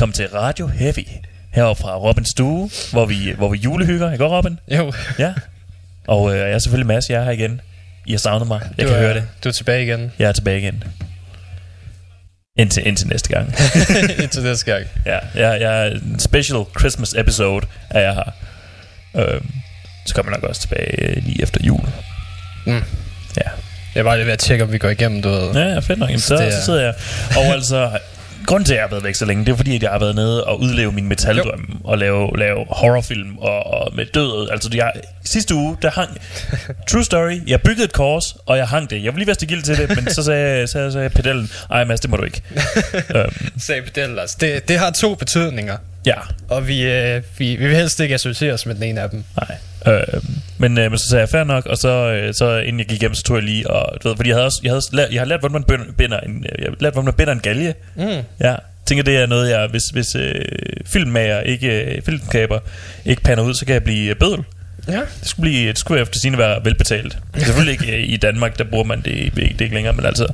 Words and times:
velkommen 0.00 0.14
til 0.14 0.28
Radio 0.28 0.66
Heavy. 0.66 1.06
Heroppe 1.52 1.82
fra 1.82 1.96
Robins 1.96 2.28
stue, 2.28 2.70
hvor 2.92 3.06
vi, 3.06 3.32
hvor 3.36 3.48
vi 3.48 3.58
julehygger. 3.58 4.12
Ikke 4.12 4.24
Robin? 4.24 4.58
Jo, 4.68 4.92
Ja. 5.18 5.34
Og 6.06 6.32
øh, 6.32 6.38
jeg 6.38 6.50
er 6.50 6.58
selvfølgelig 6.58 6.86
Mads, 6.86 7.10
jeg 7.10 7.20
er 7.20 7.24
her 7.24 7.30
igen. 7.30 7.60
I 8.06 8.10
har 8.10 8.18
savnet 8.18 8.48
mig. 8.48 8.60
Jeg 8.78 8.86
du 8.86 8.92
kan 8.92 8.96
er, 9.02 9.06
høre 9.06 9.14
det. 9.14 9.24
Du 9.44 9.48
er 9.48 9.52
tilbage 9.52 9.82
igen 9.82 10.12
Jeg 10.18 10.28
er 10.28 10.32
tilbage 10.32 10.58
igen. 10.58 10.84
Indtil, 12.58 12.86
indtil 12.86 13.08
næste 13.08 13.28
gang. 13.28 13.54
indtil 14.22 14.42
næste 14.42 14.64
gang. 14.72 14.86
ja, 15.06 15.18
jeg, 15.34 15.60
jeg 15.60 15.86
er 15.86 15.90
en 15.90 16.18
special 16.18 16.58
Christmas 16.78 17.14
episode, 17.18 17.66
er 17.90 18.00
jeg 18.00 18.14
her. 18.14 18.32
Øhm, 19.16 19.50
så 20.06 20.14
kommer 20.14 20.32
jeg 20.32 20.40
nok 20.40 20.48
også 20.48 20.60
tilbage 20.60 21.02
øh, 21.02 21.22
lige 21.24 21.42
efter 21.42 21.60
jul. 21.64 21.88
Mm. 22.66 22.82
Ja. 23.36 23.50
Jeg 23.94 24.04
var 24.04 24.16
lige 24.16 24.26
ved 24.26 24.32
at 24.32 24.38
tjekke, 24.38 24.64
om 24.64 24.72
vi 24.72 24.78
går 24.78 24.88
igennem, 24.88 25.22
du 25.22 25.28
ved. 25.28 25.52
Ja, 25.54 25.78
fedt 25.78 25.98
nok. 25.98 26.08
Jamen, 26.08 26.20
Så 26.20 26.26
så, 26.26 26.34
er- 26.34 26.50
så 26.50 26.64
sidder 26.64 26.80
jeg. 26.80 26.94
Og 27.36 27.44
altså, 27.56 27.98
grunden 28.46 28.64
til, 28.64 28.72
at 28.72 28.76
jeg 28.76 28.84
har 28.84 28.90
været 28.90 29.04
væk 29.04 29.14
så 29.14 29.24
længe, 29.24 29.44
det 29.44 29.52
er 29.52 29.56
fordi, 29.56 29.76
at 29.76 29.82
jeg 29.82 29.90
har 29.90 29.98
været 29.98 30.14
nede 30.14 30.44
og 30.44 30.60
udleve 30.60 30.92
min 30.92 31.08
metaldrømme 31.08 31.66
og 31.84 31.98
lave, 31.98 32.38
lave 32.38 32.66
horrorfilm 32.68 33.38
og, 33.38 33.66
og 33.66 33.94
med 33.94 34.06
død. 34.06 34.48
Altså, 34.50 34.70
jeg, 34.74 34.92
sidste 35.24 35.54
uge, 35.54 35.76
der 35.82 35.90
hang... 35.90 36.18
True 36.88 37.04
story. 37.04 37.40
Jeg 37.46 37.60
byggede 37.62 37.84
et 37.84 37.92
kors, 37.92 38.36
og 38.46 38.56
jeg 38.56 38.68
hang 38.68 38.90
det. 38.90 39.04
Jeg 39.04 39.12
var 39.12 39.18
lige 39.18 39.30
at 39.30 39.36
stikke 39.36 39.62
til 39.62 39.76
det, 39.76 39.88
men 39.96 40.14
så 40.14 40.22
sagde, 40.22 40.66
så 40.66 40.90
sagde, 40.90 41.10
pedellen, 41.10 41.50
ej 41.70 41.84
Mads, 41.84 42.00
det 42.00 42.10
må 42.10 42.16
du 42.16 42.24
ikke. 42.24 42.42
øhm, 43.16 43.58
Sagde 43.58 43.82
pedel, 43.82 44.18
altså. 44.18 44.36
Det, 44.40 44.68
det 44.68 44.78
har 44.78 44.90
to 44.90 45.14
betydninger, 45.14 45.76
ja, 46.06 46.14
og 46.48 46.68
vi, 46.68 46.82
øh, 46.82 47.22
vi, 47.38 47.56
vi 47.56 47.66
vil 47.66 47.76
helst 47.76 48.00
ikke 48.00 48.14
associere 48.14 48.52
os 48.52 48.66
med 48.66 48.74
den 48.74 48.82
ene 48.82 49.00
af 49.00 49.10
dem. 49.10 49.24
nej. 49.36 49.56
Øh, 49.86 50.02
men, 50.58 50.78
øh, 50.78 50.90
men 50.90 50.98
så 50.98 51.08
sagde 51.08 51.20
jeg, 51.20 51.28
fair 51.28 51.44
nok, 51.44 51.66
og 51.66 51.76
så, 51.76 51.88
øh, 52.12 52.34
så 52.34 52.58
inden 52.58 52.78
jeg 52.78 52.86
gik 52.86 53.00
hjem, 53.00 53.14
så 53.14 53.22
tog 53.22 53.36
jeg 53.36 53.44
lige, 53.44 53.70
og 53.70 54.02
du 54.02 54.08
ved, 54.08 54.16
fordi 54.16 54.28
jeg 54.28 54.36
havde 54.36 54.46
også, 54.46 54.60
jeg 54.62 54.70
havde, 54.72 54.82
lært, 54.92 55.12
jeg 55.12 55.20
har 55.20 55.26
lært, 55.26 55.40
hvordan 55.40 55.64
man 55.68 55.94
binder, 55.98 56.20
en, 56.20 56.44
jeg 56.58 56.66
har 56.68 56.74
lært, 56.80 56.92
hvordan 56.92 57.04
man 57.04 57.14
binder 57.14 57.32
en 57.32 57.40
galge. 57.40 57.74
Mm. 57.96 58.02
Ja, 58.02 58.22
jeg 58.40 58.58
tænker, 58.86 59.04
det 59.04 59.16
er 59.16 59.26
noget, 59.26 59.50
jeg, 59.50 59.66
hvis, 59.70 59.82
hvis 59.84 60.14
øh, 60.14 60.44
filmmager, 60.86 61.40
ikke 61.40 61.94
øh, 61.96 62.02
filmskaber, 62.02 62.58
ikke 63.04 63.22
pander 63.22 63.44
ud, 63.44 63.54
så 63.54 63.66
kan 63.66 63.72
jeg 63.72 63.84
blive 63.84 64.10
øh, 64.10 64.16
bødel. 64.16 64.44
Ja. 64.88 64.92
Det 65.20 65.28
skulle, 65.28 65.50
blive, 65.50 65.68
det 65.68 65.78
skulle 65.78 66.02
efter 66.02 66.18
sine 66.20 66.38
være 66.38 66.64
velbetalt. 66.64 67.18
Selvfølgelig 67.36 67.72
ikke 67.72 67.96
øh, 68.02 68.08
i 68.08 68.16
Danmark, 68.16 68.58
der 68.58 68.64
bruger 68.64 68.84
man 68.84 69.00
det, 69.00 69.32
det 69.36 69.60
ikke 69.60 69.74
længere, 69.74 69.92
men 69.92 70.06
altså, 70.06 70.26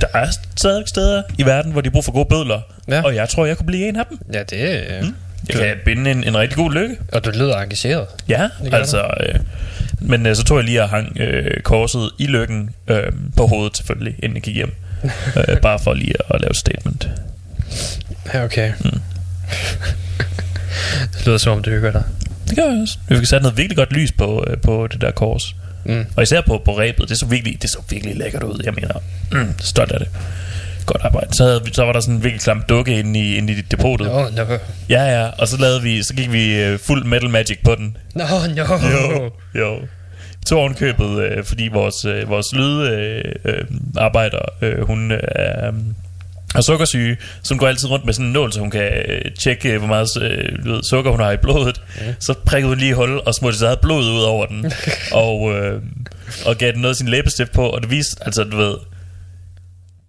der 0.00 0.06
er 0.14 0.26
stadig 0.56 0.88
steder 0.88 1.22
i 1.38 1.46
verden, 1.46 1.72
hvor 1.72 1.80
de 1.80 1.90
bruger 1.90 2.02
for 2.02 2.12
gode 2.12 2.26
bødler, 2.30 2.60
Ja. 2.88 3.02
og 3.02 3.14
jeg 3.14 3.28
tror, 3.28 3.46
jeg 3.46 3.56
kunne 3.56 3.66
blive 3.66 3.88
en 3.88 3.96
af 3.96 4.04
dem. 4.10 4.18
Ja, 4.34 4.42
det 4.42 4.92
er... 4.92 5.02
Mm. 5.02 5.14
Jeg 5.48 5.56
kan 5.56 5.76
binde 5.84 6.10
en, 6.10 6.24
en 6.24 6.36
rigtig 6.36 6.56
god 6.56 6.72
lykke. 6.72 6.96
Og 7.12 7.24
du 7.24 7.30
lyder 7.30 7.58
engageret. 7.58 8.06
Ja, 8.28 8.48
altså... 8.72 9.10
Øh, 9.20 9.40
men 10.00 10.26
øh, 10.26 10.36
så 10.36 10.44
tog 10.44 10.56
jeg 10.58 10.64
lige 10.64 10.82
og 10.82 10.88
hang 10.88 11.16
øh, 11.20 11.60
korset 11.62 12.10
i 12.18 12.26
lykken 12.26 12.70
øh, 12.88 13.12
på 13.36 13.46
hovedet 13.46 13.76
selvfølgelig, 13.76 14.14
inden 14.22 14.36
jeg 14.36 14.42
gik 14.42 14.54
hjem. 14.54 14.74
øh, 15.48 15.56
bare 15.60 15.78
for 15.78 15.94
lige 15.94 16.14
at 16.34 16.40
lave 16.40 16.50
et 16.50 16.56
statement. 16.56 17.08
Ja, 18.34 18.44
okay. 18.44 18.72
Mm. 18.84 19.00
det 21.12 21.26
lyder 21.26 21.38
som 21.38 21.52
om, 21.52 21.62
det 21.62 21.72
hygger 21.72 21.92
dig. 21.92 22.02
Det 22.48 22.56
gør 22.56 22.72
jeg 22.72 22.82
også. 22.82 22.98
Vi 23.08 23.16
fik 23.16 23.26
sat 23.26 23.42
noget 23.42 23.56
virkelig 23.56 23.76
godt 23.76 23.92
lys 23.92 24.12
på, 24.12 24.44
øh, 24.46 24.56
på 24.58 24.86
det 24.86 25.00
der 25.00 25.10
kors. 25.10 25.56
Mm. 25.84 26.06
Og 26.16 26.22
især 26.22 26.40
på, 26.40 26.62
på 26.64 26.78
ræbet. 26.78 27.08
Det 27.08 27.18
så 27.18 27.26
virkelig, 27.26 27.62
det 27.62 27.70
så 27.70 27.78
virkelig 27.90 28.16
lækkert 28.16 28.42
ud. 28.42 28.60
Jeg 28.64 28.74
mener, 28.74 28.94
mm, 29.32 29.54
stolt 29.58 29.92
af 29.92 30.00
det. 30.00 30.08
Godt 30.86 31.02
arbejde. 31.04 31.34
Så, 31.34 31.44
havde 31.44 31.60
vi, 31.64 31.70
så 31.72 31.84
var 31.84 31.92
der 31.92 32.00
sådan 32.00 32.14
en 32.14 32.24
virkelig 32.24 32.40
klam 32.42 32.62
dukke 32.68 32.98
inde 32.98 33.20
i, 33.20 33.36
inde 33.36 33.52
i 33.52 33.60
depotet. 33.60 34.06
Nå, 34.06 34.28
no. 34.36 34.58
Ja, 34.88 35.02
ja. 35.20 35.28
Og 35.38 35.48
så, 35.48 35.56
lavede 35.56 35.82
vi, 35.82 36.02
så 36.02 36.14
gik 36.14 36.32
vi 36.32 36.62
øh, 36.62 36.78
fuld 36.78 37.04
metal 37.04 37.30
magic 37.30 37.58
på 37.64 37.74
den. 37.74 37.96
Nå, 38.14 38.24
no. 38.56 38.64
Jo, 38.90 39.30
jo. 39.54 39.78
Tog 40.46 40.58
ovenkøbet, 40.60 41.22
øh, 41.22 41.44
fordi 41.44 41.68
vores, 41.72 42.04
øh, 42.04 42.28
vores 42.28 42.52
lydarbejder, 42.54 43.36
øh, 43.44 43.54
øh, 43.58 43.64
arbejder, 43.96 44.38
øh, 44.62 44.86
hun 44.86 45.12
øh, 45.12 45.18
er, 45.22 45.72
er 46.54 46.60
sukkersyge, 46.60 47.16
så 47.42 47.54
hun 47.54 47.58
går 47.58 47.68
altid 47.68 47.90
rundt 47.90 48.04
med 48.04 48.14
sådan 48.14 48.26
en 48.26 48.32
nål, 48.32 48.52
så 48.52 48.60
hun 48.60 48.70
kan 48.70 48.92
øh, 49.08 49.20
tjekke, 49.40 49.72
øh, 49.72 49.78
hvor 49.78 49.86
meget 49.88 50.08
øh, 50.22 50.64
ved, 50.64 50.82
sukker 50.82 51.10
hun 51.10 51.20
har 51.20 51.32
i 51.32 51.36
blodet. 51.36 51.80
Ja. 52.00 52.14
Så 52.20 52.34
prikkede 52.46 52.68
hun 52.68 52.78
lige 52.78 52.94
hul 52.94 53.20
og 53.26 53.34
smurte 53.34 53.56
sit 53.56 53.66
eget 53.66 53.80
blod 53.80 54.04
ud 54.04 54.22
over 54.22 54.46
den, 54.46 54.72
og, 55.12 55.52
øh, 55.52 55.82
og 56.46 56.56
gav 56.56 56.72
den 56.72 56.80
noget 56.80 56.92
af 56.92 56.96
sin 56.96 57.08
læbestift 57.08 57.52
på, 57.52 57.66
og 57.68 57.82
det 57.82 57.90
viste, 57.90 58.24
altså 58.24 58.44
du 58.44 58.56
ved, 58.56 58.74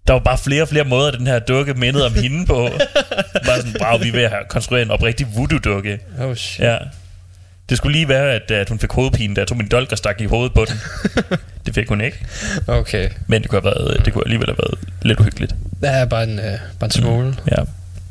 der 0.08 0.14
var 0.14 0.20
bare 0.20 0.38
flere 0.38 0.62
og 0.62 0.68
flere 0.68 0.84
måder, 0.84 1.12
den 1.12 1.28
her 1.28 1.40
dukke 1.40 1.74
mindede 1.74 2.06
om 2.06 2.14
hende 2.14 2.46
på. 2.46 2.70
Bare 3.46 3.58
sådan, 3.58 3.76
wow, 3.82 4.00
vi 4.00 4.08
er 4.08 4.12
ved 4.12 4.24
at 4.24 4.30
have 4.30 4.44
konstrueret 4.50 4.86
en 4.86 4.92
oprigtig 4.92 5.28
voodoo-dukke. 5.36 6.00
Oh, 6.20 6.36
shit. 6.36 6.66
Ja. 6.66 6.78
Det 7.70 7.78
skulle 7.78 7.94
lige 7.94 8.08
være, 8.08 8.32
at, 8.32 8.52
at 8.52 8.70
hun 8.70 8.80
fik 8.80 8.92
hovedpine, 8.92 9.36
da 9.36 9.42
jeg 9.42 9.48
tog 9.48 9.58
min 9.58 9.68
dolk 9.68 9.92
og 9.92 9.98
stak 9.98 10.22
i 10.22 10.26
hovedet 10.26 10.54
på 10.54 10.66
den. 10.66 10.80
det 11.66 11.76
fik 11.76 11.88
hun 11.88 12.02
ikke. 12.02 12.26
Okay. 12.68 13.10
Men 13.28 13.42
det 13.42 13.50
kunne, 13.50 13.62
have 13.62 13.76
været, 13.76 14.06
det 14.06 14.14
kunne 14.14 14.24
alligevel 14.26 14.48
have 14.48 14.58
været 14.58 14.80
lidt 15.02 15.20
uhyggeligt. 15.20 15.56
Det 15.82 15.90
er 15.90 16.06
bare 16.06 16.24
en, 16.24 16.40
øh, 16.40 16.46
bare 16.80 16.86
en 16.86 16.92
smule. 16.92 17.28
Mm. 17.28 17.36
Ja. 17.52 17.64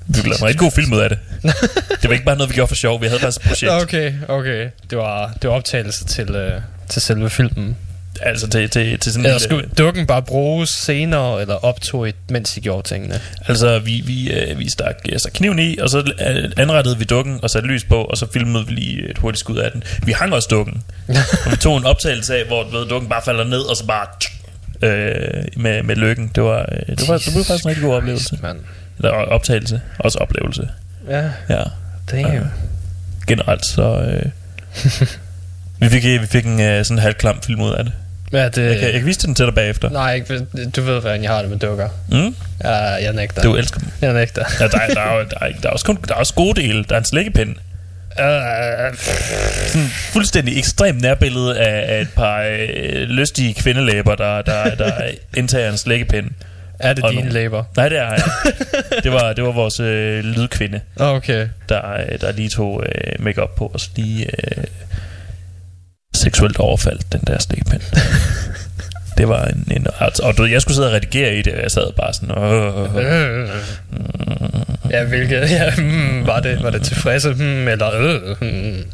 Vi 0.06 0.20
kunne 0.20 0.28
lave 0.28 0.38
en 0.38 0.44
rigtig 0.44 0.60
god 0.60 0.70
film 0.70 0.92
ud 0.92 1.00
af 1.00 1.08
det. 1.08 1.18
det 2.02 2.08
var 2.08 2.12
ikke 2.12 2.24
bare 2.24 2.36
noget, 2.36 2.50
vi 2.50 2.54
gjorde 2.54 2.68
for 2.68 2.74
sjov. 2.74 3.00
Vi 3.02 3.06
havde 3.06 3.20
faktisk 3.20 3.40
et 3.44 3.48
projekt. 3.48 3.72
Okay, 3.72 4.12
okay. 4.28 4.68
Det 4.90 4.98
var, 4.98 5.32
det 5.42 5.50
var 5.50 5.56
optagelse 5.56 6.04
til, 6.04 6.30
øh, 6.30 6.60
til 6.88 7.02
selve 7.02 7.30
filmen. 7.30 7.76
Altså 8.20 8.48
til, 8.48 8.70
til, 8.70 8.98
til 8.98 9.12
sådan 9.12 9.26
Eller 9.26 9.38
skulle 9.38 9.60
lille- 9.62 9.74
dukken 9.74 10.06
bare 10.06 10.22
bruges 10.22 10.70
senere, 10.70 11.40
eller 11.40 11.54
optog 11.54 12.08
I, 12.08 12.12
mens 12.28 12.56
I 12.56 12.60
gjorde 12.60 12.88
tingene? 12.88 13.20
Altså, 13.48 13.78
vi, 13.78 14.02
vi, 14.06 14.30
øh, 14.32 14.58
vi 14.58 14.70
stak, 14.70 14.94
stak 15.16 15.32
kniven 15.32 15.58
i, 15.58 15.78
og 15.78 15.90
så 15.90 15.98
øh, 15.98 16.50
anrettede 16.56 16.98
vi 16.98 17.04
dukken 17.04 17.38
og 17.42 17.50
satte 17.50 17.68
lys 17.68 17.84
på, 17.84 18.02
og 18.04 18.16
så 18.16 18.26
filmede 18.32 18.66
vi 18.66 18.72
lige 18.72 19.10
et 19.10 19.18
hurtigt 19.18 19.40
skud 19.40 19.56
af 19.56 19.70
den. 19.72 19.82
Vi 20.02 20.12
hang 20.12 20.34
også 20.34 20.48
dukken. 20.50 20.82
og 21.44 21.50
vi 21.50 21.56
tog 21.56 21.76
en 21.76 21.84
optagelse 21.84 22.36
af, 22.36 22.46
hvor 22.46 22.64
ved, 22.70 22.88
dukken 22.88 23.08
bare 23.10 23.22
falder 23.24 23.44
ned, 23.44 23.60
og 23.60 23.76
så 23.76 23.86
bare... 23.86 24.06
Øh, 24.82 25.44
med, 25.56 25.82
med 25.82 25.96
lykken. 25.96 26.30
Det 26.34 26.42
var, 26.42 26.58
øh, 26.72 26.96
det 26.96 27.08
var, 27.08 27.18
det 27.18 27.34
var 27.34 27.42
faktisk 27.42 27.64
en 27.64 27.68
rigtig 27.68 27.84
god 27.84 27.94
oplevelse. 27.94 28.38
Man. 28.42 28.56
Eller 28.98 29.10
optagelse. 29.10 29.80
Også 29.98 30.18
oplevelse. 30.18 30.68
Ja, 31.08 31.24
Ja. 31.48 31.62
damn. 32.10 32.32
Ja. 32.34 32.40
Generelt 33.26 33.66
så... 33.66 33.82
Øh, 33.82 34.22
vi 35.80 35.88
fik, 35.88 36.04
vi 36.04 36.26
fik 36.26 36.44
en 36.46 36.60
øh, 36.60 36.84
sådan 36.84 36.98
halvklam 36.98 37.42
film 37.42 37.60
ud 37.60 37.72
af 37.72 37.84
det. 37.84 37.92
Ja, 38.32 38.48
det... 38.48 38.56
Jeg 38.70 38.74
kan, 38.78 38.84
jeg 38.84 38.92
kan 38.92 39.06
vise 39.06 39.26
den 39.26 39.34
til 39.34 39.46
dig 39.46 39.54
bagefter. 39.54 39.90
Nej, 39.90 40.14
ikke, 40.14 40.46
du 40.76 40.82
ved, 40.82 41.00
hvordan 41.00 41.22
jeg 41.22 41.30
har 41.30 41.40
det 41.40 41.50
med 41.50 41.58
dukker. 41.58 41.88
Mm? 42.10 42.34
Ja, 42.64 42.70
jeg 42.74 43.12
nægter. 43.12 43.42
Du 43.42 43.56
elsker 43.56 43.80
dem. 43.80 43.88
Jeg 44.00 44.12
nægter. 44.12 44.44
Ja, 44.60 44.68
der, 44.68 44.78
er- 44.78 44.86
der, 44.94 45.00
er, 45.00 45.24
der, 45.24 45.36
er, 45.40 45.52
der, 45.62 45.68
er 45.68 45.72
også 45.72 45.84
kun, 45.84 45.98
der 46.08 46.14
er 46.14 46.18
også 46.18 46.34
gode 46.34 46.60
dele. 46.60 46.84
Der 46.88 46.94
er 46.94 46.98
en 46.98 47.04
slikkepind. 47.04 47.54
Uh, 48.18 48.24
Sådan 49.66 49.88
fuldstændig 49.88 50.58
ekstremt 50.58 51.00
nærbillede 51.02 51.58
af, 51.58 51.96
af 51.96 52.00
et 52.00 52.08
par 52.16 52.42
øh, 52.42 53.02
lystige 53.02 53.54
kvindelæber, 53.54 54.14
der, 54.14 54.42
der, 54.42 54.74
der 54.74 54.92
indtager 55.36 55.70
en 55.70 55.78
slikkepind. 55.78 56.30
er 56.78 56.92
det 56.92 57.04
dine 57.10 57.30
læber? 57.30 57.64
Nej, 57.76 57.88
det 57.88 57.98
er 57.98 58.02
jeg. 58.10 58.22
Det 59.04 59.12
var, 59.12 59.32
det 59.32 59.44
var 59.44 59.52
vores 59.52 59.80
øh, 59.80 60.24
lydkvinde, 60.24 60.80
Okay. 60.96 61.48
der, 61.68 61.92
øh, 61.92 62.20
der 62.20 62.32
lige 62.32 62.48
tog 62.48 62.84
øh, 62.86 63.24
makeup 63.24 63.50
på, 63.56 63.70
og 63.74 63.80
så 63.80 63.88
lige 63.96 64.26
øh, 64.26 64.64
seksuelt 66.24 66.58
overfaldt 66.58 67.12
den 67.12 67.20
der 67.26 67.38
slikkepind. 67.38 67.82
Det 69.18 69.28
var 69.28 69.44
en, 69.44 69.68
en 69.76 69.86
altså, 70.00 70.22
og 70.22 70.36
du, 70.36 70.42
ved, 70.42 70.50
jeg 70.50 70.62
skulle 70.62 70.74
sidde 70.74 70.88
og 70.88 70.94
redigere 70.94 71.34
i 71.34 71.42
det, 71.42 71.54
og 71.54 71.62
jeg 71.62 71.70
sad 71.70 71.92
bare 71.96 72.12
sådan, 72.12 72.38
åh, 72.38 72.96
Øh. 72.96 73.48
Ja, 74.90 75.04
hvilket... 75.04 75.50
Ja, 75.50 75.74
hmm, 75.74 76.26
var, 76.26 76.40
det, 76.40 76.62
var 76.62 76.70
det 76.70 76.82
tilfredse? 76.82 77.32
Hmm, 77.32 77.68
eller... 77.68 77.94
Øh, 77.94 78.36
hmm. 78.40 78.84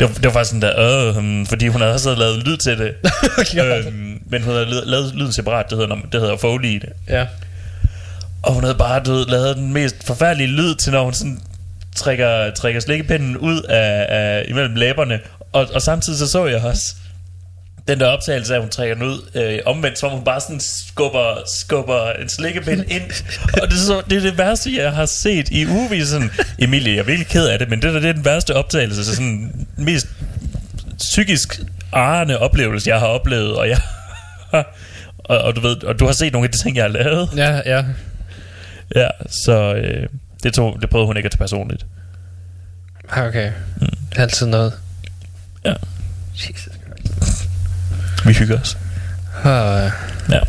det, 0.00 0.08
var, 0.08 0.08
det 0.08 0.24
var 0.24 0.30
faktisk 0.30 0.50
sådan 0.50 0.62
der, 0.62 1.08
øh, 1.08 1.16
hmm, 1.16 1.46
fordi 1.46 1.66
hun 1.68 1.80
havde 1.80 1.94
også 1.94 2.14
lavet 2.14 2.46
lyd 2.46 2.56
til 2.56 2.78
det, 2.78 2.94
ja. 3.54 3.78
øhm, 3.78 4.18
men 4.30 4.42
hun 4.42 4.52
havde 4.52 4.66
lavet, 4.66 4.86
lavet 4.86 5.14
lyden 5.14 5.32
separat, 5.32 5.66
det 5.70 5.78
hedder, 5.78 5.96
det 6.12 6.20
hedder 6.20 6.36
Foley 6.36 6.68
i 6.68 6.78
det. 6.78 6.92
ja. 7.08 7.26
Og 8.42 8.52
hun 8.52 8.62
havde 8.62 8.78
bare 8.78 9.02
du 9.02 9.12
ved, 9.12 9.26
lavet 9.26 9.56
den 9.56 9.72
mest 9.72 10.06
forfærdelige 10.06 10.48
lyd 10.48 10.74
til, 10.74 10.92
når 10.92 11.04
hun 11.04 11.12
sådan 11.12 11.40
trækker, 11.96 12.50
trækker 12.50 12.80
slikkepinden 12.80 13.36
ud 13.36 13.62
af, 13.62 14.06
af 14.08 14.44
imellem 14.48 14.74
læberne. 14.74 15.20
Og, 15.52 15.66
og 15.74 15.82
samtidig 15.82 16.18
så 16.18 16.28
så 16.28 16.46
jeg 16.46 16.62
også 16.64 16.94
den 17.88 18.00
der 18.00 18.06
optagelse 18.06 18.54
af, 18.54 18.60
hun 18.60 18.70
trækker 18.70 18.94
den 18.94 19.04
ud 19.04 19.30
øh, 19.34 19.58
omvendt, 19.66 19.98
som 19.98 20.10
hun 20.10 20.24
bare 20.24 20.40
sådan 20.40 20.60
skubber, 20.60 21.42
skubber 21.46 22.12
en 22.12 22.28
slikkepind 22.28 22.84
ind. 22.88 23.02
og 23.62 23.68
det 23.68 23.74
er, 23.74 23.80
så, 23.86 24.02
det 24.10 24.16
er 24.16 24.20
det 24.20 24.38
værste, 24.38 24.76
jeg 24.76 24.92
har 24.92 25.06
set 25.06 25.48
i. 25.48 25.66
Sådan, 26.04 26.30
Emilie, 26.58 26.92
jeg 26.92 26.98
er 26.98 27.04
virkelig 27.04 27.26
ked 27.28 27.46
af 27.46 27.58
det, 27.58 27.70
men 27.70 27.82
det 27.82 27.94
der 27.94 28.00
det 28.00 28.08
er 28.08 28.12
den 28.12 28.24
værste 28.24 28.56
optagelse. 28.56 29.04
Så 29.04 29.14
sådan 29.14 29.66
mest 29.76 30.06
psykisk 30.98 31.60
arende 31.92 32.38
oplevelse, 32.38 32.90
jeg 32.90 32.98
har 32.98 33.06
oplevet. 33.06 33.56
Og 33.56 33.68
jeg 33.68 33.80
og, 35.24 35.38
og, 35.38 35.56
du 35.56 35.60
ved, 35.60 35.84
og 35.84 36.00
du 36.00 36.06
har 36.06 36.12
set 36.12 36.32
nogle 36.32 36.46
af 36.46 36.52
de 36.52 36.58
ting, 36.58 36.76
jeg 36.76 36.84
har 36.84 36.88
lavet. 36.88 37.28
Ja, 37.36 37.60
ja. 37.66 37.84
Ja, 38.96 39.08
så 39.28 39.74
øh, 39.74 40.08
det, 40.42 40.54
tog, 40.54 40.78
det 40.82 40.90
prøvede 40.90 41.06
hun 41.06 41.16
ikke 41.16 41.26
at 41.26 41.30
tage 41.32 41.38
personligt. 41.38 41.86
Ah, 43.10 43.26
Okay. 43.26 43.52
Mm. 43.80 43.86
Altid 44.16 44.46
noget. 44.46 44.72
Ja. 45.66 45.74
Jesus 46.34 46.68
Christ. 46.86 47.48
Vi 48.26 48.32
hygger 48.32 48.60
os. 48.60 48.76
Uh, 49.44 49.90
Ja. 50.32 50.40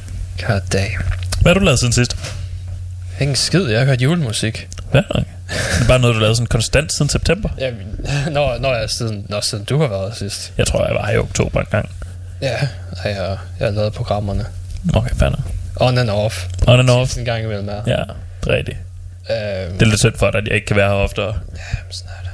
God 0.47 0.61
damn. 0.73 1.03
Hvad 1.41 1.53
har 1.53 1.59
du 1.59 1.65
lavet 1.65 1.79
siden 1.79 1.93
sidst? 1.93 2.17
Ingen 3.19 3.35
skid, 3.35 3.61
jeg 3.67 3.79
har 3.79 3.85
hørt 3.85 4.01
julemusik. 4.01 4.67
Hvad? 4.91 5.01
Det 5.09 5.25
er 5.83 5.87
bare 5.87 5.99
noget, 5.99 6.13
du 6.15 6.19
lavede 6.19 6.35
sådan 6.35 6.47
konstant 6.47 6.93
siden 6.93 7.09
september. 7.09 7.49
Ja, 7.59 7.71
når, 8.31 8.57
når 8.57 8.75
jeg 8.75 8.89
siden, 8.89 9.25
når 9.29 9.41
siden 9.41 9.63
du 9.63 9.79
har 9.79 9.87
været 9.87 10.09
her 10.09 10.15
sidst. 10.15 10.53
Jeg 10.57 10.67
tror, 10.67 10.85
jeg 10.85 10.95
var 10.95 11.09
i 11.09 11.17
oktober 11.17 11.59
en 11.59 11.67
gang. 11.71 11.89
Ja, 12.41 12.67
og 12.91 12.97
jeg, 13.09 13.37
jeg 13.59 13.67
har 13.67 13.69
lavet 13.71 13.93
programmerne. 13.93 14.45
Okay, 14.93 15.09
fanden. 15.15 15.43
On 15.75 15.97
and 15.97 16.09
off. 16.09 16.45
On 16.67 16.79
and 16.79 16.89
off. 16.89 17.17
En 17.17 17.25
gang 17.25 17.43
imellem 17.43 17.69
er. 17.69 17.81
Ja, 17.87 18.03
det 18.43 18.51
er 18.53 18.55
rigtigt. 18.55 18.77
Øhm, 19.29 19.73
Det 19.73 19.81
er 19.81 19.85
lidt 19.85 19.99
synd 19.99 20.15
for 20.17 20.31
dig, 20.31 20.37
at 20.41 20.47
jeg 20.47 20.55
ikke 20.55 20.67
kan 20.67 20.75
være 20.75 20.87
her 20.89 20.95
oftere. 20.95 21.25
Jamen, 21.27 21.41
er 22.05 22.21
det. 22.23 22.26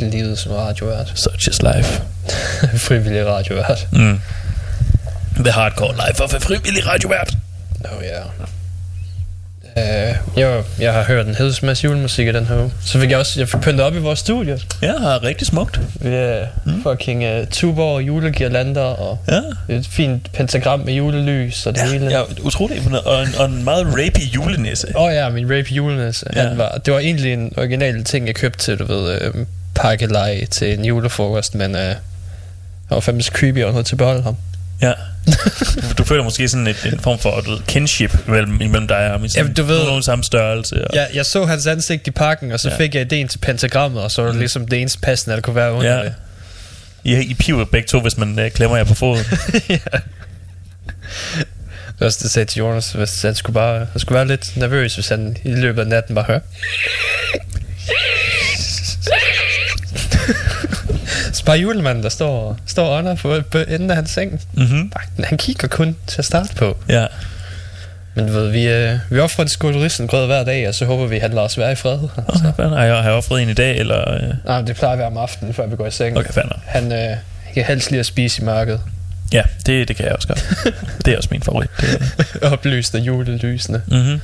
Livet 0.00 0.38
som 0.38 0.52
radiovært. 0.52 1.12
Such 1.14 1.48
is 1.48 1.62
life. 1.62 2.02
Frivillig 2.88 3.26
radiovært. 3.26 3.86
Mm. 3.92 4.20
The 5.40 5.52
hardcore 5.52 5.94
life 6.08 6.22
of 6.24 6.34
a 6.34 6.38
frivillig 6.38 6.86
radiovært. 6.86 7.36
Nå 7.80 7.88
ja. 8.02 8.22
Uh, 9.76 9.82
jeg, 10.36 10.62
jeg 10.80 10.92
har 10.92 11.02
hørt 11.04 11.26
en 11.26 11.34
heds 11.34 11.62
masse 11.62 11.84
julemusik 11.84 12.26
i 12.28 12.32
den 12.32 12.46
her 12.46 12.56
uge. 12.56 12.72
Så 12.84 12.98
fik 13.00 13.10
jeg 13.10 13.18
også 13.18 13.40
jeg 13.40 13.48
fik 13.48 13.60
pyntet 13.60 13.80
op 13.86 13.94
i 13.94 13.98
vores 13.98 14.18
studie. 14.18 14.58
Ja, 14.82 14.92
rigtig 15.22 15.46
smukt. 15.46 15.80
Vi 16.00 16.08
er 16.08 16.46
mm. 16.64 16.82
fucking 16.82 17.24
uh, 17.40 17.46
tuber, 17.50 18.00
julegirlander 18.00 18.80
og 18.82 19.18
Ja. 19.28 19.74
et 19.74 19.86
fint 19.86 20.32
pentagram 20.32 20.80
med 20.80 20.94
julelys 20.94 21.66
og 21.66 21.74
det 21.74 21.80
Ja, 21.80 21.86
hele. 21.92 22.12
er 22.12 22.22
utrolig 22.42 22.76
imponeret. 22.76 23.04
Og 23.04 23.22
en, 23.22 23.28
og 23.38 23.44
en 23.46 23.64
meget 23.64 23.86
rapey 23.86 24.34
julenisse. 24.34 24.86
Åh 24.96 25.02
oh, 25.02 25.12
ja, 25.14 25.28
min 25.28 25.44
rape 25.44 25.68
julenisse. 25.74 26.26
Ja. 26.34 26.42
Ja. 26.42 26.48
Han 26.48 26.58
var, 26.58 26.80
det 26.86 26.92
var 26.94 26.98
egentlig 27.00 27.32
en 27.32 27.52
original 27.56 28.04
ting, 28.04 28.26
jeg 28.26 28.34
købte 28.34 28.58
til, 28.58 28.78
du 28.78 28.84
ved, 28.84 29.20
øh, 29.22 29.46
pakkelej 29.76 30.44
til 30.44 30.72
en 30.78 30.84
julefrokost, 30.84 31.54
men 31.54 31.74
øh, 31.74 31.80
jeg 31.80 31.96
var 32.90 33.00
fandme 33.00 33.22
creepy 33.22 33.64
og 33.64 33.70
noget 33.70 33.86
til 33.86 33.94
at 33.94 33.98
beholde 33.98 34.22
ham. 34.22 34.36
Ja. 34.82 34.92
Du, 35.98 36.04
føler 36.04 36.24
måske 36.24 36.48
sådan 36.48 36.66
et, 36.66 36.86
en 36.92 37.00
form 37.00 37.18
for 37.18 37.40
du 37.40 37.50
ved, 37.50 37.58
kinship 37.68 38.16
imellem, 38.28 38.60
imellem 38.60 38.88
dig 38.88 39.12
og 39.12 39.18
sådan 39.20 39.30
Jamen, 39.36 39.52
du 39.54 39.62
ved- 39.62 39.84
Nogen 39.84 40.02
samme 40.02 40.24
størrelse. 40.24 40.88
Og, 40.88 40.96
Jeg, 40.96 41.08
jeg 41.14 41.26
så 41.26 41.44
hans 41.44 41.66
ansigt 41.66 42.06
i 42.06 42.10
pakken, 42.10 42.52
og 42.52 42.60
så 42.60 42.68
Ja. 42.68 42.74
ja. 42.74 42.80
fik 42.80 42.94
jeg 42.94 43.02
ideen 43.02 43.28
til 43.28 43.38
pentagrammet, 43.38 44.02
og 44.02 44.10
så 44.10 44.22
var 44.22 44.28
det 44.30 44.38
ligesom 44.38 44.68
det 44.68 44.80
eneste 44.80 44.98
passende, 45.00 45.36
der 45.36 45.42
kunne 45.42 45.56
være 45.56 45.72
under 45.72 45.96
Ja. 45.96 46.04
det. 46.04 46.14
I, 47.04 47.14
I 47.16 47.34
piver 47.34 47.64
begge 47.64 47.88
to, 47.88 48.00
hvis 48.00 48.16
man 48.18 48.38
øh, 48.38 48.50
klemmer 48.50 48.76
jer 48.76 48.84
på 48.84 48.94
foden. 48.94 49.24
Det 51.86 52.00
var 52.00 52.06
også 52.06 52.18
det, 52.22 52.30
sagde 52.30 52.46
til 52.46 52.58
Jonas, 52.58 52.92
hvis 52.92 53.22
han 53.22 53.34
skulle, 53.34 53.54
bare, 53.54 53.78
han 53.92 54.00
skulle 54.00 54.16
være 54.16 54.26
lidt 54.26 54.56
nervøs, 54.56 54.94
hvis 54.94 55.08
han 55.08 55.36
i 55.44 55.48
løbet 55.54 55.80
af 55.82 55.86
natten 55.86 56.14
bare 56.14 56.24
hører. 56.24 56.40
så 61.32 61.35
bare 61.46 61.58
julemanden, 61.58 62.02
der 62.04 62.10
står, 62.10 62.58
står 62.66 62.98
under 62.98 63.14
på, 63.14 63.40
på 63.50 63.58
enden 63.58 63.90
af 63.90 63.96
hans 63.96 64.10
seng. 64.10 64.40
mm-hmm. 64.52 64.92
Han 65.24 65.38
kigger 65.38 65.68
kun 65.68 65.96
til 66.06 66.18
at 66.18 66.24
starte 66.24 66.54
på. 66.54 66.76
Ja. 66.88 67.06
Men 68.14 68.34
ved, 68.34 68.50
vi, 68.50 68.68
øh, 68.68 68.98
vi 69.10 69.18
offrer 69.18 69.44
et 69.44 69.50
skål 69.50 69.76
risengrød 69.76 70.26
hver 70.26 70.44
dag, 70.44 70.68
og 70.68 70.74
så 70.74 70.84
håber 70.84 71.06
vi, 71.06 71.16
at 71.16 71.22
han 71.22 71.30
lader 71.30 71.42
os 71.42 71.58
være 71.58 71.72
i 71.72 71.74
fred. 71.74 71.98
Altså. 72.28 72.52
Okay, 72.58 72.68
har, 72.68 72.84
jeg, 72.84 72.96
har 72.96 73.02
jeg 73.02 73.12
offret 73.12 73.42
en 73.42 73.48
i 73.48 73.54
dag, 73.54 73.76
eller... 73.78 74.14
Øh? 74.14 74.34
Nej, 74.44 74.62
det 74.62 74.76
plejer 74.76 74.92
at 74.92 74.98
være 74.98 75.06
om 75.06 75.16
aftenen, 75.16 75.54
før 75.54 75.66
vi 75.66 75.76
går 75.76 75.86
i 75.86 75.90
seng. 75.90 76.18
Okay, 76.18 76.32
fanden. 76.32 76.52
Han, 76.66 76.92
øh, 76.92 77.16
kan 77.56 77.64
helst 77.64 77.90
lide 77.90 78.00
at 78.00 78.06
spise 78.06 78.42
i 78.42 78.44
mørket. 78.44 78.80
Ja, 79.32 79.42
det, 79.66 79.88
det 79.88 79.96
kan 79.96 80.04
jeg 80.04 80.14
også 80.14 80.28
godt. 80.28 80.44
det 81.04 81.12
er 81.12 81.16
også 81.16 81.28
min 81.32 81.42
favorit. 81.42 81.70
Det 81.80 82.12
er, 82.42 82.48
Oplyst 82.52 82.94
af 82.94 82.98
julelysene. 82.98 83.82
mm-hmm. 83.86 84.20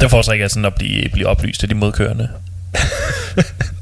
Det 0.00 0.10
foretrækker 0.10 0.44
jeg 0.44 0.50
sådan 0.50 0.64
at 0.64 0.74
blive, 0.74 1.08
blive 1.12 1.26
oplyst 1.26 1.62
af 1.62 1.68
de 1.68 1.74
modkørende. 1.74 2.28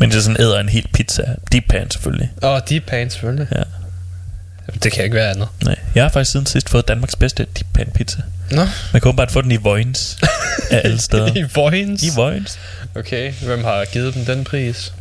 Men 0.00 0.10
det 0.10 0.16
er 0.16 0.20
sådan 0.20 0.40
æder 0.40 0.60
en 0.60 0.68
hel 0.68 0.86
pizza. 0.92 1.22
Deep 1.52 1.64
pan 1.68 1.90
selvfølgelig. 1.90 2.30
Åh, 2.42 2.50
oh, 2.50 2.60
deep 2.68 2.82
pan 2.86 3.10
selvfølgelig. 3.10 3.46
Ja. 3.52 3.62
Det 4.82 4.92
kan 4.92 5.04
ikke 5.04 5.16
være 5.16 5.30
andet. 5.30 5.48
Nej. 5.64 5.76
Jeg 5.94 6.04
har 6.04 6.08
faktisk 6.08 6.32
siden 6.32 6.46
sidst 6.46 6.68
fået 6.70 6.88
Danmarks 6.88 7.16
bedste 7.16 7.46
deep 7.56 7.66
pan 7.74 7.90
pizza. 7.94 8.18
Nå, 8.50 8.62
Man 8.92 9.00
kan 9.00 9.08
åbenbart 9.08 9.30
få 9.30 9.42
den 9.42 9.52
i 9.52 9.56
Vojens 9.56 10.18
af 10.70 10.80
alle 10.84 11.00
steder. 11.00 11.36
i 11.36 11.44
Vojens. 11.54 12.02
I 12.02 12.08
Vojens. 12.16 12.58
Okay, 12.94 13.32
hvem 13.32 13.64
har 13.64 13.84
givet 13.84 14.14
dem 14.14 14.24
den 14.24 14.44
pris? 14.44 14.92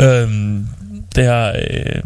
Øhm, 0.00 0.66
det 1.16 1.24
har 1.24 1.56
øh, 1.70 2.02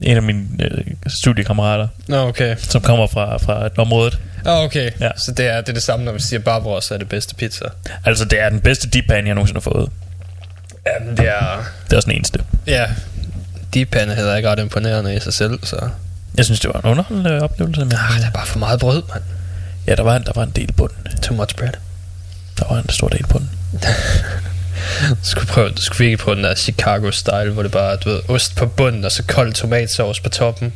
en 0.00 0.16
af 0.16 0.22
mine 0.22 0.46
øh, 0.60 0.84
studiekammerater, 1.06 1.88
Nå, 2.06 2.16
okay. 2.16 2.56
som 2.58 2.80
kommer 2.80 3.06
fra, 3.06 3.36
fra 3.36 3.66
et 3.66 3.72
område. 3.78 4.10
Åh, 4.46 4.52
oh, 4.52 4.64
okay. 4.64 4.90
Ja. 5.00 5.10
Så 5.16 5.32
det 5.32 5.46
er, 5.46 5.60
det 5.60 5.68
er 5.68 5.72
det 5.72 5.82
samme, 5.82 6.04
når 6.04 6.12
vi 6.12 6.20
siger 6.20 6.40
Barbaros 6.40 6.90
er 6.90 6.96
det 6.96 7.08
bedste 7.08 7.34
pizza. 7.34 7.64
Altså, 8.04 8.24
det 8.24 8.40
er 8.40 8.48
den 8.48 8.60
bedste 8.60 8.88
deep 8.88 9.04
pan, 9.08 9.26
jeg 9.26 9.34
nogensinde 9.34 9.56
har 9.64 9.70
fået. 9.70 9.88
Jamen, 10.86 11.16
det 11.16 11.28
er... 11.28 11.64
Det 11.84 11.92
er 11.92 11.96
også 11.96 12.06
den 12.06 12.16
eneste. 12.16 12.44
Ja, 12.66 12.86
deep 13.74 13.90
pan 13.90 14.10
er 14.10 14.14
heller 14.14 14.36
ikke 14.36 14.48
ret 14.50 14.58
imponerende 14.58 15.16
i 15.16 15.20
sig 15.20 15.32
selv, 15.34 15.58
så... 15.62 15.88
Jeg 16.36 16.44
synes, 16.44 16.60
det 16.60 16.70
var 16.74 16.80
en 16.80 16.90
underholdende 16.90 17.42
oplevelse. 17.42 17.80
Men, 17.84 17.92
Ah, 17.92 18.20
der 18.20 18.26
er 18.26 18.30
bare 18.30 18.46
for 18.46 18.58
meget 18.58 18.80
brød, 18.80 19.02
mand. 19.12 19.22
ja, 19.86 19.94
der 19.94 20.02
var, 20.02 20.16
en, 20.16 20.24
der 20.24 20.32
var 20.34 20.42
en 20.42 20.50
del 20.56 20.72
på 20.72 20.88
den. 20.88 21.18
Too 21.20 21.36
much 21.36 21.56
bread. 21.56 21.72
Der 22.58 22.64
var 22.74 22.78
en 22.78 22.88
stor 22.88 23.08
del 23.08 23.26
på 23.26 23.38
den. 23.38 23.50
Du 25.10 25.16
skulle, 25.22 25.46
prøve, 25.46 25.68
du 25.70 25.82
skulle 25.82 25.98
virkelig 25.98 26.18
prøve 26.18 26.34
den 26.36 26.44
der 26.44 26.54
Chicago-style, 26.54 27.50
hvor 27.50 27.62
det 27.62 27.72
bare 27.72 27.92
er, 27.92 27.96
du 27.96 28.08
ved, 28.08 28.20
ost 28.28 28.56
på 28.56 28.66
bunden, 28.66 29.04
og 29.04 29.12
så 29.12 29.22
kold 29.22 29.52
tomatsauce 29.52 30.22
på 30.22 30.28
toppen. 30.28 30.72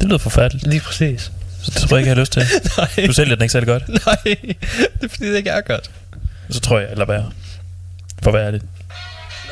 Det 0.00 0.06
lyder 0.08 0.18
forfærdeligt. 0.18 0.66
Lige 0.66 0.80
præcis. 0.80 1.32
Så 1.62 1.70
det 1.70 1.82
tror 1.82 1.96
jeg 1.96 2.00
ikke, 2.00 2.08
jeg 2.08 2.16
har 2.16 2.20
lyst 2.20 2.32
til. 2.32 2.42
Nej. 2.98 3.06
Du 3.06 3.12
sælger 3.12 3.34
den 3.34 3.42
ikke 3.42 3.52
særlig 3.52 3.66
godt. 3.66 3.88
Nej, 4.06 4.16
det 4.24 5.04
er 5.04 5.08
fordi, 5.08 5.30
det 5.30 5.36
ikke 5.36 5.50
er 5.50 5.60
godt. 5.60 5.90
Så 6.50 6.60
tror 6.60 6.78
jeg, 6.78 6.90
eller 6.90 7.04
hvad 7.04 7.20
For 8.22 8.30
hvad 8.30 8.40
er 8.42 8.50
det? 8.50 8.62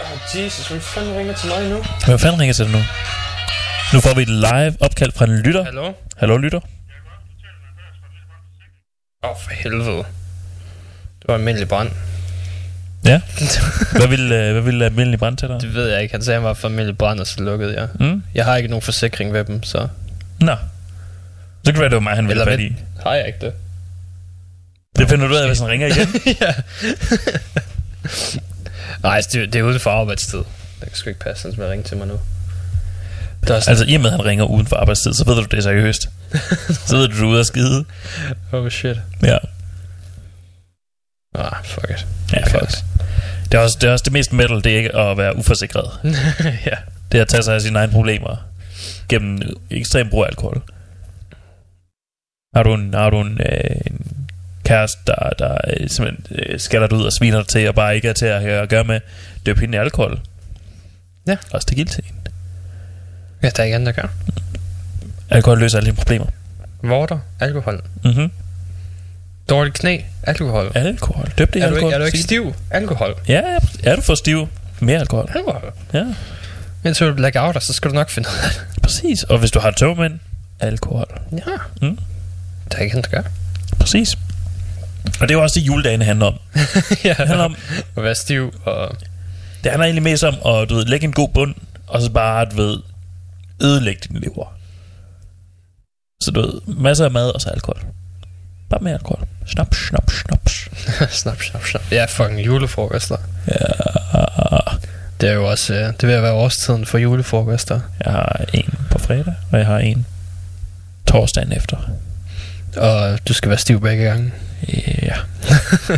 Oh, 0.01 0.37
Jesus, 0.45 0.69
hvem 0.69 0.81
fanden 0.81 1.17
ringer 1.17 1.35
til 1.35 1.49
mig 1.49 1.69
nu? 1.71 1.85
Hvad 2.07 2.19
fanden 2.19 2.41
ringer 2.41 2.55
til 2.55 2.65
dig 2.65 2.73
nu? 2.73 2.79
Nu 3.93 4.01
får 4.01 4.15
vi 4.15 4.23
et 4.23 4.29
live 4.29 4.77
opkald 4.81 5.13
fra 5.13 5.25
en 5.25 5.39
lytter. 5.39 5.65
Hallo? 5.65 5.93
Hallo, 6.17 6.37
lytter. 6.37 6.61
Åh, 9.25 9.31
oh, 9.31 9.37
for 9.43 9.51
helvede. 9.51 9.97
Det 11.21 11.29
var 11.29 11.35
almindelig 11.35 11.69
brand. 11.69 11.91
Ja. 13.05 13.21
Hvad 13.99 14.09
vil, 14.09 14.33
øh, 14.33 14.53
hvad 14.53 14.63
vil 14.63 14.83
almindelig 14.83 15.19
brand 15.19 15.37
til 15.37 15.49
dig? 15.49 15.61
Det 15.61 15.75
ved 15.75 15.89
jeg 15.89 16.03
ikke. 16.03 16.15
Han 16.15 16.23
sagde, 16.23 16.37
han 16.41 16.45
var 16.45 16.55
for 16.55 16.69
almindelig 16.69 16.99
brand, 16.99 17.21
og 17.21 17.27
så 17.27 17.43
lukkede 17.43 17.75
jeg. 17.81 17.89
Mm? 18.01 18.23
Jeg 18.35 18.45
har 18.45 18.57
ikke 18.57 18.69
nogen 18.69 18.83
forsikring 18.83 19.33
ved 19.33 19.45
dem, 19.45 19.63
så... 19.63 19.89
Nå. 20.41 20.53
Så 21.65 21.73
kan 21.73 21.75
det 21.75 21.81
være, 21.81 21.89
det 21.89 21.95
var 21.95 22.01
mig, 22.01 22.15
han 22.15 22.29
ville 22.29 22.45
fat 22.45 22.61
i. 22.61 22.77
Har 23.03 23.15
jeg 23.15 23.27
ikke 23.27 23.39
det? 23.41 23.53
Det 24.99 25.09
finder 25.09 25.27
du 25.27 25.35
ud 25.35 25.39
af, 25.39 25.47
hvis 25.49 25.59
han 25.59 25.69
ringer 25.69 25.87
igen. 25.87 26.09
ja. 26.41 26.53
Nej, 29.03 29.17
altså, 29.17 29.31
det, 29.39 29.53
det 29.53 29.59
er 29.59 29.63
uden 29.63 29.81
for 29.81 29.91
arbejdstid. 29.91 30.39
Det 30.81 30.89
kan 30.89 30.95
sgu 30.97 31.09
ikke 31.11 31.21
passe, 31.21 31.43
han 31.43 31.53
skal 31.53 31.65
ringe 31.65 31.83
til 31.85 31.97
mig 31.97 32.07
nu. 32.07 32.21
Der 33.49 33.55
er 33.55 33.61
sådan, 33.61 33.71
Altså, 33.71 33.85
i 33.85 33.95
og 33.95 34.01
med, 34.01 34.11
at 34.11 34.17
han 34.17 34.25
ringer 34.25 34.45
uden 34.45 34.67
for 34.67 34.77
arbejdstid, 34.77 35.13
så 35.13 35.25
ved 35.25 35.35
du, 35.35 35.43
det 35.43 35.55
er 35.59 35.61
seriøst. 35.63 36.09
Så 36.89 36.97
ved 36.97 37.09
du, 37.09 37.19
du 37.19 37.25
er 37.25 37.31
ude 37.31 37.41
at 37.41 37.47
skide. 37.47 37.85
oh 38.53 38.69
shit. 38.71 38.97
Ja. 39.23 39.39
Ah, 41.35 41.65
fuck 41.65 41.91
it. 41.91 42.07
Ja, 42.33 42.41
Okay. 42.41 42.51
fuck. 42.51 42.71
Det 43.53 43.55
er, 43.55 43.63
også, 43.63 43.79
det 43.81 43.89
er 43.89 43.93
også 43.93 44.03
det 44.03 44.13
mest 44.13 44.33
metal, 44.33 44.65
det 44.65 44.73
er 44.73 44.77
ikke 44.77 44.97
at 44.97 45.19
være 45.19 45.37
uforsikret. 45.37 45.91
ja. 46.71 46.77
Det 47.13 47.19
er 47.19 47.23
at 47.23 47.29
tage 47.29 47.43
sig 47.43 47.55
af 47.55 47.61
sine 47.61 47.79
egne 47.79 47.93
problemer 47.93 48.37
gennem 49.09 49.43
ekstrem 49.71 50.11
brug 50.11 50.25
af 50.25 50.29
alkohol. 50.29 50.63
Har 52.57 52.63
du 52.63 52.75
en, 52.75 52.95
har 52.95 53.11
du 53.11 53.21
en, 53.21 53.41
øh, 53.41 53.71
en 53.87 54.29
kæreste, 54.67 54.99
der, 55.07 55.31
der 55.39 55.57
øh, 55.81 55.89
simpelthen 55.91 56.39
øh, 56.39 56.61
skælder 56.61 56.87
dig 56.87 56.99
ud 56.99 57.05
og 57.05 57.13
sviner 57.13 57.39
dig 57.39 57.49
til, 57.49 57.69
og 57.69 57.75
bare 57.75 57.97
ikke 57.97 58.09
er 58.09 58.13
til 58.13 58.27
at 58.27 58.43
at 58.63 58.69
gøre 58.69 58.85
med, 58.85 59.01
døb 59.47 59.59
hende 59.59 59.77
i 59.77 59.81
alkohol. 59.81 60.21
Ja. 61.27 61.37
Også 61.53 61.67
det 61.71 61.77
til 61.89 62.05
en. 62.07 62.15
Ja, 63.43 63.49
der 63.49 63.61
er 63.61 63.65
ikke 63.65 63.75
andet, 63.75 63.95
der 63.97 64.03
gør. 64.03 64.09
Alkohol 65.31 65.59
løser 65.59 65.79
alle 65.79 65.87
dine 65.87 65.97
problemer. 65.97 66.27
Vorter, 66.83 67.19
alkohol. 67.41 67.83
Mhm. 68.05 68.31
Dårligt 69.51 69.79
knæ, 69.79 69.99
alkohol. 70.23 70.73
Alkohol. 70.75 71.33
Døb 71.39 71.55
det 71.55 71.61
i 71.61 71.63
Er 71.63 71.69
du, 71.69 71.75
alkohol. 71.75 71.89
ikke, 71.91 71.95
er 71.95 71.99
du 71.99 72.05
ikke 72.05 72.19
Sig- 72.19 72.25
stiv? 72.25 72.55
Alkohol. 72.71 73.15
Ja, 73.29 73.43
ja, 73.85 73.91
er 73.91 73.97
du 73.97 74.03
for 74.03 74.15
stiv? 74.15 74.49
Mere 74.81 74.99
alkohol. 74.99 75.31
Alkohol. 75.35 75.73
Ja, 75.95 76.05
Mens 76.83 76.99
du 76.99 77.31
out, 77.37 77.63
så 77.63 77.73
skal 77.73 77.91
du 77.91 77.95
nok 77.95 78.11
finde 78.11 78.29
ud 78.29 78.45
af 78.45 78.51
det. 78.51 78.83
præcis. 78.83 79.23
Og 79.23 79.39
hvis 79.39 79.51
du 79.51 79.59
har 79.61 79.71
togmænd, 79.71 80.19
alkohol. 80.61 81.07
Ja. 81.33 81.39
Mm. 81.89 81.99
Der 82.73 82.79
er 82.79 82.83
ikke 82.83 82.97
andet, 82.97 83.11
der 83.13 83.23
gør. 83.23 83.29
Præcis. 83.79 84.19
Og 85.21 85.29
det 85.29 85.31
er 85.31 85.35
jo 85.39 85.43
også 85.43 85.61
det, 85.61 85.67
juledagen 85.67 86.03
handler 86.03 86.27
om. 86.27 86.39
ja. 87.05 87.09
Det 87.09 87.17
handler 87.29 87.45
om, 87.45 87.57
At 87.97 88.03
være 88.03 88.15
stiv 88.15 88.55
og... 88.65 88.97
Det 89.65 89.71
handler 89.73 89.85
egentlig 89.85 90.03
mest 90.03 90.25
om 90.25 90.35
at 90.35 90.69
du 90.69 90.75
ved, 90.75 90.85
lægge 90.85 91.05
en 91.07 91.13
god 91.13 91.29
bund, 91.29 91.55
og 91.87 92.03
så 92.03 92.11
bare, 92.11 92.45
du 92.45 92.57
ved, 92.57 92.79
ødelægge 93.63 94.01
din 94.09 94.21
lever. 94.21 94.57
Så 96.23 96.31
du 96.31 96.41
ved, 96.41 96.61
masser 96.67 97.05
af 97.05 97.11
mad, 97.11 97.31
og 97.35 97.41
så 97.41 97.49
alkohol. 97.51 97.83
Bare 98.71 98.81
mere 98.83 98.95
alkohol. 98.95 99.27
Snaps, 99.47 99.89
snaps, 99.89 100.15
snaps. 100.21 100.69
snap, 101.21 101.43
snap, 101.43 101.65
snap. 101.67 101.83
Ja, 101.93 102.05
fucking 102.05 102.47
julefrokoster. 102.47 103.17
Ja. 103.49 103.57
Det 105.21 105.29
er 105.29 105.33
jo 105.35 105.51
også... 105.51 105.75
øh, 105.75 105.93
Det 106.01 106.09
vil 106.09 106.23
være 106.23 106.33
årstiden 106.33 106.87
for 106.87 106.99
julefrokoster. 106.99 107.81
Jeg 108.05 108.13
har 108.13 108.45
en 108.53 108.75
på 108.91 108.99
fredag, 108.99 109.35
og 109.53 109.59
jeg 109.59 109.67
har 109.67 109.79
en 109.79 110.07
torsdagen 111.07 111.53
efter. 111.53 111.77
Og 112.77 113.19
du 113.29 113.35
skal 113.35 113.49
være 113.49 113.59
stiv 113.59 113.81
begge 113.81 114.05
gange. 114.05 114.33
Ja. 115.03 115.17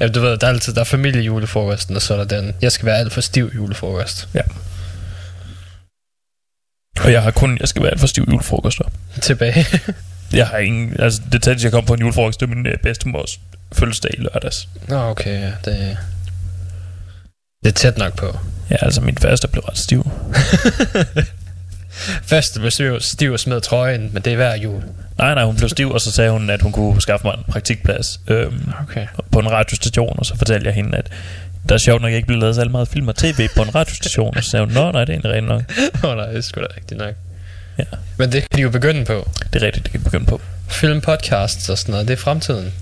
Ja, 0.00 0.08
du 0.08 0.20
ved, 0.20 0.36
der 0.38 0.46
er 0.46 0.50
altid 0.50 0.74
der 0.74 0.80
er 0.80 0.84
familiejulefrokosten, 0.84 1.96
og 1.96 2.02
så 2.02 2.14
er 2.14 2.24
der 2.24 2.40
den, 2.40 2.54
jeg 2.62 2.72
skal 2.72 2.86
være 2.86 2.98
alt 2.98 3.12
for 3.12 3.20
stiv 3.20 3.50
julefrokost. 3.54 4.28
Og 7.00 7.12
jeg 7.12 7.22
har 7.22 7.30
kun, 7.30 7.58
jeg 7.60 7.68
skal 7.68 7.82
være 7.82 7.90
alt 7.90 8.00
for 8.00 8.06
stiv 8.06 8.24
julefrokoster. 8.30 8.84
Tilbage. 9.20 9.66
Jeg 10.32 10.46
har 10.46 10.58
ingen, 10.58 11.00
altså 11.00 11.20
det 11.32 11.42
tætteste, 11.42 11.66
jeg 11.66 11.72
kom 11.72 11.84
på 11.84 11.94
en 11.94 12.00
julefrokost, 12.00 12.40
det 12.40 12.48
var 12.48 12.54
min 12.54 12.66
øh, 12.66 12.78
bedstemors 12.78 13.40
fødselsdag 13.72 14.10
i 14.18 14.20
lørdags. 14.20 14.68
Nå, 14.88 14.96
okay, 14.96 15.40
ja, 15.40 15.52
det... 15.64 15.98
Det 17.64 17.68
er 17.68 17.72
tæt 17.72 17.98
nok 17.98 18.16
på. 18.16 18.38
Ja, 18.70 18.76
altså 18.80 19.00
min 19.00 19.16
faste 19.18 19.48
blev 19.48 19.62
ret 19.62 19.78
stiv. 19.78 20.10
Først 22.24 22.54
blev 22.58 22.70
stiv, 23.00 23.32
og 23.32 23.40
smed 23.40 23.60
trøjen, 23.60 24.10
men 24.12 24.22
det 24.22 24.32
er 24.32 24.36
hver 24.36 24.54
jul. 24.56 24.82
Nej, 25.18 25.34
nej, 25.34 25.44
hun 25.44 25.56
blev 25.56 25.68
stiv, 25.68 25.90
og 25.90 26.00
så 26.00 26.10
sagde 26.12 26.30
hun, 26.30 26.50
at 26.50 26.62
hun 26.62 26.72
kunne 26.72 27.02
skaffe 27.02 27.26
mig 27.26 27.34
en 27.38 27.44
praktikplads 27.52 28.20
øhm, 28.28 28.68
Okay. 28.82 29.06
på 29.32 29.38
en 29.38 29.50
radiostation, 29.50 30.14
og 30.18 30.26
så 30.26 30.36
fortalte 30.38 30.66
jeg 30.66 30.74
hende, 30.74 30.98
at 30.98 31.06
der 31.68 31.74
er 31.74 31.78
sjovt 31.78 32.02
nok 32.02 32.12
ikke 32.12 32.26
blevet 32.26 32.40
lavet 32.40 32.54
så 32.54 32.64
meget 32.64 32.88
film 32.88 33.08
og 33.08 33.16
tv 33.16 33.48
på 33.56 33.62
en 33.62 33.74
radiostation, 33.74 34.36
og 34.36 34.44
så 34.44 34.50
sagde 34.50 34.64
hun, 34.64 34.74
nå, 34.74 34.92
nej, 34.92 35.04
det 35.04 35.12
er 35.12 35.18
egentlig 35.18 35.32
rent 35.32 35.46
nok. 35.48 35.62
Åh 36.04 36.10
oh, 36.10 36.16
nej, 36.16 36.26
det 36.26 36.36
er 36.36 36.40
sgu 36.40 36.60
da 36.60 36.66
rigtigt 36.76 36.98
nok. 37.00 37.14
Ja, 37.78 37.84
Men 38.16 38.32
det 38.32 38.40
kan 38.50 38.56
de 38.56 38.62
jo 38.62 38.70
begynde 38.70 39.04
på. 39.04 39.28
det 39.52 39.62
er 39.62 39.66
rigtigt, 39.66 39.84
det 39.84 39.92
kan 39.92 40.00
vi 40.00 40.04
begynde 40.04 40.26
på. 40.26 40.40
Film, 40.68 41.00
podcasts 41.00 41.68
og 41.68 41.78
sådan 41.78 41.92
noget, 41.92 42.08
det 42.08 42.14
er 42.14 42.18
fremtiden. 42.22 42.72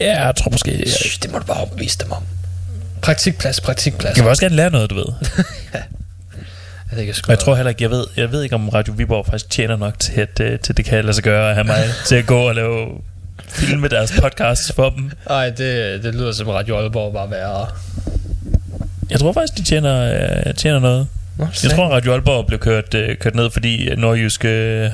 Ja, 0.00 0.24
jeg 0.26 0.36
tror 0.36 0.50
måske, 0.50 0.70
jeg, 0.78 0.86
det 1.22 1.32
må 1.32 1.38
du 1.38 1.44
bare 1.44 1.56
overbevise 1.56 1.98
dem 1.98 2.12
om. 2.12 2.22
Praktikplads, 3.02 3.60
praktikplads. 3.60 4.16
jeg 4.16 4.24
vil 4.24 4.30
også 4.30 4.42
gerne 4.42 4.56
lære 4.56 4.70
noget, 4.70 4.90
du 4.90 4.94
ved. 4.94 5.04
Ja, 5.74 5.80
det 6.96 7.06
kan 7.06 7.14
jeg 7.28 7.38
tror 7.38 7.54
heller 7.54 7.70
ikke, 7.70 7.82
jeg 7.82 7.90
ved, 7.90 8.06
jeg 8.16 8.32
ved 8.32 8.42
ikke, 8.42 8.54
om 8.54 8.68
Radio 8.68 8.92
Viborg 8.96 9.26
faktisk 9.26 9.50
tjener 9.50 9.76
nok 9.76 9.98
til, 9.98 10.20
at, 10.20 10.40
øh, 10.40 10.58
til 10.60 10.76
det 10.76 10.84
kan 10.84 11.04
lade 11.04 11.14
sig 11.14 11.24
gøre 11.24 11.48
at 11.48 11.54
have 11.54 11.64
mig 11.66 11.84
til 12.08 12.16
at 12.16 12.26
gå 12.26 12.38
og 12.48 12.54
lave 12.54 12.86
filme 13.48 13.88
deres 13.88 14.12
podcasts 14.22 14.72
for 14.72 14.90
dem. 14.90 15.10
Ej, 15.30 15.50
det, 15.50 16.02
det 16.04 16.14
lyder 16.14 16.32
som 16.32 16.48
Radio 16.48 16.76
Aalborg 16.78 17.12
bare 17.12 17.30
værre. 17.30 17.66
Jeg 19.10 19.20
tror 19.20 19.32
faktisk, 19.32 19.58
de 19.58 19.64
tjener, 19.64 20.14
øh, 20.46 20.54
tjener 20.54 20.78
noget. 20.78 21.06
Nå, 21.38 21.46
Jeg 21.62 21.70
tror, 21.70 21.88
Radio 21.88 22.12
Aalborg 22.12 22.46
blev 22.46 22.58
kørt, 22.58 22.94
øh, 22.94 23.16
kørt 23.16 23.34
ned, 23.34 23.50
fordi 23.50 23.94
Nordjysk 23.96 24.44
øh, 24.44 24.90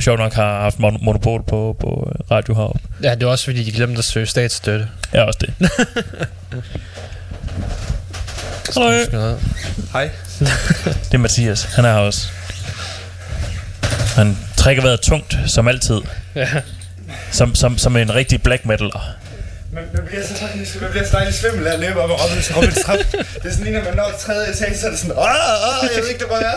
sjovt 0.00 0.18
nok 0.18 0.32
har 0.32 0.60
haft 0.60 0.76
mon- 0.76 1.04
monopol 1.04 1.42
på, 1.42 1.76
på 1.80 2.12
øh, 2.14 2.30
radio 2.30 2.54
heroppe. 2.54 2.80
Ja, 3.02 3.14
det 3.14 3.22
er 3.22 3.26
også 3.26 3.44
fordi, 3.44 3.64
de 3.64 3.72
glemte 3.72 3.98
at 3.98 4.04
søge 4.04 4.26
statsstøtte. 4.26 4.88
Ja, 5.14 5.22
også 5.22 5.38
det. 5.40 5.70
Noget. 9.12 9.38
Hej. 9.92 10.10
Det 11.08 11.14
er 11.14 11.18
Mathias. 11.18 11.62
Han 11.62 11.84
er 11.84 11.92
her 11.92 11.98
også. 11.98 12.28
Han 14.16 14.36
trækker 14.56 14.82
vejret 14.82 15.00
tungt, 15.00 15.36
som 15.46 15.68
altid. 15.68 16.00
Ja. 16.34 16.48
Som, 17.30 17.54
som, 17.54 17.78
som 17.78 17.96
en 17.96 18.14
rigtig 18.14 18.42
black 18.42 18.66
metaler. 18.66 19.14
Man, 19.72 19.84
man 19.94 20.06
bliver 20.06 20.26
så 20.26 20.34
dejligt, 20.46 20.80
man 20.80 20.90
bliver 20.90 21.04
så 21.06 21.16
dejligt 21.16 21.36
svimmel 21.36 21.66
af 21.66 21.72
at 21.72 21.80
løbe 21.80 22.00
op 22.00 22.10
ad 22.10 22.14
Robins, 22.14 22.56
Robins 22.56 22.78
trap. 22.84 22.98
det 22.98 23.44
er 23.44 23.50
sådan 23.50 23.64
lige, 23.64 23.76
når 23.76 23.84
man 23.84 23.96
når 23.96 24.10
tredje 24.18 24.50
etage, 24.50 24.78
så 24.78 24.86
er 24.86 24.90
det 24.90 24.98
sådan, 24.98 25.16
åh, 25.16 25.24
åh, 25.24 25.88
jeg 25.96 26.02
ved 26.02 26.08
ikke, 26.08 26.20
det 26.20 26.28
var 26.30 26.38
jeg. 26.38 26.54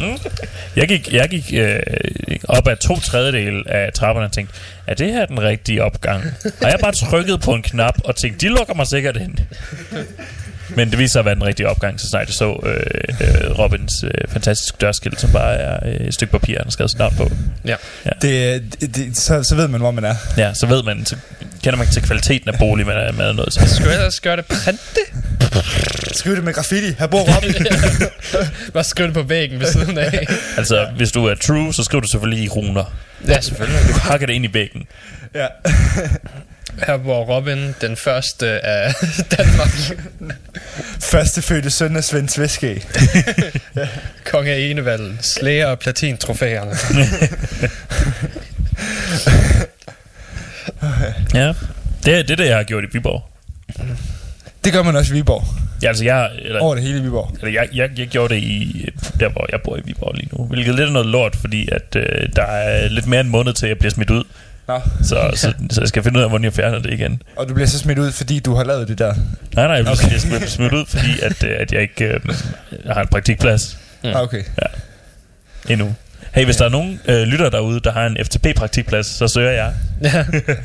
Åh. 0.00 0.18
Jeg 0.76 0.88
gik, 0.88 1.12
jeg 1.12 1.28
gik 1.28 1.52
øh, 1.54 1.80
op 2.48 2.68
ad 2.68 2.76
to 2.76 3.00
tredjedel 3.00 3.62
af 3.68 3.92
trapperne 3.92 4.26
og 4.26 4.32
tænkte, 4.32 4.54
er 4.86 4.94
det 4.94 5.12
her 5.12 5.26
den 5.26 5.42
rigtige 5.42 5.82
opgang? 5.84 6.24
Og 6.44 6.70
jeg 6.70 6.78
bare 6.80 6.92
trykket 6.92 7.40
på 7.40 7.54
en 7.54 7.62
knap 7.62 7.94
og 8.04 8.16
tænkte, 8.16 8.46
de 8.48 8.54
lukker 8.54 8.74
mig 8.74 8.86
sikkert 8.86 9.16
ind. 9.16 9.38
Men 10.68 10.90
det 10.90 10.98
viser 10.98 11.12
sig 11.12 11.18
at 11.18 11.24
være 11.24 11.34
den 11.34 11.44
rigtige 11.44 11.68
opgang, 11.68 12.00
så 12.00 12.08
snart 12.08 12.26
jeg 12.28 12.34
så 12.34 12.60
øh, 12.66 12.76
øh, 13.20 13.58
Robins 13.58 13.92
øh, 14.04 14.10
fantastiske 14.28 14.76
dørskilt, 14.80 15.20
som 15.20 15.30
bare 15.32 15.54
er 15.54 15.78
øh, 15.86 16.06
et 16.06 16.14
stykke 16.14 16.32
papir, 16.32 16.56
han 16.56 16.64
har 16.64 16.70
skrevet 16.70 16.90
sit 16.90 16.98
navn 16.98 17.14
på. 17.16 17.30
ja. 17.64 17.76
Det, 18.22 18.62
det, 18.80 18.96
det, 18.96 19.16
så, 19.16 19.42
så 19.42 19.54
ved 19.54 19.68
man, 19.68 19.80
hvor 19.80 19.90
man 19.90 20.04
er. 20.04 20.14
Ja, 20.36 20.54
så 20.54 20.66
ved 20.66 20.82
man, 20.82 21.06
så 21.06 21.16
kender 21.62 21.76
man 21.78 21.86
til 21.86 22.02
kvaliteten 22.02 22.48
af 22.48 22.58
bolig, 22.58 22.86
man 22.86 22.96
er 22.96 23.12
med 23.12 23.32
noget 23.32 23.52
til. 23.52 23.68
Skal 23.70 23.86
jeg 23.86 23.94
ellers 23.94 24.20
gøre 24.20 24.36
det 24.36 24.44
printe? 24.46 25.00
Skriv 26.12 26.36
det 26.36 26.44
med 26.44 26.52
graffiti. 26.54 26.94
Her 26.98 27.06
bor 27.06 27.36
Robin. 27.36 27.66
Bare 28.74 28.84
skriv 28.84 29.06
det 29.06 29.14
på 29.14 29.22
væggen 29.22 29.60
ved 29.60 29.66
siden 29.66 29.98
af. 29.98 30.26
Altså, 30.58 30.86
hvis 30.96 31.12
du 31.12 31.26
er 31.26 31.34
true, 31.34 31.74
så 31.74 31.82
skriver 31.84 32.02
du 32.02 32.08
selvfølgelig 32.08 32.44
i 32.44 32.48
runer. 32.48 32.84
ja, 33.28 33.40
selvfølgelig. 33.40 33.80
Du 33.88 33.92
hakker 34.00 34.26
det 34.26 34.34
ind 34.34 34.44
i 34.44 34.54
væggen. 34.54 34.82
ja. 35.34 35.46
Her 36.86 36.96
bor 36.96 37.24
Robin, 37.24 37.74
den 37.80 37.96
første 37.96 38.46
af 38.66 38.94
Danmark. 39.38 39.68
Første 41.00 41.42
fødte 41.42 41.70
søn 41.70 41.96
af 41.96 42.04
Svend 42.04 42.28
Sviske. 42.28 42.82
Konge 44.30 44.50
af 44.52 44.58
Enevalden. 44.60 45.18
Slæger 45.22 45.66
og 45.66 45.78
platin-trofæerne. 45.78 46.76
Ja. 51.34 51.52
Det 52.04 52.14
er 52.18 52.22
det, 52.22 52.30
er 52.30 52.36
det 52.36 52.46
jeg 52.46 52.56
har 52.56 52.62
gjort 52.64 52.84
i 52.84 52.86
Viborg. 52.92 53.22
Det 54.64 54.72
gør 54.72 54.82
man 54.82 54.96
også 54.96 55.12
i 55.14 55.16
Viborg. 55.16 55.44
Ja, 55.82 55.88
altså 55.88 56.04
jeg, 56.04 56.30
eller, 56.38 56.60
Over 56.60 56.74
det 56.74 56.84
hele 56.84 56.98
i 56.98 57.02
Viborg. 57.02 57.36
eller 57.42 57.52
jeg, 57.60 57.68
jeg, 57.74 57.98
jeg 57.98 58.06
gjorde 58.08 58.34
det 58.34 58.40
i, 58.42 58.88
der 59.20 59.28
hvor 59.28 59.46
jeg 59.52 59.60
bor 59.64 59.76
i 59.76 59.80
Viborg 59.84 60.14
lige 60.14 60.28
nu. 60.32 60.44
Hvilket 60.44 60.74
lidt 60.74 60.88
er 60.88 60.92
noget 60.92 61.08
lort, 61.08 61.36
fordi 61.36 61.68
at, 61.72 61.96
øh, 61.96 62.28
der 62.36 62.42
er 62.42 62.88
lidt 62.88 63.06
mere 63.06 63.20
end 63.20 63.28
en 63.28 63.32
måned 63.32 63.52
til, 63.52 63.66
at 63.66 63.70
jeg 63.70 63.78
bliver 63.78 63.90
smidt 63.92 64.10
ud. 64.10 64.24
Nå. 64.68 64.80
Så, 65.02 65.30
så, 65.34 65.52
så 65.70 65.80
jeg 65.80 65.88
skal 65.88 66.02
finde 66.02 66.18
ud 66.18 66.22
af, 66.24 66.28
hvordan 66.30 66.44
jeg 66.44 66.52
fjerner 66.52 66.78
det 66.78 66.92
igen. 66.92 67.22
Og 67.36 67.48
du 67.48 67.54
bliver 67.54 67.66
så 67.66 67.78
smidt 67.78 67.98
ud, 67.98 68.12
fordi 68.12 68.38
du 68.40 68.54
har 68.54 68.64
lavet 68.64 68.88
det 68.88 68.98
der. 68.98 69.14
Nej, 69.54 69.66
nej, 69.66 69.74
jeg 69.76 69.84
bliver 69.84 69.96
okay. 70.06 70.18
smidt, 70.18 70.50
smidt 70.50 70.72
ud, 70.72 70.84
fordi 70.86 71.20
at, 71.22 71.44
øh, 71.44 71.56
at 71.60 71.72
jeg 71.72 71.82
ikke 71.82 72.04
øh, 72.04 72.20
har 72.90 73.00
en 73.02 73.08
praktikplads 73.08 73.78
Mm. 74.04 74.10
Okay. 74.14 74.42
endnu. 75.68 75.94
Hey, 76.34 76.44
hvis 76.44 76.56
der 76.56 76.64
er 76.64 76.68
nogen 76.68 77.00
øh, 77.08 77.22
lytter 77.22 77.50
derude, 77.50 77.80
der 77.80 77.92
har 77.92 78.06
en 78.06 78.16
FTP-praktikplads, 78.24 79.06
så 79.06 79.28
søger 79.28 79.50
jeg. 79.50 79.74
Ja. 80.02 80.24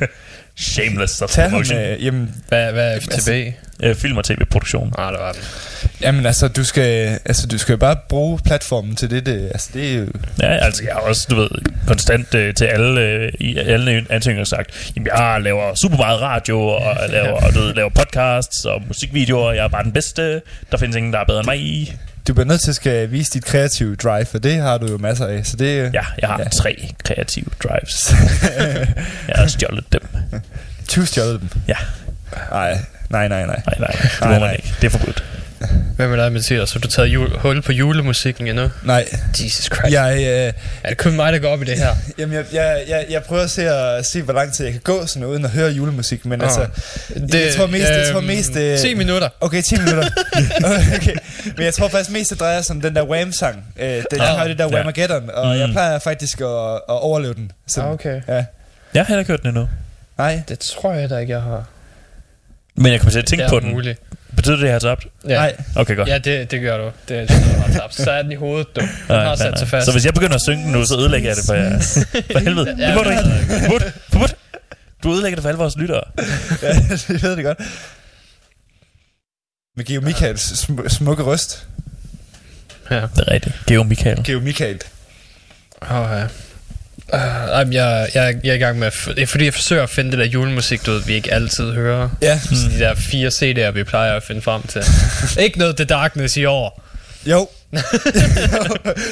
Shameless 0.56 1.22
self-promotion. 1.22 1.74
med, 1.76 1.98
jamen, 1.98 2.34
Hvad, 2.48 2.72
hvad 2.72 2.94
er 2.94 3.00
FTB? 3.00 3.54
Øh, 3.82 3.94
film- 3.94 4.16
og 4.16 4.24
tv-produktion. 4.24 4.92
Ah, 4.98 5.12
det 5.12 5.20
var 5.20 5.32
den. 5.32 5.42
jamen 6.02 6.26
altså, 6.26 6.48
du 6.48 6.64
skal, 6.64 7.18
altså, 7.24 7.46
du 7.46 7.58
skal 7.58 7.72
jo 7.72 7.76
bare 7.76 7.96
bruge 8.08 8.38
platformen 8.44 8.96
til 8.96 9.10
det. 9.10 9.26
det 9.26 9.46
altså, 9.48 9.70
det 9.74 9.90
er 9.90 9.98
jo... 9.98 10.06
Ja, 10.42 10.46
altså 10.56 10.82
jeg 10.84 10.92
har 10.94 11.00
også, 11.00 11.26
du 11.30 11.36
ved, 11.36 11.48
konstant 11.86 12.34
øh, 12.34 12.54
til 12.54 12.64
alle, 12.64 13.00
øh, 13.00 13.32
i 13.40 13.56
alle 13.58 14.06
ansøgninger 14.10 14.44
sagt, 14.44 14.92
jamen 14.96 15.06
jeg 15.06 15.38
laver 15.42 15.74
super 15.74 15.96
meget 15.96 16.20
radio, 16.20 16.60
og 16.60 16.96
jeg 17.02 17.10
laver, 17.10 17.50
du 17.50 17.60
ved, 17.60 17.74
laver 17.74 17.90
podcasts 17.90 18.64
og 18.64 18.82
musikvideoer, 18.88 19.52
jeg 19.52 19.64
er 19.64 19.68
bare 19.68 19.84
den 19.84 19.92
bedste, 19.92 20.42
der 20.72 20.76
findes 20.78 20.96
ingen, 20.96 21.12
der 21.12 21.18
er 21.18 21.24
bedre 21.24 21.38
end 21.40 21.46
mig. 21.46 21.96
Du 22.28 22.34
bliver 22.34 22.46
nødt 22.46 22.60
til 22.60 22.70
at 22.70 22.74
skal 22.76 23.10
vise 23.10 23.30
dit 23.34 23.44
kreative 23.44 23.96
drive, 23.96 24.24
for 24.24 24.38
det 24.38 24.54
har 24.56 24.78
du 24.78 24.86
jo 24.90 24.98
masser 24.98 25.26
af. 25.26 25.46
Så 25.46 25.56
det, 25.56 25.94
Ja, 25.94 26.04
jeg 26.18 26.28
har 26.28 26.38
Ja. 26.38 26.48
tre 26.48 26.94
kreative 27.04 27.46
drives. 27.62 28.14
jeg 29.28 29.34
har 29.36 29.46
stjålet 29.46 29.92
dem. 29.92 30.00
Du 30.96 31.06
stjålet 31.06 31.40
dem. 31.40 31.48
Ja, 31.68 31.74
Nej, 32.50 32.78
nej, 33.10 33.28
nej, 33.28 33.46
nej. 33.46 33.62
nej, 33.66 33.76
nej, 33.78 33.90
det 34.20 34.28
må 34.28 34.38
man 34.38 34.56
ikke. 34.56 34.74
Det 34.80 34.86
er 34.94 34.98
forbudt. 34.98 35.24
Hvad 35.96 36.08
med 36.08 36.16
dig, 36.18 36.32
Mathias? 36.32 36.72
Har 36.72 36.80
du 36.80 36.88
taget 36.88 37.08
jul, 37.08 37.38
hul 37.38 37.62
på 37.62 37.72
julemusikken 37.72 38.46
endnu? 38.46 38.70
Nej, 38.84 39.08
Jesus 39.42 39.64
Christ. 39.64 39.92
Ja. 39.94 40.02
jeg, 40.02 40.18
øh, 40.48 40.52
Er 40.84 40.88
det 40.88 40.98
kun 40.98 41.16
mig, 41.16 41.32
der 41.32 41.38
går 41.38 41.48
op 41.48 41.62
i 41.62 41.64
det 41.64 41.78
her? 41.78 41.94
jamen, 42.18 42.34
jeg, 42.36 42.44
jeg, 42.52 42.84
jeg, 42.88 43.06
jeg 43.10 43.22
prøver 43.22 43.42
at 43.42 43.50
se, 43.50 43.68
at 43.70 44.06
se, 44.06 44.22
hvor 44.22 44.32
lang 44.32 44.52
tid 44.52 44.64
jeg 44.64 44.72
kan 44.72 44.80
gå 44.84 45.06
sådan 45.06 45.24
uden 45.24 45.44
at 45.44 45.50
høre 45.50 45.70
julemusik, 45.70 46.24
men 46.26 46.42
Ah. 46.42 46.46
altså... 46.46 46.60
jeg 47.38 47.52
tror 47.56 47.66
mest, 47.66 47.88
jeg 47.88 48.08
tror 48.12 48.20
mest... 48.20 48.56
Øh, 48.56 48.78
10 48.78 48.94
minutter. 48.94 49.28
Okay, 49.40 49.62
10 49.62 49.76
minutter. 49.76 50.08
okay. 50.96 51.14
Men 51.56 51.64
jeg 51.64 51.74
tror 51.74 51.88
faktisk 51.88 52.10
mest, 52.10 52.30
det 52.30 52.40
drejer 52.40 52.62
sig 52.62 52.76
om 52.76 52.80
den 52.80 52.94
der 52.96 53.02
Wham-sang. 53.02 53.64
Øh, 53.80 53.88
den, 53.88 54.04
den 54.10 54.20
Ah, 54.20 54.26
har 54.26 54.48
det 54.48 54.58
der. 54.58 54.66
Whamageddon, 54.68 55.30
og 55.30 55.46
Mm. 55.54 55.60
jeg 55.60 55.68
plejer 55.72 55.98
faktisk 55.98 56.40
at, 56.40 56.46
at 56.74 56.80
overleve 56.86 57.34
den. 57.34 57.52
Så, 57.66 57.80
Ah, 57.82 57.90
okay. 57.90 58.20
Ja. 58.28 58.34
Jeg 58.34 58.44
har 58.94 59.04
heller 59.04 59.18
ikke 59.18 59.30
hørt 59.32 59.40
den 59.42 59.48
endnu. 59.48 59.68
Nej, 60.18 60.42
Det 60.48 60.58
tror 60.58 60.92
jeg 60.92 61.10
da 61.10 61.16
ikke, 61.16 61.32
jeg 61.32 61.42
har. 61.42 61.64
Men 62.74 62.92
jeg 62.92 63.00
kommer 63.00 63.10
til 63.12 63.18
at 63.18 63.26
tænke 63.26 63.42
det 63.42 63.50
på 63.50 63.56
er 63.56 63.60
den. 63.60 63.70
muligt. 63.70 63.98
Betyder 64.40 64.56
det, 64.56 64.62
at 64.62 64.66
jeg 64.66 64.74
har 64.74 64.78
tabt? 64.78 65.06
Ja. 65.28 65.34
nej. 65.34 65.56
Okay, 65.76 65.96
godt. 65.96 66.08
Ja, 66.08 66.18
det, 66.18 66.50
det 66.50 66.60
gør 66.60 66.76
du. 66.78 66.90
Det 67.08 67.16
er 67.18 67.26
sådan 67.26 67.64
ret 67.64 67.72
tabt. 67.72 67.94
Så 67.94 68.10
er 68.10 68.22
den 68.22 68.32
i 68.32 68.34
hovedet, 68.34 68.76
du. 68.76 68.80
Den 68.80 68.88
Nej, 69.08 69.24
har 69.24 69.36
sat 69.36 69.50
nej. 69.50 69.58
sig 69.58 69.68
fast. 69.68 69.86
Så 69.86 69.92
hvis 69.92 70.04
jeg 70.04 70.14
begynder 70.14 70.34
at 70.34 70.40
synge 70.42 70.64
den 70.64 70.72
nu, 70.72 70.84
så 70.84 70.98
ødelægger 70.98 71.28
jeg 71.28 71.36
det 71.36 71.44
for 71.46 71.54
jer. 71.54 71.78
For 72.32 72.38
helvede. 72.38 72.74
Ja, 72.78 72.86
Det 72.86 72.94
må 72.94 73.02
du 73.02 73.10
ikke. 73.10 73.22
Forbudt. 73.66 73.92
Forbudt. 74.12 74.36
Du 75.02 75.12
ødelægger 75.12 75.36
det 75.36 75.42
for 75.42 75.48
alle 75.48 75.58
vores 75.58 75.76
lyttere. 75.76 76.02
Ja, 76.62 76.68
jeg 77.08 77.22
ved 77.22 77.36
det 77.36 77.44
godt. 77.44 77.58
Med 79.76 79.84
Geo 79.84 80.00
Michaels 80.00 80.52
sm- 80.64 80.88
smukke 80.88 81.22
røst. 81.22 81.66
Ja. 82.90 82.96
Det 82.96 83.10
er 83.26 83.32
rigtigt. 83.32 83.54
Geo 83.66 83.82
Michael. 83.82 84.24
Geo 84.24 84.40
Michael. 84.40 84.80
Oh, 85.80 85.88
ja. 86.12 86.26
Uh, 87.12 87.18
jeg, 87.18 87.66
jeg, 87.72 88.08
jeg, 88.14 88.36
jeg 88.44 88.50
er 88.50 88.54
i 88.54 88.58
gang 88.58 88.78
med 88.78 88.86
at... 88.86 89.18
er 89.18 89.26
fordi, 89.26 89.44
jeg 89.44 89.54
forsøger 89.54 89.82
at 89.82 89.90
finde 89.90 90.10
det 90.10 90.18
der 90.18 90.24
julemusik, 90.24 90.86
du 90.86 90.90
ved, 90.92 91.02
vi 91.02 91.12
ikke 91.14 91.32
altid 91.34 91.72
hører. 91.72 92.08
Ja, 92.22 92.40
Mm. 92.50 92.56
De 92.72 92.78
der 92.78 92.94
fire 92.94 93.28
CD'er, 93.28 93.70
vi 93.70 93.84
plejer 93.84 94.14
at 94.16 94.22
finde 94.22 94.42
frem 94.42 94.62
til. 94.62 94.82
ikke 95.44 95.58
noget 95.58 95.76
The 95.76 95.84
Darkness 95.84 96.36
i 96.36 96.44
år. 96.44 96.82
jo. 97.32 97.48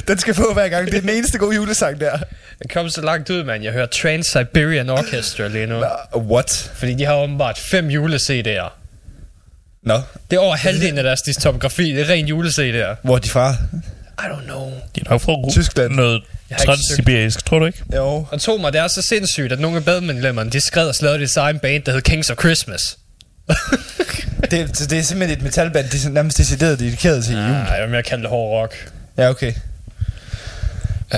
den 0.09 0.19
skal 0.19 0.35
få 0.35 0.53
hver 0.55 0.69
gang. 0.69 0.87
Det 0.87 0.95
er 0.95 1.01
den 1.01 1.11
eneste 1.11 1.39
gode 1.39 1.55
julesang 1.57 2.01
der. 2.01 2.11
Jeg 2.61 2.71
kom 2.73 2.89
så 2.91 3.01
langt 3.01 3.31
ud, 3.31 3.45
mand. 3.45 3.63
Jeg 3.65 3.73
hører 3.73 3.87
Trans-Siberian 3.87 4.91
Orchestra 4.91 5.49
lige 5.49 5.67
nu. 5.67 5.83
Uh, 6.15 6.27
what? 6.31 6.71
Fordi 6.75 6.95
de 6.95 7.05
har 7.05 7.15
åbenbart 7.15 7.59
fem 7.59 7.89
jule-CD'er. 7.89 8.71
Nå, 9.83 10.01
Det 10.31 10.37
er 10.37 10.41
over 10.41 10.57
halvdelen 10.57 10.99
af 10.99 11.05
deres 11.05 11.23
diskografi. 11.23 11.93
Det 11.93 12.01
er 12.01 12.09
ren 12.11 12.27
jule-CD'er. 12.29 12.97
hvor 13.03 13.15
er 13.15 13.19
de 13.19 13.29
fra? 13.31 13.55
I 14.19 14.23
don't 14.23 14.45
know. 14.45 14.67
De 14.95 15.01
er 15.07 15.11
nok 15.11 15.21
fra 15.21 15.51
Tyskland. 15.51 15.95
Noget 15.95 16.23
transsibirisk, 16.57 17.47
tror 17.47 17.59
du 17.59 17.67
ikke? 17.67 17.83
Jo. 17.95 18.27
Og 18.31 18.41
tog 18.41 18.61
mig, 18.61 18.73
det 18.73 18.81
er 18.81 18.89
så 18.89 19.03
sindssygt, 19.03 19.53
at 19.53 19.61
nogle 19.61 19.77
af 19.77 19.85
badmedlemmerne, 19.85 20.51
de 20.51 20.61
skrev 20.61 20.87
og 20.87 20.95
lavede 21.01 21.19
det 21.19 21.37
egen 21.37 21.59
band, 21.59 21.83
der 21.83 21.93
hed 21.93 22.03
Kings 22.03 22.31
of 22.31 22.39
Christmas. 22.39 22.99
Det, 24.51 24.77
så 24.77 24.87
det 24.87 24.99
er 24.99 25.03
simpelthen 25.03 25.39
et 25.39 25.45
metalband, 25.45 25.89
de 25.91 26.07
er 26.07 26.11
nærmest 26.11 26.39
decideret 26.39 26.79
dedikeret 26.79 27.25
til 27.25 27.35
julen. 27.35 27.51
Nej, 27.51 27.73
jeg 27.73 27.83
vil 27.83 27.91
mere 27.91 28.03
kalde 28.03 28.23
det 28.23 28.31
hård 28.31 28.63
rock. 28.63 28.91
Ja, 29.19 29.31
okay. 29.31 29.53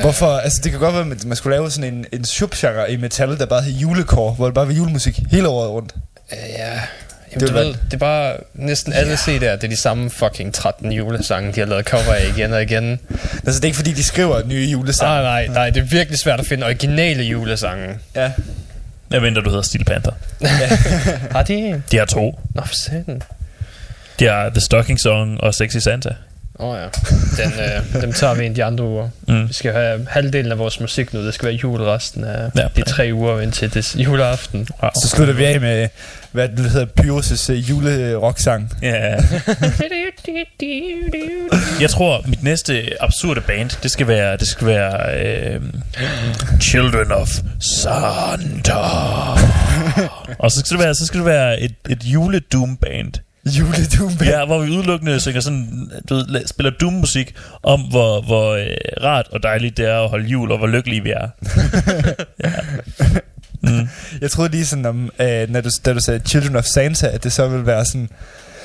Hvorfor, 0.01 0.27
altså 0.27 0.61
det 0.65 0.71
kan 0.71 0.81
godt 0.81 0.95
være, 0.95 1.11
at 1.11 1.25
man 1.25 1.37
skulle 1.37 1.57
lave 1.57 1.71
sådan 1.71 1.95
en, 1.95 2.07
en 2.13 2.25
subgenre 2.25 2.93
i 2.93 2.97
metal, 2.97 3.39
der 3.39 3.47
bare 3.47 3.63
hed 3.63 3.73
julekår, 3.73 4.33
hvor 4.33 4.47
det 4.47 4.55
bare 4.55 4.67
var 4.67 4.73
julemusik 4.73 5.21
hele 5.31 5.49
året 5.49 5.71
rundt. 5.71 5.95
Ja, 6.33 6.81
Jamen, 7.33 7.41
Det 7.41 7.41
det, 7.41 7.49
du 7.49 7.55
var- 7.55 7.61
ved, 7.65 7.75
det 7.85 7.95
er 7.95 7.99
bare 7.99 8.37
næsten 8.55 8.93
alle 8.93 9.15
CD'er, 9.15 9.39
det 9.39 9.65
er 9.65 9.69
de 9.69 9.77
samme 9.77 10.11
fucking 10.11 10.55
13 10.55 10.93
julesange, 10.93 11.53
de 11.53 11.61
har 11.61 11.67
lavet 11.67 11.85
cover 11.87 12.15
af 12.15 12.27
igen 12.37 12.53
og 12.53 12.63
igen. 12.63 13.01
Altså 13.11 13.61
det 13.61 13.61
er 13.61 13.65
ikke 13.65 13.77
fordi, 13.77 13.93
de 13.93 14.05
skriver 14.05 14.43
nye 14.47 14.65
julesange. 14.73 15.23
Nej, 15.23 15.47
nej, 15.47 15.55
nej, 15.55 15.71
det 15.71 15.81
er 15.81 15.85
virkelig 15.87 16.19
svært 16.19 16.41
at 16.41 16.47
finde 16.47 16.65
originale 16.67 17.23
julesange. 17.23 17.99
Ja. 18.17 18.33
Jeg 19.11 19.23
venter, 19.23 19.43
du 19.43 19.51
hedder 19.51 19.63
Steel 19.63 19.85
Panther. 19.85 20.13
Har 21.37 21.43
de 21.43 21.55
en? 21.55 21.85
De 21.91 21.97
har 21.99 22.05
to. 22.05 22.41
Nå, 22.55 22.63
for 22.67 22.75
satan. 22.75 23.23
De 24.19 24.25
har 24.27 24.49
The 24.49 24.61
Stocking 24.61 25.01
Song 25.01 25.41
og 25.41 25.55
Sexy 25.55 25.77
Santa. 25.77 26.09
Åh 26.59 26.69
oh, 26.69 26.79
ja, 26.79 26.85
Den, 27.45 27.53
øh, 27.97 28.03
dem 28.03 28.13
tager 28.13 28.35
vi 28.35 28.45
ind 28.45 28.55
de 28.57 28.65
andre 28.65 28.85
uger. 28.85 29.09
Mm. 29.29 29.49
Vi 29.49 29.53
skal 29.53 29.73
have 29.73 30.07
halvdelen 30.11 30.53
af 30.53 30.59
vores 30.59 30.81
musik 30.81 31.15
nu, 31.15 31.27
det 31.27 31.35
skal 31.35 31.47
være 31.47 31.55
jul 31.57 31.81
resten 31.83 32.25
af 32.25 32.51
ja. 32.57 32.67
de 32.77 32.83
tre 32.83 33.11
uger 33.13 33.41
indtil 33.41 33.75
det 33.75 33.97
juleaften. 33.97 34.69
Wow. 34.83 34.91
Så 35.03 35.09
slutter 35.09 35.35
vi 35.35 35.45
af 35.45 35.61
med, 35.61 35.89
hvad 36.33 36.49
det 36.49 36.71
hedder, 36.71 36.87
Pyrus' 37.01 37.53
uh, 37.53 37.71
julerocksang. 37.71 38.73
Ja. 38.83 39.17
Jeg 41.81 41.91
tror, 41.91 42.25
mit 42.27 42.43
næste 42.43 43.03
absurde 43.03 43.41
band, 43.41 43.71
det 43.83 43.91
skal 43.91 44.07
være, 44.07 44.37
det 44.37 44.49
skal 44.49 44.67
være 44.67 45.25
øh, 45.25 45.61
Children 46.61 47.13
of 47.13 47.29
Santa. 47.61 48.75
Og 50.43 50.51
så 50.51 50.61
skal 50.61 50.77
det 50.77 50.85
være, 50.85 50.95
så 50.95 51.07
skal 51.07 51.19
det 51.19 51.27
være 51.27 51.61
et, 51.61 51.75
et 51.89 52.05
juledoom 52.05 52.77
band. 52.77 53.13
Juledoom 53.47 54.13
Ja, 54.25 54.47
hvor 54.47 54.59
vi 54.59 54.71
udelukkende 54.71 55.21
synger 55.21 55.41
sådan, 55.41 55.91
du 56.09 56.15
ved, 56.15 56.47
spiller 56.47 56.71
doom-musik 56.71 57.35
om, 57.63 57.81
hvor, 57.81 58.21
hvor 58.21 58.53
øh, 58.53 58.67
rart 59.03 59.29
og 59.33 59.43
dejligt 59.43 59.77
det 59.77 59.87
er 59.87 60.01
at 60.01 60.09
holde 60.09 60.29
jul, 60.29 60.53
og 60.53 60.59
hvor 60.59 60.67
lykkelige 60.67 61.03
vi 61.03 61.11
er. 61.11 61.29
ja. 62.45 62.51
Mm. 63.61 63.88
Jeg 64.21 64.31
troede 64.31 64.50
lige 64.50 64.67
sådan 64.67 64.87
om, 64.87 65.11
øh, 65.19 65.50
når 65.50 65.61
du, 65.61 65.71
da 65.85 65.93
du 65.93 66.00
sagde 66.00 66.21
Children 66.26 66.57
of 66.57 66.64
Santa, 66.64 67.07
at 67.07 67.25
det 67.25 67.33
så 67.33 67.49
ville 67.49 67.67
være 67.67 67.85
sådan 67.85 68.09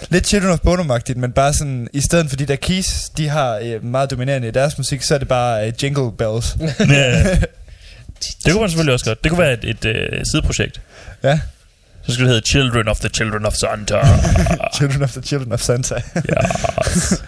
lidt 0.09 0.27
Children 0.27 0.51
of 0.51 0.59
bonum 0.59 0.91
men 1.15 1.31
bare 1.31 1.53
sådan, 1.53 1.87
i 1.93 2.01
stedet 2.01 2.29
for 2.29 2.35
de 2.35 2.45
der 2.45 2.55
keys, 2.55 3.09
de 3.09 3.29
har 3.29 3.59
øh, 3.63 3.83
meget 3.83 4.11
dominerende 4.11 4.47
i 4.47 4.51
deres 4.51 4.77
musik, 4.77 5.01
så 5.01 5.15
er 5.15 5.17
det 5.17 5.27
bare 5.27 5.67
øh, 5.67 5.73
jingle 5.83 6.11
bells. 6.11 6.57
Det 8.45 8.51
kunne 8.51 8.61
man 8.61 8.69
selvfølgelig 8.69 8.93
også 8.93 9.05
godt. 9.05 9.23
Det 9.23 9.31
kunne 9.31 9.39
være 9.39 9.53
et, 9.53 9.63
et 9.63 9.85
øh, 9.85 10.25
sideprojekt. 10.31 10.81
ja, 11.23 11.39
Så 12.05 12.13
skulle 12.13 12.27
det 12.27 12.35
hedde 12.35 12.47
Children 12.47 12.87
of 12.87 12.99
the 12.99 13.09
Children 13.09 13.45
of 13.45 13.53
Santa. 13.53 13.99
Children 14.77 15.03
of 15.03 15.11
the 15.11 15.21
Children 15.21 15.51
of 15.51 15.61
Santa. 15.61 15.95
yes. 16.15 17.23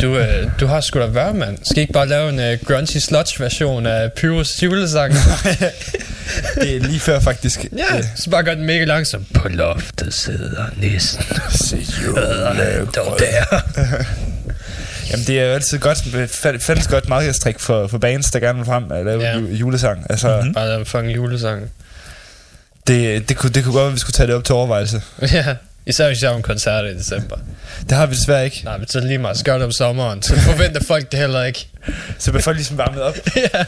Du, 0.00 0.16
øh, 0.18 0.50
du 0.60 0.66
har 0.66 0.80
sgu 0.80 0.98
da 1.00 1.06
været, 1.06 1.36
mand. 1.36 1.58
Skal 1.64 1.76
I 1.78 1.80
ikke 1.80 1.92
bare 1.92 2.08
lave 2.08 2.28
en 2.28 2.40
øh, 2.40 2.58
grungy 2.66 2.96
sludge 2.98 3.42
version 3.44 3.86
af 3.86 4.12
Pyrus 4.12 4.62
julesang? 4.62 5.12
det 6.62 6.76
er 6.76 6.80
lige 6.80 7.00
før 7.00 7.20
faktisk. 7.20 7.64
ja, 7.76 8.02
så 8.16 8.30
bare 8.30 8.42
gør 8.42 8.54
den 8.54 8.64
mega 8.66 8.84
langsom. 8.84 9.24
På 9.34 9.48
loftet 9.48 10.14
sidder 10.14 10.64
nissen. 10.76 11.22
Se 11.50 11.76
Dog 12.96 13.18
der. 13.18 13.60
Jamen 15.10 15.26
det 15.26 15.40
er 15.40 15.44
jo 15.44 15.52
altid 15.54 15.78
godt, 15.78 15.98
fælles 16.62 16.86
godt 16.88 17.08
markedstrik 17.08 17.60
for, 17.60 17.86
for 17.86 17.98
bands, 17.98 18.30
der 18.30 18.40
gerne 18.40 18.58
vil 18.58 18.66
frem 18.66 18.92
at 18.92 19.04
lave 19.06 19.22
Ja. 19.22 19.38
julesang. 19.38 20.06
Altså, 20.10 20.28
Mhm. 20.28 20.36
mm-hmm. 20.36 20.54
Bare 20.54 20.66
lave 20.68 20.80
en 20.80 20.86
fucking 20.86 21.14
julesang. 21.16 21.70
det, 22.86 23.28
det, 23.28 23.36
kunne, 23.36 23.50
det 23.50 23.64
kunne 23.64 23.72
godt 23.72 23.82
være, 23.82 23.88
at 23.88 23.94
vi 23.94 23.98
skulle 24.00 24.12
tage 24.12 24.26
det 24.26 24.34
op 24.34 24.44
til 24.44 24.54
overvejelse. 24.54 25.02
ja, 25.32 25.54
især 25.88 26.06
hvis 26.06 26.22
jeg 26.22 26.30
har 26.30 26.36
en 26.36 26.42
koncert 26.42 26.84
i 26.84 26.94
december. 26.98 27.36
Det 27.88 27.92
har 27.96 28.06
vi 28.06 28.14
desværre 28.14 28.44
ikke. 28.44 28.60
Nej, 28.64 28.76
men 28.78 28.88
så 28.88 29.00
lige 29.00 29.18
meget 29.18 29.36
skør 29.38 29.54
det 29.54 29.62
om 29.62 29.72
sommeren. 29.72 30.22
Så 30.22 30.36
forventer 30.40 30.84
folk 30.84 31.12
det 31.12 31.20
heller 31.20 31.44
ikke. 31.44 31.66
Så 32.18 32.30
bliver 32.30 32.42
folk 32.42 32.56
ligesom 32.56 32.78
varmet 32.78 33.02
op. 33.02 33.14
ja. 33.36 33.64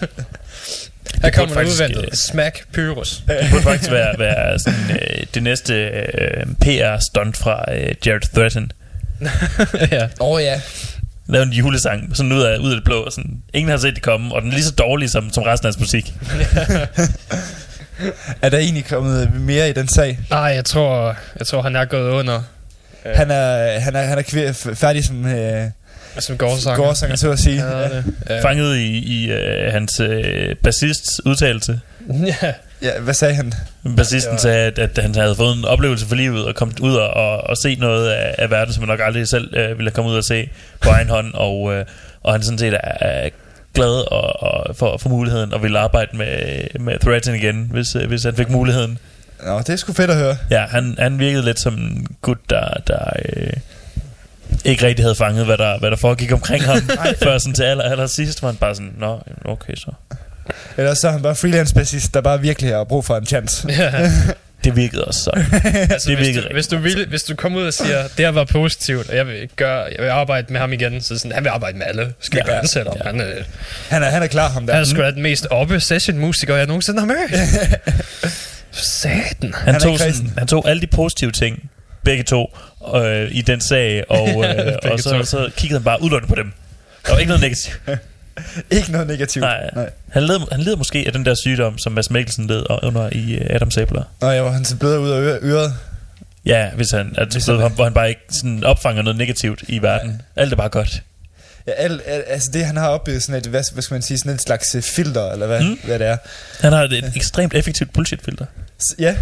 Her 1.23 1.31
kommer 1.31 1.55
faktisk, 1.55 1.81
udventet. 1.83 2.03
øh, 2.05 2.13
Smack 2.13 2.65
Pyrus. 2.73 3.23
Det 3.29 3.47
burde 3.51 3.63
faktisk 3.63 3.91
være, 3.91 4.19
være 4.19 4.59
sådan, 4.59 4.91
øh, 4.91 5.27
det 5.35 5.43
næste 5.43 5.75
øh, 5.75 6.47
PR-stunt 6.61 7.37
fra 7.37 7.65
øh, 7.75 7.95
Jared 8.07 8.21
Threaten. 8.35 8.73
ja. 9.91 10.05
Åh 10.05 10.09
oh, 10.31 10.43
ja. 10.43 10.61
Lave 11.29 11.43
en 11.43 11.53
julesang, 11.53 12.17
sådan 12.17 12.33
ud 12.33 12.43
af, 12.43 12.59
ud 12.59 12.71
af 12.71 12.77
det 12.77 12.85
blå. 12.85 13.11
Sådan, 13.11 13.43
ingen 13.55 13.71
har 13.71 13.79
set 13.79 13.95
det 13.95 14.03
komme, 14.03 14.35
og 14.35 14.43
den 14.43 14.51
er 14.51 14.55
lige 14.55 14.65
så 14.65 14.71
dårlig 14.73 15.11
som, 15.11 15.33
som 15.33 15.43
resten 15.43 15.67
af 15.67 15.75
hans 15.75 15.81
musik. 15.81 16.15
Er 18.43 18.49
der 18.49 18.59
egentlig 18.59 18.85
kommet 18.85 19.35
mere 19.41 19.71
i 19.71 19.73
den 19.73 19.89
sag? 19.89 20.19
Nej, 20.31 20.41
jeg 20.41 20.65
tror, 20.65 21.17
jeg 21.39 21.47
tror, 21.47 21.63
han 21.63 21.77
er 21.77 21.85
gået 21.85 22.11
under. 22.11 22.43
Han 23.15 23.31
er, 23.31 23.79
han 23.81 23.97
er, 23.97 24.03
han 24.03 24.19
er 24.19 24.23
kvæ- 24.23 24.51
f- 24.51 24.75
færdig 24.75 25.05
som 25.05 25.27
øh, 25.27 25.65
Som 26.19 26.37
gårdsanger. 26.39 26.77
gårdsanger, 26.85 27.17
så 27.17 27.31
at 27.31 27.39
sige. 27.39 27.65
Ja. 27.67 27.89
Ja. 28.31 28.43
Fanget 28.43 28.77
i, 28.77 28.99
i 28.99 29.31
øh, 29.31 29.73
hans 29.73 30.01
øh, 30.01 30.57
bassists 30.63 31.21
udtalelse. 31.27 31.81
ja. 32.43 32.53
Ja, 32.83 32.99
hvad 33.01 33.15
sagde 33.15 33.35
han? 33.35 33.53
Bassisten 33.97 34.33
Ja. 34.35 34.39
sagde, 34.39 34.67
at, 34.67 34.79
at 34.79 34.99
han 35.03 35.15
havde 35.15 35.37
fået 35.37 35.57
en 35.59 35.65
oplevelse 35.65 36.07
for 36.07 36.15
livet 36.15 36.45
og 36.45 36.55
kommet 36.55 36.81
ud 36.81 36.95
og, 36.95 37.11
og, 37.11 37.41
og 37.41 37.57
se 37.57 37.75
noget 37.75 38.11
af, 38.11 38.35
af 38.39 38.51
verden, 38.51 38.75
som 38.75 38.83
han 38.83 38.89
nok 38.89 39.01
aldrig 39.03 39.29
selv 39.29 39.57
øh, 39.57 39.79
ville 39.79 39.91
komme 39.91 40.11
ud 40.11 40.17
og 40.17 40.25
se 40.25 40.49
på 40.81 40.89
egen 40.91 41.09
hånd. 41.09 41.35
Og, 41.35 41.75
øh, 41.75 41.85
og 42.23 42.33
han 42.33 42.43
sådan 42.43 42.59
set 42.59 42.75
er, 42.75 42.79
er 43.01 43.29
glad 43.75 44.13
og, 44.13 44.43
og 44.43 44.77
for, 44.77 44.97
for 44.97 45.09
muligheden 45.09 45.53
og 45.53 45.63
ville 45.63 45.79
arbejde 45.79 46.17
med, 46.17 46.61
med 46.81 46.99
Threaten 46.99 47.35
igen, 47.35 47.69
hvis, 47.71 47.97
øh, 47.97 48.09
hvis 48.09 48.25
han 48.25 48.37
fik 48.37 48.51
muligheden. 48.51 48.99
Nå, 49.47 49.59
det 49.59 49.69
er 49.69 49.77
sgu 49.77 49.93
fedt 49.93 50.11
at 50.11 50.17
høre. 50.17 50.37
Ja, 50.51 50.67
han, 50.67 50.95
han 50.99 51.19
virkede 51.19 51.45
lidt 51.45 51.61
som 51.61 51.75
en 51.75 52.07
gut, 52.23 52.39
der, 52.51 52.69
der 52.87 53.13
øh, 53.37 53.53
ikke 54.65 54.87
rigtig 54.87 55.05
havde 55.05 55.15
fanget, 55.15 55.47
hvad 55.47 55.59
der, 55.59 55.79
hvad 55.79 55.91
der 55.91 55.97
foregik 55.97 56.33
omkring 56.33 56.65
ham. 56.65 56.77
før 57.25 57.39
sådan 57.39 57.55
til 57.55 57.63
aller, 57.63 57.85
aller 57.85 58.07
sidst 58.07 58.43
var 58.43 58.49
han 58.49 58.57
bare 58.57 58.75
sådan, 58.75 58.93
nå, 58.99 59.21
okay 59.45 59.75
så. 59.75 59.93
Ellers 60.77 60.99
så 60.99 61.09
er 61.09 61.13
han 61.13 61.23
bare 61.23 61.37
freelance 61.37 61.75
bassist, 61.75 62.15
der 62.15 62.21
bare 62.21 62.41
virkelig 62.41 62.71
har 62.71 62.85
brug 62.85 63.05
for 63.05 63.17
en 63.17 63.27
chance. 63.27 63.69
ja. 63.69 64.13
Det 64.65 64.77
virkede 64.77 65.05
også 65.05 65.21
sådan. 65.23 65.45
Altså, 65.91 66.09
Det 66.11 66.17
hvis, 66.19 66.27
virkede 66.27 66.49
du, 66.49 66.53
hvis, 66.53 66.67
du 66.67 66.77
vil, 66.79 67.07
hvis 67.09 67.23
du 67.23 67.35
kommer 67.35 67.59
ud 67.61 67.67
og 67.67 67.75
siger, 67.75 68.03
det 68.03 68.11
her 68.19 68.29
var 68.29 68.45
positivt, 68.45 69.09
og 69.11 69.17
jeg 69.17 69.27
vil, 69.27 69.49
gøre, 69.57 69.79
jeg 69.97 70.05
vil 70.05 70.09
arbejde 70.09 70.53
med 70.53 70.61
ham 70.61 70.73
igen, 70.73 71.01
så 71.01 71.19
sådan, 71.19 71.33
han 71.33 71.45
vil 71.45 71.51
arbejde 71.51 71.79
med 71.79 71.87
alle. 71.87 72.13
Skal 72.21 72.37
Ja. 72.37 72.53
ja. 72.53 72.59
ikke 72.59 72.61
ansætte. 72.63 72.91
Ja. 72.97 73.03
Han, 73.11 73.21
øh, 73.21 73.45
Han 73.89 74.03
er, 74.03 74.11
han 74.11 74.23
er 74.23 74.27
klar, 74.27 74.49
ham 74.49 74.67
der. 74.67 74.73
han 74.75 74.83
er 74.83 74.87
sgu 74.87 75.01
da 75.01 75.11
den 75.11 75.23
mest 75.23 75.47
oppe 75.51 75.81
session-musiker, 75.81 76.57
jeg 76.57 76.67
nogensinde 76.67 77.01
har 77.01 77.07
mødt. 77.07 77.31
Satan. 78.73 79.55
Han 79.57 79.75
er 79.75 79.79
tog, 79.79 79.99
sådan, 79.99 80.33
han 80.39 80.47
tog 80.47 80.69
alle 80.69 80.81
de 80.83 80.87
positive 80.87 81.31
ting, 81.33 81.71
begge 82.05 82.23
to, 82.25 82.57
øh, 82.95 83.29
i 83.31 83.43
den 83.43 83.61
sag, 83.61 84.05
og, 84.11 84.29
øh, 84.45 84.73
og 84.93 85.01
så, 85.01 85.23
så 85.25 85.51
kiggede 85.57 85.79
han 85.79 85.85
bare 85.85 86.03
udlående 86.03 86.29
på 86.29 86.35
dem. 86.35 86.53
Der 87.07 87.13
var 87.13 87.19
ikke 87.19 87.29
noget 87.29 87.41
negativt. 87.43 87.81
Ikke 88.71 88.93
noget 88.93 89.07
negativt. 89.07 89.43
Nej. 89.43 89.71
Nej. 89.75 89.91
Han 90.09 90.23
led, 90.23 90.39
han 90.53 90.61
led 90.61 90.77
måske 90.77 91.05
af 91.07 91.13
den 91.13 91.25
der 91.25 91.35
sygdom, 91.35 91.79
som 91.79 91.93
Mads 91.93 92.11
Mikkelsen 92.11 92.47
led 92.47 92.63
under 92.83 93.09
i 93.13 93.35
øh, 93.35 93.47
Adam 93.51 93.71
Sabler. 93.71 94.03
Nå, 94.21 94.31
ja, 94.31 94.43
hvor 94.43 94.51
han 94.51 94.65
så 94.65 94.77
bløder 94.77 94.99
ud 94.99 95.11
af 95.11 95.21
øre- 95.21 95.39
øret. 95.43 95.75
Ja, 96.47 96.71
hvis 96.75 96.91
han, 96.91 97.15
altså, 97.19 97.39
Hvis 97.39 97.47
han- 97.47 97.73
hvor 97.75 97.85
han 97.85 97.95
bare 97.95 98.09
ikke 98.09 98.21
sådan 98.31 98.65
opfanger 98.65 99.03
noget 99.03 99.17
negativt 99.19 99.63
i 99.69 99.83
verden. 99.83 100.23
Alt 100.37 100.53
er 100.53 100.57
bare 100.57 100.69
godt. 100.69 101.03
Ja, 101.67 101.73
al, 101.73 102.01
al, 102.07 102.25
altså 102.27 102.51
det, 102.53 102.65
han 102.67 102.77
har 102.77 102.89
opbygget 102.89 103.23
sådan 103.23 103.39
et, 103.41 103.47
hvad, 103.47 103.63
hvad 103.73 103.83
skal 103.83 103.95
man 103.95 104.03
sige, 104.03 104.19
sådan 104.19 104.33
et 104.33 104.43
slags 104.43 104.75
øh, 104.75 104.83
filter, 104.83 105.31
eller 105.33 105.47
hvad, 105.47 105.61
Mm. 105.63 105.79
hvad 105.85 105.99
det 105.99 106.07
er. 106.07 106.17
Han 106.61 106.73
har 106.73 106.83
et, 106.83 106.93
et 106.93 107.13
ekstremt 107.17 107.55
effektivt 107.55 107.93
bullshit-filter. 107.93 108.45
Ja, 108.99 109.17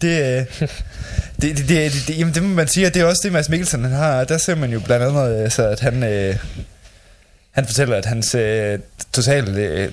det, 0.00 0.38
øh, 0.40 0.46
det, 1.42 1.58
det, 1.58 1.68
det, 1.68 1.92
det, 2.08 2.18
jamen 2.18 2.34
det 2.34 2.42
må 2.42 2.48
man 2.48 2.68
sige, 2.68 2.86
og 2.86 2.94
det 2.94 3.02
er 3.02 3.06
også 3.06 3.20
det, 3.24 3.32
Mads 3.32 3.48
Mikkelsen 3.48 3.82
han 3.84 3.92
har. 3.92 4.24
Der 4.24 4.38
ser 4.38 4.54
man 4.54 4.70
jo 4.72 4.80
blandt 4.80 5.04
andet, 5.06 5.44
øh, 5.44 5.50
så 5.50 5.62
at 5.68 5.80
han, 5.80 6.02
øh, 6.02 6.36
han 7.52 7.66
fortæller, 7.66 7.96
at 7.96 8.04
hans 8.06 8.34
øh, 8.34 8.78
totalt 9.12 9.48
øh, 9.48 9.88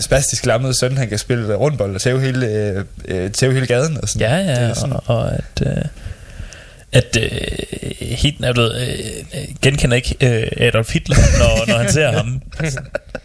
spastisk 0.00 0.46
lammede 0.46 0.78
søn, 0.78 0.96
han 0.96 1.08
kan 1.08 1.18
spille 1.18 1.54
rundbold 1.54 1.94
og 1.94 2.00
tæve 2.00 2.20
hele, 2.20 2.46
øh, 2.46 2.84
øh, 3.04 3.30
tæve 3.30 3.52
hele 3.54 3.66
gaden. 3.66 3.98
Og 4.02 4.08
sådan. 4.08 4.28
Ja, 4.30 4.36
ja, 4.36 4.74
sådan- 4.74 4.92
og, 4.92 5.02
og 5.06 5.32
at... 5.34 5.62
Øh, 5.66 5.84
at 6.92 7.16
øh, 7.20 7.28
Hitler, 8.00 8.48
jeg 8.48 8.56
ved, 8.56 8.74
øh, 9.34 9.40
genkender 9.62 9.96
ikke 9.96 10.16
øh, 10.20 10.66
Adolf 10.66 10.92
Hitler, 10.92 11.16
når, 11.38 11.66
når 11.72 11.78
han 11.78 11.92
ser 11.92 12.12
ham. 12.18 12.42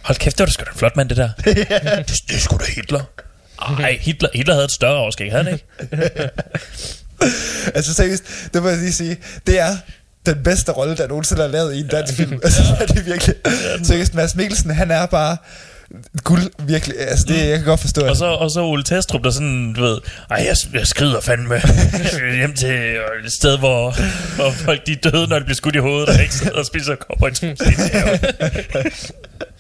Hold 0.02 0.18
kæft, 0.18 0.38
det 0.38 0.40
var 0.40 0.46
da 0.46 0.52
sgu 0.52 0.64
da 0.66 0.70
en 0.72 0.78
flot 0.78 0.96
mand, 0.96 1.10
det 1.10 1.18
der. 1.18 1.30
det, 1.46 1.56
det 2.28 2.36
er 2.36 2.40
sgu 2.40 2.58
da 2.58 2.64
Hitler. 2.76 3.02
Ej, 3.80 3.98
Hitler, 4.02 4.30
Hitler 4.34 4.54
havde 4.54 4.66
et 4.66 4.72
større 4.72 4.96
overskæg, 4.98 5.32
havde 5.32 5.44
han 5.44 5.54
ikke? 5.54 5.66
Altså 7.76 7.94
seriøst, 7.94 8.24
det 8.54 8.64
må 8.64 8.70
jeg 8.70 8.78
lige 8.78 8.94
sige, 8.94 9.18
det 9.48 9.60
er 9.60 9.78
den 10.26 10.44
bedste 10.44 10.72
rolle, 10.72 10.98
der 10.98 11.08
nogensinde 11.08 11.44
er 11.44 11.48
lavet 11.48 11.76
i 11.76 11.80
en 11.80 11.88
dansk 11.88 12.14
film. 12.14 12.40
Altså, 12.44 12.62
det 12.88 13.00
er 13.00 13.04
virkelig... 13.04 13.36
Seriøst, 13.84 14.14
Mads 14.14 14.36
Mikkelsen, 14.36 14.72
han 14.72 14.92
er 14.92 15.06
bare 15.06 15.38
guld, 16.24 16.52
virkelig. 16.60 16.96
Altså, 17.00 17.26
det, 17.28 17.50
jeg 17.50 17.58
kan 17.58 17.66
godt 17.66 17.80
forstå. 17.80 18.08
Og 18.08 18.16
så, 18.16 18.26
og 18.26 18.52
så 18.52 18.62
Ole 18.62 18.84
Testrup, 18.84 19.24
der 19.24 19.32
sådan, 19.32 19.74
du 19.74 19.82
ved, 19.82 19.98
ej, 20.30 20.38
jeg, 20.48 20.56
jeg 20.74 20.88
skrider 20.88 21.22
fandme 21.22 21.62
hjem 22.40 22.54
til 22.54 22.98
et 23.26 23.32
sted, 23.32 23.58
hvor, 23.58 23.96
hvor 24.36 24.52
folk 24.52 24.88
de 24.88 24.92
er 24.92 25.12
døde, 25.12 25.28
når 25.28 25.40
de 25.40 25.46
bliver 25.46 25.56
skudt 25.56 25.76
i 25.76 25.80
hovedet, 25.80 26.10
og 26.10 26.22
ikke 26.22 26.34
sidder 26.34 26.58
og 26.58 26.66
spiser 26.66 26.96
have. 27.92 28.20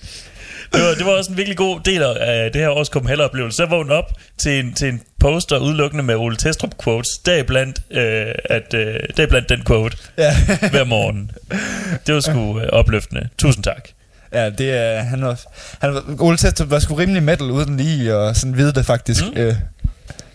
Det 0.73 0.81
var, 0.81 0.93
det 0.97 1.05
var 1.05 1.11
også 1.11 1.31
en 1.31 1.37
virkelig 1.37 1.57
god 1.57 1.79
del 1.85 2.03
af 2.03 2.51
det 2.51 2.61
her 2.61 2.69
års 2.69 2.87
Copenhagen-oplevelse. 2.87 3.63
Jeg 3.63 3.71
vågnede 3.71 3.97
op 3.97 4.11
til 4.37 4.59
en, 4.59 4.73
til 4.73 4.87
en 4.89 5.01
poster 5.19 5.57
udelukkende 5.57 6.03
med 6.03 6.15
Ole 6.15 6.35
Testrup 6.35 6.69
quotes, 6.83 7.17
deriblandt, 7.25 7.81
øh, 7.91 8.25
at, 8.45 8.73
øh, 8.73 8.95
deriblandt 9.17 9.49
den 9.49 9.63
quote 9.67 9.97
Ja. 10.17 10.35
hver 10.71 10.83
morgen. 10.83 11.31
Det 12.07 12.15
var 12.15 12.21
sgu 12.21 12.59
øh, 12.59 12.67
opløftende. 12.71 13.29
Tusind 13.37 13.63
tak. 13.63 13.87
Ja, 14.33 14.49
det 14.49 14.71
er, 14.77 15.01
han 15.01 15.25
var, 15.25 15.39
han 15.81 15.93
var, 15.93 16.03
Ole 16.19 16.37
Testrup 16.37 16.69
var 16.71 16.79
sgu 16.79 16.95
rimelig 16.95 17.23
metal 17.23 17.51
uden 17.51 17.77
lige 17.77 18.15
og 18.15 18.35
sådan 18.35 18.57
vide 18.57 18.73
det 18.73 18.85
faktisk. 18.85 19.23
Mm. 19.35 19.41
Øh, 19.41 19.55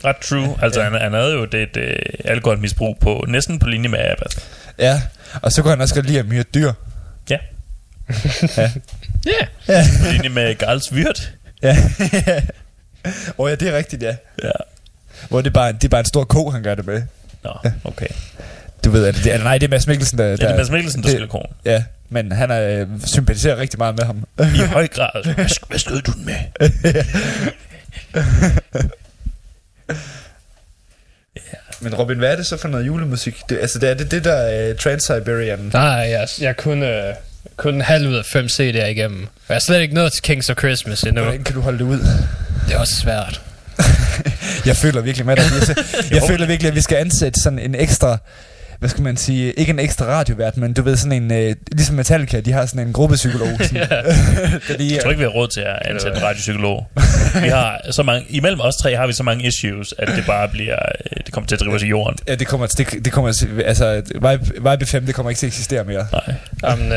Ret 0.05 0.16
true. 0.16 0.57
Altså, 0.62 0.83
han, 0.83 0.92
han 0.92 1.12
havde 1.12 1.33
jo 1.33 1.44
det, 1.44 1.62
et 1.62 1.77
øh, 1.77 1.96
alkoholmisbrug 2.25 2.99
på 3.01 3.25
næsten 3.29 3.59
på 3.59 3.66
linje 3.68 3.88
med 3.88 3.99
Abbas. 3.99 4.49
ja, 4.79 5.03
og 5.42 5.53
så 5.53 5.62
kunne 5.62 5.70
han 5.70 5.81
også 5.81 5.94
godt 5.94 6.07
lide 6.07 6.18
at 6.18 6.27
myrde 6.27 6.49
dyr. 6.55 6.72
Ja. 7.31 7.37
Ja. 8.57 8.70
Ja. 9.26 9.46
Ja, 9.68 9.84
På 10.04 10.10
linje 10.12 10.28
med 10.28 10.54
Garls 10.54 10.94
Vyrt. 10.94 11.32
ja. 11.62 11.76
Åh 13.06 13.12
oh, 13.38 13.50
ja, 13.50 13.54
det 13.54 13.68
er 13.68 13.76
rigtigt, 13.76 14.02
ja. 14.02 14.16
Ja. 14.42 14.50
Hvor 15.28 15.40
det 15.40 15.46
er 15.46 15.50
bare, 15.54 15.72
det 15.72 15.84
er 15.84 15.88
bare 15.88 16.00
en 16.00 16.06
stor 16.06 16.24
ko, 16.24 16.50
han 16.50 16.62
gør 16.62 16.74
det 16.74 16.86
med. 16.86 17.02
Nå, 17.44 17.50
okay. 17.84 18.06
Du 18.84 18.90
ved, 18.90 19.06
at 19.06 19.14
det, 19.14 19.34
er- 19.34 19.38
nej, 19.42 19.58
det 19.58 19.66
er 19.66 19.70
Mads 19.70 19.86
Mikkelsen, 19.86 20.18
der... 20.18 20.24
Ja, 20.24 20.32
det 20.32 20.42
er 20.42 20.56
Mads 20.56 20.70
Mikkelsen, 20.70 21.02
der 21.02 21.06
det- 21.06 21.12
spiller 21.12 21.28
konen. 21.28 21.52
Ja, 21.64 21.84
men 22.08 22.32
han 22.32 22.50
er, 22.50 22.80
øh, 22.80 22.86
sympatiserer 23.04 23.56
rigtig 23.56 23.78
meget 23.78 23.96
med 23.98 24.04
ham. 24.04 24.24
I 24.54 24.58
høj 24.72 24.86
grad. 24.88 25.24
Hvad, 25.34 25.66
hvad 25.68 25.78
skød 25.78 26.02
du 26.02 26.12
den 26.12 26.24
med? 26.26 26.36
men 31.80 31.94
Robin, 31.94 32.18
hvad 32.18 32.32
er 32.32 32.36
det 32.36 32.46
så 32.46 32.56
for 32.56 32.68
noget 32.68 32.86
julemusik? 32.86 33.36
Det, 33.48 33.58
altså, 33.60 33.78
det 33.78 33.90
er 33.90 33.94
det, 33.94 34.10
det 34.10 34.24
der 34.24 34.70
uh, 34.70 34.76
Trans-Siberian... 34.76 35.58
Nej, 35.72 35.82
jeg, 36.10 36.28
jeg 36.40 36.56
kunne, 36.56 37.08
øh, 37.08 37.14
kun 37.57 37.75
en 37.75 37.81
halv 37.81 38.09
ud 38.09 38.14
af 38.14 38.25
fem 38.25 38.47
CD'er 38.47 38.85
igennem. 38.85 39.27
Jeg 39.49 39.55
er 39.55 39.59
slet 39.59 39.81
ikke 39.81 39.95
nået 39.95 40.12
til 40.12 40.23
Kings 40.23 40.51
of 40.51 40.59
Christmas 40.59 41.03
endnu. 41.03 41.23
Hvordan 41.23 41.45
kan 41.45 41.55
du 41.55 41.61
holde 41.61 41.79
det 41.79 41.85
ud? 41.85 41.99
Det 42.69 42.75
er 42.75 42.79
også 42.79 42.95
svært. 42.95 43.40
Jeg 44.66 44.77
føler 44.77 45.01
virkelig 45.01 45.27
med 45.27 45.37
dig. 45.37 45.45
Jeg, 45.69 45.77
jeg 46.11 46.23
føler 46.29 46.47
virkelig, 46.47 46.69
at 46.69 46.75
vi 46.75 46.81
skal 46.81 46.97
ansætte 46.97 47.40
sådan 47.40 47.59
en 47.59 47.75
ekstra 47.75 48.19
hvad 48.87 48.90
skal 48.90 49.03
man 49.03 49.16
sige, 49.16 49.53
ikke 49.53 49.70
en 49.70 49.79
ekstra 49.79 50.05
radiovært, 50.05 50.57
men 50.57 50.72
du 50.72 50.83
ved 50.83 50.96
sådan 50.96 51.22
en, 51.22 51.33
øh, 51.33 51.57
ligesom 51.72 51.96
Metallica, 51.96 52.40
de 52.40 52.53
har 52.53 52.66
sådan 52.66 52.87
en 52.87 52.92
gruppepsykolog. 52.92 53.49
Sådan, 53.61 53.87
fordi, 54.70 54.94
Jeg 54.94 55.03
tror 55.03 55.11
ikke, 55.11 55.18
vi 55.18 55.25
har 55.25 55.31
råd 55.31 55.49
til 55.49 55.61
at 55.61 55.79
ansætte 55.85 56.16
en 56.18 56.22
radiopsykolog. 56.22 56.87
Vi 57.42 57.49
har 57.49 57.81
så 57.90 58.03
mange, 58.03 58.27
imellem 58.29 58.61
os 58.61 58.77
tre 58.77 58.96
har 58.96 59.07
vi 59.07 59.12
så 59.12 59.22
mange 59.22 59.46
issues, 59.46 59.94
at 59.99 60.09
det 60.09 60.27
bare 60.27 60.49
bliver, 60.49 60.77
øh, 60.77 61.16
det 61.27 61.33
kommer 61.33 61.49
til 61.49 61.55
at 61.55 61.61
drive 61.61 61.75
os 61.75 61.83
i 61.83 61.87
jorden. 61.87 62.18
Ja, 62.29 62.35
det 62.35 62.46
kommer, 62.46 62.66
det, 62.66 63.05
det 63.05 63.12
kommer, 63.12 63.61
altså, 63.64 64.03
Vibe, 64.14 64.70
Vibe 64.70 64.87
5, 64.87 65.07
det 65.07 65.14
kommer 65.14 65.31
ikke 65.31 65.38
til 65.38 65.46
at 65.46 65.51
eksistere 65.51 65.85
mere. 65.85 66.07
Nej. 66.12 66.72
Um, 66.72 66.92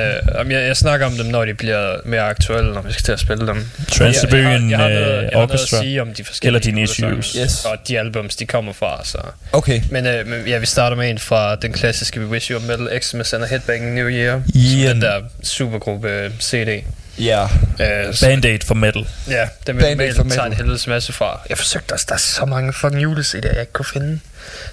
øh, 0.45 0.52
jeg, 0.52 0.67
jeg 0.67 0.78
snakker 0.78 1.06
om 1.06 1.12
dem, 1.12 1.25
når 1.25 1.45
de 1.45 1.54
bliver 1.54 1.97
mere 2.06 2.21
aktuelle, 2.21 2.73
når 2.73 2.82
vi 2.82 2.91
skal 2.91 3.04
til 3.04 3.12
at 3.12 3.19
spille 3.19 3.47
dem. 3.47 3.65
Trans-Siberian 3.91 4.63
jeg, 4.63 4.69
jeg, 4.69 4.78
har, 4.78 4.88
jeg, 4.88 4.99
har 4.99 5.06
noget, 5.06 5.17
øh, 5.17 5.23
jeg 5.23 5.23
har 5.23 5.32
noget 5.32 5.52
Orchestra. 5.52 5.78
at 5.78 5.84
sige 5.84 6.02
om 6.02 6.13
de 6.13 6.23
forskellige 6.23 6.47
Eller 6.47 6.71
dine 6.71 6.84
issues. 6.84 7.38
Yes. 7.43 7.65
Og 7.65 7.78
de 7.88 7.99
albums, 7.99 8.36
de 8.36 8.45
kommer 8.45 8.73
fra. 8.73 9.02
Så. 9.04 9.17
Okay. 9.52 9.82
Men, 9.91 10.06
øh, 10.06 10.28
men 10.28 10.47
ja, 10.47 10.58
vi 10.58 10.65
starter 10.65 10.97
med 10.97 11.10
en 11.10 11.19
fra 11.19 11.56
den 11.56 11.73
klassiske 11.79 12.19
We 12.19 12.27
Wish 12.27 12.51
You 12.51 12.57
a 12.59 12.61
Metal 12.61 13.01
Xmas 13.01 13.33
and 13.33 13.43
a 13.43 13.47
Headbanging 13.47 13.93
New 13.95 14.07
Year. 14.07 14.41
Yeah. 14.55 14.89
Den 14.93 15.01
der 15.01 15.21
supergruppe 15.43 16.09
øh, 16.09 16.31
CD. 16.41 16.83
Ja. 17.19 17.43
Øh, 17.43 18.13
så, 18.13 18.25
Band-Aid 18.25 18.65
for 18.65 18.75
metal. 18.75 19.07
ja, 19.29 19.47
den 19.67 19.77
vil 19.77 19.83
Band-Aid 19.83 20.15
for 20.15 20.23
tager 20.23 20.43
en 20.43 20.49
metal. 20.49 20.53
helvedes 20.53 20.87
masse 20.87 21.13
fra. 21.13 21.41
Jeg 21.49 21.57
forsøgte 21.57 21.93
også, 21.93 22.05
der 22.09 22.15
er 22.15 22.19
så 22.19 22.45
mange 22.45 22.73
fucking 22.73 23.03
juleCD'er, 23.03 23.51
jeg 23.53 23.59
ikke 23.59 23.73
kunne 23.73 23.85
finde. 23.85 24.19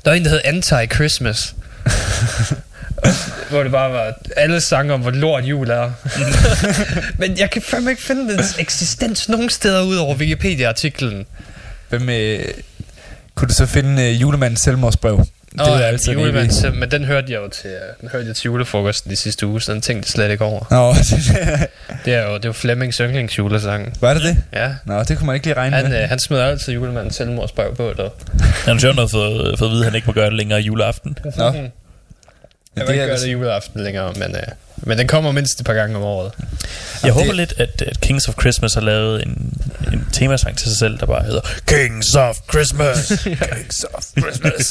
Der 0.04 0.10
var 0.10 0.16
en, 0.16 0.24
der 0.24 0.30
hed 0.30 0.40
Anti-Christmas. 0.44 1.54
hvor 3.50 3.62
det 3.62 3.72
bare 3.72 3.92
var 3.92 4.14
alle 4.36 4.60
sange 4.60 4.94
om, 4.94 5.00
hvor 5.00 5.10
lort 5.10 5.44
jul 5.44 5.70
er. 5.70 5.92
Men 7.20 7.38
jeg 7.38 7.50
kan 7.50 7.62
fandme 7.62 7.90
ikke 7.90 8.02
finde 8.02 8.32
dens 8.32 8.54
eksistens 8.58 9.28
nogen 9.28 9.50
steder 9.50 9.82
ud 9.82 9.96
over 9.96 10.14
Wikipedia-artiklen. 10.14 11.26
Hvem, 11.88 12.08
øh, 12.08 12.44
kunne 13.34 13.48
du 13.48 13.54
så 13.54 13.66
finde 13.66 14.02
øh, 14.02 14.20
julemandens 14.20 14.60
selvmordsbrev? 14.60 15.26
Det 15.52 15.60
er 15.60 15.86
altså 15.86 16.12
julemand, 16.12 16.50
så- 16.50 16.70
men 16.70 16.90
den 16.90 17.04
hørte 17.04 17.32
jeg 17.32 17.38
jo 17.40 17.48
til, 17.48 17.70
øh, 17.70 17.76
den 18.00 18.08
hørte 18.08 18.26
jeg 18.26 18.36
til 18.36 18.44
julefrokosten 18.44 19.10
de 19.10 19.16
sidste 19.16 19.46
uge, 19.46 19.60
så 19.60 19.72
den 19.72 19.80
tænkte 19.80 20.06
jeg 20.06 20.10
slet 20.10 20.30
ikke 20.30 20.44
over. 20.44 20.64
Nå, 20.70 20.94
Det 22.04 22.14
er 22.14 22.22
jo, 22.28 22.34
det 22.34 22.44
er 22.44 22.48
jo 22.48 22.52
Flemmings 22.52 22.96
yndlingsjulesang. 22.98 23.96
var 24.00 24.14
det 24.14 24.22
det? 24.22 24.36
Ja. 24.52 24.70
Nå, 24.84 25.02
det 25.02 25.18
kunne 25.18 25.26
man 25.26 25.34
ikke 25.34 25.46
lige 25.46 25.56
regne 25.56 25.76
Han, 25.76 25.90
med. 25.90 26.02
øh, 26.02 26.08
han 26.08 26.18
smider 26.18 26.44
altid 26.46 26.72
julemandens 26.72 27.14
selvmordsbrev 27.14 27.76
på, 27.76 27.92
der. 27.96 28.08
Han 28.64 28.74
har 28.74 28.78
sjovt 28.78 28.96
nok 28.96 29.10
fået, 29.10 29.58
fået 29.58 29.68
at 29.68 29.72
vide, 29.72 29.80
at 29.80 29.84
han 29.84 29.94
ikke 29.94 30.06
må 30.06 30.12
gøre 30.12 30.26
det 30.26 30.34
længere 30.34 30.60
juleaften. 30.60 31.18
Nå. 31.36 31.52
Jeg 32.76 32.86
vil 32.86 32.92
ikke 32.94 33.06
gøre 33.06 33.20
det 33.20 33.32
juleaften 33.32 33.84
længere, 33.84 34.12
men, 34.12 34.36
øh, 34.36 34.42
men 34.76 34.98
den 34.98 35.06
kommer 35.08 35.32
mindst 35.32 35.60
et 35.60 35.66
par 35.66 35.74
gange 35.74 35.96
om 35.96 36.02
året. 36.02 36.32
Jeg 37.04 37.12
håber 37.12 37.26
det- 37.26 37.36
lidt, 37.36 37.54
at, 37.58 37.82
at 37.82 38.00
Kings 38.00 38.28
of 38.28 38.34
Christmas 38.40 38.74
har 38.74 38.80
lavet 38.80 39.22
en, 39.26 39.52
en 39.92 40.06
temasang 40.12 40.58
til 40.58 40.68
sig 40.68 40.78
selv, 40.78 40.98
der 41.00 41.06
bare 41.06 41.22
hedder 41.24 41.40
Kings 41.66 42.14
of 42.14 42.36
Christmas. 42.52 43.08
Kings 43.52 43.84
of 43.94 44.04
Christmas. 44.18 44.68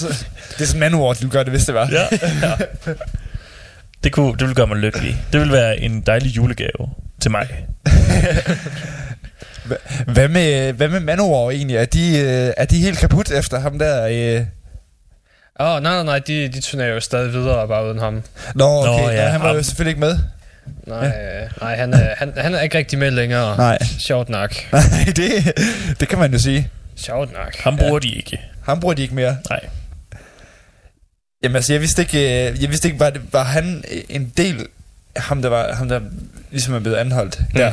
det 0.57 0.61
er 0.61 0.65
sådan 0.65 0.79
manord, 0.79 1.15
du 1.15 1.29
gør 1.29 1.43
det, 1.43 1.51
hvis 1.51 1.65
det 1.65 1.75
var. 1.75 1.89
ja, 1.91 2.07
ja. 2.47 2.55
Det, 4.03 4.11
kunne, 4.11 4.31
det 4.33 4.41
ville 4.41 4.55
gøre 4.55 4.67
mig 4.67 4.77
lykkelig. 4.77 5.17
Det 5.33 5.39
ville 5.39 5.53
være 5.53 5.79
en 5.79 6.01
dejlig 6.01 6.35
julegave 6.37 6.89
til 7.21 7.31
mig. 7.31 7.47
Hvad 10.07 10.27
med, 10.27 10.73
hvad 10.73 10.87
med 10.87 10.99
Manowar 10.99 11.51
egentlig? 11.51 11.77
Er 11.77 11.85
de, 11.85 12.17
øh, 12.19 12.53
er 12.57 12.65
de 12.65 12.77
helt 12.77 12.99
kaput 12.99 13.31
efter 13.31 13.59
ham 13.59 13.79
der? 13.79 14.07
Øh? 14.07 14.45
Åh, 15.59 15.75
oh, 15.75 15.83
nej, 15.83 15.93
nej, 15.93 16.03
nej, 16.03 16.19
de, 16.19 16.47
de 16.47 16.61
turnerer 16.61 16.93
jo 16.93 16.99
stadig 16.99 17.33
videre, 17.33 17.67
bare 17.67 17.85
uden 17.85 17.99
ham. 17.99 18.23
Nå, 18.55 18.65
okay. 18.65 19.03
Nå, 19.03 19.09
ja, 19.09 19.23
ja, 19.23 19.29
han 19.29 19.41
var 19.41 19.53
jo 19.53 19.63
selvfølgelig 19.63 19.91
ikke 19.91 19.99
med. 19.99 20.17
Nej, 20.87 21.07
øh, 21.07 21.49
nej 21.61 21.75
han, 21.75 21.93
er, 21.93 22.15
han, 22.17 22.33
han 22.37 22.55
er 22.55 22.61
ikke 22.61 22.77
rigtig 22.77 22.99
med 22.99 23.11
længere. 23.11 23.57
Nej. 23.57 23.77
Sjovt 23.99 24.29
nok. 24.29 24.55
Nej, 24.71 24.83
det, 25.15 25.53
det 25.99 26.07
kan 26.07 26.19
man 26.19 26.33
jo 26.33 26.39
sige. 26.39 26.69
Sjovt 26.95 27.33
nok. 27.33 27.55
Ham 27.59 27.77
bruger 27.77 27.99
de 27.99 28.09
ikke. 28.15 28.41
Ham 28.65 28.79
bruger 28.79 28.95
de 28.95 29.01
ikke 29.01 29.15
mere. 29.15 29.37
Nej. 29.49 29.59
Jamen 31.43 31.55
altså, 31.55 31.73
jeg 31.73 31.81
vidste 31.81 32.01
ikke, 32.01 32.49
øh, 32.51 32.61
jeg 32.61 32.69
vidste 32.69 32.87
ikke 32.87 32.99
var, 32.99 33.09
det, 33.09 33.21
var 33.33 33.43
han 33.43 33.83
en 34.09 34.33
del, 34.37 34.67
ham 35.17 35.41
der 35.41 35.49
var, 35.49 35.73
ham 35.73 35.89
der 35.89 35.99
ligesom 36.51 36.73
er 36.73 36.79
blevet 36.79 36.95
anholdt 36.97 37.39
Mm. 37.39 37.45
der, 37.55 37.71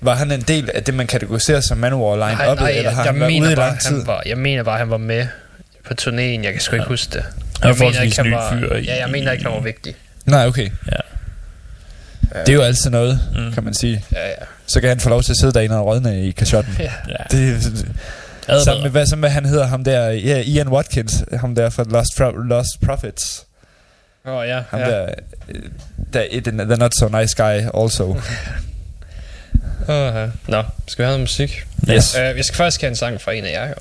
var 0.00 0.14
han 0.14 0.32
en 0.32 0.40
del 0.40 0.70
af 0.74 0.82
det, 0.84 0.94
man 0.94 1.06
kategoriserer 1.06 1.60
som 1.60 1.78
Manowar 1.78 2.14
line 2.16 2.38
Nej, 2.38 2.52
up, 2.52 2.58
nej, 2.58 2.70
eller 2.70 2.90
har 2.90 3.02
jeg, 3.04 3.12
han 3.12 3.20
jeg, 3.20 3.20
været 3.20 3.42
ude 3.42 3.52
i 3.52 3.54
lang 3.54 3.80
tid? 3.80 3.96
han 3.96 4.06
var, 4.06 4.22
jeg 4.26 4.38
mener 4.38 4.62
bare, 4.62 4.78
han 4.78 4.90
var 4.90 4.96
med 4.98 5.26
på 5.86 5.94
turnéen. 6.00 6.44
Jeg 6.44 6.52
kan 6.52 6.60
sgu 6.60 6.74
ikke 6.74 6.82
Ja. 6.84 6.88
huske 6.88 7.12
det. 7.12 7.24
Er 7.62 7.68
Jeg 7.68 7.76
mener 7.78 8.00
ikke, 8.02 8.16
han 8.22 8.30
var, 8.30 8.52
fyr 8.58 8.74
i- 8.76 8.84
Ja, 8.84 8.96
jeg 9.00 9.10
mener 9.10 9.32
ikke, 9.32 9.44
han 9.44 9.52
var 9.52 9.60
vigtig. 9.60 9.94
Nej, 10.26 10.46
okay. 10.46 10.70
Ja. 10.92 10.96
Det 12.40 12.48
er 12.48 12.52
jo 12.52 12.62
altid 12.62 12.90
noget, 12.90 13.20
Mm. 13.34 13.52
kan 13.52 13.64
man 13.64 13.74
sige. 13.74 14.04
Ja, 14.12 14.28
ja. 14.28 14.34
Så 14.66 14.80
kan 14.80 14.88
han 14.88 15.00
få 15.00 15.08
lov 15.08 15.22
til 15.22 15.32
at 15.32 15.36
sidde 15.36 15.52
derinde 15.52 15.78
og 15.78 15.86
rådne 15.86 16.26
i 16.26 16.30
kashotten. 16.30 16.74
ja. 16.80 16.90
Det, 17.30 17.62
sammen 18.64 18.82
med, 18.82 18.90
hvad 18.90 19.06
så 19.06 19.16
med, 19.16 19.28
han 19.28 19.44
hedder 19.46 19.66
ham 19.66 19.84
der, 19.84 20.10
ja, 20.10 20.40
Ian 20.40 20.68
Watkins, 20.68 21.24
ham 21.40 21.54
der 21.54 21.70
fra 21.70 21.84
Lost, 21.90 22.20
Pro- 22.20 22.48
Lost 22.48 22.80
Prophets. 22.86 23.44
Åh, 24.26 24.32
oh, 24.34 24.48
ja. 24.48 24.62
Ham 24.70 24.80
ja. 24.80 24.90
der, 24.90 25.08
øh, 25.48 25.62
der, 26.12 26.24
the, 26.30 26.50
the 26.50 26.76
not 26.76 26.92
so 26.98 27.08
nice 27.08 27.34
guy 27.36 27.82
also. 27.82 28.16
Ja. 29.88 30.26
Nå, 30.48 30.62
skal 30.88 31.02
vi 31.02 31.06
have 31.06 31.06
noget 31.06 31.20
musik? 31.20 31.64
Yes. 31.90 32.14
Uh, 32.14 32.20
jeg 32.20 32.44
skal 32.44 32.56
faktisk 32.56 32.80
have 32.80 32.88
en 32.88 32.96
sang 32.96 33.20
fra 33.20 33.32
en 33.32 33.44
af 33.44 33.52
jer, 33.52 33.68
jo. 33.68 33.74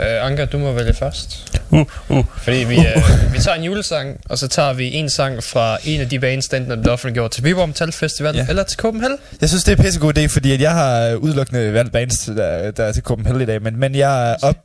Uh, 0.00 0.26
Anker, 0.26 0.44
du 0.44 0.58
må 0.58 0.72
vælge 0.72 0.94
først. 0.94 1.58
Uh, 1.70 1.86
uh. 2.08 2.24
Fordi 2.42 2.56
vi, 2.56 2.78
uh, 2.78 3.32
vi 3.34 3.38
tager 3.38 3.54
en 3.56 3.62
julesang, 3.64 4.20
og 4.28 4.38
så 4.38 4.48
tager 4.48 4.72
vi 4.72 4.92
en 4.94 5.10
sang 5.10 5.44
fra 5.44 5.78
en 5.84 6.00
af 6.00 6.08
de 6.08 6.18
bands, 6.18 6.48
der 6.48 6.56
enten 6.56 6.72
er 6.72 6.76
blevet 6.76 6.90
offentliggjort 6.92 7.30
til 7.30 7.44
Viborg 7.44 7.68
Metal 7.68 7.92
Festival, 7.92 8.36
Ja. 8.36 8.46
eller 8.48 8.62
til 8.62 8.78
Copenhagen. 8.78 9.16
Jeg 9.40 9.48
synes, 9.48 9.64
det 9.64 9.72
er 9.72 9.76
en 9.76 9.82
pissegod 9.82 10.18
idé, 10.18 10.26
fordi 10.26 10.52
at 10.52 10.60
jeg 10.60 10.72
har 10.72 11.14
udelukkende 11.14 11.72
valgt 11.72 11.92
bands, 11.92 12.18
der, 12.18 12.70
der 12.70 12.84
er 12.84 12.92
til 12.92 13.02
Copenhagen 13.02 13.40
i 13.40 13.44
dag, 13.44 13.62
men, 13.62 13.76
men 13.80 13.94
jeg 13.94 14.30
er 14.30 14.36
op... 14.42 14.56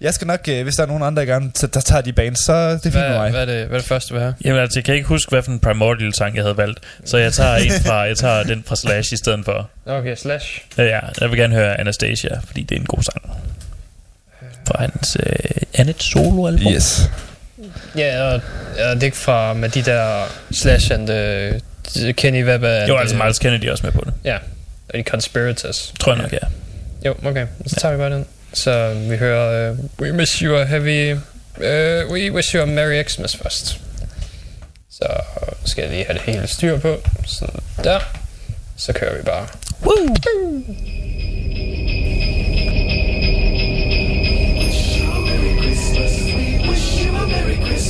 Jeg 0.00 0.14
skal 0.14 0.26
nok, 0.26 0.40
øh, 0.48 0.62
hvis 0.62 0.74
der 0.74 0.82
er 0.82 0.86
nogen 0.86 1.02
andre, 1.02 1.26
gerne 1.26 1.50
der, 1.60 1.66
der 1.66 1.80
tager 1.80 2.00
de 2.02 2.12
bands, 2.12 2.44
så 2.44 2.52
er 2.52 2.70
det 2.72 2.82
fint 2.82 2.94
med 2.94 3.02
Hvad, 3.02 3.18
mig. 3.18 3.30
hvad, 3.30 3.40
er 3.40 3.44
det, 3.44 3.66
hvad 3.66 3.76
er 3.76 3.80
det 3.80 3.88
første, 3.88 4.12
vil 4.12 4.20
have? 4.22 4.34
Jamen 4.44 4.60
altså, 4.60 4.78
jeg 4.78 4.84
kan 4.84 4.94
ikke 4.94 5.06
huske, 5.08 5.30
hvad 5.30 5.42
for 5.42 5.50
en 5.50 5.58
Primordial 5.58 6.14
sang, 6.14 6.36
jeg 6.36 6.44
havde 6.44 6.56
valgt. 6.56 6.80
Så 7.04 7.16
jeg 7.18 7.32
tager, 7.32 7.54
en 7.56 7.70
fra, 7.86 7.94
jeg 7.94 8.16
tager 8.16 8.42
den 8.42 8.64
fra 8.66 8.76
Slash 8.76 9.12
i 9.12 9.16
stedet 9.16 9.44
for. 9.44 9.70
Okay, 9.86 10.16
Slash. 10.16 10.60
Ja, 10.78 10.84
ja, 10.84 11.00
jeg 11.20 11.30
vil 11.30 11.38
gerne 11.38 11.54
høre 11.54 11.80
Anastasia, 11.80 12.38
fordi 12.46 12.62
det 12.62 12.76
er 12.76 12.80
en 12.80 12.86
god 12.86 13.02
sang. 13.02 13.22
Fra 14.68 14.80
hans 14.80 15.16
øh, 15.26 15.34
andet 15.74 16.02
soloalbum. 16.02 16.72
Yes. 16.72 17.10
Ja, 17.96 18.22
og, 18.22 18.32
og 18.32 18.94
det 18.94 19.02
er 19.02 19.04
ikke 19.04 19.16
fra 19.16 19.52
med 19.52 19.68
de 19.68 19.82
der 19.82 20.24
Slash 20.52 20.90
and 20.92 21.10
uh, 21.10 22.14
Kenny 22.14 22.44
Webber. 22.44 22.86
Jo, 22.86 22.96
altså 22.96 23.16
Miles 23.16 23.38
Kennedy 23.38 23.70
også 23.70 23.86
med 23.86 23.92
på 23.92 24.02
det. 24.04 24.14
Ja, 24.24 24.36
og 24.88 24.94
de 24.94 25.02
Conspirators. 25.02 25.94
Tror 26.00 26.12
jeg 26.12 26.22
nok, 26.22 26.32
ja. 26.32 26.38
Jo, 27.06 27.14
okay. 27.24 27.46
Så 27.66 27.76
tager 27.76 27.94
vi 27.94 27.98
bare 27.98 28.10
den. 28.10 28.26
Så 28.52 28.94
vi 28.94 29.16
hører 29.16 29.70
uh, 29.70 29.78
We 30.00 30.12
Wish 30.12 30.42
You 30.42 30.56
a 30.56 30.64
Heavy... 30.64 31.14
Uh, 31.56 32.12
we 32.12 32.32
Wish 32.32 32.54
You 32.54 32.62
a 32.62 32.66
Merry 32.66 33.02
Xmas 33.02 33.36
først. 33.36 33.80
Så 34.90 35.06
skal 35.64 35.82
jeg 35.82 35.90
lige 35.90 36.04
have 36.04 36.18
det 36.18 36.22
hele 36.22 36.46
styr 36.46 36.78
på. 36.78 36.96
Sådan 37.26 37.60
der. 37.84 38.00
Så 38.76 38.92
kører 38.92 39.16
vi 39.16 39.22
bare. 39.22 39.46
Woo! 39.82 40.16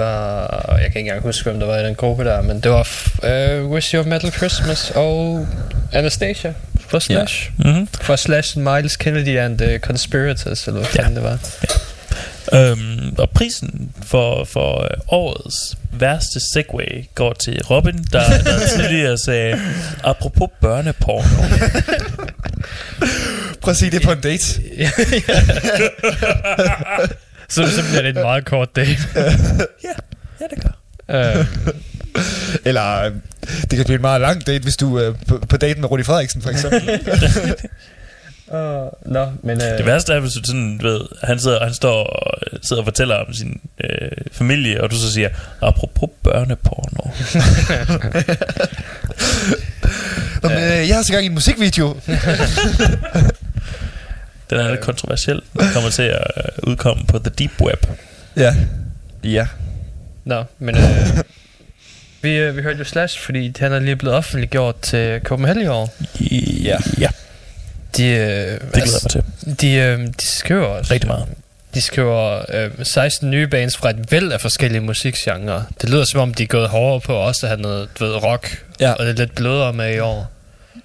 Det 0.00 0.08
var... 0.08 0.66
Jeg 0.68 0.78
kan 0.78 0.86
ikke 0.86 0.98
engang 1.00 1.22
huske, 1.22 1.44
hvem 1.50 1.60
der 1.60 1.66
var 1.66 1.78
i 1.78 1.84
den 1.84 1.94
gruppe 1.94 2.24
der, 2.24 2.42
men 2.42 2.60
det 2.60 2.70
var 2.70 2.88
uh, 3.62 3.70
Wish 3.70 3.94
You 3.94 4.00
a 4.02 4.06
Metal 4.06 4.32
Christmas 4.32 4.92
og 4.94 5.46
Anastasia 5.92 6.52
for 6.88 6.98
Slash. 6.98 7.50
Ja. 7.64 7.70
Mm-hmm. 7.70 7.86
For 8.00 8.16
Slash 8.16 8.58
Miles 8.58 8.96
Kennedy 8.96 9.38
and 9.38 9.58
the 9.58 9.78
Conspirators, 9.78 10.66
eller 10.66 10.80
hvad 10.80 10.90
Ja. 10.96 11.02
fanden 11.02 11.16
det 11.16 11.22
var. 11.22 11.38
Øhm, 12.54 13.14
og 13.18 13.30
prisen 13.30 13.90
for, 14.06 14.44
for 14.44 14.82
øh, 14.82 14.90
årets 15.08 15.76
værste 15.92 16.40
segway 16.52 17.04
går 17.14 17.32
til 17.32 17.62
Robin, 17.70 18.04
der, 18.12 18.22
der 18.44 18.58
tidligere 18.76 19.18
sagde, 19.18 19.60
apropos 20.04 20.48
børneporno. 20.60 21.44
Prøv 23.62 23.70
at 23.72 23.76
sige 23.76 23.90
det 23.90 24.02
på 24.02 24.12
en 24.12 24.20
date. 24.20 24.44
Så, 27.50 27.66
så 27.70 27.82
bliver 27.88 28.02
det 28.02 28.08
en 28.16 28.22
meget 28.22 28.44
kort 28.44 28.76
date. 28.76 28.98
ja, 29.14 29.22
ja, 29.84 29.89
Uh, 31.14 31.46
Eller 32.64 33.04
øh, 33.04 33.12
det 33.70 33.76
kan 33.76 33.84
blive 33.84 33.94
en 33.94 34.00
meget 34.02 34.20
lang 34.20 34.46
date, 34.46 34.62
hvis 34.62 34.76
du 34.76 34.96
er 34.96 35.12
på, 35.28 35.38
på 35.48 35.56
date 35.56 35.80
med 35.80 35.90
Rudi 35.90 36.02
Frederiksen, 36.02 36.42
for 36.42 36.50
eksempel. 36.50 36.82
uh, 38.46 39.12
Nå, 39.12 39.26
men... 39.42 39.56
Uh, 39.56 39.62
Det 39.78 39.86
værste 39.86 40.12
er, 40.12 40.20
hvis 40.20 40.32
du 40.32 40.40
sådan, 40.46 40.80
ved, 40.82 41.00
han, 41.22 41.38
sidder, 41.38 41.64
han 41.64 41.74
står 41.74 42.04
og 42.04 42.38
øh, 42.52 42.58
sidder 42.62 42.82
og 42.82 42.86
fortæller 42.86 43.14
om 43.14 43.32
sin 43.32 43.60
øh, 43.84 44.10
familie, 44.32 44.82
og 44.82 44.90
du 44.90 44.96
så 44.96 45.12
siger, 45.12 45.28
apropos 45.60 46.10
børneporno. 46.22 47.10
Nå, 50.42 50.48
men, 50.48 50.58
øh, 50.58 50.88
jeg 50.88 50.96
har 50.96 51.02
så 51.02 51.12
gang 51.12 51.24
i 51.24 51.26
en 51.26 51.34
musikvideo. 51.34 51.88
Den 54.50 54.58
er 54.58 54.70
lidt 54.70 54.80
kontroversiel. 54.80 55.40
Den 55.60 55.68
kommer 55.74 55.90
til 55.90 56.02
at 56.02 56.24
øh, 56.36 56.70
udkomme 56.70 57.04
på 57.06 57.18
The 57.18 57.30
Deep 57.38 57.60
Web. 57.60 57.86
Ja. 58.36 58.54
Ja. 59.24 59.46
Nå, 60.24 60.44
men... 60.58 60.74
Uh, 60.76 60.82
vi, 62.22 62.48
uh, 62.48 62.56
vi 62.56 62.62
hørte 62.62 62.78
jo 62.78 62.84
Slash, 62.84 63.20
fordi 63.20 63.52
han 63.58 63.72
er 63.72 63.78
lige 63.78 63.96
blevet 63.96 64.16
offentliggjort 64.16 64.80
til 64.80 65.20
Copenhagen 65.24 65.62
i 65.62 65.66
år. 65.66 65.94
Ja, 66.64 66.76
ja 67.00 67.08
De, 67.96 68.02
uh, 68.02 68.66
det 68.66 68.72
glæder 68.72 68.86
jeg 68.86 69.00
mig 69.02 69.10
til. 69.10 69.22
de, 69.60 69.96
uh, 69.98 70.06
de 70.06 70.26
skriver 70.26 70.66
også, 70.66 70.92
Rigtig 70.94 71.08
meget. 71.08 71.26
De 71.74 71.80
skriver 71.82 72.42
øh, 72.48 72.70
16 72.82 73.30
nye 73.30 73.46
bands 73.46 73.76
fra 73.76 73.90
et 73.90 74.12
væld 74.12 74.32
af 74.32 74.40
forskellige 74.40 74.80
musikgenre. 74.80 75.64
Det 75.80 75.90
lyder 75.90 76.04
som 76.04 76.20
om, 76.20 76.34
de 76.34 76.42
er 76.42 76.46
gået 76.46 76.68
hårdere 76.68 77.00
på 77.00 77.14
også 77.14 77.46
at 77.46 77.50
have 77.50 77.60
noget 77.60 77.88
du 77.98 78.04
ved, 78.04 78.14
rock, 78.24 78.64
Ja. 78.80 78.92
og 78.92 79.04
det 79.06 79.10
er 79.12 79.16
lidt 79.16 79.34
blødere 79.34 79.72
med 79.72 79.94
i 79.94 79.98
år. 79.98 80.30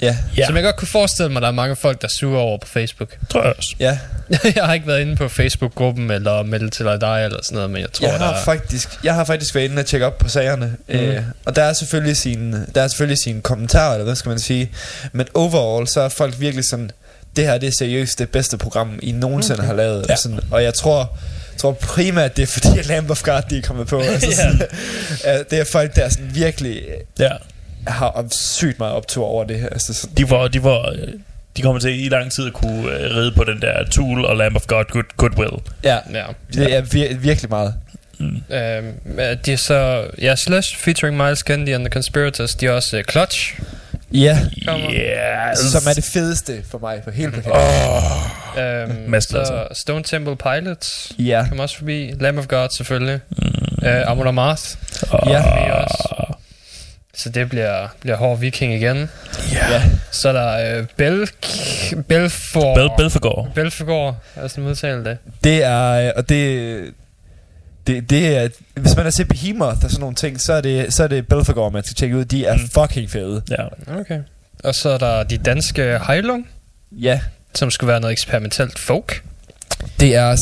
Ja. 0.02 0.18
Ja, 0.38 0.46
Som 0.46 0.56
jeg 0.56 0.64
godt 0.64 0.76
kunne 0.76 0.88
forestille 0.88 1.32
mig, 1.32 1.42
der 1.42 1.48
er 1.48 1.52
mange 1.52 1.76
folk, 1.76 2.02
der 2.02 2.08
suger 2.08 2.40
over 2.40 2.58
på 2.58 2.68
Facebook. 2.68 3.18
tror 3.30 3.44
jeg 3.44 3.54
også. 3.58 3.76
Ja. 3.80 4.00
jeg 4.56 4.64
har 4.66 4.74
ikke 4.74 4.88
været 4.88 5.02
inde 5.02 5.16
på 5.16 5.28
Facebook-gruppen, 5.30 6.12
eller 6.12 6.44
meldt 6.44 6.74
til 6.74 6.86
dig, 6.86 7.26
eller 7.26 7.40
sådan 7.44 7.56
noget, 7.56 7.70
men 7.70 7.82
jeg 7.82 7.92
tror, 7.94 8.08
Jeg 8.08 8.18
har, 8.18 8.26
der 8.28 8.40
er... 8.40 8.44
faktisk, 8.44 8.90
jeg 9.04 9.14
har 9.16 9.24
faktisk 9.24 9.56
været 9.56 9.66
inde 9.66 9.80
og 9.80 9.86
tjekke 9.86 10.06
op 10.06 10.18
på 10.18 10.30
sagerne. 10.30 10.76
Mm. 10.88 10.96
Øh, 10.96 11.24
og 11.46 11.56
der 11.56 11.64
er, 11.64 11.74
selvfølgelig 11.74 12.18
sine, 12.18 12.66
der 12.76 12.82
er 12.82 12.88
selvfølgelig 12.88 13.18
sine 13.24 13.42
kommentarer, 13.42 13.94
eller 13.94 14.04
hvad 14.06 14.16
skal 14.16 14.30
man 14.30 14.40
sige. 14.40 14.72
Men 15.12 15.28
overall, 15.34 15.88
så 15.88 16.02
er 16.02 16.10
folk 16.10 16.40
virkelig 16.40 16.66
sådan, 16.66 16.92
det 17.36 17.46
her 17.46 17.58
det 17.58 17.68
er 17.68 17.72
seriøst 17.80 18.20
det 18.20 18.30
bedste 18.30 18.58
program, 18.58 19.00
I 19.02 19.12
nogensinde 19.12 19.60
okay. 19.60 19.68
har 19.68 19.74
lavet. 19.76 20.06
Ja. 20.10 20.14
Og, 20.14 20.20
sådan, 20.20 20.40
og 20.52 20.64
jeg 20.64 20.74
tror, 20.74 21.18
tror 21.58 21.72
primært, 21.72 22.38
det 22.38 22.44
er 22.44 22.48
fordi, 22.48 22.80
at 22.80 22.86
Lamb 22.88 23.10
of 23.12 23.24
God, 23.24 23.42
de 23.50 23.58
er 23.58 23.62
kommet 23.62 23.88
på. 23.88 24.00
Altså, 24.12 24.28
Ja. 24.28 24.36
sådan, 24.36 24.62
det 25.50 25.60
er 25.60 25.64
folk, 25.72 25.96
der 25.96 26.10
sådan 26.10 26.30
virkelig 26.36 26.82
Ja. 27.20 27.30
Har 27.88 28.26
sygt 28.32 28.80
meget 28.80 28.94
optur 28.94 29.26
over 29.26 29.44
det 29.44 29.60
her. 29.60 29.70
Altså, 29.70 29.94
sådan, 29.94 30.16
De 30.16 30.30
var, 30.30 30.48
de 30.48 30.64
var, 30.64 30.96
de 31.58 31.62
kommer 31.62 31.80
til 31.82 32.06
i 32.06 32.10
lang 32.10 32.32
tid 32.32 32.48
at 32.48 32.54
kunne 32.54 32.92
øh, 32.92 33.16
ride 33.16 33.32
på 33.32 33.44
den 33.44 33.62
der 33.62 33.84
Tool 33.92 34.26
og 34.26 34.38
Lamb 34.38 34.56
of 34.56 34.66
God 34.68 34.86
good, 34.92 35.04
Goodwill. 35.18 35.62
ja, 35.84 35.98
Ja. 36.14 36.24
det 36.54 36.74
er 36.76 36.82
vir- 36.82 37.16
virkelig 37.18 37.50
meget. 37.50 37.74
Mm. 38.20 38.26
Øhm, 38.56 39.20
øh, 39.20 39.38
de 39.46 39.54
er 39.54 39.58
så... 39.58 40.08
Ja, 40.22 40.36
Slash 40.36 40.78
featuring 40.78 41.18
Miles 41.18 41.44
Kennedy 41.44 41.70
and 41.74 41.86
the 41.86 41.92
Conspirators. 41.92 42.56
De 42.56 42.66
er 42.66 42.72
også 42.72 42.98
uh, 42.98 43.04
Clutch. 43.12 43.60
Ja, 44.14 44.40
Kommer. 44.68 44.92
Yes. 44.92 45.60
som 45.72 45.82
er 45.90 45.94
det 45.94 46.04
fedeste 46.04 46.62
for 46.72 46.78
mig 46.78 47.02
på 47.04 47.12
hele 47.12 47.32
plakaten. 47.32 47.60
Oh. 48.58 48.64
Øhm, 48.64 49.22
så. 49.22 49.68
Stone 49.74 50.04
Temple 50.04 50.36
Pilots 50.36 51.12
Ja, 51.20 51.46
kommer 51.48 51.64
også 51.64 51.78
forbi. 51.78 52.14
Lamb 52.20 52.38
of 52.38 52.48
God 52.48 52.68
selvfølgelig. 52.78 53.20
Mm. 53.30 53.88
Øh, 53.88 54.08
Amon 54.12 54.28
Amarth. 54.28 54.64
Ja. 55.28 55.40
Vi 55.66 55.72
også. 55.72 56.35
Så 57.18 57.30
det 57.30 57.50
bliver, 57.50 57.88
bliver 58.00 58.16
hård 58.18 58.40
viking 58.40 58.74
igen. 58.74 59.10
Ja. 59.52 59.72
ja. 59.74 59.82
Så 60.12 60.30
er 60.30 60.34
der 60.34 60.78
øh, 60.80 60.86
Bel 60.98 61.30
Belfort. 62.08 62.76
Bel 62.78 62.90
Belfegård. 62.98 63.52
Belfegård. 63.56 64.16
Er 64.36 64.48
sådan 64.48 64.64
udtale 64.64 65.06
det. 65.06 65.18
Det 65.44 65.64
er, 65.64 66.12
og 66.16 66.30
det, 66.30 66.94
det, 67.88 68.10
det 68.10 68.38
er, 68.38 68.48
hvis 68.76 68.96
man 68.96 69.06
har 69.06 69.12
set 69.12 69.28
Behemoth 69.28 69.84
og 69.84 69.90
sådan 69.92 70.00
nogle 70.00 70.16
ting, 70.16 70.42
så 70.42 70.54
er 70.54 70.62
det, 70.62 70.94
så 70.94 71.04
er 71.04 71.08
det 71.08 71.28
Belfagor, 71.28 71.70
man 71.70 71.84
skal 71.84 71.96
tjekke 71.96 72.18
ud. 72.18 72.26
De 72.26 72.46
er 72.46 72.56
Mm. 72.56 72.70
fucking 72.70 73.10
fede. 73.12 73.42
Ja. 73.50 73.66
Okay. 74.00 74.20
Og 74.64 74.76
så 74.76 74.90
er 74.90 74.98
der 74.98 75.24
de 75.24 75.38
danske 75.38 76.00
Heilung, 76.08 76.48
Ja, 76.92 77.20
som 77.56 77.72
skulle 77.72 77.88
være 77.92 78.00
noget 78.00 78.12
eksperimentelt 78.12 78.80
folk. 78.80 79.24
det 80.00 80.16
er, 80.16 80.38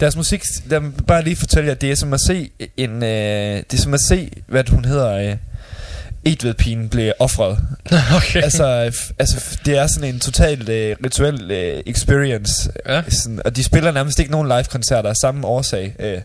deres 0.00 0.16
musik, 0.16 0.42
der 0.70 0.80
bare 1.06 1.22
lige 1.24 1.36
fortælle 1.36 1.68
jer, 1.68 1.74
det 1.74 1.90
er 1.90 1.94
som 1.94 2.12
at 2.12 2.20
se 2.20 2.50
en, 2.76 3.02
øh, 3.02 3.56
det 3.70 3.72
er 3.74 3.76
som 3.82 3.94
at 3.94 4.00
se, 4.00 4.30
hvad 4.46 4.64
hun 4.70 4.84
hedder, 4.84 5.12
øh, 5.30 5.36
Edved-pigen 6.32 6.88
blev 6.88 7.12
offret. 7.18 7.58
okay. 8.16 8.42
altså, 8.42 8.64
altså, 9.18 9.58
det 9.64 9.78
er 9.78 9.86
sådan 9.86 10.14
en 10.14 10.20
total 10.20 10.70
øh, 10.70 10.96
rituel 11.04 11.50
øh, 11.50 11.82
experience. 11.86 12.70
Ja. 12.88 13.02
Sådan, 13.08 13.40
og 13.44 13.56
de 13.56 13.64
spiller 13.64 13.90
nærmest 13.90 14.18
ikke 14.18 14.30
nogen 14.32 14.48
live-koncerter 14.48 15.08
af 15.10 15.16
samme 15.16 15.46
årsag. 15.46 15.94
Øh, 15.98 16.18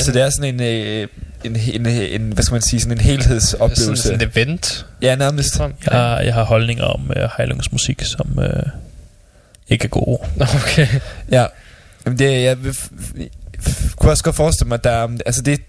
så 0.00 0.12
det 0.12 0.22
er 0.22 0.30
sådan 0.30 0.54
en, 0.54 0.62
øh, 0.62 1.08
en, 1.44 1.56
en, 1.56 1.86
en, 1.86 2.32
hvad 2.32 2.44
skal 2.44 2.54
man 2.54 2.62
sige, 2.62 2.80
sådan 2.80 2.98
en 2.98 3.04
helhedsoplevelse. 3.04 3.84
Sådan, 3.84 3.96
sådan 3.96 4.20
et 4.20 4.36
event. 4.36 4.86
Ja, 5.02 5.14
nærmest. 5.14 5.58
Jeg, 5.58 5.70
har, 5.92 6.20
jeg 6.20 6.34
har 6.34 6.44
holdninger 6.44 6.84
om 6.84 7.10
uh, 7.16 7.22
Heilungs 7.36 7.72
musik, 7.72 8.02
som 8.04 8.38
uh, 8.38 8.44
ikke 9.68 9.84
er 9.84 9.88
gode. 9.88 10.18
Okay. 10.40 10.86
Ja. 11.30 11.46
Jamen 12.06 12.18
det, 12.18 12.42
jeg 12.42 12.56
f- 12.66 13.94
kunne 13.96 14.12
også 14.12 14.24
godt 14.24 14.36
forestille 14.36 14.68
mig, 14.68 14.74
at 14.76 14.84
der, 14.84 14.90
er- 14.90 15.08
altså 15.26 15.42
det, 15.42 15.60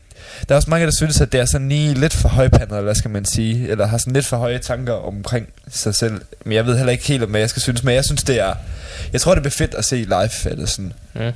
der 0.49 0.55
er 0.55 0.57
også 0.57 0.69
mange, 0.69 0.85
der 0.85 0.91
synes, 0.97 1.21
at 1.21 1.31
det 1.31 1.39
er 1.39 1.45
sådan 1.45 1.69
lige 1.69 1.93
lidt 1.93 2.13
for 2.13 2.29
højpandet, 2.29 2.67
eller 2.67 2.81
hvad 2.81 2.95
skal 2.95 3.11
man 3.11 3.25
sige, 3.25 3.69
eller 3.69 3.87
har 3.87 3.97
sådan 3.97 4.13
lidt 4.13 4.25
for 4.25 4.37
høje 4.37 4.57
tanker 4.59 4.93
omkring 4.93 5.47
sig 5.69 5.95
selv. 5.95 6.21
Men 6.45 6.53
jeg 6.53 6.65
ved 6.65 6.77
heller 6.77 6.91
ikke 6.91 7.07
helt, 7.07 7.23
om 7.23 7.29
hvad 7.29 7.39
jeg 7.39 7.49
skal 7.49 7.61
synes, 7.61 7.83
men 7.83 7.95
jeg 7.95 8.05
synes, 8.05 8.23
det 8.23 8.39
er, 8.39 8.53
jeg 9.13 9.21
tror, 9.21 9.33
det 9.33 9.43
bliver 9.43 9.51
fedt 9.57 9.73
at 9.73 9.85
se 9.85 9.95
live, 9.95 10.51
eller 10.51 10.65
sådan. 10.65 10.93
Mm. 11.13 11.31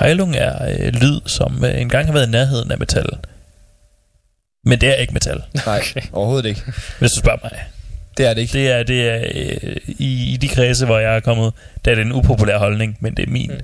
Heilung 0.00 0.36
er 0.36 0.74
uh, 0.74 0.86
lyd, 0.94 1.20
som 1.26 1.58
uh, 1.62 1.80
engang 1.80 2.06
har 2.06 2.12
været 2.12 2.26
i 2.26 2.30
nærheden 2.30 2.72
af 2.72 2.78
metal. 2.78 3.06
Men 4.64 4.80
det 4.80 4.88
er 4.88 4.94
ikke 4.94 5.12
metal, 5.12 5.42
Nej, 5.66 5.78
Okay. 5.90 6.00
overhovedet 6.12 6.48
ikke. 6.48 6.62
hvis 6.98 7.10
du 7.10 7.18
spørger 7.20 7.38
mig. 7.42 7.52
Det 8.16 8.26
er 8.26 8.34
det 8.34 8.40
ikke. 8.40 8.52
Det 8.52 8.70
er, 8.70 8.82
det 8.82 9.08
er 9.08 9.18
uh, 9.18 9.72
i, 9.86 10.32
i 10.32 10.36
de 10.36 10.48
kredse, 10.48 10.86
hvor 10.86 10.98
jeg 10.98 11.16
er 11.16 11.20
kommet, 11.20 11.52
der 11.84 11.90
er 11.90 11.94
det 11.94 12.02
en 12.02 12.12
upopulær 12.12 12.58
holdning, 12.58 12.96
men 13.00 13.14
det 13.16 13.28
er 13.28 13.30
min. 13.32 13.50
Mm. 13.50 13.60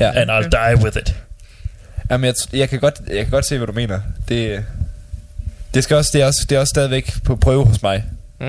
Ja. 0.00 0.10
And 0.20 0.30
I'll 0.30 0.48
die 0.48 0.84
with 0.84 0.96
it. 0.96 1.14
Jamen, 2.10 2.24
jeg, 2.24 2.34
jeg, 2.52 2.68
kan 2.68 2.80
godt, 2.80 3.00
jeg 3.08 3.16
kan 3.24 3.30
godt 3.30 3.46
se, 3.46 3.56
hvad 3.58 3.66
du 3.66 3.72
mener. 3.72 4.00
Det, 4.28 4.64
det, 5.74 5.84
skal 5.84 5.96
også, 5.96 6.10
det, 6.12 6.22
er 6.22 6.26
også, 6.26 6.46
det 6.48 6.56
er 6.56 6.60
også 6.60 6.70
stadigvæk 6.70 7.12
på 7.24 7.36
prøve 7.36 7.66
hos 7.66 7.82
mig. 7.82 8.04
Uh, 8.40 8.46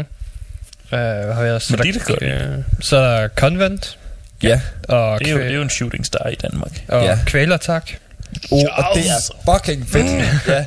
hvad 0.90 1.34
har 1.34 1.42
vi 1.44 1.90
er 1.90 1.94
det 1.94 2.06
godt, 2.06 2.24
øh, 2.24 2.58
Så 2.82 2.98
er 2.98 3.22
der 3.22 3.28
Convent. 3.28 3.98
Ja. 4.44 4.62
Og, 4.88 5.20
Det 5.20 5.28
er, 5.28 5.32
jo, 5.32 5.38
det 5.40 5.48
er 5.48 5.54
jo 5.56 5.62
en 5.62 5.70
shooting 5.70 6.06
star 6.06 6.28
i 6.30 6.36
Danmark. 6.36 6.84
og 6.88 7.04
Ja. 7.04 7.20
kvælertak. 7.26 7.90
Oh, 8.52 8.60
og 8.60 8.84
det 8.96 9.04
er 9.10 9.54
fucking 9.54 9.90
fedt. 9.90 10.08
ja. 10.48 10.66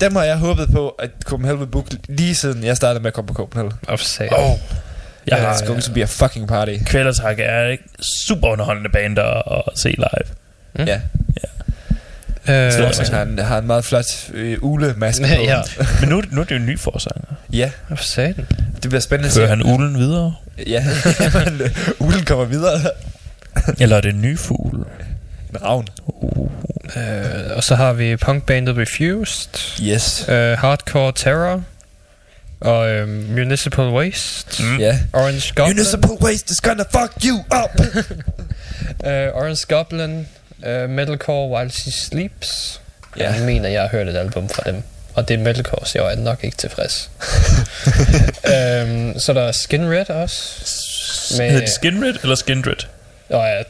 Dem 0.00 0.16
har 0.16 0.24
jeg 0.24 0.36
håbet 0.36 0.68
på, 0.72 0.88
at 0.88 1.10
Copenhagen 1.24 1.60
vil 1.60 1.66
booke 1.66 1.96
lige 2.08 2.34
siden 2.34 2.64
jeg 2.64 2.76
startede 2.76 3.02
med 3.02 3.06
at 3.06 3.14
komme 3.14 3.28
på 3.28 3.34
Copenhagen. 3.34 3.72
For 3.88 3.96
sag. 3.96 4.28
Oh. 4.32 4.58
Jeg 5.26 5.38
Ja, 5.38 5.44
har 5.44 5.54
it's 5.54 5.66
going 5.66 5.82
to 5.82 5.92
be 5.92 6.02
a 6.02 6.04
fucking 6.04 6.48
party. 6.48 6.76
Kvælertak 6.86 7.36
er 7.38 7.66
ikke 7.68 7.84
super 8.26 8.48
underholdende 8.48 8.90
band 8.90 9.18
at, 9.18 9.42
se 9.76 9.88
live. 9.88 10.06
Mm. 10.74 10.84
Ja. 10.84 11.00
Øh, 12.48 12.72
Så- 12.72 13.02
Han 13.04 13.14
har 13.14 13.22
en, 13.22 13.38
har 13.38 13.58
en 13.58 13.66
meget 13.66 13.84
flot 13.84 14.04
øh, 14.34 14.58
ulemaske 14.62 15.22
på. 15.36 15.42
ja, 15.42 15.62
Men 16.00 16.08
nu, 16.08 16.22
nu 16.30 16.40
er 16.40 16.44
det 16.44 16.50
jo 16.50 16.56
en 16.56 16.66
ny 16.66 16.78
forsanger. 16.78 17.34
ja, 17.52 17.70
og 17.90 17.98
for 17.98 18.04
satan. 18.04 18.46
det 18.82 18.88
bliver 18.90 19.00
spændende 19.00 19.30
se. 19.30 19.46
han 19.46 19.62
ulen 19.62 19.98
videre? 19.98 20.34
Ja, 20.66 20.84
ulen 22.00 22.24
kommer 22.24 22.44
videre. 22.44 22.80
Eller 23.80 23.96
er 23.96 24.00
det 24.00 24.14
en 24.14 24.22
ny 24.22 24.38
fugl? 24.38 24.86
En 25.50 25.62
ravn. 25.62 25.86
Uh. 26.06 26.50
Øh, 26.96 27.56
og 27.56 27.64
så 27.64 27.74
har 27.74 27.92
vi 27.92 28.16
punkbandet 28.16 28.76
Refused. 28.76 29.82
Yes. 29.82 30.24
Øh, 30.28 30.58
Hardcore 30.58 31.12
Terror. 31.16 31.62
Og 32.60 32.90
øh, 32.90 33.08
Municipal 33.30 33.84
Waste. 33.84 34.62
Mm. 34.62 34.80
Orange 35.12 35.52
Goblin. 35.54 35.76
Municipal 35.76 36.10
waste 36.20 36.52
is 36.52 36.60
gonna 36.60 36.84
fuck 36.90 37.12
you 37.24 37.38
up. 37.38 37.80
Øh, 39.06 39.28
Orange 39.34 39.64
Goblin. 39.68 40.26
Øh, 40.66 40.90
Metalcore 40.90 41.48
While 41.48 41.70
She 41.70 41.92
Sleeps. 41.92 42.80
Ja. 43.18 43.32
Jeg 43.32 43.42
mener, 43.42 43.68
jeg 43.68 43.80
har 43.80 43.88
hørt 43.88 44.08
et 44.08 44.16
album 44.16 44.48
fra 44.48 44.62
dem. 44.66 44.82
Og 45.14 45.28
det 45.28 45.34
er 45.34 45.38
metalcore, 45.38 45.86
så 45.86 45.98
jeg 45.98 46.12
er 46.12 46.16
nok 46.16 46.44
ikke 46.44 46.56
tilfreds. 46.56 47.10
øhm, 48.54 49.18
så 49.18 49.32
er 49.32 49.34
der 49.34 49.52
Skin 49.52 49.90
Red 49.90 50.10
også. 50.10 50.42
Med... 51.38 51.46
Hedder 51.50 51.60
det 51.60 51.70
Skinred 51.70 52.14
eller 52.22 52.34
Skindred? 52.34 52.86
Og 53.28 53.46
ja, 53.46 53.62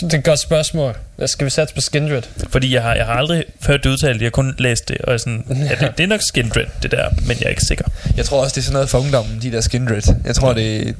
Det 0.00 0.14
er 0.14 0.18
et 0.18 0.24
godt 0.24 0.38
spørgsmål. 0.38 0.96
Skal 1.26 1.44
vi 1.44 1.50
satse 1.50 1.74
på 1.74 1.80
Skindred? 1.80 2.22
Fordi 2.50 2.74
jeg 2.74 2.82
har, 2.82 2.94
jeg 2.94 3.06
har 3.06 3.12
aldrig 3.12 3.44
hørt 3.66 3.84
det 3.84 3.90
udtalt, 3.90 4.20
jeg 4.20 4.26
har 4.26 4.30
kun 4.30 4.54
læst 4.58 4.88
det, 4.88 4.98
og 4.98 5.06
jeg 5.08 5.14
er 5.14 5.18
sådan, 5.18 5.44
ja, 5.70 5.86
det, 5.86 5.98
det 5.98 6.04
er 6.04 6.08
nok 6.08 6.20
Skindred, 6.22 6.66
det 6.82 6.90
der, 6.90 7.10
men 7.26 7.36
jeg 7.40 7.46
er 7.46 7.50
ikke 7.50 7.64
sikker. 7.64 7.84
Jeg 8.16 8.24
tror 8.24 8.42
også, 8.42 8.54
det 8.54 8.60
er 8.60 8.64
sådan 8.64 8.72
noget 8.72 8.90
for 8.90 8.98
ungdommen, 8.98 9.42
de 9.42 9.52
der 9.52 9.60
skindred. 9.60 10.14
Jeg 10.24 10.34
tror, 10.34 10.52
det 10.52 10.88
er, 10.88 10.92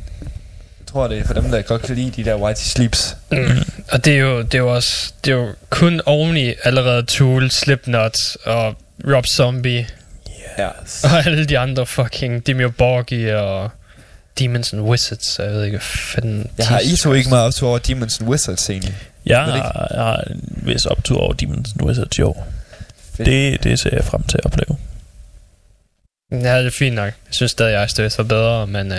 tror, 0.92 1.08
det 1.08 1.18
er 1.18 1.24
for 1.24 1.34
dem, 1.34 1.50
der 1.50 1.62
godt 1.62 1.82
kan 1.82 1.96
lide 1.96 2.10
de 2.10 2.24
der 2.24 2.36
white 2.36 2.60
sleeps. 2.60 3.16
Mm. 3.32 3.38
Og 3.92 4.04
det 4.04 4.14
er 4.14 4.18
jo, 4.18 4.42
det 4.42 4.54
er 4.54 4.58
jo 4.58 4.74
også 4.74 5.12
det 5.24 5.30
er 5.32 5.36
jo 5.36 5.48
kun 5.70 6.00
oveni 6.06 6.54
allerede 6.64 7.02
Tool, 7.02 7.50
Slipknot 7.50 8.16
og 8.44 8.76
Rob 9.06 9.26
Zombie 9.26 9.86
Ja. 10.58 10.68
og 11.04 11.26
alle 11.26 11.44
de 11.44 11.58
andre 11.58 11.86
fucking 11.86 12.46
Dimmu 12.46 12.70
Borgir 12.70 13.36
og 13.36 13.70
Demons 14.38 14.72
and 14.72 14.80
Wizards. 14.82 15.38
Jeg 15.38 15.50
ved 15.50 15.64
ikke, 15.64 15.76
hvad 15.76 15.84
fanden... 15.84 16.50
Jeg 16.58 16.66
har 16.66 16.80
I 16.80 16.96
to 16.96 17.12
ikke 17.12 17.28
meget 17.28 17.46
op 17.46 17.54
til 17.54 17.66
over 17.66 17.78
Demons 17.78 18.20
and 18.20 18.28
Wizards 18.28 18.70
egentlig. 18.70 18.94
Jeg 19.26 19.44
har, 19.44 19.88
jeg 19.94 20.02
har 20.02 20.16
en 20.16 20.62
vis 20.62 20.86
optur 20.86 21.18
over 21.20 21.34
Demon's 21.42 21.72
and 21.72 21.82
Wizards 21.82 22.18
i 22.18 22.22
år. 22.22 22.46
Fedt. 23.16 23.26
Det, 23.26 23.64
det 23.64 23.80
ser 23.80 23.90
jeg 23.92 24.04
frem 24.04 24.22
til 24.22 24.38
at 24.38 24.44
opleve. 24.46 24.78
Ja, 26.32 26.58
det 26.58 26.66
er 26.66 26.70
fint 26.70 26.94
nok. 26.94 27.04
Jeg 27.06 27.14
synes 27.30 27.50
stadig, 27.50 27.72
jeg 27.72 27.82
er 27.82 28.14
var 28.16 28.24
bedre, 28.24 28.66
men 28.66 28.92
uh, 28.92 28.98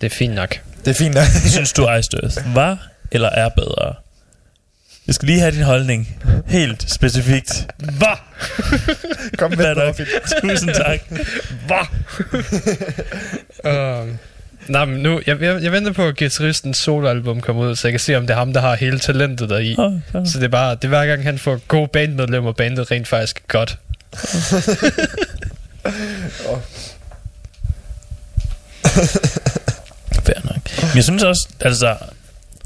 det 0.00 0.12
er 0.12 0.16
fint 0.16 0.34
nok. 0.34 0.60
Det 0.86 0.92
er 0.92 0.96
fint 0.98 1.14
nok. 1.14 1.24
Synes 1.54 1.72
du, 1.72 1.90
Ice 1.90 2.08
Earth 2.22 2.54
var 2.54 2.88
eller 3.10 3.28
er 3.28 3.48
bedre? 3.48 3.94
Jeg 5.06 5.14
skal 5.14 5.26
lige 5.26 5.40
have 5.40 5.52
din 5.52 5.62
holdning. 5.62 6.22
Helt 6.46 6.90
specifikt. 6.90 7.66
Hvad? 7.78 8.16
Kom 9.38 9.50
med? 9.50 9.76
Robin. 9.76 10.06
Tusind 10.40 10.74
tak. 10.74 11.00
Hvad? 11.66 11.86
um, 14.02 14.18
nej, 14.68 14.84
men 14.84 15.02
nu, 15.02 15.20
jeg, 15.26 15.42
jeg, 15.42 15.62
jeg 15.62 15.72
venter 15.72 15.92
på, 15.92 16.06
at 16.06 16.16
guitaristens 16.18 16.76
soloalbum 16.76 17.40
kommer 17.40 17.62
ud, 17.62 17.76
så 17.76 17.88
jeg 17.88 17.92
kan 17.92 18.00
se, 18.00 18.16
om 18.16 18.26
det 18.26 18.34
er 18.34 18.38
ham, 18.38 18.52
der 18.52 18.60
har 18.60 18.76
hele 18.76 18.98
talentet 18.98 19.48
deri. 19.48 19.74
Oh, 19.78 19.92
oh. 20.14 20.26
Så 20.26 20.38
det 20.38 20.44
er 20.44 20.48
bare, 20.48 20.74
det 20.74 20.84
er 20.84 20.88
hver 20.88 21.06
gang, 21.06 21.22
han 21.22 21.38
får 21.38 21.60
gode 21.68 21.88
bandmedlemmer, 21.88 22.50
og 22.50 22.56
bandet 22.56 22.90
rent 22.90 23.08
faktisk 23.08 23.42
godt. 23.48 23.78
Nok. 26.46 26.62
Men 30.96 30.98
jeg 30.98 31.04
synes 31.04 31.22
også, 31.22 31.48
altså, 31.60 31.96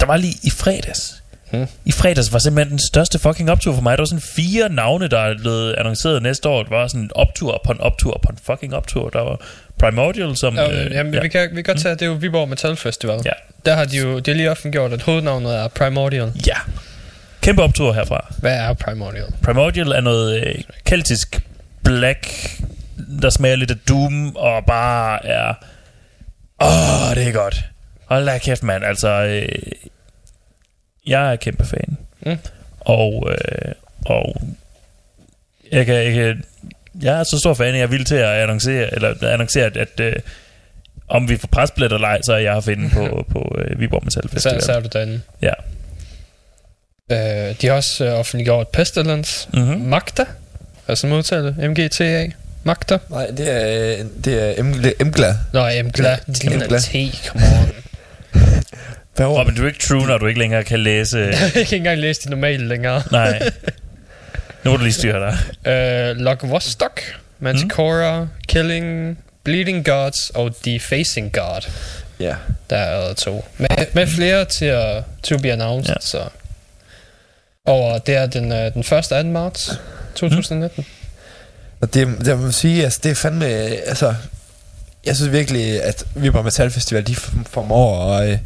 der 0.00 0.06
var 0.06 0.16
lige 0.16 0.34
i 0.42 0.50
fredags. 0.50 1.22
Hmm. 1.50 1.66
I 1.84 1.92
fredags 1.92 2.32
var 2.32 2.38
simpelthen 2.38 2.70
den 2.70 2.86
største 2.86 3.18
fucking 3.18 3.50
optur 3.50 3.74
for 3.74 3.82
mig. 3.82 3.98
Der 3.98 4.02
var 4.02 4.06
sådan 4.06 4.20
fire 4.20 4.68
navne, 4.68 5.08
der 5.08 5.18
er 5.18 5.38
blevet 5.38 5.74
annonceret 5.74 6.22
næste 6.22 6.48
år. 6.48 6.62
Det 6.62 6.70
var 6.70 6.86
sådan 6.86 7.00
en 7.00 7.10
optur 7.14 7.60
på 7.64 7.72
en 7.72 7.80
optur 7.80 8.20
på 8.22 8.28
en 8.32 8.38
fucking 8.42 8.74
optur. 8.74 9.08
Der 9.08 9.20
var 9.20 9.40
Primordial, 9.78 10.36
som... 10.36 10.58
Um, 10.58 10.64
øh, 10.64 10.90
jamen, 10.92 11.14
ja. 11.14 11.20
vi, 11.20 11.28
kan, 11.28 11.48
vi 11.50 11.54
kan 11.54 11.64
godt 11.64 11.78
tage, 11.78 11.94
det 11.94 12.02
er 12.02 12.06
jo 12.06 12.12
Viborg 12.12 12.48
Metal 12.48 12.76
Festival. 12.76 13.20
Ja. 13.24 13.30
Der 13.66 13.74
har 13.74 13.84
de 13.84 13.96
jo, 13.96 14.18
de 14.18 14.30
har 14.30 14.36
lige 14.36 14.50
offentliggjort, 14.50 14.92
at 14.92 15.02
hovednavnet 15.02 15.56
er 15.56 15.68
Primordial. 15.68 16.32
ja. 16.46 16.56
Kæmpe 17.40 17.62
optur 17.62 17.92
herfra. 17.92 18.34
Hvad 18.38 18.56
er 18.56 18.72
Primordial? 18.72 19.26
Primordial 19.42 19.88
er 19.88 20.00
noget 20.00 20.46
øh, 20.46 20.54
keltisk 20.84 21.42
black, 21.84 22.50
der 23.22 23.30
smager 23.30 23.56
lidt 23.56 23.70
af 23.70 23.76
doom, 23.88 24.36
og 24.36 24.64
bare 24.66 25.26
er... 25.26 25.54
Åh, 26.62 27.16
det 27.16 27.28
er 27.28 27.32
godt. 27.32 27.64
Hold 28.10 28.26
da 28.26 28.38
kæft, 28.38 28.62
mand. 28.62 28.84
Altså, 28.84 29.08
øh, 29.08 29.48
jeg 31.06 31.32
er 31.32 31.36
kæmpe 31.36 31.64
fan. 31.64 31.96
Mm. 32.26 32.38
Og, 32.80 33.30
øh, 33.30 33.72
og 34.06 34.42
jeg 35.72 35.86
kan, 35.86 35.94
jeg 35.94 36.12
kan, 36.14 36.44
jeg 37.02 37.20
er 37.20 37.24
så 37.24 37.38
stor 37.38 37.54
fan, 37.54 37.66
at 37.68 37.74
jeg 37.74 37.82
er 37.82 37.86
villig 37.86 38.06
til 38.06 38.14
at 38.14 38.28
annoncere, 38.28 38.94
eller 38.94 39.14
annoncere, 39.32 39.64
at, 39.64 39.76
at 39.76 40.00
øh, 40.00 40.12
om 41.08 41.28
vi 41.28 41.36
får 41.36 41.48
presbilletter 41.52 41.96
eller 41.96 42.08
ej, 42.08 42.22
så 42.22 42.32
er 42.32 42.38
jeg 42.38 42.56
at 42.56 42.64
finde 42.64 42.90
på, 42.90 43.24
på 43.32 43.56
øh, 43.58 43.80
Viborg 43.80 44.04
Metal 44.04 44.22
Så, 44.22 44.28
Festival. 44.28 44.62
så 44.62 44.72
er 44.72 44.80
du 44.80 44.88
derinde. 44.92 45.20
Ja. 45.42 45.52
Uh, 47.12 47.56
de 47.60 47.66
har 47.66 47.74
også 47.74 48.12
uh, 48.12 48.18
offentliggjort 48.18 48.68
Pestilence. 48.68 49.48
Mm-hmm. 49.52 49.80
Magda. 49.80 50.24
Altså 50.88 51.06
modtaget 51.06 51.70
MGTA. 51.70 52.26
Magda. 52.64 52.98
Nej, 53.08 53.26
det 53.26 53.50
er, 53.50 54.04
det 54.24 54.58
er. 54.58 54.62
Emgla. 55.00 55.36
Nå, 55.52 55.66
Emgla. 55.68 56.16
Det 56.26 56.52
Emgla. 56.52 56.78
T, 56.78 56.92
come 57.26 57.44
on. 57.44 57.89
Hvad 59.16 59.26
var 59.26 59.40
Robin, 59.40 59.54
du 59.54 59.62
er 59.62 59.66
ikke 59.66 59.78
true, 59.78 60.06
når 60.06 60.18
du 60.18 60.26
ikke 60.26 60.40
længere 60.40 60.64
kan 60.64 60.80
læse... 60.80 61.18
jeg 61.42 61.50
kan 61.52 61.60
ikke 61.60 61.76
engang 61.76 61.98
læse 61.98 62.24
de 62.24 62.30
normale 62.30 62.68
længere. 62.68 63.02
Nej. 63.12 63.50
Nu 64.64 64.70
må 64.70 64.76
du 64.76 64.82
lige 64.82 64.92
styre 64.92 65.20
dig. 65.64 66.12
Uh, 66.12 66.16
Lok 66.16 66.42
Vostok. 66.42 67.00
Manticora. 67.38 68.26
Killing. 68.48 69.18
Bleeding 69.44 69.84
Gods 69.84 70.30
og 70.30 70.54
Defacing 70.64 71.32
God. 71.32 71.70
Ja. 72.20 72.34
Der 72.70 72.76
er 72.76 73.14
to. 73.14 73.44
Med, 73.58 73.68
med 73.92 74.06
flere 74.06 74.44
til 74.44 74.64
at 74.64 75.04
to 75.22 75.38
be 75.38 75.52
announced, 75.52 75.94
ja. 75.94 76.00
så... 76.00 76.24
Og 77.66 78.06
det 78.06 78.16
er 78.16 78.26
den, 78.26 78.52
øh, 78.52 78.74
den 78.74 78.84
første 78.84 79.22
2. 79.22 79.28
marts 79.28 79.80
2019. 80.14 80.86
Og 81.80 81.94
det, 81.94 82.08
det 82.24 82.38
må 82.38 82.50
sige, 82.50 82.84
altså, 82.84 83.00
det 83.02 83.10
er 83.10 83.14
fandme, 83.14 83.46
altså, 83.46 84.14
jeg 85.06 85.16
synes 85.16 85.32
virkelig, 85.32 85.82
at 85.82 86.04
Viborg 86.14 86.44
Metal 86.44 86.70
Festival, 86.70 87.06
de 87.06 87.14
formår 87.50 88.14
at 88.14 88.30
øh, 88.30 88.38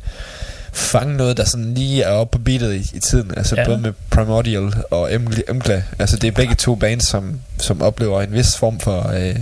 fange 0.72 1.16
noget, 1.16 1.36
der 1.36 1.44
sådan 1.44 1.74
lige 1.74 2.02
er 2.02 2.08
oppe 2.10 2.38
på 2.38 2.42
beatet 2.44 2.74
i, 2.74 2.96
i 2.96 3.00
tiden. 3.00 3.30
Altså 3.36 3.54
Ja. 3.56 3.64
både 3.66 3.78
med 3.78 3.92
Primordial 4.10 4.74
og 4.90 5.14
Emgla. 5.14 5.42
Emgla. 5.48 5.82
Altså 5.98 6.16
det 6.16 6.28
er 6.28 6.32
begge 6.32 6.54
to 6.54 6.74
bands, 6.74 7.06
som, 7.06 7.40
som 7.58 7.82
oplever 7.82 8.22
en 8.22 8.32
vis 8.32 8.56
form 8.56 8.80
for 8.80 9.08
øh, 9.14 9.40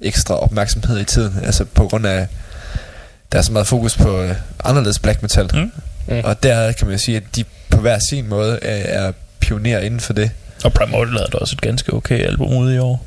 ekstra 0.00 0.34
opmærksomhed 0.34 0.98
i 1.00 1.04
tiden. 1.04 1.38
Altså 1.44 1.64
på 1.64 1.88
grund 1.88 2.06
af, 2.06 2.26
der 3.32 3.38
er 3.38 3.42
så 3.42 3.52
meget 3.52 3.66
fokus 3.66 3.96
på 3.96 4.22
øh, 4.22 4.34
anderledes 4.64 4.98
black 4.98 5.22
metal. 5.22 5.50
Mm. 5.54 5.72
Mm. 6.06 6.20
Og 6.24 6.42
der 6.42 6.72
kan 6.72 6.86
man 6.86 6.96
jo 6.96 6.98
sige, 7.02 7.16
at 7.16 7.22
de 7.36 7.44
på 7.70 7.80
hver 7.80 7.98
sin 8.10 8.28
måde 8.28 8.52
øh, 8.52 8.58
er 8.84 9.12
pionerer 9.40 9.80
inden 9.80 10.00
for 10.00 10.12
det. 10.12 10.30
Og 10.64 10.72
Primordial 10.72 11.16
havde 11.16 11.28
da 11.32 11.36
også 11.38 11.54
et 11.54 11.60
ganske 11.60 11.92
okay 11.94 12.18
album 12.26 12.52
ude 12.56 12.74
i 12.74 12.78
år. 12.78 13.06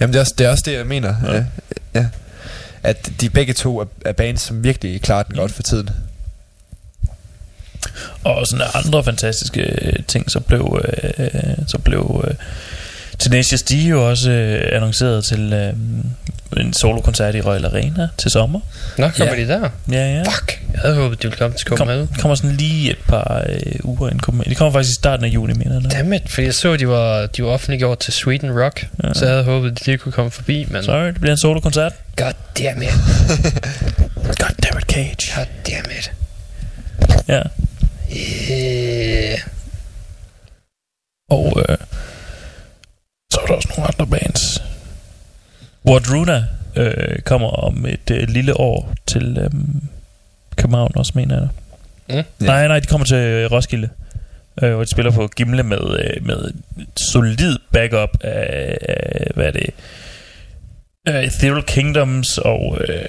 Jamen 0.00 0.12
det 0.12 0.18
er 0.18 0.20
også 0.20 0.34
det, 0.38 0.46
er 0.46 0.50
også 0.50 0.62
det 0.66 0.72
jeg 0.72 0.86
mener. 0.86 1.14
Ja. 1.26 1.32
Ja. 1.34 1.44
ja. 1.94 2.06
At 2.84 3.10
de 3.20 3.30
begge 3.30 3.52
to 3.52 3.78
er, 3.78 3.84
er 4.04 4.12
bands, 4.12 4.40
som 4.40 4.64
virkelig 4.64 5.02
klarer 5.02 5.22
den 5.22 5.32
Mm. 5.32 5.38
godt 5.38 5.52
for 5.52 5.62
tiden. 5.62 5.90
Og 8.24 8.46
sådan 8.46 8.66
andre 8.74 9.04
fantastiske 9.04 9.60
øh, 9.62 10.04
ting, 10.08 10.30
så 10.30 10.40
blev, 10.40 10.80
øh, 10.84 11.10
øh 11.18 11.58
så 11.66 11.78
blev 11.78 12.24
øh, 12.28 12.34
Tenacious 13.18 13.62
D 13.62 13.70
jo 13.72 14.08
også 14.10 14.30
øh, 14.30 14.76
annonceret 14.76 15.24
til 15.24 15.52
øh, 15.52 15.72
en 16.64 16.72
solokoncert 16.72 17.34
i 17.34 17.40
Royal 17.40 17.64
Arena 17.64 18.08
til 18.18 18.30
sommer. 18.30 18.60
Nå, 18.98 19.08
kommer 19.08 19.34
Ja. 19.34 19.40
de 19.42 19.48
der? 19.48 19.68
Ja, 19.90 20.14
ja. 20.16 20.22
Fuck, 20.22 20.60
jeg 20.72 20.80
havde 20.80 20.94
håbet, 20.94 21.22
de 21.22 21.28
ville 21.28 21.38
komme 21.38 21.56
til 21.56 21.66
Kom, 21.66 21.76
Copenhagen. 21.78 22.08
kommer 22.20 22.34
sådan 22.34 22.56
lige 22.56 22.90
et 22.90 22.98
par 23.08 23.44
øh, 23.48 23.56
uger 23.84 24.10
ind. 24.10 24.20
Copenhagen. 24.20 24.50
De 24.50 24.54
kommer 24.54 24.72
faktisk 24.72 24.90
i 24.90 24.94
starten 24.94 25.24
af 25.24 25.28
juni, 25.28 25.52
mener 25.52 25.80
jeg. 25.82 25.90
Dammit, 25.92 26.22
fordi 26.30 26.46
jeg 26.46 26.54
så, 26.54 26.76
de 26.76 26.88
var, 26.88 27.26
de 27.26 27.42
var 27.44 27.48
offentliggjort 27.48 27.98
til 27.98 28.12
Sweden 28.12 28.62
Rock, 28.62 28.86
Ja. 29.04 29.14
så 29.14 29.24
jeg 29.24 29.32
havde 29.32 29.44
håbet, 29.44 29.70
at 29.70 29.78
de 29.78 29.86
lige 29.86 29.98
kunne 29.98 30.12
komme 30.12 30.30
forbi, 30.30 30.66
men... 30.70 30.82
Sorry, 30.84 31.06
det 31.06 31.14
bliver 31.20 31.32
en 31.32 31.38
solokoncert. 31.38 31.92
God 32.16 32.32
damn 32.58 32.82
it. 32.82 32.88
Goddammit, 34.40 34.84
Cage. 34.92 35.16
God 35.36 35.46
damn 35.70 35.86
it. 35.98 36.12
Ja. 37.28 37.42
Yeah. 38.16 39.38
Og 41.30 41.64
øh, 41.68 41.76
er 43.44 43.48
der 43.48 43.54
også 43.54 43.68
nogle 43.76 43.90
andre 43.92 44.06
bands. 44.06 44.62
Wardruna 45.86 46.44
øh, 46.76 47.18
kommer 47.18 47.48
om 47.48 47.86
et 47.86 48.10
øh, 48.10 48.28
lille 48.28 48.60
år 48.60 48.94
til 49.06 49.38
øh, 49.38 49.50
København 50.56 50.92
også, 50.96 51.12
mener 51.14 51.34
jeg. 51.34 51.48
Mm. 52.08 52.14
Ja. 52.14 52.46
Nej, 52.46 52.68
nej, 52.68 52.78
de 52.80 52.86
kommer 52.86 53.04
til 53.04 53.16
øh, 53.16 53.52
Roskilde. 53.52 53.88
Øh, 54.62 54.74
hvor 54.74 54.84
de 54.84 54.90
spiller 54.90 55.12
på 55.12 55.28
Gimle 55.36 55.62
med, 55.62 56.00
øh, 56.00 56.26
med 56.26 56.50
solid 56.96 57.58
backup 57.72 58.10
af, 58.20 58.78
af 58.88 59.30
hvad 59.34 59.46
er 59.46 59.50
det, 59.50 59.70
øh, 61.08 61.24
Ethereal 61.24 61.62
Kingdoms 61.62 62.38
og 62.38 62.78
øh, 62.80 63.04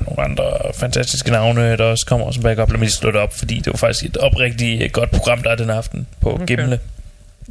nogle 0.00 0.22
andre 0.22 0.44
fantastiske 0.74 1.30
navne, 1.30 1.76
der 1.76 1.84
også 1.84 2.06
kommer 2.06 2.30
som 2.30 2.42
backup. 2.42 2.68
Lad 2.68 2.78
mig 2.78 2.86
lige 2.86 2.90
slå 2.90 3.10
det 3.10 3.20
op, 3.20 3.34
fordi 3.38 3.56
det 3.56 3.66
var 3.66 3.76
faktisk 3.76 4.04
et 4.04 4.16
oprigtigt 4.16 4.92
godt 4.92 5.10
program, 5.10 5.42
der 5.42 5.50
er 5.50 5.56
den 5.56 5.70
aften 5.70 6.06
på. 6.20 6.34
Okay. 6.34 6.46
Gimle. 6.46 6.78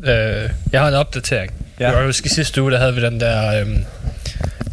Øh, 0.03 0.49
jeg 0.71 0.81
har 0.81 0.87
en 0.87 0.93
opdatering. 0.93 1.53
Ja. 1.79 1.91
Jeg 1.97 2.05
husker 2.05 2.29
sidste 2.29 2.61
uge, 2.61 2.71
der 2.71 2.77
havde 2.79 2.95
vi 2.95 3.01
den 3.01 3.19
der 3.19 3.59
øhm, 3.61 3.85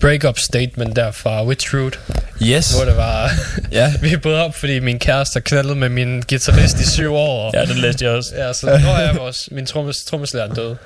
break-up 0.01 0.39
statement 0.39 0.97
der 0.97 1.11
fra 1.11 1.45
Witchroot, 1.47 1.99
Yes. 2.43 2.73
hvor 2.75 2.85
det 2.85 2.97
var, 2.97 3.31
Ja. 3.73 3.95
vi 4.03 4.17
brød 4.17 4.35
op, 4.35 4.55
fordi 4.55 4.79
min 4.81 4.99
kæreste 4.99 5.35
har 5.37 5.41
knaldet 5.41 5.77
med 5.77 5.89
min 5.89 6.23
guitarist 6.29 6.81
i 6.81 6.87
syv 6.91 7.15
år. 7.15 7.47
Og, 7.47 7.55
Ja, 7.55 7.65
den 7.65 7.77
læste 7.77 8.05
jeg 8.05 8.13
også. 8.15 8.35
ja, 8.37 8.53
så 8.53 8.67
nu 8.67 8.73
er 8.89 9.13
vores, 9.19 9.49
min 9.53 9.67
trommes, 9.67 10.05
trommeslærer 10.05 10.55
død. 10.55 10.77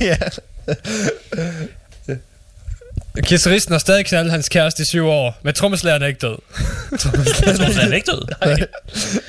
ja. 0.00 0.16
Guitaristen 3.28 3.72
har 3.72 3.78
stadig 3.78 4.06
knaldet 4.06 4.32
hans 4.32 4.48
kæreste 4.48 4.82
i 4.82 4.86
syv 4.86 5.06
år, 5.06 5.38
men 5.42 5.54
trommeslæren 5.54 6.02
er 6.02 6.06
ikke 6.06 6.18
død. 6.26 6.36
Han 7.80 7.92
er 7.92 7.96
ikke 7.96 8.10
død. 8.10 8.26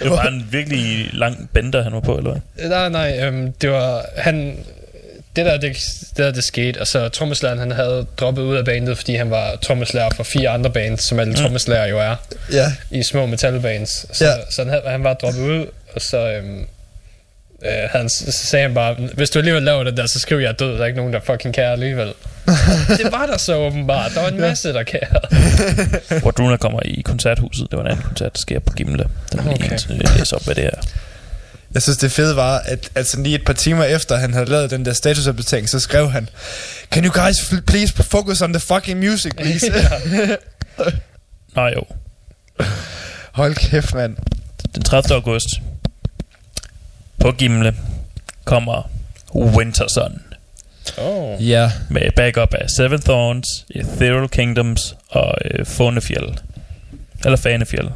Det 0.01 0.09
var 0.09 0.15
bare 0.15 0.27
en 0.33 0.47
virkelig 0.51 1.09
lang 1.13 1.49
bender, 1.53 1.83
han 1.83 1.93
var 1.93 1.99
på, 1.99 2.17
eller 2.17 2.31
hvad? 2.55 2.69
Nej, 2.69 2.89
nej, 2.89 3.19
øhm, 3.27 3.51
det 3.53 3.69
var, 3.71 4.05
han, 4.17 4.57
det 5.35 5.45
der, 5.45 5.57
det, 5.57 5.75
det 6.09 6.17
der, 6.17 6.31
det 6.31 6.43
skete, 6.43 6.81
og 6.81 6.87
så 6.87 7.09
trommeslæren, 7.09 7.59
han 7.59 7.71
havde 7.71 8.05
droppet 8.17 8.41
ud 8.41 8.55
af 8.55 8.65
bandet, 8.65 8.97
fordi 8.97 9.15
han 9.15 9.29
var 9.29 9.55
trommeslager 9.61 10.09
for 10.15 10.23
fire 10.23 10.49
andre 10.49 10.69
bands, 10.69 11.03
som 11.03 11.19
alle 11.19 11.31
Mm. 11.33 11.39
trommeslager 11.39 11.85
jo 11.85 11.99
er. 11.99 12.15
Ja. 12.51 12.73
i 12.91 13.03
små 13.03 13.25
metalbands. 13.25 14.05
Så, 14.17 14.25
Ja. 14.25 14.33
så 14.49 14.61
han, 14.61 14.69
havde, 14.69 14.81
han 14.87 15.03
var 15.03 15.13
droppet 15.13 15.41
ud, 15.41 15.65
og 15.95 16.01
så, 16.01 16.17
øhm, 16.31 16.65
øh, 17.65 17.89
han, 17.91 18.09
så 18.09 18.31
sagde 18.31 18.65
han 18.65 18.73
bare, 18.73 18.95
hvis 19.13 19.29
du 19.29 19.39
alligevel 19.39 19.63
laver 19.63 19.83
det 19.83 19.97
der, 19.97 20.05
så 20.05 20.19
skriver 20.19 20.41
jeg 20.41 20.59
død, 20.59 20.73
der 20.73 20.81
er 20.81 20.85
ikke 20.85 20.97
nogen, 20.97 21.13
der 21.13 21.19
fucking 21.25 21.53
kærer 21.55 21.71
alligevel. 21.71 22.07
det 22.97 23.11
var 23.11 23.25
der 23.25 23.37
så 23.37 23.55
åbenbart. 23.55 24.11
Der 24.15 24.21
var 24.21 24.27
en 24.29 24.39
masse, 24.41 24.73
der 24.73 24.83
kærede. 24.83 25.27
Wardruna 26.25 26.57
kommer 26.57 26.79
i 26.85 27.01
koncerthuset. 27.01 27.67
Det 27.71 27.77
var 27.77 27.83
en 27.85 27.91
anden 27.91 28.05
koncert, 28.05 28.33
der 28.35 28.39
sker 28.39 28.59
på 28.59 28.73
Gimle. 28.73 29.05
Den 29.31 29.45
vil 29.45 29.53
Okay. 29.53 29.69
lige 29.87 30.01
okay. 30.09 30.17
læse 30.19 30.35
op, 30.35 30.45
hvad 30.45 30.55
det 30.55 30.65
er. 30.65 30.81
Jeg 31.73 31.81
synes, 31.81 31.97
det 31.97 32.11
fede 32.11 32.35
var, 32.35 32.57
at 32.65 32.89
altså 32.95 33.19
lige 33.21 33.35
et 33.35 33.45
par 33.45 33.53
timer 33.53 33.83
efter, 33.83 34.15
han 34.15 34.33
havde 34.33 34.45
lavet 34.45 34.71
den 34.71 34.85
der 34.85 34.93
statusopdatering, 34.93 35.69
så 35.69 35.79
skrev 35.79 36.09
han, 36.11 36.29
Can 36.91 37.05
you 37.05 37.11
guys 37.25 37.35
f- 37.39 37.61
please 37.67 37.93
focus 38.03 38.41
on 38.41 38.53
the 38.53 38.59
fucking 38.59 38.99
music, 38.99 39.31
please? 39.37 39.73
Nå 41.55 41.67
jo. 41.67 41.83
Hold 43.31 43.55
kæft, 43.55 43.93
mand. 43.93 44.17
Den 44.75 44.83
30. 44.83 45.15
august 45.15 45.47
på 47.23 47.31
Gimle 47.31 47.75
kommer 48.45 48.89
Winter 49.35 49.87
Sun 49.87 50.21
Oh. 50.97 51.47
Ja. 51.49 51.71
med 51.89 52.11
backup 52.15 52.53
af 52.53 52.69
Seven 52.69 53.01
Thorns, 53.01 53.65
Ethereal 53.69 54.29
Kingdoms 54.29 54.95
og 55.09 55.35
øh, 55.45 55.65
Fonefjell. 55.65 56.39
Eller 57.25 57.37
Fanefjell. 57.37 57.89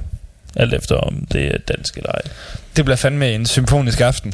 Alt 0.56 0.74
efter 0.74 0.96
om 0.96 1.28
det 1.32 1.46
er 1.46 1.58
dansk 1.58 1.98
eller 1.98 2.12
ej. 2.12 2.22
Det 2.76 2.86
bliver 2.86 2.96
fandme 2.98 3.32
en 3.32 3.46
symfonisk 3.46 4.02
aften. 4.02 4.34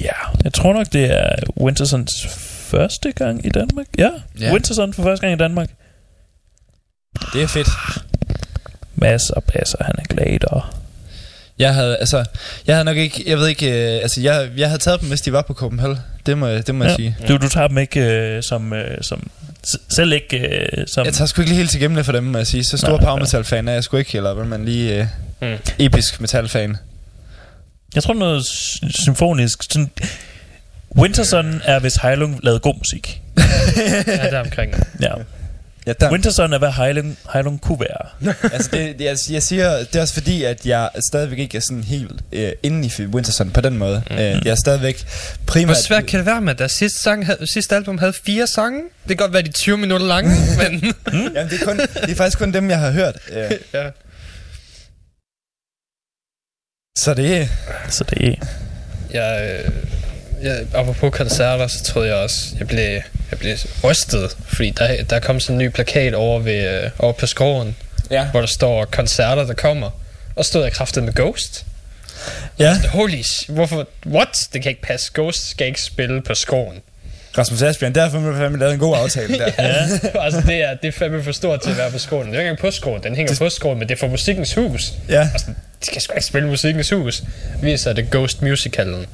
Ja, 0.00 0.12
jeg 0.44 0.52
tror 0.52 0.72
nok, 0.72 0.86
det 0.92 1.04
er 1.18 1.34
Wintersons 1.60 2.26
første 2.70 3.12
gang 3.12 3.46
i 3.46 3.48
Danmark. 3.48 3.86
Ja, 3.98 4.10
Ja. 4.40 4.52
Winterson 4.52 4.94
for 4.94 5.02
første 5.02 5.26
gang 5.26 5.40
i 5.40 5.42
Danmark. 5.42 5.68
Det 7.32 7.42
er 7.42 7.46
fedt. 7.46 7.68
Mads 8.94 9.30
og 9.30 9.44
basser, 9.44 9.78
han 9.84 9.94
er 9.98 10.04
glad 10.04 10.44
og... 10.44 10.62
Jeg 11.58 11.74
havde, 11.74 11.96
altså, 11.96 12.24
jeg 12.66 12.74
havde 12.76 12.84
nok 12.84 12.96
ikke, 12.96 13.24
jeg 13.26 13.38
ved 13.38 13.48
ikke, 13.48 13.94
øh, 13.96 14.02
altså, 14.02 14.20
jeg, 14.20 14.48
jeg 14.56 14.68
havde 14.68 14.80
taget 14.82 15.00
dem, 15.00 15.08
hvis 15.08 15.20
de 15.20 15.32
var 15.32 15.42
på 15.42 15.54
Copenhagen. 15.54 15.98
Det 16.26 16.38
må, 16.38 16.46
jeg- 16.46 16.66
det 16.66 16.74
må 16.74 16.84
ja. 16.84 16.90
jeg 16.90 16.96
sige. 16.96 17.16
Du, 17.28 17.36
du 17.36 17.48
tager 17.48 17.68
dem 17.68 17.78
ikke 17.78 18.00
øh, 18.00 18.42
som, 18.42 18.72
øh, 18.72 18.98
som... 19.02 19.30
Selv 19.90 20.12
ikke 20.12 20.38
øh, 20.38 20.86
som... 20.86 21.04
Jeg 21.06 21.14
tager 21.14 21.26
sgu 21.26 21.40
ikke 21.42 21.50
lige 21.50 21.58
helt 21.58 21.70
til 21.70 21.80
gennem 21.80 22.04
for 22.04 22.12
dem, 22.12 22.24
må 22.24 22.38
jeg 22.38 22.46
sige. 22.46 22.64
Så 22.64 22.76
stor 22.76 22.88
Nej, 22.96 23.04
power 23.04 23.18
metal 23.18 23.44
fan 23.44 23.68
er 23.68 23.72
jeg 23.72 23.84
sgu 23.84 23.96
ikke, 23.96 24.16
eller 24.16 24.34
hvad 24.34 24.44
man 24.44 24.64
lige 24.64 25.00
øh, 25.00 25.06
Mm. 25.42 25.56
episk 25.78 26.20
metal 26.20 26.48
fan. 26.48 26.76
Jeg 27.94 28.02
tror 28.02 28.14
noget 28.14 28.44
symfonisk. 29.04 29.62
Sådan, 29.62 29.90
Winterson 30.96 31.60
er, 31.64 31.78
hvis 31.78 31.94
Heilung 31.94 32.40
lavede 32.42 32.60
god 32.60 32.74
musik. 32.78 33.20
Ja, 34.06 34.30
der 34.30 34.40
omkring. 34.40 34.74
Ja. 35.00 35.12
Ja, 35.88 35.92
der, 36.00 36.10
Winterson 36.10 36.52
er, 36.52 36.58
hvad 36.58 36.72
Heilung, 36.72 37.18
Heilung 37.32 37.60
kunne 37.60 37.80
være. 37.80 38.34
altså 38.54 38.70
det, 38.72 38.98
det, 38.98 39.04
jeg, 39.04 39.16
jeg 39.30 39.42
siger, 39.42 39.78
det 39.78 39.96
er 39.96 40.00
også 40.00 40.14
fordi, 40.14 40.44
at 40.44 40.66
jeg 40.66 40.90
stadigvæk 41.10 41.38
ikke 41.38 41.56
er 41.56 41.60
sådan 41.60 41.84
helt 41.84 42.12
øh, 42.32 42.52
inde 42.62 42.86
i 42.98 43.06
Winterson 43.06 43.50
på 43.50 43.60
den 43.60 43.78
måde. 43.78 44.02
Mm. 44.10 44.16
Øh, 44.16 44.20
jeg 44.20 44.46
er 44.46 44.54
stadigvæk 44.54 45.06
primært... 45.46 45.66
Hvor 45.76 45.82
svært 45.86 46.06
kan 46.06 46.18
det 46.18 46.26
være 46.26 46.40
med, 46.40 46.52
at 46.52 46.58
deres 46.58 46.72
sidste, 46.72 47.02
sang, 47.02 47.26
havde- 47.26 47.52
sidste 47.52 47.76
album 47.76 47.98
havde 47.98 48.12
fire 48.12 48.46
sange? 48.46 48.80
Det 48.82 49.08
kan 49.08 49.16
godt 49.16 49.32
være, 49.32 49.42
de 49.42 49.48
er 49.48 49.52
20 49.52 49.76
minutter 49.76 50.06
lange, 50.06 50.30
men... 50.30 50.94
Jamen, 51.34 51.50
det 51.50 51.60
er, 51.60 51.64
kun, 51.64 51.78
det 51.78 52.10
er 52.10 52.14
faktisk 52.14 52.38
kun 52.38 52.52
dem, 52.52 52.70
jeg 52.70 52.78
har 52.78 52.90
hørt. 52.90 53.16
Øh, 53.30 53.50
ja. 53.74 53.90
så 56.98 57.14
det 57.14 57.36
er... 57.36 57.46
Så 57.88 58.04
det 58.04 58.28
er... 58.28 58.34
Jeg, 59.10 59.60
øh, 59.64 59.70
jeg, 60.42 60.66
apropos 60.74 61.10
koncerter, 61.16 61.66
så 61.66 61.84
troede 61.84 62.08
jeg 62.08 62.16
også, 62.16 62.38
jeg 62.58 62.66
blev, 62.68 63.00
jeg 63.30 63.38
blev 63.38 63.56
rystet, 63.84 64.36
fordi 64.46 64.70
der, 64.70 65.04
der 65.04 65.20
kom 65.20 65.40
sådan 65.40 65.54
en 65.60 65.66
ny 65.66 65.68
plakat 65.70 66.14
over, 66.14 66.38
ved, 66.40 66.82
øh, 66.84 66.90
over 66.98 67.12
på 67.12 67.26
skoven, 67.26 67.76
Ja. 68.10 68.24
hvor 68.24 68.40
der 68.40 68.46
står 68.46 68.84
koncerter, 68.84 69.44
der 69.46 69.54
kommer. 69.54 69.90
Og 70.36 70.44
stod 70.44 70.62
jeg 70.62 70.72
kraftet 70.72 71.02
med 71.02 71.12
Ghost. 71.12 71.64
Ja, 72.58 72.76
Holy 72.88 73.20
sh- 73.20 73.52
hvorfor? 73.52 73.88
What? 74.06 74.48
Det 74.52 74.62
kan 74.62 74.70
ikke 74.70 74.82
passe. 74.82 75.10
Ghost 75.14 75.50
skal 75.50 75.66
ikke 75.66 75.82
spille 75.82 76.22
på 76.22 76.34
skoven. 76.34 76.76
Rasmus 77.38 77.62
Asbjørn, 77.62 77.94
derfor 77.94 78.18
har 78.18 78.30
vi 78.30 78.38
fandme 78.38 78.58
lavet 78.58 78.72
en 78.72 78.78
god 78.78 78.96
aftale 78.96 79.38
der. 79.38 79.50
Ja. 79.58 79.74
altså, 80.24 80.40
det 80.46 80.62
er, 80.62 80.74
det 80.74 80.88
er 80.88 80.92
fandme 80.92 81.22
for 81.24 81.32
stort 81.32 81.60
til 81.62 81.70
at 81.70 81.76
være 81.78 81.90
på 81.90 81.98
skoven. 81.98 82.26
Det 82.26 82.34
er 82.34 82.38
ikke 82.40 82.50
engang 82.50 82.58
på 82.60 82.70
skoven. 82.70 83.02
Den 83.02 83.14
hænger 83.16 83.34
på 83.38 83.48
skoven, 83.50 83.78
men 83.78 83.88
det 83.88 83.94
er 83.94 83.98
for 83.98 84.06
Musikkens 84.08 84.54
Hus. 84.54 84.92
Ja. 85.08 85.28
Altså, 85.32 85.46
de 85.80 85.86
skal 85.86 86.00
sgu 86.02 86.12
ikke 86.14 86.26
spille 86.26 86.48
Musikkens 86.48 86.90
Hus. 86.90 87.22
Viser 87.62 87.92
det 87.92 88.10
Ghost 88.10 88.42
Musicalen. 88.42 89.06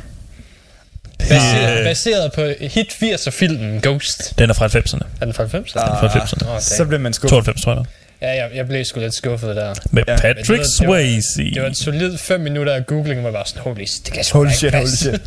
Baseret, 1.28 1.78
Øh. 1.78 1.84
baseret 1.84 2.32
på 2.32 2.48
hit 2.60 2.92
80'er 3.02 3.30
filmen 3.30 3.80
Ghost. 3.82 4.38
Den 4.38 4.50
er 4.50 4.54
fra 4.54 4.66
90'erne. 4.66 5.00
Er 5.20 5.24
den 5.24 5.34
fra 5.34 5.44
90'erne? 5.44 5.78
fra 5.78 6.06
90'erne. 6.08 6.48
Åh, 6.54 6.60
Så 6.60 6.84
bliver 6.84 7.00
man 7.00 7.12
skuffet. 7.12 7.30
92, 7.30 7.62
tror 7.62 7.74
jeg. 7.74 7.84
Ja, 8.22 8.28
jeg, 8.44 8.50
jeg 8.54 8.66
blev 8.68 8.84
sgu 8.84 9.00
lidt 9.00 9.14
skuffet 9.14 9.56
der. 9.56 9.74
Med 9.90 10.02
Ja, 10.08 10.16
Patrick 10.16 10.38
det 10.38 10.48
var- 10.48 10.54
det 10.54 10.88
var- 10.88 10.94
Swayze. 10.94 11.54
Det 11.54 11.62
var 11.62 11.68
en 11.68 11.74
solid 11.74 12.18
5 12.18 12.40
minutter 12.40 12.72
af 12.72 12.86
googling, 12.86 13.20
hvor 13.20 13.28
jeg 13.30 13.34
var 13.38 13.44
sådan, 13.46 13.62
holy 13.62 13.84
shit, 13.84 14.06
det 14.06 14.14
kan 14.14 14.24
sgu 14.24 14.38
Holy 14.38 14.48
ikke 14.48 14.56
shit, 14.58 14.74
holy 14.74 14.82
passe. 14.82 14.96
shit. 14.96 15.20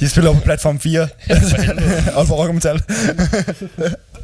De 0.00 0.08
spiller 0.08 0.32
på 0.34 0.40
platform 0.40 0.80
4. 0.80 1.08
Og 2.18 2.26
på 2.26 2.34
Rock 2.38 2.48
og 2.48 2.54
Metal. 2.54 2.80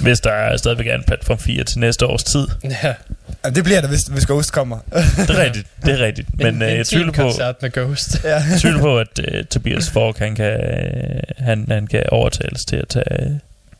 Hvis 0.00 0.20
der 0.20 0.30
er 0.32 0.56
stadigvæk 0.56 0.86
er 0.86 0.94
en 0.94 1.04
platform 1.06 1.38
4 1.38 1.64
til 1.64 1.78
næste 1.78 2.06
års 2.06 2.24
tid. 2.24 2.46
Ja, 2.64 2.94
Ja, 3.44 3.50
det 3.50 3.64
bliver 3.64 3.80
der, 3.80 3.88
hvis, 3.88 4.00
hvis 4.00 4.26
Ghost 4.26 4.52
kommer. 4.52 4.78
Det 5.26 5.30
er 5.30 5.44
rigtigt, 5.44 5.66
det 5.84 6.00
er 6.00 6.04
rigtigt. 6.04 6.28
Men 6.38 6.54
en, 6.54 6.62
øh, 6.62 6.68
jeg 6.76 6.86
tvivler 6.86 7.12
på, 7.12 7.30
med 7.62 7.70
Ghost. 7.72 8.24
ja. 8.24 8.34
jeg 8.34 8.60
tvivler 8.60 8.80
på, 8.80 8.98
at 8.98 9.20
øh, 9.28 9.44
Tobias 9.44 9.90
Fork, 9.90 10.18
han 10.18 10.34
kan, 10.34 10.60
øh, 10.60 11.20
han, 11.38 11.64
han 11.68 11.86
kan 11.86 12.02
overtales 12.08 12.64
til 12.64 12.76
at 12.76 12.88
tage 12.88 13.22
øh, 13.22 13.30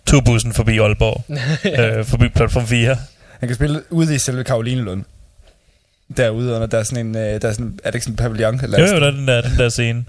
turbussen 0.07 0.53
forbi 0.53 0.79
Aalborg. 0.79 1.25
ja. 1.65 1.99
øh, 1.99 2.05
forbi 2.05 2.29
platform 2.29 2.67
4. 2.67 2.97
Han 3.41 3.49
kan 3.49 3.57
spille 3.57 3.83
ude 3.91 4.15
i 4.15 4.19
selve 4.19 4.45
Karolinelund. 4.45 5.05
Derude 6.17 6.55
under, 6.55 6.67
der 6.67 6.79
er 6.79 6.83
sådan 6.83 7.07
en, 7.07 7.17
øh, 7.17 7.43
der 7.43 7.49
er, 7.49 7.53
sådan, 7.53 7.79
er 7.85 7.91
det 7.91 7.95
ikke 7.95 8.05
sådan 8.05 8.13
en 8.13 8.17
pavillon? 8.17 8.61
Eller 8.63 8.81
Jo, 8.81 8.87
jo, 8.95 9.01
der 9.01 9.07
er 9.07 9.11
den 9.11 9.29
der, 9.29 9.41
den 9.41 9.59
der 9.59 9.69
scene. 9.69 10.05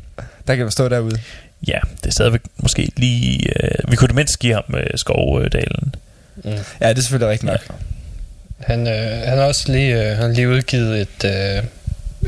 Der 0.47 0.55
kan 0.55 0.65
du 0.65 0.71
stå 0.71 0.89
derude. 0.89 1.19
Ja, 1.67 1.79
det 2.01 2.07
er 2.07 2.11
stadigvæk 2.11 2.41
måske 2.57 2.89
lige... 2.97 3.63
Øh, 3.63 3.91
vi 3.91 3.95
kunne 3.95 4.07
det 4.07 4.15
mindst 4.15 4.39
give 4.39 4.53
ham 4.53 4.63
øh, 4.77 4.87
Skovdalen. 4.95 5.95
Mm. 6.35 6.51
Ja, 6.81 6.89
det 6.89 6.97
er 6.97 7.01
selvfølgelig 7.01 7.29
rigtigt 7.29 7.51
nok. 7.51 7.61
Han, 8.59 8.87
øh, 8.87 9.27
han 9.27 9.37
har 9.37 9.45
også 9.45 9.71
lige, 9.71 10.11
øh, 10.11 10.17
han 10.17 10.33
lige 10.33 10.49
udgivet 10.49 11.01
et, 11.01 11.25
øh, 11.25 11.63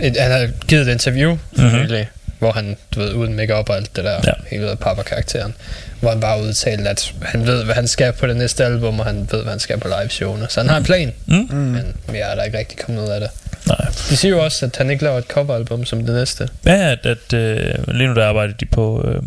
et... 0.05 0.17
Han 0.19 0.31
har 0.31 0.47
givet 0.67 0.87
et 0.87 0.91
interview 0.91 1.37
for 1.55 1.63
Mhm. 1.69 1.75
nylig, 1.75 2.09
hvor 2.39 2.51
han, 2.51 2.77
du 2.95 2.99
ved, 2.99 3.13
uden 3.13 3.33
makeup 3.33 3.69
og 3.69 3.75
alt 3.75 3.95
det 3.95 4.03
der, 4.03 4.19
Ja. 4.27 4.31
hele 4.49 4.75
papper-karakteren, 4.81 5.53
hvor 5.99 6.09
han 6.09 6.19
bare 6.19 6.41
udtalte, 6.43 6.89
at 6.89 7.13
han 7.21 7.45
ved, 7.47 7.63
hvad 7.63 7.75
han 7.75 7.87
skal 7.87 8.13
på 8.13 8.27
det 8.27 8.37
næste 8.37 8.65
album, 8.65 8.99
og 8.99 9.05
han 9.05 9.27
ved, 9.31 9.41
hvad 9.41 9.51
han 9.51 9.59
skal 9.59 9.79
på 9.79 9.87
liveshowene. 10.01 10.45
Så 10.49 10.59
han 10.59 10.69
har 10.69 10.77
en 10.77 10.83
plan, 10.83 11.13
Mm? 11.25 11.35
Mm. 11.35 11.55
men 11.57 11.93
mere 12.11 12.21
er 12.31 12.35
der 12.35 12.43
ikke 12.43 12.57
rigtig 12.57 12.77
kommet 12.79 13.01
ud 13.03 13.07
af 13.09 13.19
det. 13.19 13.29
Nej. 13.67 13.85
De 14.09 14.17
siger 14.17 14.29
jo 14.35 14.43
også, 14.43 14.65
at 14.65 14.75
han 14.77 14.89
ikke 14.89 15.03
laver 15.03 15.17
et 15.17 15.23
coveralbum 15.25 15.85
som 15.85 16.05
det 16.05 16.15
næste. 16.15 16.49
Ja, 16.65 16.91
at, 16.91 17.05
at 17.05 17.33
øh, 17.33 17.73
lige 17.87 18.07
nu 18.07 18.15
der 18.15 18.27
arbejder 18.27 18.53
de 18.53 18.65
på... 18.65 19.03
Øh, 19.07 19.21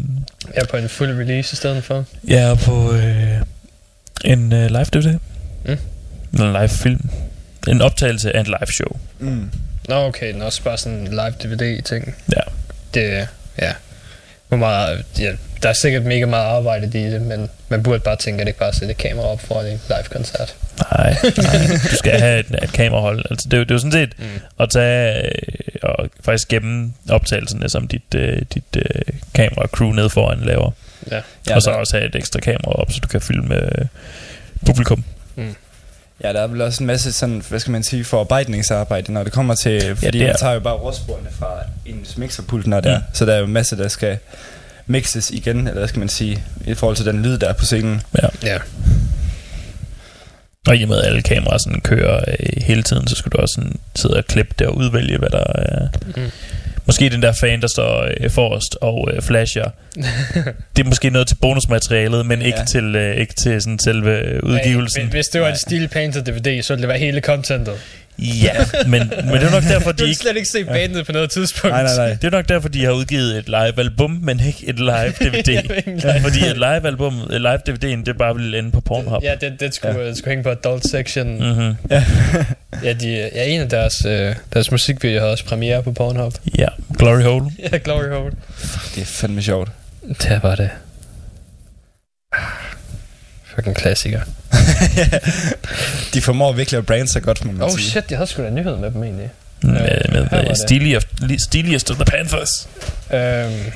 Ja, 0.54 0.64
på 0.66 0.76
en 0.76 0.88
fuld 0.88 1.10
release 1.18 1.52
i 1.52 1.56
stedet 1.56 1.84
for. 1.84 2.04
ja, 2.28 2.54
på 2.64 2.92
øh, 2.92 3.32
en 4.24 4.52
øh, 4.52 4.66
live 4.70 4.84
DVD. 4.84 5.18
Mm. 5.64 5.76
Eller 6.32 6.46
en 6.46 6.52
live 6.52 6.68
film. 6.68 7.10
En 7.68 7.82
optagelse 7.82 8.36
af 8.36 8.40
en 8.40 8.46
live 8.46 8.66
show. 8.72 8.98
Mm. 9.18 9.50
Nå, 9.88 9.94
okay, 10.06 10.32
den 10.32 10.40
er 10.42 10.46
også 10.46 10.62
bare 10.62 10.78
sådan 10.78 10.98
en 10.98 11.08
live 11.08 11.34
DVD-ting. 11.44 12.14
Ja. 12.36 12.40
Det, 12.94 13.28
ja. 13.62 13.72
Hvor 14.48 14.56
meget, 14.56 15.04
ja, 15.18 15.32
der 15.62 15.68
er 15.68 15.72
sikkert 15.72 16.02
mega 16.02 16.26
meget 16.26 16.44
arbejde 16.44 16.86
i 16.86 17.10
det, 17.10 17.22
men 17.22 17.50
man 17.68 17.82
burde 17.82 17.98
bare 18.00 18.16
tænke, 18.16 18.40
at 18.40 18.46
det 18.46 18.48
ikke 18.50 18.58
bare 18.58 18.72
sætte 18.72 18.94
kamera 18.94 19.26
op 19.26 19.40
for 19.40 19.60
en 19.60 19.80
live-koncert. 19.88 20.54
Nej, 20.92 21.16
nej. 21.36 21.66
du 21.90 21.96
skal 21.96 22.20
have 22.20 22.40
et, 22.40 22.46
et 22.62 22.72
kamerahold. 22.72 23.24
Altså, 23.30 23.48
det, 23.48 23.54
er 23.54 23.58
jo- 23.58 23.64
det 23.64 23.70
er 23.70 23.74
jo 23.74 23.78
sådan 23.78 23.92
set 23.92 24.12
Mm. 24.18 24.24
at 24.60 24.70
tage 24.70 25.22
øh, 25.24 25.30
og 25.82 26.08
faktisk 26.24 26.48
gemme 26.48 26.92
optagelserne, 27.10 27.68
som 27.68 27.88
dit, 27.88 28.14
øh, 28.14 28.42
dit 28.54 28.76
øh, 28.76 29.02
kamera-crew 29.34 29.92
nede 29.92 30.10
foran 30.10 30.38
laver. 30.40 30.70
Ja. 31.10 31.20
Ja, 31.48 31.54
og 31.54 31.62
så 31.62 31.70
der, 31.70 31.76
også 31.76 31.96
have 31.96 32.08
et 32.08 32.16
ekstra 32.16 32.40
kamera 32.40 32.72
op, 32.72 32.92
så 32.92 33.00
du 33.02 33.08
kan 33.08 33.20
filme 33.20 33.54
øh, 33.54 33.84
publikum. 34.66 35.04
ja, 36.24 36.32
der 36.32 36.40
er 36.40 36.46
vel 36.46 36.60
også 36.60 36.82
en 36.82 36.86
masse 36.86 37.12
sådan, 37.12 37.42
hvad 37.48 37.60
skal 37.60 37.70
man 37.70 37.82
sige, 37.82 38.04
forarbejdningsarbejde, 38.04 39.12
når 39.12 39.24
det 39.24 39.32
kommer 39.32 39.54
til, 39.54 39.96
fordi 39.96 40.10
det 40.10 40.18
ja, 40.18 40.24
er- 40.24 40.28
man 40.28 40.36
tager 40.36 40.54
jo 40.54 40.60
bare 40.60 40.74
rådsporene 40.74 41.28
fra 41.38 41.50
ens 41.86 42.16
mixerpult, 42.16 42.66
når 42.66 42.80
der, 42.80 42.98
Mm. 42.98 43.04
så 43.12 43.26
der 43.26 43.34
er 43.34 43.38
jo 43.38 43.44
en 43.44 43.52
masse, 43.52 43.76
der 43.76 43.88
skal 43.88 44.18
mixes 44.86 45.30
igen, 45.30 45.58
eller 45.58 45.72
hvad 45.72 45.88
skal 45.88 45.98
man 45.98 46.08
sige, 46.08 46.44
i 46.66 46.74
forhold 46.74 46.96
til 46.96 47.06
den 47.06 47.22
lyd, 47.22 47.38
der 47.38 47.48
er 47.48 47.52
på 47.52 47.64
scenen. 47.64 48.00
Ja. 48.44 48.58
Og 50.68 50.76
i 50.76 50.82
og 50.82 50.88
med, 50.88 50.98
at 50.98 51.06
alle 51.06 51.22
kameraer 51.22 51.58
sådan 51.58 51.80
kører 51.80 52.24
øh, 52.40 52.62
hele 52.62 52.82
tiden, 52.82 53.06
så 53.08 53.16
skal 53.16 53.32
du 53.32 53.38
også 53.38 53.54
sådan 53.54 53.76
sidde 53.94 54.14
og 54.16 54.24
klippe 54.24 54.54
det 54.58 54.66
og 54.66 54.76
udvælge, 54.76 55.18
hvad 55.18 55.28
der 55.30 55.44
er. 55.54 55.88
Mm. 56.16 56.30
Måske 56.86 57.08
den 57.08 57.22
der 57.22 57.32
fan, 57.32 57.60
der 57.60 57.66
står 57.68 58.08
øh, 58.20 58.30
forrest 58.30 58.76
og 58.80 59.08
øh, 59.12 59.22
flasher. 59.22 59.70
det 60.76 60.84
er 60.84 60.88
måske 60.88 61.10
noget 61.10 61.28
til 61.28 61.34
bonusmaterialet, 61.34 62.26
men 62.26 62.42
ikke 62.42 62.58
Ja. 62.58 62.64
til, 62.64 62.96
øh, 62.96 63.16
ikke 63.16 63.34
til 63.34 63.62
sådan 63.62 63.78
selve 63.78 64.18
øh, 64.18 64.42
udgivelsen. 64.42 65.02
Hey, 65.02 65.10
hvis 65.10 65.26
det 65.26 65.40
var 65.40 65.48
en 65.48 65.56
Steel 65.56 65.88
Painted 65.88 66.22
DVD, 66.22 66.62
så 66.62 66.72
ville 66.72 66.82
det 66.82 66.88
være 66.88 66.98
hele 66.98 67.20
contentet. 67.20 67.74
Ja, 68.18 68.52
men, 68.86 69.12
men 69.24 69.32
det 69.32 69.42
er 69.42 69.50
nok 69.50 69.62
derfor, 69.74 69.92
Du 69.92 70.04
de 70.04 70.08
ikke... 70.08 70.20
slet 70.20 70.36
ikke 70.36 70.48
se 70.48 70.64
bandet 70.64 71.06
på 71.06 71.12
noget 71.12 71.30
tidspunkt. 71.30 71.74
Nej, 71.74 71.82
nej, 71.82 71.96
nej. 71.96 72.08
Det 72.08 72.24
er 72.24 72.30
nok 72.30 72.48
derfor, 72.48 72.68
de 72.68 72.84
har 72.84 72.92
udgivet 72.92 73.38
et 73.38 73.46
live-album, 73.46 74.18
men 74.22 74.40
ikke 74.46 74.66
et 74.68 74.78
live-DVD. 74.78 75.62
live. 75.86 76.20
Fordi 76.22 76.38
et 76.46 76.56
live-album, 76.56 77.14
et 77.32 77.40
live-DVD'en, 77.40 78.04
det 78.04 78.18
bare 78.18 78.34
ville 78.34 78.58
ende 78.58 78.70
på 78.70 78.80
Pornhub. 78.80 79.22
Ja, 79.22 79.34
det, 79.40 79.60
det, 79.60 79.74
skulle, 79.74 79.98
ja. 80.00 80.06
det 80.06 80.16
skulle 80.18 80.30
hænge 80.30 80.42
på 80.42 80.50
adult 80.50 80.88
section. 80.90 81.38
Mm. 81.38 81.44
Mm-hmm. 81.46 81.74
Ja, 82.84 82.92
de, 82.92 83.30
ja, 83.34 83.44
en 83.44 83.60
af 83.60 83.68
deres, 83.68 84.04
øh, 84.04 84.34
deres 84.52 84.70
musikvideoer 84.70 85.20
havde 85.20 85.32
også 85.32 85.44
premiere 85.44 85.82
på 85.82 85.92
Pornhub. 85.92 86.34
Ja, 86.58 86.66
Glory 86.98 87.22
Hole. 87.22 87.50
Ja, 87.72 87.76
Glory 87.84 88.08
Hole. 88.10 88.32
Det 88.94 89.00
er 89.02 89.06
fandme 89.06 89.42
sjovt. 89.42 89.70
Det 90.22 90.40
var 90.42 90.54
det. 90.54 90.70
Fucking 93.44 93.76
klassiker. 93.76 94.20
De 96.14 96.22
formår 96.22 96.52
virkelig 96.52 96.78
at 96.78 96.86
brande 96.86 97.08
sig 97.12 97.22
godt, 97.22 97.44
må 97.44 97.52
man 97.52 97.62
Oh 97.62 97.70
sige. 97.78 97.90
shit, 97.90 98.04
jeg 98.10 98.18
havde 98.18 98.30
sgu 98.30 98.42
da 98.42 98.48
en 98.48 98.54
nyhed 98.54 98.76
med 98.76 98.90
dem 98.90 99.02
egentlig. 99.02 99.30
Med, 99.62 99.76
her 99.80 100.02
med 100.12 100.20
uh, 100.44 100.48
det. 100.48 100.58
Steeliest, 100.58 101.06
Steeliest 101.38 101.90
of 101.90 101.96
the 101.96 102.04
Panthers. 102.04 102.68
Øhm. 103.12 103.72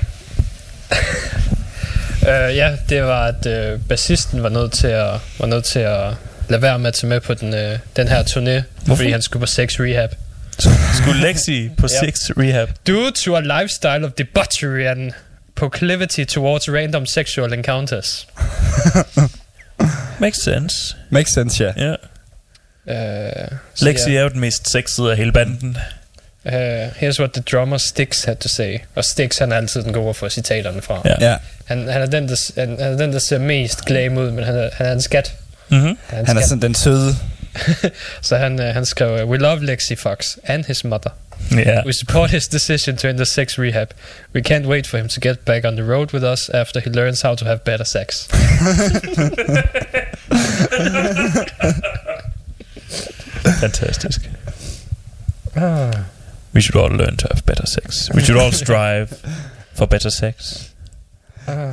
øh, 2.28 2.56
ja, 2.56 2.76
det 2.88 3.02
var, 3.02 3.26
at 3.26 3.46
øh, 3.46 3.80
bassisten 3.88 4.42
var 4.42 4.48
nødt 4.48 4.72
til 4.72 4.86
at, 4.86 5.14
var 5.38 5.46
nødt 5.46 5.64
til 5.64 5.78
at 5.78 6.14
lade 6.48 6.62
være 6.62 6.78
med 6.78 6.88
at 6.88 6.94
tage 6.94 7.08
med 7.08 7.20
på 7.20 7.34
den, 7.34 7.54
øh, 7.54 7.78
den 7.96 8.08
her 8.08 8.22
turné, 8.22 8.62
Hvorfor? 8.84 8.96
fordi 8.96 9.10
han 9.10 9.22
skulle 9.22 9.40
på 9.40 9.46
sex 9.46 9.80
rehab. 9.80 10.14
Skulle 11.02 11.20
Lexi 11.20 11.70
på 11.78 11.86
Ja. 11.90 12.06
Six 12.06 12.30
Rehab. 12.30 12.68
Due 12.86 13.10
to 13.10 13.36
a 13.36 13.40
lifestyle 13.62 14.04
of 14.06 14.12
debauchery 14.18 14.80
and 14.86 15.12
proclivity 15.56 16.24
towards 16.24 16.68
random 16.68 17.06
sexual 17.06 17.52
encounters. 17.52 18.26
Makes 20.20 20.38
sense. 20.44 20.96
Makes 21.10 21.32
sense, 21.32 21.64
ja. 21.64 21.72
Ja. 21.76 21.94
Uh, 22.86 23.48
so 23.74 23.84
Lexi 23.84 24.16
er 24.16 24.22
jo 24.22 24.28
den 24.28 24.40
mest 24.40 24.70
sexede 24.70 25.10
af 25.10 25.16
hele 25.16 25.32
banden. 25.32 25.76
Uh, 26.44 26.52
here's 27.02 27.18
what 27.18 27.32
the 27.32 27.42
drummer 27.52 27.78
Styx 27.78 28.24
had 28.24 28.36
to 28.36 28.48
say. 28.48 28.78
Og 28.94 29.04
Styx, 29.04 29.38
han 29.38 29.52
er 29.52 29.56
altid 29.56 29.82
den 29.82 29.92
gode 29.92 30.14
for 30.14 30.28
citaterne 30.28 30.82
fra. 30.82 31.02
Ja. 31.04 31.14
Ja. 31.30 31.36
Han, 31.64 31.88
han, 31.88 32.02
er 32.02 32.06
den, 32.06 32.28
der, 32.28 32.52
han, 32.60 32.68
han 32.68 32.92
er 32.92 32.96
den, 32.96 33.12
der 33.12 33.18
ser 33.18 33.38
mest 33.38 33.84
glam 33.84 34.16
ud, 34.16 34.30
men 34.30 34.44
han 34.44 34.54
er, 34.56 34.70
han 34.72 34.86
er 34.86 34.92
en 34.92 35.02
skat. 35.02 35.34
Mm-hmm. 35.68 35.86
Han 35.86 35.96
er 36.10 36.20
en 36.20 36.26
Han 36.26 36.36
er 36.36 36.40
skat. 36.40 36.48
sådan 36.48 36.62
den 36.62 36.74
søde. 36.74 37.14
Så 38.22 38.36
han, 38.36 38.58
uh, 38.60 38.64
han 38.64 38.86
skrev, 38.86 39.28
We 39.28 39.38
love 39.38 39.64
Lexi 39.64 39.96
Fox 39.96 40.36
and 40.44 40.64
his 40.64 40.84
mother. 40.84 41.10
Ja. 41.50 41.82
We 41.84 41.92
support 41.92 42.30
his 42.30 42.48
decision 42.48 42.96
to 42.96 43.08
enter 43.08 43.24
sex 43.24 43.58
rehab. 43.58 43.88
We 44.34 44.40
can't 44.40 44.66
wait 44.66 44.86
for 44.86 44.98
him 44.98 45.08
to 45.08 45.20
get 45.20 45.44
back 45.44 45.64
on 45.64 45.76
the 45.76 45.82
road 45.82 46.12
with 46.12 46.24
us 46.24 46.48
after 46.48 46.80
he 46.80 46.90
learns 46.90 47.22
how 47.22 47.34
to 47.34 47.44
have 47.44 47.64
better 47.64 47.84
sex. 47.84 48.28
Fantastisk. 53.60 54.28
Ah. 55.56 56.06
We 56.52 56.60
should 56.60 56.76
all 56.76 56.90
learn 56.90 57.16
to 57.16 57.28
have 57.32 57.44
better 57.46 57.66
sex. 57.66 58.10
We 58.14 58.22
should 58.22 58.36
all 58.38 58.52
strive 58.52 59.08
for 59.74 59.86
better 59.86 60.10
sex. 60.10 60.70
Ah. 61.46 61.72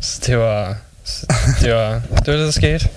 Så 0.00 0.22
det 0.26 0.36
var... 0.38 0.76
så 1.04 1.26
Det 1.60 1.74
var 1.74 1.92
det, 1.92 2.26
var 2.26 2.36
det 2.36 2.38
der 2.38 2.50
skete. 2.50 2.88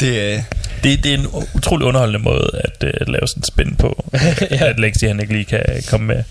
Det, 0.00 0.34
øh, 0.34 0.42
Det, 0.84 1.04
det 1.04 1.14
er 1.14 1.18
en 1.18 1.26
utrolig 1.54 1.86
underholdende 1.86 2.18
måde 2.18 2.60
at, 2.64 2.82
uh, 2.84 2.90
at 3.00 3.08
lave 3.08 3.26
sådan 3.28 3.40
en 3.40 3.44
spin 3.44 3.76
på. 3.76 4.04
ja. 4.50 4.64
At 4.66 4.78
Lexi 4.80 5.06
han 5.06 5.20
ikke 5.20 5.32
lige 5.32 5.44
kan 5.44 5.64
komme 5.88 6.06
med 6.06 6.24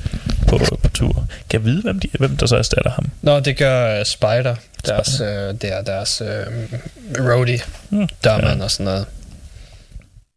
på, 0.47 0.57
på 0.57 0.89
tur. 0.93 1.13
Kan 1.49 1.59
jeg 1.61 1.65
vide, 1.65 1.81
hvem, 1.81 1.99
de, 1.99 2.07
hvem 2.19 2.37
der 2.37 2.45
så 2.45 2.55
erstatter 2.55 2.91
ham? 2.91 3.05
Nå, 3.21 3.39
det 3.39 3.57
gør 3.57 3.99
uh, 3.99 4.05
Spider. 4.05 4.55
Deres, 4.85 5.21
uh, 5.21 5.27
det 5.27 5.63
er 5.63 5.81
deres 5.81 6.21
uh, 6.21 6.27
roadie, 7.29 7.59
Hmm. 7.89 8.07
dørmand 8.23 8.57
ja. 8.57 8.63
og 8.63 8.71
sådan 8.71 8.83
noget. 8.85 9.05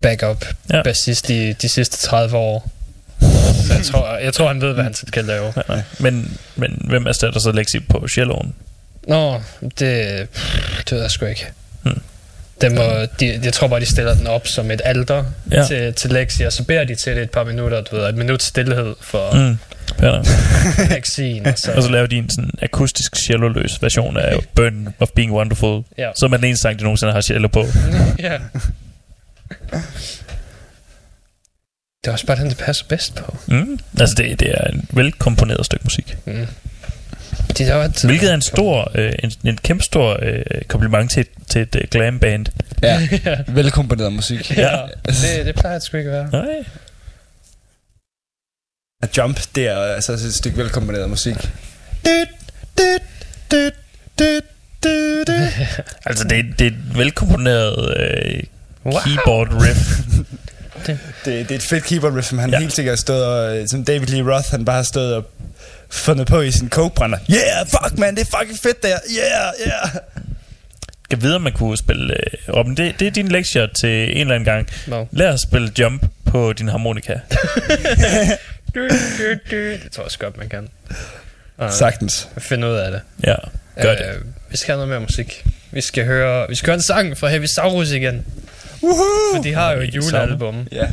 Backup, 0.02 0.44
Ja. 0.72 0.82
bassist 0.82 1.28
de, 1.28 1.52
de 1.62 1.68
sidste 1.68 1.96
30 2.06 2.36
år. 2.36 2.70
Så 3.66 3.74
jeg 3.74 3.84
tror, 3.84 4.16
jeg 4.16 4.34
tror, 4.34 4.48
han 4.48 4.60
ved, 4.60 4.72
hvad 4.72 4.84
han 4.84 4.94
skal 4.94 5.24
lave. 5.24 5.52
Nej, 5.56 5.64
nej. 5.68 5.82
Men, 5.98 6.38
men 6.56 6.82
hvem 6.88 7.06
erstatter 7.06 7.40
så 7.40 7.52
Lexi 7.52 7.80
på 7.80 8.08
celloen? 8.08 8.54
Nå, 9.08 9.40
det, 9.60 9.78
det 9.78 10.92
ved 10.92 11.00
jeg 11.00 11.10
sgu 11.10 11.26
ikke. 11.26 11.46
Hmm. 11.82 12.00
Den 12.60 12.74
må, 12.74 12.82
de, 13.20 13.40
jeg 13.44 13.52
tror 13.52 13.68
bare, 13.68 13.80
de 13.80 13.86
stiller 13.86 14.14
den 14.14 14.26
op 14.26 14.46
som 14.46 14.70
et 14.70 14.80
alter 14.84 15.24
Ja. 15.52 15.66
til, 15.66 15.94
til 15.94 16.10
Lexi, 16.10 16.42
og 16.42 16.52
så 16.52 16.64
beder 16.64 16.84
de 16.84 16.94
til 16.94 17.16
det 17.16 17.22
et 17.22 17.30
par 17.30 17.44
minutter, 17.44 17.80
du 17.80 17.96
ved, 17.96 18.08
et 18.08 18.14
minut 18.14 18.42
stillhed 18.42 18.94
for 19.00 19.34
mm. 19.34 19.58
Lexien. 20.90 21.46
Og 21.46 21.52
så, 21.58 21.72
Og 21.72 21.82
så 21.82 21.88
laver 21.90 22.06
de 22.06 22.16
en 22.16 22.30
sådan 22.30 22.50
akustisk 22.62 23.16
cello-løs 23.16 23.82
version 23.82 24.16
af 24.16 24.36
Burn 24.56 24.94
of 25.00 25.08
Being 25.14 25.32
Wonderful, 25.32 25.82
ja. 25.98 26.10
som 26.16 26.32
er 26.32 26.36
den 26.36 26.44
eneste 26.46 26.62
sang, 26.62 26.78
de 26.78 26.82
nogensinde 26.84 27.12
har 27.12 27.20
cello 27.20 27.48
på. 27.48 27.64
ja. 28.18 28.38
Det 32.04 32.08
er 32.08 32.12
også 32.12 32.26
bare 32.26 32.36
den, 32.36 32.48
det 32.48 32.56
passer 32.56 32.84
bedst 32.88 33.14
på. 33.14 33.36
Mm. 33.46 33.78
Altså, 34.00 34.14
det, 34.18 34.40
det 34.40 34.50
er 34.50 34.64
en 34.64 34.88
velkomponeret 34.92 35.66
stykke 35.66 35.84
musik. 35.84 36.16
Mm. 36.26 36.46
De 37.58 37.64
er 37.64 37.74
altid 37.82 38.08
Hvilket 38.08 38.30
er 38.30 38.34
en 38.34 38.42
stor, 38.42 38.90
øh, 38.94 39.12
en, 39.22 39.32
en 39.44 39.56
kæmpe 39.56 39.84
stor 39.84 40.18
øh, 40.22 40.42
kompliment 40.68 41.10
til, 41.10 41.26
til 41.48 41.62
et 41.62 41.76
øh, 41.76 41.82
glam 41.90 42.18
band. 42.20 42.46
ja. 42.82 43.08
Velkomponeret 43.48 44.12
musik. 44.12 44.56
ja. 44.56 44.78
Det, 45.06 45.46
det 45.46 45.54
plejer 45.54 45.74
det 45.74 45.82
sgu 45.82 45.96
ikke 45.96 46.10
at 46.10 46.32
være. 46.32 46.42
Nej. 46.44 46.64
At 49.02 49.16
Jump, 49.18 49.40
det 49.54 49.66
er 49.68 49.76
altså 49.78 50.12
et 50.12 50.34
stykke 50.34 50.58
velkomponeret 50.58 51.10
musik. 51.10 51.34
Dut, 52.04 52.28
dut, 52.78 53.02
dut, 53.52 53.72
dut. 54.18 55.30
Altså, 56.06 56.24
det, 56.28 56.44
det 56.58 56.66
er 56.66 56.70
et 56.70 56.98
velkomponeret 56.98 57.96
øh, 58.00 58.42
Wow. 58.86 58.92
keyboard 59.04 59.48
riff. 59.62 59.98
Det, 60.86 60.98
det 61.24 61.50
er 61.50 61.54
et 61.54 61.62
fedt 61.62 61.84
keyboard 61.84 62.14
riff, 62.14 62.28
som 62.28 62.38
han 62.38 62.50
Ja. 62.50 62.58
helt 62.58 62.72
sikkert 62.72 62.92
har 62.92 62.96
stået 62.96 63.24
og, 63.24 63.56
øh, 63.58 63.68
som 63.68 63.84
David 63.84 64.06
Lee 64.06 64.34
Roth, 64.34 64.50
han 64.50 64.64
bare 64.64 64.76
har 64.76 64.82
stået 64.82 65.14
og 65.14 65.24
fundet 65.94 66.26
på 66.26 66.40
i 66.40 66.50
sin 66.50 66.68
kokebrænder. 66.68 67.18
Yeah, 67.30 67.66
fuck 67.66 67.98
man, 67.98 68.14
det 68.14 68.20
er 68.32 68.38
fucking 68.38 68.58
fedt 68.58 68.82
der. 68.82 68.98
Yeah, 69.18 69.52
yeah. 69.66 69.88
Kan 71.10 71.22
vide, 71.22 71.36
om 71.36 71.42
man 71.42 71.52
kunne 71.52 71.76
spille... 71.76 72.14
Øh, 72.14 72.54
Robin, 72.56 72.76
det, 72.76 72.94
det 73.00 73.06
er 73.06 73.10
din 73.10 73.28
lektier 73.28 73.66
til 73.80 74.10
en 74.10 74.16
eller 74.20 74.34
anden 74.34 74.44
gang. 74.44 74.68
No. 74.86 75.04
Lær 75.10 75.32
at 75.32 75.40
spille 75.40 75.72
jump 75.78 76.06
på 76.26 76.52
din 76.52 76.68
harmonika. 76.68 77.14
Du, 78.74 78.80
du, 78.80 79.34
du. 79.50 79.56
Det 79.56 79.90
tror 79.92 80.02
jeg 80.02 80.04
også 80.04 80.18
godt, 80.18 80.36
man 80.36 80.48
kan. 80.48 80.68
Uh, 81.58 81.70
Sagtens. 81.70 82.28
Finde 82.38 82.66
ud 82.66 82.72
af 82.72 82.90
det. 82.90 83.00
Ja, 83.26 83.34
gør 83.82 83.94
det. 83.94 84.06
Øh, 84.06 84.20
vi 84.50 84.56
skal 84.56 84.72
have 84.72 84.76
noget 84.76 84.88
mere 84.88 85.00
musik. 85.00 85.44
Vi 85.70 85.80
skal 85.80 86.04
høre, 86.04 86.48
vi 86.48 86.54
skal 86.54 86.66
høre 86.66 86.74
en 86.74 86.82
sang 86.82 87.18
fra 87.18 87.28
Heavy 87.28 87.44
Saurus 87.44 87.90
igen. 87.90 88.26
Woohoo! 88.82 89.36
For 89.36 89.42
de 89.42 89.54
har 89.54 89.72
jo 89.72 89.80
et 89.80 89.94
julealbum. 89.94 90.68
Ja. 90.72 90.86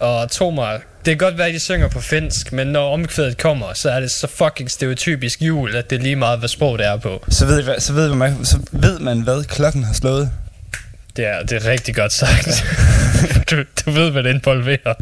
Og 0.00 0.30
tro 0.30 0.50
mig, 0.50 0.80
det 1.04 1.18
kan 1.18 1.18
godt 1.18 1.38
være, 1.38 1.48
at 1.48 1.54
de 1.54 1.60
synger 1.60 1.88
på 1.88 2.00
finsk, 2.00 2.52
men 2.52 2.66
når 2.66 2.92
omkvædet 2.92 3.38
kommer, 3.38 3.72
så 3.74 3.90
er 3.90 4.00
det 4.00 4.10
så 4.10 4.26
fucking 4.26 4.70
stereotypisk 4.70 5.42
jul, 5.42 5.76
at 5.76 5.90
det 5.90 5.98
er 5.98 6.02
lige 6.02 6.16
meget, 6.16 6.38
hvad 6.38 6.48
sprog 6.48 6.78
det 6.78 6.86
er 6.86 6.96
på. 6.96 7.24
Så 7.28 7.46
ved, 7.46 7.62
hvad, 7.62 7.80
så, 7.80 7.92
ved 7.92 8.14
man, 8.14 8.44
så 8.44 8.58
ved 8.72 8.98
man, 8.98 9.20
hvad 9.20 9.44
klokken 9.44 9.84
har 9.84 9.92
slået. 9.92 10.30
Det 11.16 11.26
er, 11.26 11.42
det 11.42 11.64
er 11.64 11.70
rigtig 11.70 11.94
godt 11.94 12.12
sagt. 12.12 12.64
du, 13.50 13.56
du 13.86 13.90
ved, 13.90 14.10
hvad 14.10 14.22
det 14.22 14.34
involverer. 14.34 14.94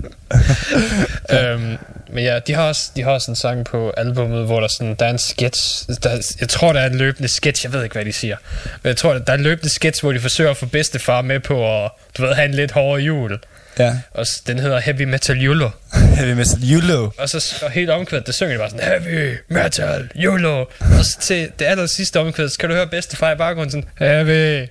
øhm, 1.55 1.77
men 2.13 2.25
ja, 2.25 2.39
de 2.39 2.55
har, 2.55 2.63
også, 2.63 2.91
de 2.97 3.03
har 3.03 3.11
også 3.11 3.31
en 3.31 3.37
sang 3.37 3.65
på 3.65 3.91
albummet, 3.97 4.47
hvor 4.47 4.61
der, 4.61 4.69
sådan, 4.69 4.95
der 4.99 5.07
er 5.07 5.11
en 5.11 5.19
sketch. 5.19 5.89
Der, 6.03 6.35
jeg 6.41 6.49
tror, 6.49 6.73
der 6.73 6.81
er 6.81 6.87
en 6.87 6.99
løbende 6.99 7.29
sketch. 7.29 7.65
Jeg 7.65 7.73
ved 7.73 7.83
ikke, 7.83 7.95
hvad 7.95 8.05
de 8.05 8.13
siger. 8.13 8.37
Men 8.83 8.89
jeg 8.89 8.97
tror, 8.97 9.13
der 9.13 9.33
er 9.33 9.37
en 9.37 9.43
løbende 9.43 9.69
sketch, 9.69 10.03
hvor 10.03 10.13
de 10.13 10.21
forsøger 10.21 10.51
at 10.51 10.57
få 10.57 10.67
bedstefar 10.67 11.23
med 11.23 11.41
på 11.41 11.85
at 11.85 11.91
du 12.17 12.23
ved, 12.23 12.35
have 12.35 12.49
en 12.49 12.55
lidt 12.55 12.71
hårdere 12.71 13.03
jul. 13.03 13.39
Ja. 13.81 13.97
Og 14.15 14.27
den 14.47 14.59
hedder 14.59 14.81
Heavy 14.81 15.03
Metal 15.03 15.37
Yulo. 15.47 15.71
Heavy 16.17 16.33
Metal 16.37 16.59
Yulo. 16.73 17.11
Og 17.19 17.29
så 17.29 17.55
og 17.63 17.71
helt 17.71 17.91
omkvædet, 17.91 18.27
der 18.27 18.33
synger 18.33 18.53
de 18.53 18.59
bare 18.59 18.71
sådan, 18.71 18.87
Heavy 18.87 19.37
Metal 19.49 20.11
Yulo. 20.17 20.61
Og 20.99 21.05
så 21.05 21.19
til 21.21 21.51
det 21.59 21.65
aller 21.65 21.87
sidste 21.87 22.21
omkvædet, 22.21 22.53
så 22.53 22.59
kan 22.59 22.69
du 22.69 22.75
høre 22.75 22.87
bedstefar 22.87 23.33
i 23.33 23.37
baggrunden 23.37 23.71
sådan, 23.71 23.89
Heavy 23.99 24.69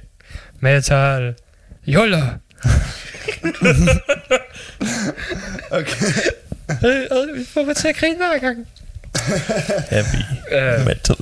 Metal 0.60 1.34
Yulo. 1.88 2.22
Okay. 5.72 6.06
Øh, 6.86 6.96
øh, 7.12 7.40
vi 7.40 7.46
får 7.54 7.64
mig 7.66 7.76
til 7.76 7.88
at 7.88 7.96
grine 7.96 8.18
hver 8.18 8.40
gang. 8.40 8.68
Heavy 9.92 10.24
Øh, 10.52 10.86
metal. 10.86 11.16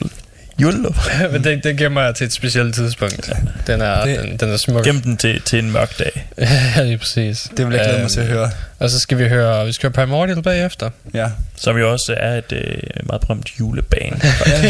Jullo. 0.61 0.93
men 1.31 1.43
den, 1.43 1.59
den 1.63 1.77
gemmer 1.77 2.01
jeg 2.01 2.15
til 2.15 2.25
et 2.25 2.33
specielt 2.33 2.75
tidspunkt. 2.75 3.29
Den 3.67 3.81
er, 3.81 4.03
Det- 4.05 4.19
den, 4.19 4.37
den 4.37 4.49
er 4.49 4.57
smuk. 4.57 4.83
Gem 4.83 5.01
den 5.01 5.17
til, 5.17 5.41
til 5.41 5.59
en 5.59 5.71
mørk 5.71 5.99
dag. 5.99 6.27
ja, 6.77 6.83
lige 6.83 6.97
præcis. 6.97 7.49
Det 7.57 7.67
vil 7.67 7.75
jeg 7.75 7.85
glæde 7.85 8.01
mig 8.01 8.11
til 8.11 8.19
at 8.19 8.27
høre. 8.27 8.51
Og 8.79 8.89
så 8.89 8.99
skal 8.99 9.17
vi 9.17 9.27
høre, 9.27 9.65
vi 9.65 9.71
skal 9.71 9.87
høre 9.87 9.93
Primordial 9.93 10.41
bagefter. 10.43 10.89
Ja. 11.13 11.27
Som 11.55 11.77
jo 11.77 11.91
også 11.91 12.13
er 12.17 12.37
et 12.37 12.51
øh, 12.51 12.77
meget 13.03 13.21
berømt 13.21 13.49
juleband. 13.59 14.21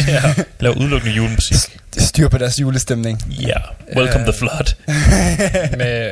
Laver 0.60 0.76
udelukkende 0.76 1.16
julemusik. 1.16 1.56
Styr 1.98 2.28
på 2.28 2.38
deres 2.38 2.60
julestemning. 2.62 3.36
Ja. 3.42 3.48
Yeah. 3.48 3.62
Welcome 3.98 4.26
Øh. 4.28 4.34
the 4.34 4.38
flood. 4.40 4.76
med, 5.78 6.12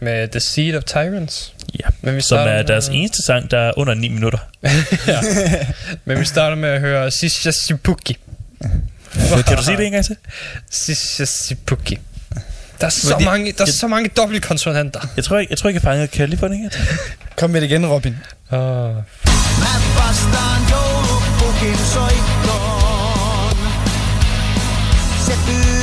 med 0.00 0.28
The 0.28 0.40
Seed 0.40 0.76
of 0.76 0.82
Tyrants. 0.84 1.52
Ja. 1.80 1.88
Men 2.02 2.16
vi 2.16 2.20
Som 2.20 2.26
starter 2.26 2.52
er 2.52 2.56
med- 2.56 2.64
deres 2.64 2.88
eneste 2.88 3.22
sang, 3.26 3.50
der 3.50 3.58
er 3.58 3.72
under 3.76 3.94
9 3.94 4.08
minutter. 4.08 4.38
ja. 5.08 5.20
Men 6.04 6.20
vi 6.20 6.24
starter 6.24 6.56
med 6.56 6.68
at 6.68 6.80
høre 6.80 7.10
Sisha 7.10 7.50
Sipuki. 7.50 8.16
Kan 9.46 9.56
du 9.56 9.62
sige 9.64 9.76
det 9.76 9.86
en 9.86 9.92
gang 9.92 10.04
til? 10.04 10.16
Sisha 10.70 11.24
Sipuki. 11.24 11.98
Der 12.80 12.86
er 12.86 12.90
så, 12.90 13.10
Fordi- 13.12 13.24
mange, 13.24 13.52
der 13.52 13.62
er 13.62 13.66
jeg- 13.66 13.74
så 13.74 13.88
mange 13.88 14.08
dobbeltkonsonanter. 14.16 15.00
Jeg 15.16 15.24
tror 15.24 15.38
ikke, 15.38 15.50
jeg, 15.50 15.58
tror 15.58 15.68
ikke, 15.68 15.76
jeg 15.78 15.82
fangede 15.82 16.06
California. 16.06 16.68
Kom 17.36 17.50
med 17.50 17.60
det 17.60 17.66
igen, 17.70 17.86
Robin. 17.86 18.16
Oh. 18.50 18.58
Mä 19.62 19.74
vastaan 19.98 20.60
joulupukin 20.70 21.76
soittoon. 21.92 23.56
Se 25.26 25.32
pyytää 25.46 25.73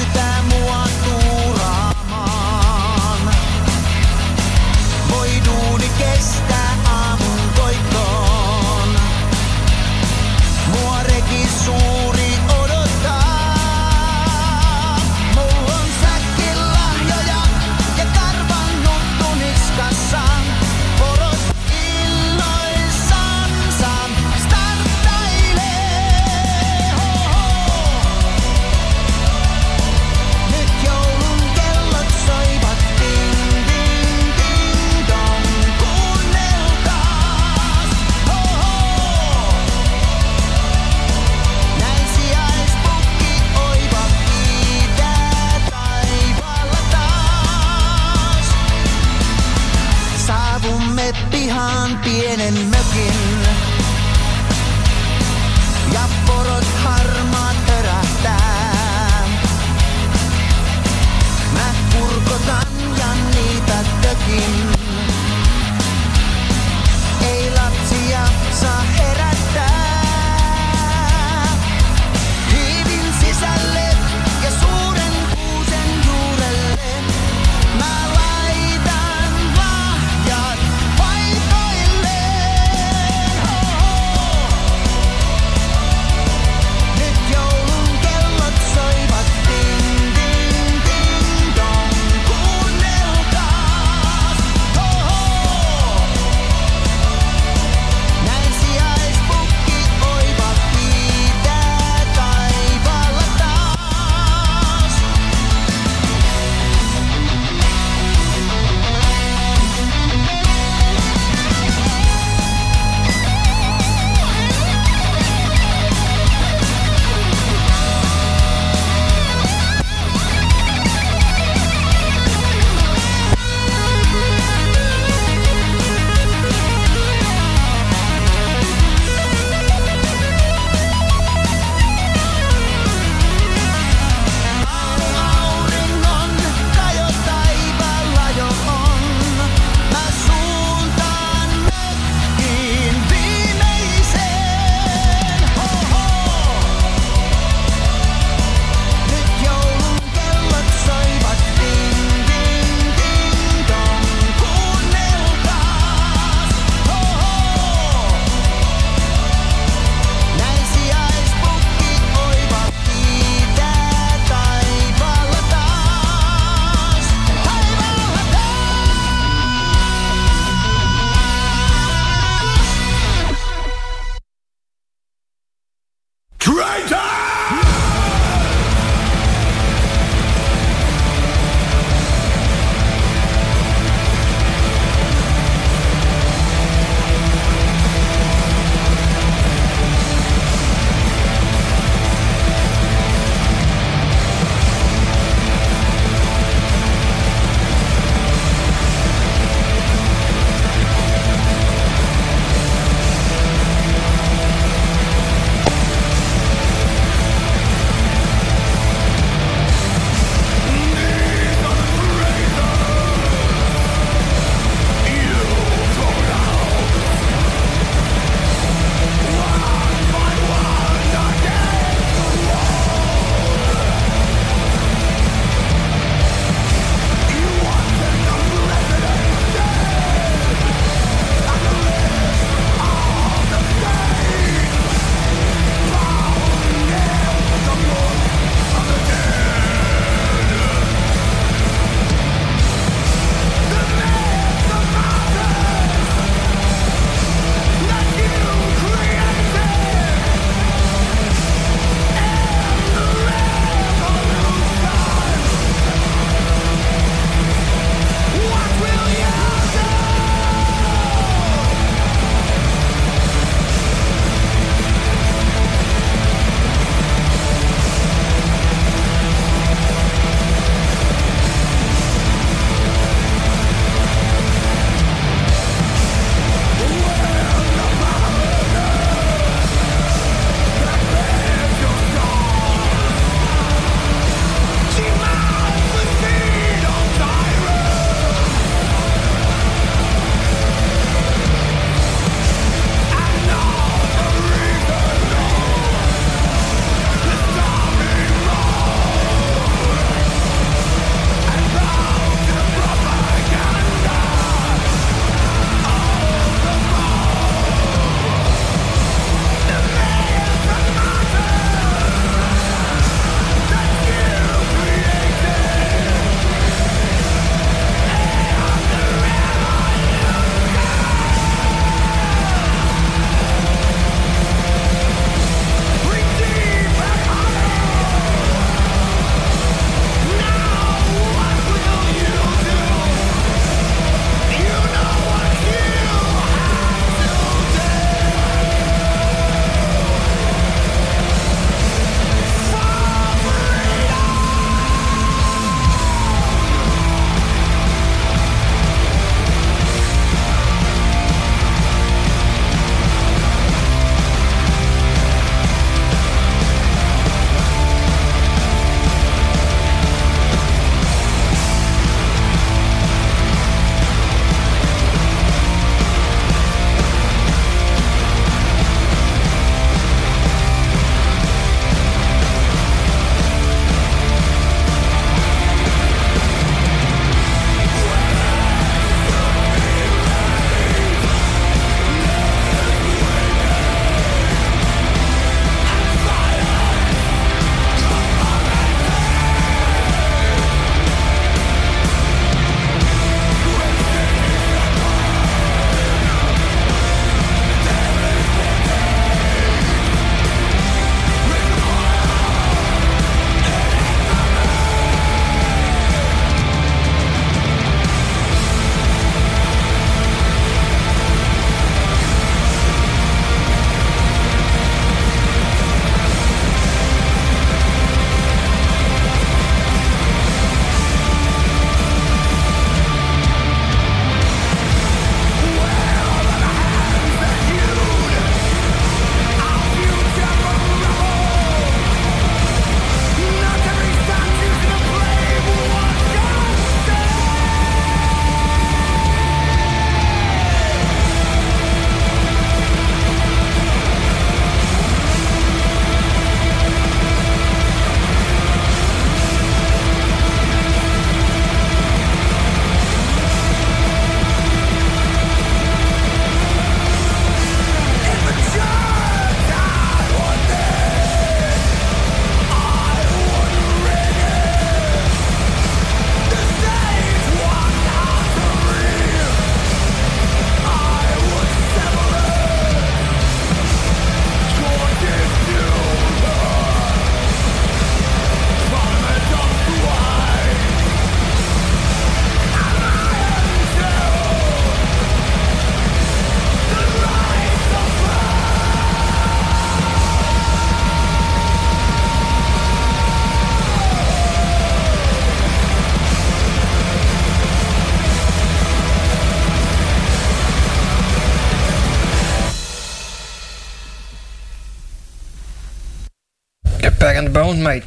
the 507.45 507.53
bone, 507.53 507.81
mate. 507.81 508.01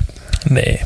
Nej. 0.46 0.84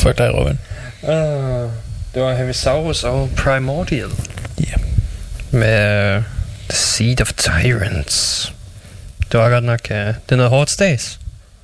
Fuck 0.00 0.18
dig, 0.18 0.30
Robin. 0.34 0.58
Uh, 1.02 1.70
det 2.14 2.22
var 2.22 2.34
Heavisaurus 2.34 3.04
og 3.04 3.30
Primordial. 3.36 4.08
Ja. 4.60 4.74
Med 5.50 6.16
uh, 6.16 6.22
The 6.68 6.76
Seed 6.78 7.20
of 7.20 7.32
Tyrants. 7.32 8.52
Det 9.32 9.40
var 9.40 9.50
godt 9.50 9.64
nok... 9.64 9.80
Uh, 9.90 9.96
det 9.96 10.14
er 10.28 10.36
noget 10.36 10.50
hårdt 10.50 10.70
stas. 10.70 11.18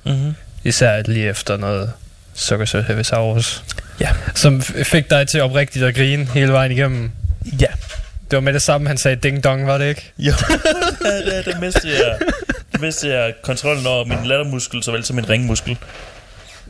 Mm-hmm. 0.05 0.33
Især 0.63 1.01
lige 1.05 1.29
efter 1.29 1.57
noget 1.57 1.91
sukkersødt 2.33 2.85
Heavisaurus. 2.85 3.63
Ja. 3.99 4.09
Som 4.35 4.59
f- 4.59 4.83
fik 4.83 5.09
dig 5.09 5.27
til 5.27 5.41
oprigtigt 5.41 5.85
at 5.85 5.95
grine 5.95 6.25
hele 6.33 6.51
vejen 6.51 6.71
igennem. 6.71 7.11
Ja. 7.61 7.67
Det 8.31 8.37
var 8.37 8.39
med 8.41 8.53
det 8.53 8.61
samme, 8.61 8.87
han 8.87 8.97
sagde 8.97 9.15
ding 9.15 9.43
dong, 9.43 9.67
var 9.67 9.77
det 9.77 9.89
ikke? 9.89 10.11
Jo, 10.17 10.31
det, 11.03 11.25
det, 11.25 11.45
det 11.45 11.59
mistede 11.61 11.93
jeg, 12.07 12.17
mistede 12.81 13.19
jeg 13.19 13.33
kontrollen 13.41 13.87
over 13.87 14.05
min 14.05 14.17
lattermuskel, 14.25 14.83
såvel 14.83 15.03
som 15.03 15.15
min 15.15 15.29
ringmuskel. 15.29 15.77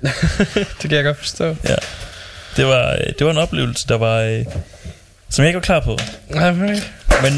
Det 0.81 0.81
kan 0.81 0.91
jeg 0.91 1.03
godt 1.03 1.17
forstå. 1.17 1.55
Det 2.57 2.67
var, 2.67 2.91
øh, 2.91 3.13
det 3.19 3.25
var 3.25 3.31
en 3.31 3.37
oplevelse, 3.37 3.87
der 3.87 3.97
var, 3.97 4.19
øh, 4.19 4.45
som 5.29 5.43
jeg 5.43 5.49
ikke 5.49 5.57
var 5.57 5.61
klar 5.61 5.79
på. 5.79 5.97
Nej, 6.29 6.51
men. 6.51 6.79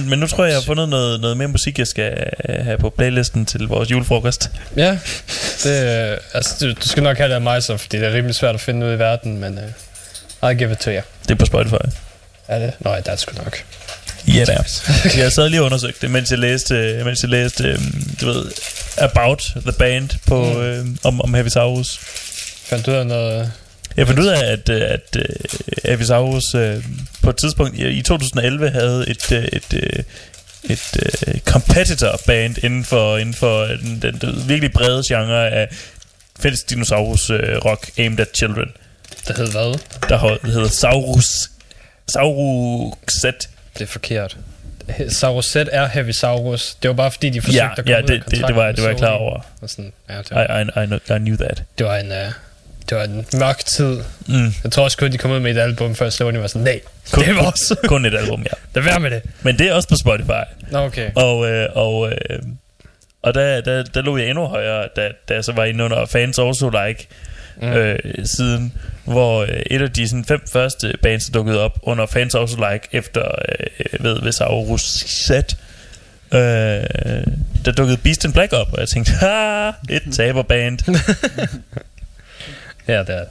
Men, 0.09 0.19
nu 0.19 0.27
tror 0.27 0.43
jeg, 0.43 0.51
jeg 0.51 0.57
har 0.57 0.65
fundet 0.65 0.89
noget, 0.89 1.21
noget 1.21 1.37
mere 1.37 1.47
musik, 1.47 1.79
jeg 1.79 1.87
skal 1.87 2.27
øh, 2.49 2.65
have 2.65 2.77
på 2.77 2.89
playlisten 2.89 3.45
til 3.45 3.67
vores 3.67 3.91
julefrokost. 3.91 4.51
Ja, 4.77 4.99
det, 5.63 6.19
altså, 6.33 6.65
du, 6.65 6.73
du 6.73 6.87
skal 6.87 7.03
nok 7.03 7.17
have 7.17 7.29
det 7.29 7.35
af 7.35 7.41
mig 7.41 7.63
så, 7.63 7.77
fordi 7.77 7.97
det 7.97 8.07
er 8.07 8.13
rimelig 8.13 8.35
svært 8.35 8.55
at 8.55 8.61
finde 8.61 8.87
ud 8.87 8.93
i 8.93 8.99
verden, 8.99 9.37
men 9.37 9.57
uh, 9.57 10.49
I'll 10.49 10.53
give 10.53 10.71
it 10.71 10.77
to 10.77 10.91
you. 10.91 11.01
Det 11.23 11.31
er 11.31 11.35
på 11.35 11.45
Spotify. 11.45 11.85
Er 12.47 12.59
det? 12.59 12.73
Nå, 12.79 12.89
ja, 12.89 12.97
det 12.97 13.07
er 13.07 13.11
det 13.11 13.19
sgu 13.19 13.43
nok. 13.43 13.63
Ja, 14.27 14.39
det 14.45 14.49
er. 14.49 14.63
Jeg 15.17 15.31
sad 15.31 15.49
lige 15.49 15.61
og 15.61 15.65
undersøgte 15.65 16.01
det, 16.01 16.11
mens 16.11 16.31
jeg 16.31 16.39
læste, 16.39 17.01
mens 17.05 17.21
jeg 17.21 17.29
læste 17.29 17.63
øh, 17.63 17.79
du 18.21 18.25
ved, 18.25 18.45
About 18.97 19.39
the 19.61 19.71
Band 19.71 20.09
på, 20.27 20.43
Mm. 20.53 20.59
øh, 20.61 20.85
om, 21.03 21.21
om 21.21 21.33
Heavisaurus. 21.33 21.99
Fandt 22.65 22.85
du 22.85 22.91
ud 22.91 22.95
af 22.95 23.07
noget... 23.07 23.51
Jeg 23.97 24.07
fandt 24.07 24.19
ud 24.19 24.27
af, 24.27 24.51
at, 24.51 24.69
øh, 24.69 24.81
at 24.81 25.15
uh, 25.19 25.91
Avisaurus 25.91 26.55
uh, 26.55 26.83
på 27.23 27.29
et 27.29 27.37
tidspunkt 27.37 27.77
i, 27.79 27.87
i 27.87 28.01
2011 28.01 28.69
havde 28.69 29.05
et, 29.09 29.31
et, 29.31 30.03
et 30.63 30.97
uh, 31.27 31.39
competitor 31.45 32.19
band 32.25 32.63
inden 32.63 32.85
for, 32.85 33.17
inden 33.17 33.33
for 33.35 33.63
den, 33.65 33.99
den, 34.01 34.17
den 34.21 34.43
virkelig 34.47 34.71
brede 34.73 35.03
genre 35.07 35.49
af 35.49 35.67
fælles 36.39 36.63
dinosaurus 36.63 37.29
uh, 37.29 37.37
rock 37.39 37.89
aimed 37.97 38.19
at 38.19 38.27
children, 38.35 38.67
Der 39.27 39.33
hed 39.33 39.51
hvad? 39.51 39.79
der 40.09 40.17
hed- 40.17 40.51
hedder 40.53 40.69
Saurus 40.69 41.25
Sauruxet. 42.13 43.49
Det 43.73 43.81
er 43.81 43.87
forkert. 43.87 44.37
Saurus 45.09 45.55
er 45.55 45.87
Heavisaurus. 45.87 46.75
Det 46.75 46.87
var 46.89 46.95
bare 46.95 47.11
fordi, 47.11 47.29
de 47.29 47.41
forsøgte 47.41 47.63
Ja, 47.63 47.69
at 47.69 47.75
komme 47.75 47.91
ja 47.91 47.97
ud 47.97 48.01
af 48.01 48.07
det, 48.07 48.31
det, 48.31 48.47
det, 48.47 48.55
var, 48.55 48.71
det 48.71 48.83
var 48.83 48.89
jeg 48.89 48.97
klar 48.97 49.09
over. 49.11 49.39
Og 49.61 49.69
sådan, 49.69 49.93
ja, 50.09 50.17
det, 50.17 50.31
var, 50.31 50.59
I, 50.59 50.61
I, 50.61 50.83
I, 50.83 50.85
know, 50.85 51.17
I 51.17 51.19
knew 51.19 51.35
that. 51.37 51.63
det, 51.77 51.85
var 51.85 51.95
en, 51.97 52.11
uh, 52.11 52.17
det 52.89 52.97
var 52.97 53.03
en 53.03 53.25
mørk 53.39 53.59
tid. 53.65 53.99
Mm. 54.27 54.53
Jeg 54.63 54.71
tror 54.71 54.83
også 54.83 54.97
kun, 54.97 55.11
de 55.11 55.17
kom 55.17 55.31
ud 55.31 55.39
med 55.39 55.51
et 55.55 55.59
album, 55.61 55.95
før 55.95 56.09
Sony 56.09 56.37
var 56.37 56.47
sådan, 56.47 56.61
nej, 56.61 56.79
Kun, 57.11 57.23
det 57.25 57.35
var 57.35 57.51
også. 57.51 57.75
kun 57.87 58.05
et 58.05 58.15
album, 58.15 58.41
ja. 58.41 58.55
Lad 58.75 58.83
være 58.83 58.99
med 58.99 59.11
det. 59.11 59.21
Men 59.41 59.59
det 59.59 59.67
er 59.67 59.73
også 59.73 59.89
på 59.89 59.95
Spotify. 59.95 60.73
Okay. 60.73 61.11
Og, 61.15 61.49
øh, 61.49 61.69
og, 61.73 62.11
øh, 62.11 62.39
og 63.21 63.33
der, 63.33 63.61
der, 63.61 63.83
der 63.83 64.01
lå 64.01 64.17
jeg 64.17 64.27
endnu 64.29 64.45
højere, 64.45 64.87
da, 64.95 65.09
da 65.29 65.33
jeg 65.33 65.43
så 65.43 65.51
var 65.51 65.65
inde 65.65 65.83
under 65.83 66.05
Fans 66.05 66.39
Also 66.39 66.69
Like 66.69 67.07
Mm. 67.61 67.67
øh, 67.67 67.99
siden, 68.25 68.73
hvor 69.03 69.41
øh, 69.41 69.61
et 69.65 69.81
af 69.81 69.91
de 69.91 70.07
sådan, 70.07 70.25
fem 70.25 70.41
første 70.51 70.93
bands, 71.01 71.25
der 71.25 71.31
dukkede 71.31 71.59
op 71.59 71.79
under 71.83 72.05
Fans 72.05 72.35
Also 72.35 72.71
Like 72.71 72.87
efter 72.91 73.21
øh, 73.21 74.03
ved, 74.03 74.21
ved 74.21 74.31
Saurus 74.31 74.81
Set, 75.07 75.57
øh, 76.33 76.39
der 77.65 77.71
dukkede 77.77 77.97
Beast 77.97 78.23
in 78.23 78.33
Black 78.33 78.53
op, 78.53 78.73
og 78.73 78.79
jeg 78.79 78.87
tænkte, 78.87 79.11
ha, 79.11 79.71
et 79.89 80.03
taberband. 80.17 80.79
Ja, 82.87 82.99
det 82.99 83.09
er. 83.09 83.25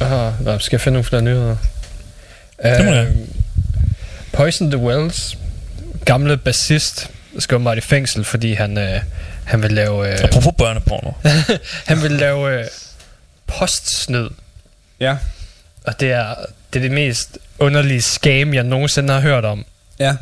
Åh, 0.00 0.44
nå, 0.44 0.58
skal 0.58 0.76
jeg 0.76 0.80
finde 0.80 0.92
nogle 0.92 1.04
flere 1.04 1.22
nyheder? 1.22 1.56
Det 2.62 2.84
må 2.84 2.92
jeg. 2.92 3.06
Øhm, 3.06 3.28
Poison 4.32 4.70
the 4.70 4.80
Wells, 4.80 5.38
gamle 6.04 6.36
bassist, 6.36 7.10
skal 7.38 7.54
åbenbart 7.54 7.78
i 7.78 7.80
fængsel, 7.80 8.24
fordi 8.24 8.52
han, 8.52 8.78
øh, 8.78 9.00
han 9.44 9.62
vil 9.62 9.72
lave, 9.72 10.12
øh, 10.12 10.24
Apropos 10.24 10.52
børneporno. 10.58 11.10
han 11.90 12.02
vil 12.02 12.10
lave 12.10 12.60
øh, 12.60 12.66
postsnyd. 13.46 14.28
Ja. 15.00 15.16
Og 15.84 16.00
det 16.00 16.12
er, 16.12 16.34
det 16.72 16.78
er 16.78 16.82
det 16.82 16.90
mest 16.90 17.38
underlige 17.58 18.02
scam, 18.02 18.54
jeg 18.54 18.62
nogensinde 18.62 19.12
har 19.12 19.20
hørt 19.20 19.44
om. 19.44 19.64
Ja. 19.98 20.16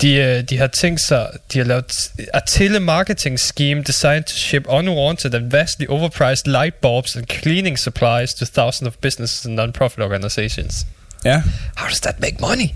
De, 0.00 0.14
øh, 0.14 0.42
de 0.42 0.58
har 0.58 0.66
tænkt 0.66 1.00
sig, 1.00 1.28
de 1.52 1.58
har 1.58 1.64
lavet 1.64 1.92
a 2.34 2.40
telemarketing 2.46 3.40
scheme 3.40 3.82
designed 3.82 4.24
to 4.24 4.36
ship 4.36 4.64
unwanted 4.68 5.34
and 5.34 5.50
vastly 5.50 5.86
overpriced 5.88 6.46
light 6.46 6.74
bulbs 6.74 7.16
and 7.16 7.26
cleaning 7.26 7.78
supplies 7.78 8.34
to 8.34 8.46
thousands 8.46 8.86
of 8.86 8.94
businesses 9.00 9.46
and 9.46 9.54
non-profit 9.54 9.98
organizations. 9.98 10.86
Ja. 11.24 11.42
How 11.76 11.88
does 11.88 12.00
that 12.00 12.20
make 12.20 12.36
money? 12.40 12.74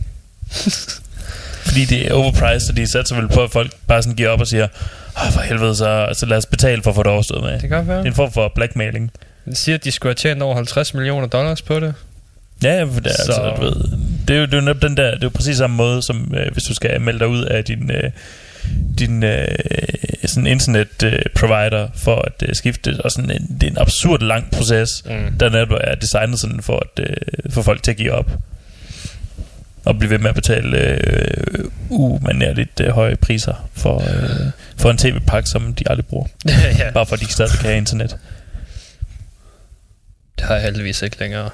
Fordi 1.66 1.84
det 1.84 2.06
er 2.06 2.12
overpriced, 2.14 2.70
og 2.70 2.76
de 2.76 2.86
satser 2.86 3.16
vel 3.16 3.28
på, 3.28 3.42
at 3.42 3.50
folk 3.50 3.72
bare 3.86 4.02
sådan 4.02 4.16
giver 4.16 4.28
op 4.28 4.40
og 4.40 4.46
siger, 4.46 4.68
Åh, 5.26 5.32
for 5.32 5.40
helvede, 5.40 5.76
så, 5.76 6.08
så 6.12 6.26
lad 6.26 6.36
os 6.36 6.46
betale 6.46 6.82
for 6.82 6.90
at 6.90 6.94
få 6.96 7.02
det 7.02 7.12
overstået 7.12 7.42
med. 7.42 7.52
Det 7.52 7.60
kan 7.60 7.70
godt 7.70 7.88
være. 7.88 7.98
Det 7.98 8.04
er 8.04 8.08
en 8.10 8.14
form 8.14 8.32
for 8.32 8.52
blackmailing. 8.54 9.10
De 9.50 9.54
siger, 9.54 9.76
at 9.76 9.84
de 9.84 9.90
skulle 9.92 10.10
have 10.10 10.14
tjent 10.14 10.42
over 10.42 10.54
50 10.54 10.94
millioner 10.94 11.26
dollars 11.26 11.62
på 11.62 11.80
det. 11.80 11.94
Ja, 12.62 12.82
for 12.84 13.00
det 13.00 13.06
er, 13.06 13.24
Så- 13.24 13.32
altså, 13.32 13.52
du 13.56 13.62
ved, 13.64 13.74
det 14.28 14.36
er 14.36 14.40
jo, 14.40 14.46
det 14.46 14.54
er 14.54 14.62
jo 14.62 14.72
den 14.72 14.96
der, 14.96 15.04
det 15.10 15.14
er 15.14 15.18
jo 15.22 15.28
præcis 15.28 15.56
samme 15.56 15.76
måde, 15.76 16.02
som 16.02 16.34
øh, 16.36 16.52
hvis 16.52 16.64
du 16.64 16.74
skal 16.74 17.00
melde 17.00 17.18
dig 17.18 17.28
ud 17.28 17.44
af 17.44 17.64
din, 17.64 17.90
øh, 17.90 18.10
din 18.98 19.22
øh, 19.22 19.48
sådan 20.26 20.46
internet 20.46 21.02
øh, 21.04 21.18
provider 21.34 21.88
for 21.96 22.16
at 22.16 22.48
øh, 22.48 22.54
skifte, 22.54 22.96
og 23.04 23.10
sådan 23.10 23.30
en, 23.30 23.56
det 23.60 23.66
er 23.66 23.70
en 23.70 23.78
absurd 23.78 24.20
lang 24.22 24.50
proces, 24.50 25.04
Mm. 25.06 25.38
der 25.40 25.48
netop 25.50 25.78
er 25.80 25.94
designet 25.94 26.38
sådan 26.40 26.60
for 26.62 26.76
at 26.98 27.04
øh, 27.04 27.16
få 27.52 27.62
folk 27.62 27.82
til 27.82 27.90
at 27.90 27.96
give 27.96 28.12
op 28.12 28.30
og 29.84 29.98
blive 29.98 30.10
ved 30.10 30.18
med 30.18 30.28
at 30.28 30.34
betale 30.34 30.78
øh, 30.78 31.64
umanerligt 31.88 32.80
øh, 32.80 32.88
høje 32.90 33.16
priser 33.16 33.68
for, 33.76 33.96
øh, 34.02 34.50
for 34.76 34.90
en 34.90 34.98
tv-pakke, 34.98 35.48
som 35.48 35.74
de 35.74 35.84
aldrig 35.90 36.06
bruger. 36.06 36.26
ja, 36.78 36.90
Bare 36.90 37.06
for 37.06 37.14
at 37.14 37.20
de 37.20 37.32
stadig 37.32 37.52
kan 37.52 37.60
have 37.68 37.76
internet. 37.76 38.16
det 40.38 40.46
har 40.46 40.54
jeg 40.54 40.62
heldigvis 40.64 41.02
ikke 41.02 41.20
længere. 41.20 41.50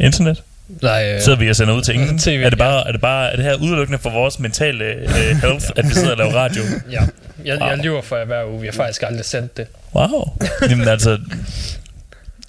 Internet? 0.00 0.42
Nej, 0.82 1.12
øh, 1.14 1.20
Sidder 1.20 1.38
vi 1.38 1.50
og 1.50 1.56
sender 1.56 1.74
ud 1.74 1.82
til 1.82 1.94
ingen? 2.00 2.18
TV, 2.18 2.42
er, 2.44 2.50
det 2.50 2.58
bare, 2.58 2.88
er, 2.88 2.92
det 2.92 3.00
bare, 3.00 3.32
er 3.32 3.36
det 3.36 3.44
her 3.44 3.54
udelukkende 3.54 3.98
for 3.98 4.10
vores 4.10 4.38
mentale 4.38 4.84
øh, 4.84 5.08
health, 5.44 5.66
at 5.76 5.84
vi 5.88 5.90
sidder 5.94 6.10
og 6.10 6.16
laver 6.16 6.32
radio? 6.34 6.62
ja. 6.90 7.02
Jeg, 7.44 7.58
Wow. 7.60 7.68
jeg 7.68 7.78
lyver 7.78 8.02
for 8.02 8.16
jer 8.16 8.24
hver 8.24 8.44
uge. 8.44 8.60
Vi 8.60 8.66
har 8.66 8.72
faktisk 8.72 9.02
aldrig 9.02 9.24
sendt 9.24 9.56
det. 9.56 9.66
Wow. 9.94 10.36
Jamen 10.70 10.88
altså, 10.88 11.18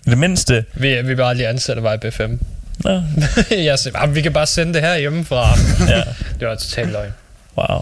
det 0.06 0.18
mindste... 0.18 0.66
Vi, 0.76 1.02
vi 1.02 1.16
bare 1.16 1.36
lige 1.36 1.48
ansat 1.48 1.78
af 1.78 1.98
YB5. 2.06 2.38
Nå, 2.84 2.90
jeg 3.52 3.80
siger, 3.80 3.92
"Ah, 3.96 4.16
vi 4.16 4.22
kan 4.22 4.34
bare 4.34 4.48
sende 4.48 4.74
det 4.74 4.82
her 4.82 4.98
hjemmefra. 4.98 5.58
ja, 5.90 6.04
Det 6.40 6.48
var 6.48 6.56
totalt 6.56 6.92
løgn. 6.92 7.12
wow. 7.58 7.82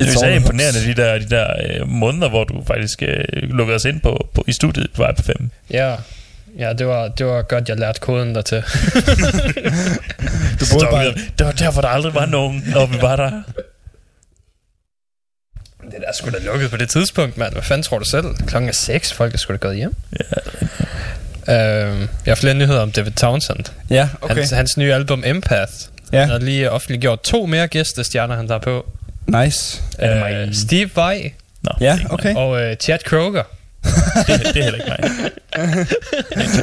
Det 0.00 0.08
er 0.08 0.12
så 0.12 0.26
imponerende, 0.26 0.80
de 0.80 0.94
der, 0.94 1.18
de 1.18 1.28
der 1.30 1.46
øh, 1.80 1.88
måneder, 1.88 2.28
hvor 2.28 2.44
du 2.44 2.64
faktisk 2.66 3.02
øh, 3.02 3.24
lukkede 3.32 3.76
os 3.76 3.84
ind 3.84 4.00
på, 4.00 4.28
på, 4.34 4.44
i 4.48 4.52
studiet 4.52 4.86
på 4.94 5.02
vej 5.02 5.14
på 5.14 5.22
5. 5.22 5.50
Ja, 5.70 5.96
ja 6.58 6.72
det, 6.72 6.86
var, 6.86 7.08
det 7.08 7.26
var 7.26 7.42
godt, 7.42 7.68
jeg 7.68 7.76
lærte 7.78 8.00
koden 8.00 8.34
der 8.34 8.42
til. 8.42 8.62
Du 10.60 10.64
boede 10.72 10.86
bare... 10.90 11.14
Det 11.38 11.46
var 11.46 11.52
derfor, 11.52 11.80
der 11.80 11.88
aldrig 11.88 12.14
var 12.14 12.26
nogen, 12.26 12.64
når 12.74 12.86
vi 12.86 13.02
var 13.02 13.16
der. 13.16 13.30
Det 15.82 16.00
der 16.06 16.12
skulle 16.14 16.38
da 16.38 16.44
lukket 16.44 16.70
på 16.70 16.76
det 16.76 16.88
tidspunkt, 16.88 17.36
mand. 17.36 17.52
Hvad 17.52 17.62
fanden 17.62 17.82
tror 17.82 17.98
du 17.98 18.04
selv? 18.04 18.24
Klokken 18.46 18.68
er 18.68 18.72
6, 18.72 19.12
folk 19.12 19.34
er 19.34 19.38
sgu 19.38 19.52
da 19.52 19.56
gået 19.58 19.76
hjem. 19.76 19.94
Ja. 20.20 20.24
Øhm, 21.48 22.00
jeg 22.26 22.30
har 22.30 22.34
flere 22.34 22.54
nyheder 22.54 22.80
om 22.80 22.92
David 22.92 23.12
Townsend. 23.12 23.64
Ja, 23.90 24.08
Okay. 24.20 24.32
okay. 24.32 24.34
Hans, 24.40 24.50
hans 24.50 24.76
nye 24.76 24.94
album 24.94 25.22
Empath. 25.26 25.72
Ja, 26.12 26.20
Han 26.20 26.28
har 26.28 26.38
lige 26.38 26.70
offentliggjort 26.70 27.22
to 27.22 27.46
mere 27.46 27.68
gæstestjerner, 27.68 28.36
han 28.36 28.48
tager 28.48 28.58
på. 28.60 28.90
nice. 29.26 29.82
Er 29.98 30.08
det 30.08 30.36
Øh, 30.40 30.46
mig? 30.46 30.56
Steve 30.56 30.90
Vai 30.96 31.32
Nå, 31.62 31.70
Ja, 31.80 31.98
okay. 32.10 32.34
og 32.34 32.62
øh, 32.62 32.76
Chad 32.76 32.98
Kroger. 33.04 33.42
Det, 33.82 34.40
det 34.54 34.56
er 34.56 34.62
heller 34.62 34.74
ikke 34.74 34.88
mig. 34.88 34.98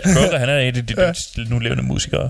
Kroger, 0.16 0.38
han 0.40 0.50
er 0.50 0.58
en 0.58 0.68
af 0.68 0.74
de 0.74 0.82
dygtigste 0.82 1.42
nu 1.50 1.60
levende 1.60 1.84
musikere. 1.84 2.30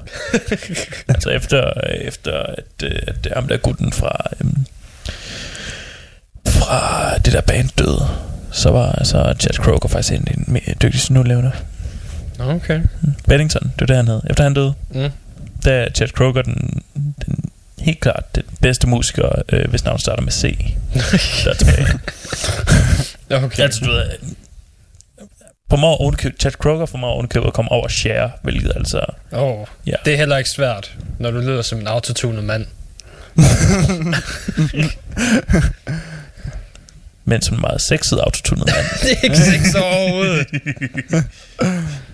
altså 1.07 1.29
efter, 1.29 1.71
efter 2.01 2.39
at, 2.39 2.63
øh, 2.83 2.91
at 3.07 3.15
det 3.23 3.31
er 3.31 3.35
ham 3.35 3.47
der 3.47 3.57
gutten 3.57 3.93
fra, 3.93 4.25
øhm, 4.41 4.65
fra 6.47 7.17
det 7.17 7.33
der 7.33 7.41
band 7.41 7.69
døde, 7.77 8.07
så 8.51 8.69
var 8.71 8.91
altså 8.91 9.33
Chad 9.39 9.53
Kroger 9.53 9.87
faktisk 9.87 10.13
en 10.13 10.27
af 10.27 10.33
de 10.33 10.51
mere 10.51 10.73
dygtigste 10.81 11.13
nu 11.13 11.23
levende. 11.23 11.51
Okay. 12.39 12.81
Beddington, 13.27 13.63
det 13.63 13.79
var 13.81 13.85
det 13.85 13.95
han 13.95 14.07
hed. 14.07 14.21
Efter 14.29 14.43
han 14.43 14.53
døde, 14.53 14.73
Mm. 14.89 15.09
der 15.63 15.71
er 15.73 15.89
Chad 15.95 16.07
Kroger 16.07 16.41
den, 16.41 16.83
den 16.95 17.49
helt 17.79 17.99
klart 17.99 18.35
den 18.35 18.43
bedste 18.61 18.87
musiker, 18.87 19.29
øh, 19.49 19.69
hvis 19.69 19.83
navn 19.85 19.99
starter 19.99 20.23
med 20.23 20.31
C. 20.31 20.41
Der 21.45 21.49
er 21.49 21.53
tilbage. 21.53 21.87
Okay. 23.43 23.63
Altså, 23.63 23.85
du 23.85 23.91
ved, 23.91 24.09
på 25.69 25.75
mig 25.75 25.89
ovenkøb, 25.89 26.39
Chad 26.39 26.51
Kroger 26.51 26.85
for 26.85 26.97
mig 26.97 27.09
ovenkøbet 27.09 27.47
at 27.47 27.53
komme 27.53 27.71
over 27.71 27.87
share, 27.87 28.31
hvilket 28.43 28.71
altså... 28.75 29.05
Oh, 29.31 29.67
Ja. 29.85 29.93
Det 30.05 30.13
er 30.13 30.17
heller 30.17 30.37
ikke 30.37 30.49
svært, 30.49 30.95
når 31.19 31.31
du 31.31 31.39
lyder 31.39 31.61
som 31.61 31.79
en 31.79 31.87
autotunet 31.87 32.43
mand. 32.43 32.65
Men 37.25 37.41
som 37.41 37.55
en 37.55 37.61
meget 37.61 37.81
sexet 37.81 38.19
autotunet 38.19 38.65
mand. 38.75 38.85
Det 39.01 39.11
er 39.11 39.23
ikke 39.23 39.37
sex 39.37 39.75
overhovedet. 39.75 40.47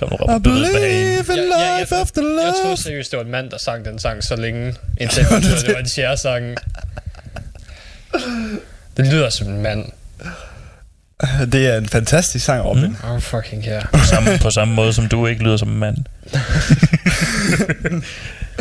Kom 0.00 0.08
nu, 0.10 0.16
I 0.16 0.18
Robert, 0.22 0.42
hvad 0.42 0.52
believe 0.52 0.68
in 0.68 0.82
Jeg- 0.82 1.26
jeg- 1.28 1.36
jeg- 1.38 1.80
life 1.80 1.94
after 1.96 2.22
Jeg 2.22 2.30
love. 2.30 2.54
troede 2.62 2.82
seriøst, 2.82 3.10
det 3.10 3.16
var 3.16 3.24
en 3.24 3.30
mand, 3.30 3.50
der 3.50 3.58
sang 3.58 3.84
den 3.84 3.98
sang 3.98 4.24
så 4.24 4.36
længe, 4.36 4.74
indtil 5.00 5.20
jeg 5.30 5.36
at 5.36 5.42
det 5.42 5.74
var 5.74 5.80
en 5.80 5.88
share-sang. 5.88 6.56
Det 8.96 9.06
lyder 9.06 9.30
som 9.30 9.48
en 9.48 9.62
mand. 9.62 9.84
Det 11.52 11.66
er 11.66 11.76
en 11.78 11.88
fantastisk 11.88 12.44
sang, 12.44 12.64
Robin. 12.64 12.84
Mm. 12.86 13.10
Oh, 13.10 13.20
fucking 13.20 13.64
care. 13.64 13.82
på 13.92 13.98
samme, 14.04 14.38
på 14.42 14.50
samme 14.50 14.74
måde, 14.74 14.92
som 14.92 15.08
du 15.08 15.26
ikke 15.26 15.42
lyder 15.44 15.56
som 15.56 15.68
en 15.68 15.78
mand. 15.78 15.96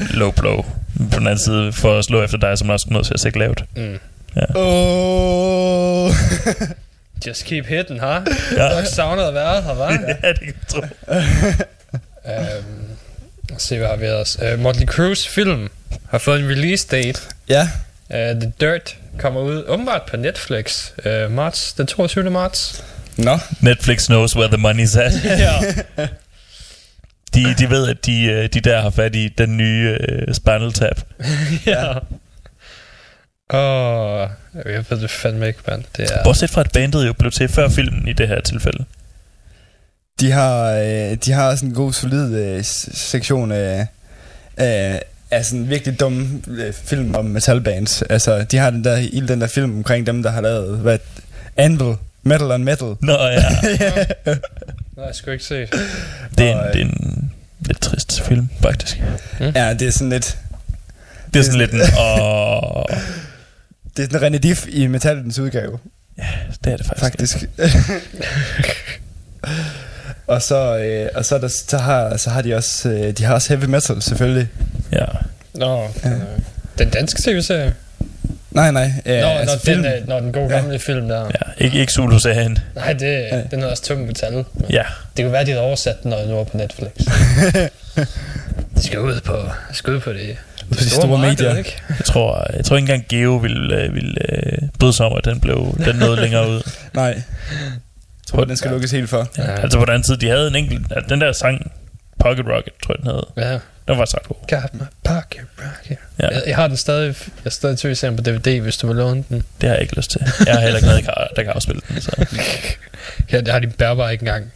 Low 0.19 0.31
blow. 0.31 0.61
På 1.11 1.19
den 1.19 1.27
anden 1.27 1.39
side, 1.45 1.73
for 1.73 1.97
at 1.99 2.05
slå 2.05 2.23
efter 2.23 2.37
dig, 2.37 2.57
som 2.57 2.69
også 2.69 2.85
er 2.89 2.93
nødt 2.93 3.05
til 3.05 3.13
at 3.13 3.19
se 3.19 3.29
lavt. 3.29 3.63
Mm. 3.75 3.99
Oh. 4.55 6.11
Just 7.27 7.45
keep 7.45 7.65
hitting, 7.65 7.99
ha? 7.99 8.19
Ja. 8.57 8.63
Jeg 8.75 8.87
savner 8.87 9.27
at 9.27 9.33
være 9.33 9.61
her, 9.61 9.73
hva'? 9.73 9.91
ja, 10.23 10.31
det 10.31 10.39
kan 10.39 10.47
jeg 10.47 10.67
tro. 10.67 10.81
Øhm, 12.25 12.87
lad 13.49 13.55
os 13.55 13.61
se, 13.63 13.77
hvad 13.77 13.87
har 13.87 13.95
vi 13.95 14.05
ellers. 14.05 14.37
Uh, 14.53 14.59
Motley 14.59 14.87
Crue's 14.89 15.29
film 15.29 15.69
har 16.09 16.17
fået 16.17 16.39
en 16.39 16.49
release 16.49 16.87
date. 16.91 17.19
ja, 17.49 17.69
Uh, 18.11 18.15
The 18.41 18.51
Dirt 18.61 18.95
kommer 19.19 19.41
ud 19.41 19.63
åbenbart 19.67 20.01
på 20.09 20.17
Netflix 20.17 20.89
uh, 21.05 21.31
marts, 21.31 21.73
den 21.73 21.87
22. 21.87 22.29
marts. 22.29 22.83
nå. 23.17 23.39
Netflix 23.61 24.05
knows 24.05 24.35
where 24.35 24.57
the 24.57 24.57
money's 24.57 24.99
at. 24.99 25.11
ja. 25.45 25.59
De, 27.33 27.55
de 27.59 27.69
ved, 27.69 27.87
at 27.89 28.05
de, 28.05 28.47
de 28.47 28.59
der 28.59 28.81
har 28.81 28.89
fat 28.89 29.15
i 29.15 29.27
den 29.37 29.57
nye 29.57 29.97
uh, 30.27 30.33
Spinal 30.33 30.73
Tap. 30.73 31.01
ja. 31.65 31.93
Åh, 33.53 34.21
oh, 34.21 34.29
jeg 34.65 34.85
ved 34.89 35.01
det 35.01 35.09
fandme 35.09 35.47
ikke, 35.47 35.59
mand. 35.67 35.83
Det 35.97 36.11
er... 36.11 36.23
Bortset 36.23 36.49
fra, 36.49 36.61
at 36.61 36.71
bandet 36.71 37.07
jo 37.07 37.13
blev 37.13 37.31
til 37.31 37.47
før 37.47 37.69
filmen 37.69 38.07
i 38.07 38.13
det 38.13 38.27
her 38.27 38.41
tilfælde. 38.41 38.85
De 40.19 40.31
har, 40.31 40.71
øh, 40.71 41.17
de 41.25 41.31
har 41.31 41.55
sådan 41.55 41.69
en 41.69 41.75
god, 41.75 41.93
solid 41.93 42.35
øh, 42.35 42.63
sektion 42.63 43.51
af, 43.51 43.87
af, 44.57 45.01
af 45.31 45.45
sådan 45.45 45.69
virkelig 45.69 45.99
dumme 45.99 46.41
øh, 46.47 46.73
film 46.73 47.15
om 47.15 47.25
metalbands. 47.25 48.01
Altså, 48.01 48.43
de 48.43 48.57
har 48.57 48.69
den 48.69 48.83
der, 48.83 48.97
i 48.97 49.19
den 49.27 49.41
der 49.41 49.47
film 49.47 49.77
omkring 49.77 50.07
dem, 50.07 50.23
der 50.23 50.29
har 50.29 50.41
lavet, 50.41 50.77
hvad, 50.77 50.97
Anvil, 51.57 51.95
Metal 52.23 52.51
on 52.51 52.63
Metal. 52.63 52.95
Nå 53.01 53.13
ja, 53.13 53.49
Nej, 54.97 55.05
jeg 55.05 55.15
skulle 55.15 55.33
ikke 55.33 55.45
se. 55.45 55.67
det 56.37 56.49
er, 56.49 56.61
en, 56.61 56.67
øh, 56.67 56.73
det 56.73 56.81
er 56.81 56.85
en 56.85 57.31
lidt 57.59 57.81
trist 57.81 58.21
film, 58.21 58.49
faktisk. 58.61 59.01
Ja, 59.39 59.73
det 59.73 59.87
er 59.87 59.91
sådan 59.91 60.09
lidt, 60.09 60.37
Det 61.33 61.39
er 61.39 61.43
sådan 61.43 61.59
lidt 61.59 61.71
en... 61.71 61.81
Åh, 61.81 62.83
det 63.97 64.05
er 64.05 64.09
sådan 64.11 64.33
René 64.33 64.37
Diff 64.37 64.65
i 64.69 64.87
metallens 64.87 65.39
udgave, 65.39 65.79
det 66.63 66.73
er 66.73 66.77
det 66.77 66.85
faktisk. 66.85 67.03
faktisk. 67.03 67.37
og 70.27 70.41
så, 70.41 70.77
øh, 70.77 71.09
og 71.15 71.25
så, 71.25 71.35
er 71.35 71.39
der, 71.39 71.47
så, 71.47 71.77
har, 71.77 72.17
så 72.17 72.29
har 72.29 72.41
de 72.41 72.55
også, 72.55 72.89
øh, 72.89 73.11
de 73.11 73.23
har 73.23 73.33
også 73.33 73.49
heavy 73.49 73.65
metal, 73.69 74.01
selvfølgelig. 74.01 74.47
Ja. 74.91 75.05
Nå, 75.53 75.83
ja. 76.03 76.11
den 76.77 76.89
danske 76.89 77.21
tv-serie? 77.21 77.75
Nej, 78.51 78.71
nej. 78.71 78.91
Øh, 79.05 79.19
Nå, 79.21 79.27
altså 79.27 79.59
når, 79.65 79.73
den, 79.75 79.83
film. 79.83 79.93
øh, 80.01 80.07
når 80.07 80.19
den 80.19 80.33
gode 80.33 80.49
gamle 80.49 80.79
film 80.79 81.07
der. 81.07 81.23
ja. 81.25 81.63
Ikke, 81.65 81.79
ikke 81.79 81.93
Zulu-serien. 81.93 82.57
Nej, 82.75 82.93
det, 82.93 83.05
Ja. 83.07 83.41
den 83.51 83.63
er 83.63 83.67
også 83.67 83.83
tung 83.83 84.07
metal. 84.07 84.45
Ja. 84.69 84.83
Det 85.17 85.25
kunne 85.25 85.31
være, 85.33 85.45
de 85.45 85.51
havde 85.51 85.63
oversat 85.63 86.03
den, 86.03 86.09
når 86.09 86.17
den 86.21 86.35
var 86.35 86.43
på 86.43 86.57
Netflix. 86.57 86.91
det 88.75 88.83
skal 88.83 88.99
ud 88.99 89.19
på, 89.21 89.37
skal 89.71 89.93
ud 89.93 89.99
på 89.99 90.13
det, 90.13 90.37
på 90.69 90.83
de 90.83 90.89
store 90.89 91.07
marked, 91.07 91.29
medier. 91.29 91.57
Ikke? 91.57 91.81
Jeg 91.89 92.05
tror, 92.05 92.45
jeg 92.55 92.65
tror 92.65 92.77
ikke 92.77 92.93
engang 92.93 93.05
Geo 93.09 93.35
ville, 93.35 93.75
øh, 93.75 93.93
ville 93.95 94.33
øh, 94.33 94.57
bryde 94.79 94.93
sig 94.93 95.05
om, 95.05 95.17
at 95.17 95.25
den 95.25 95.39
blev 95.39 95.75
den 95.85 95.95
nåede 95.95 96.21
længere 96.25 96.49
ud. 96.49 96.71
Nej. 96.93 97.05
Jeg 97.05 97.23
tror, 98.27 98.43
den 98.43 98.57
skal 98.57 98.71
lukkes 98.71 98.91
helt 98.91 99.09
for. 99.09 99.29
Ja. 99.37 99.51
Ja. 99.51 99.61
Altså 99.61 99.79
på 99.79 99.85
den 99.85 99.93
anden 99.93 100.03
side, 100.03 100.17
de 100.17 100.29
havde 100.29 100.47
en 100.47 100.55
enkelt... 100.55 101.09
Den 101.09 101.21
der 101.21 101.31
sang, 101.31 101.71
Pocket 102.19 102.45
Rocket, 102.47 102.73
tror 102.83 102.95
jeg, 102.97 103.03
den 103.03 103.11
hed. 103.11 103.51
Ja. 103.51 103.59
Den 103.87 103.97
var 103.99 104.05
så 104.05 104.17
god. 104.27 104.35
Got 104.47 104.73
my 104.73 104.85
pocket 105.03 105.45
rocket. 105.57 105.97
Ja. 106.19 106.27
Jeg, 106.27 106.43
jeg, 106.47 106.55
har 106.55 106.67
den 106.67 106.77
stadig, 106.77 107.05
jeg 107.07 107.43
har 107.43 107.49
stadig 107.49 107.77
tv-serien 107.77 108.15
på 108.17 108.23
DVD, 108.23 108.61
hvis 108.61 108.77
du 108.77 108.87
vil 108.87 108.95
låne 108.95 109.23
den. 109.29 109.43
Det 109.61 109.69
har 109.69 109.75
jeg 109.75 109.81
ikke 109.81 109.95
lyst 109.95 110.11
til. 110.11 110.21
Jeg 110.45 110.53
har 110.53 110.61
heller 110.61 110.77
ikke 110.77 110.87
noget, 110.87 111.05
der 111.05 111.13
kan, 111.13 111.27
der 111.35 111.43
kan 111.43 111.51
afspille 111.51 111.81
den. 111.89 112.01
Så. 112.01 112.11
Ja, 113.31 113.39
det 113.39 113.47
har 113.47 113.59
de 113.59 113.67
bærbare 113.67 114.11
ikke 114.11 114.21
engang. 114.21 114.51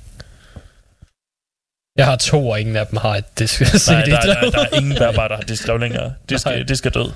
Jeg 1.97 2.05
har 2.05 2.15
to, 2.15 2.47
og 2.47 2.59
ingen 2.59 2.75
af 2.75 2.87
dem 2.87 2.97
har 2.97 3.15
et 3.15 3.39
disk 3.39 3.61
Nej, 3.61 4.03
der, 4.03 4.19
der, 4.21 4.49
der, 4.49 4.59
er 4.59 4.77
ingen 4.77 4.97
bærbare, 4.97 5.29
der 5.29 5.35
har 5.35 5.41
diskdrev 5.43 5.77
længere. 5.79 6.13
Det 6.29 6.31
Nej. 6.31 6.37
skal, 6.37 6.67
det 6.67 6.77
skal 6.77 6.91
død. 6.91 7.11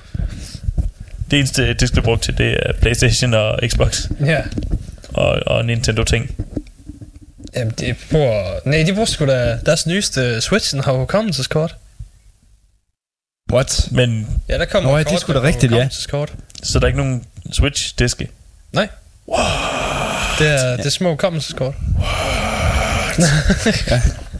Det 1.30 1.38
eneste 1.38 1.74
disk, 1.74 1.94
der 1.94 2.00
er 2.00 2.04
brugt 2.04 2.22
til, 2.22 2.38
det 2.38 2.58
er 2.62 2.72
Playstation 2.72 3.34
og 3.34 3.58
Xbox 3.68 4.08
Ja. 4.26 4.42
og, 5.08 5.40
og 5.46 5.64
Nintendo 5.64 6.04
ting. 6.04 6.34
Jamen, 7.56 7.74
de 7.80 7.94
bruger... 8.10 8.58
Nej, 8.64 8.82
de 8.86 8.92
bruger 8.92 9.06
sgu 9.06 9.26
da... 9.26 9.58
Deres 9.66 9.86
nyeste 9.86 10.40
Switchen 10.40 10.80
har 10.84 10.92
hukommelseskort. 10.92 11.76
What? 13.52 13.88
Men 13.90 14.40
Ja, 14.48 14.58
der 14.58 14.64
kommer 14.64 14.90
Nå, 14.90 14.96
ja, 14.96 15.00
et 15.00 15.06
det 15.06 15.12
er 15.12 15.14
kort 15.16 15.20
sgu 15.20 15.32
da 15.32 15.42
rigtigt, 15.42 15.72
ja. 15.72 15.88
så 16.62 16.78
der 16.78 16.84
er 16.84 16.86
ikke 16.86 16.98
nogen 16.98 17.24
Switch-diske. 17.52 18.28
Det 20.38 20.48
er, 20.48 20.76
det 20.76 20.86
er 20.86 20.90
små 20.90 21.10
hukommelseskort. 21.10 21.74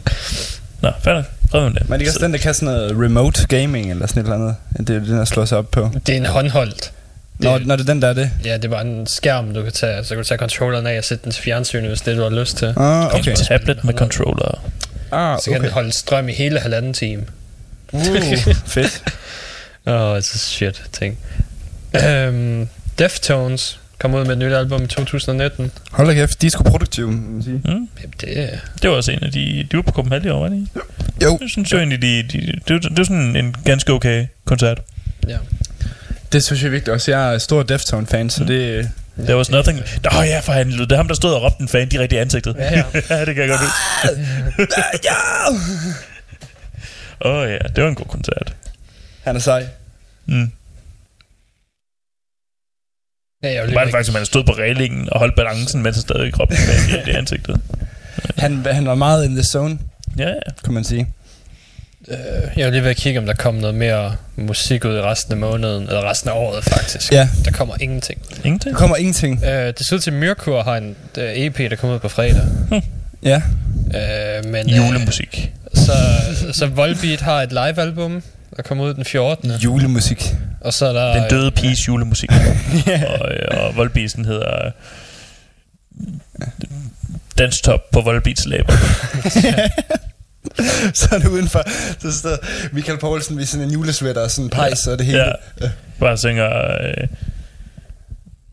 Nå, 0.82 0.90
nok. 1.04 1.24
Prøv 1.50 1.62
med 1.70 1.80
det. 1.80 1.88
Men 1.88 2.00
det 2.00 2.06
er 2.06 2.10
også 2.10 2.18
Så- 2.18 2.24
den, 2.24 2.32
der 2.32 2.38
kan 2.38 2.54
sådan 2.54 2.74
noget 2.74 2.92
remote 3.04 3.46
gaming 3.46 3.90
eller 3.90 4.06
sådan 4.06 4.20
et 4.22 4.24
eller 4.32 4.34
andet. 4.36 4.86
Det 4.88 4.96
er 4.96 5.00
den, 5.00 5.18
der 5.18 5.24
slår 5.24 5.44
sig 5.44 5.58
op 5.58 5.70
på. 5.70 5.90
Det 6.06 6.12
er 6.12 6.16
en 6.16 6.26
håndholdt. 6.26 6.92
Når, 7.38 7.58
når 7.58 7.76
det 7.76 7.82
er 7.88 7.92
den, 7.92 8.02
der 8.02 8.08
er 8.08 8.12
det. 8.12 8.30
Ja, 8.44 8.54
det 8.56 8.64
er 8.64 8.68
bare 8.68 8.84
en 8.86 9.06
skærm, 9.06 9.54
du 9.54 9.62
kan 9.62 9.72
tage. 9.72 10.04
Så 10.04 10.08
kan 10.08 10.18
du 10.18 10.24
tage 10.24 10.38
controlleren 10.38 10.86
af 10.86 10.98
og 10.98 11.04
sætte 11.04 11.24
den 11.24 11.32
til 11.32 11.42
fjernsynet, 11.42 11.88
hvis 11.88 12.00
det 12.00 12.12
er, 12.12 12.16
du 12.16 12.22
har 12.22 12.30
lyst 12.40 12.56
til. 12.56 12.74
Ah, 12.76 13.14
okay. 13.14 13.30
En 13.30 13.36
tablet 13.36 13.84
med 13.84 13.94
controller. 13.94 14.64
Ah, 15.12 15.38
Så 15.38 15.44
kan 15.44 15.52
okay. 15.54 15.64
den 15.64 15.72
holde 15.72 15.92
strøm 15.92 16.28
i 16.28 16.32
hele 16.32 16.60
halvanden 16.60 16.92
time. 16.94 17.22
Uh, 17.92 18.02
fedt. 18.66 19.02
Åh, 19.86 19.94
oh, 19.94 20.16
det 20.16 20.34
er 20.34 20.38
shit 20.38 20.82
ting. 20.92 21.18
Um, 22.28 22.68
Deftones 22.98 23.80
kom 23.98 24.14
ud 24.14 24.24
med 24.24 24.32
et 24.32 24.38
nyt 24.38 24.52
album 24.52 24.82
i 24.84 24.86
2019. 24.86 25.72
Hold 25.92 26.08
da 26.08 26.14
kæft, 26.14 26.42
de 26.42 26.46
er 26.46 26.50
sgu 26.50 26.62
produktive, 26.62 27.12
må 27.12 27.30
man 27.30 27.42
sige. 27.42 27.62
Mm. 27.64 27.70
Jamen, 27.70 28.14
det 28.20 28.38
er... 28.38 28.58
Det 28.82 28.90
var 28.90 28.96
også 28.96 29.12
en 29.12 29.24
af 29.24 29.32
de... 29.32 29.66
De 29.72 29.76
var 29.76 29.82
på 29.82 29.92
Copenhagen 29.92 30.26
i 30.26 30.30
år, 30.30 30.40
var 30.40 30.48
de? 30.48 30.56
ikke? 30.56 30.68
Jo. 31.22 31.38
Jeg 31.40 31.50
synes 31.50 31.72
jo 31.72 31.78
egentlig, 31.78 32.02
de, 32.02 32.22
de, 32.22 32.46
det, 32.68 32.74
var, 32.74 32.78
det 32.78 32.98
var 32.98 33.04
sådan 33.04 33.36
en 33.36 33.54
ganske 33.64 33.92
okay 33.92 34.26
koncert. 34.44 34.80
Ja. 35.28 35.38
Det 36.32 36.44
synes 36.44 36.62
jeg 36.62 36.72
virkelig 36.72 36.94
også. 36.94 37.10
Jeg 37.10 37.34
er 37.34 37.38
stor 37.38 37.62
Deftone-fan, 37.62 38.30
så 38.30 38.44
det... 38.44 38.90
There 39.18 39.36
was 39.36 39.50
nothing... 39.50 39.80
Nå 40.12 40.22
ja, 40.22 40.40
for 40.40 40.52
han, 40.52 40.70
det 40.70 40.92
er 40.92 40.96
ham, 40.96 41.08
der 41.08 41.14
stod 41.14 41.34
og 41.34 41.42
råbte 41.42 41.60
en 41.60 41.68
fan 41.68 41.88
direkte 41.88 42.16
i 42.16 42.18
ansigtet. 42.18 42.56
Ja, 42.58 42.76
ja. 42.76 42.84
ja, 43.10 43.24
det 43.24 43.34
kan 43.34 43.48
jeg 43.48 43.48
godt 43.48 43.60
huske. 43.60 44.66
ja! 45.04 45.14
Åh 47.20 47.36
oh, 47.36 47.50
ja, 47.50 47.58
det 47.76 47.82
var 47.82 47.88
en 47.88 47.94
god 47.94 48.06
koncert. 48.06 48.54
Han 49.22 49.36
er 49.36 49.40
sej. 49.40 49.66
Mm. 50.26 50.52
Ja, 53.42 53.54
jeg 53.54 53.66
Det 53.66 53.74
var 53.74 53.84
det 53.84 53.90
faktisk, 53.92 54.10
at 54.10 54.14
man 54.14 54.26
stod 54.26 54.44
på 54.44 54.52
reglingen 54.52 55.08
og 55.12 55.18
holdt 55.18 55.34
balancen, 55.36 55.82
mens 55.82 55.96
han 55.96 56.02
stadig 56.02 56.40
råbte 56.40 56.54
en 56.54 56.60
fan 56.60 56.86
direkte 56.90 57.10
i 57.10 57.14
ansigtet. 57.14 57.60
Han, 58.38 58.66
han 58.70 58.86
var 58.86 58.94
meget 58.94 59.24
in 59.24 59.34
the 59.34 59.44
zone, 59.44 59.78
Ja, 60.18 60.28
ja. 60.28 60.34
kan 60.64 60.74
man 60.74 60.84
sige. 60.84 61.06
Øh, 62.08 62.16
jeg 62.56 62.64
vil 62.66 62.72
lige 62.72 62.82
ved 62.82 62.90
at 62.90 62.96
kigge, 62.96 63.18
om 63.20 63.26
der 63.26 63.34
kommer 63.34 63.60
noget 63.60 63.74
mere 63.76 64.16
musik 64.36 64.84
ud 64.84 64.96
i 64.96 65.00
resten 65.00 65.32
af 65.32 65.38
måneden, 65.38 65.82
eller 65.82 66.10
resten 66.10 66.30
af 66.30 66.34
året 66.34 66.64
faktisk. 66.64 67.12
Ja. 67.12 67.28
Der 67.44 67.50
kommer 67.50 67.74
ingenting. 67.80 68.22
Ingenting. 68.44 68.72
Der 68.74 68.78
kommer 68.80 68.96
ingenting. 68.96 69.44
Øh, 69.44 69.66
det 69.66 69.86
ser 69.88 69.96
ud 69.96 70.00
til, 70.00 70.10
at 70.10 70.16
Myrkur 70.16 70.62
har 70.62 70.76
en 70.76 70.96
uh, 71.16 71.22
EP, 71.22 71.58
der 71.58 71.76
kommer 71.76 71.94
ud 71.96 72.00
på 72.00 72.08
fredag. 72.08 72.42
Ja. 73.22 73.42
Øh, 73.94 74.44
men, 74.44 74.70
øh, 74.70 74.76
Julemusik. 74.76 75.52
så, 75.74 75.92
så 76.52 76.66
Volbeat 76.66 77.20
har 77.20 77.42
et 77.42 77.50
live-album, 77.52 78.22
der 78.58 78.62
kommer 78.62 78.84
ud 78.84 78.94
den 78.94 79.04
14. 79.04 79.50
Julemusik. 79.50 80.34
Og 80.60 80.74
så 80.74 80.86
er 80.86 80.92
der... 80.92 81.20
Den 81.20 81.30
døde 81.30 81.50
piges 81.50 81.88
julemusik. 81.88 82.30
og, 83.20 83.32
øh, 83.32 83.64
og 83.64 83.76
Volbeatsen 83.76 84.24
hedder... 84.24 84.66
øh, 84.66 84.72
Danstop 87.38 87.90
på 87.90 88.00
Volbeats 88.00 88.46
læber. 88.46 88.72
så 90.98 91.08
er 91.12 91.18
det 91.18 91.28
udenfor. 91.28 91.62
Så 92.00 92.18
står 92.18 92.36
Michael 92.72 92.98
Poulsen 92.98 93.36
med 93.36 93.46
sådan 93.46 93.66
en 93.66 93.72
julesweater 93.72 94.20
og 94.20 94.30
sådan 94.30 94.44
en 94.44 94.50
pejs 94.50 94.86
og 94.86 94.98
det 94.98 95.06
hele. 95.06 95.24
Ja. 95.24 95.32
Bare 96.00 96.18
synger... 96.18 96.48
Øh, 96.82 97.08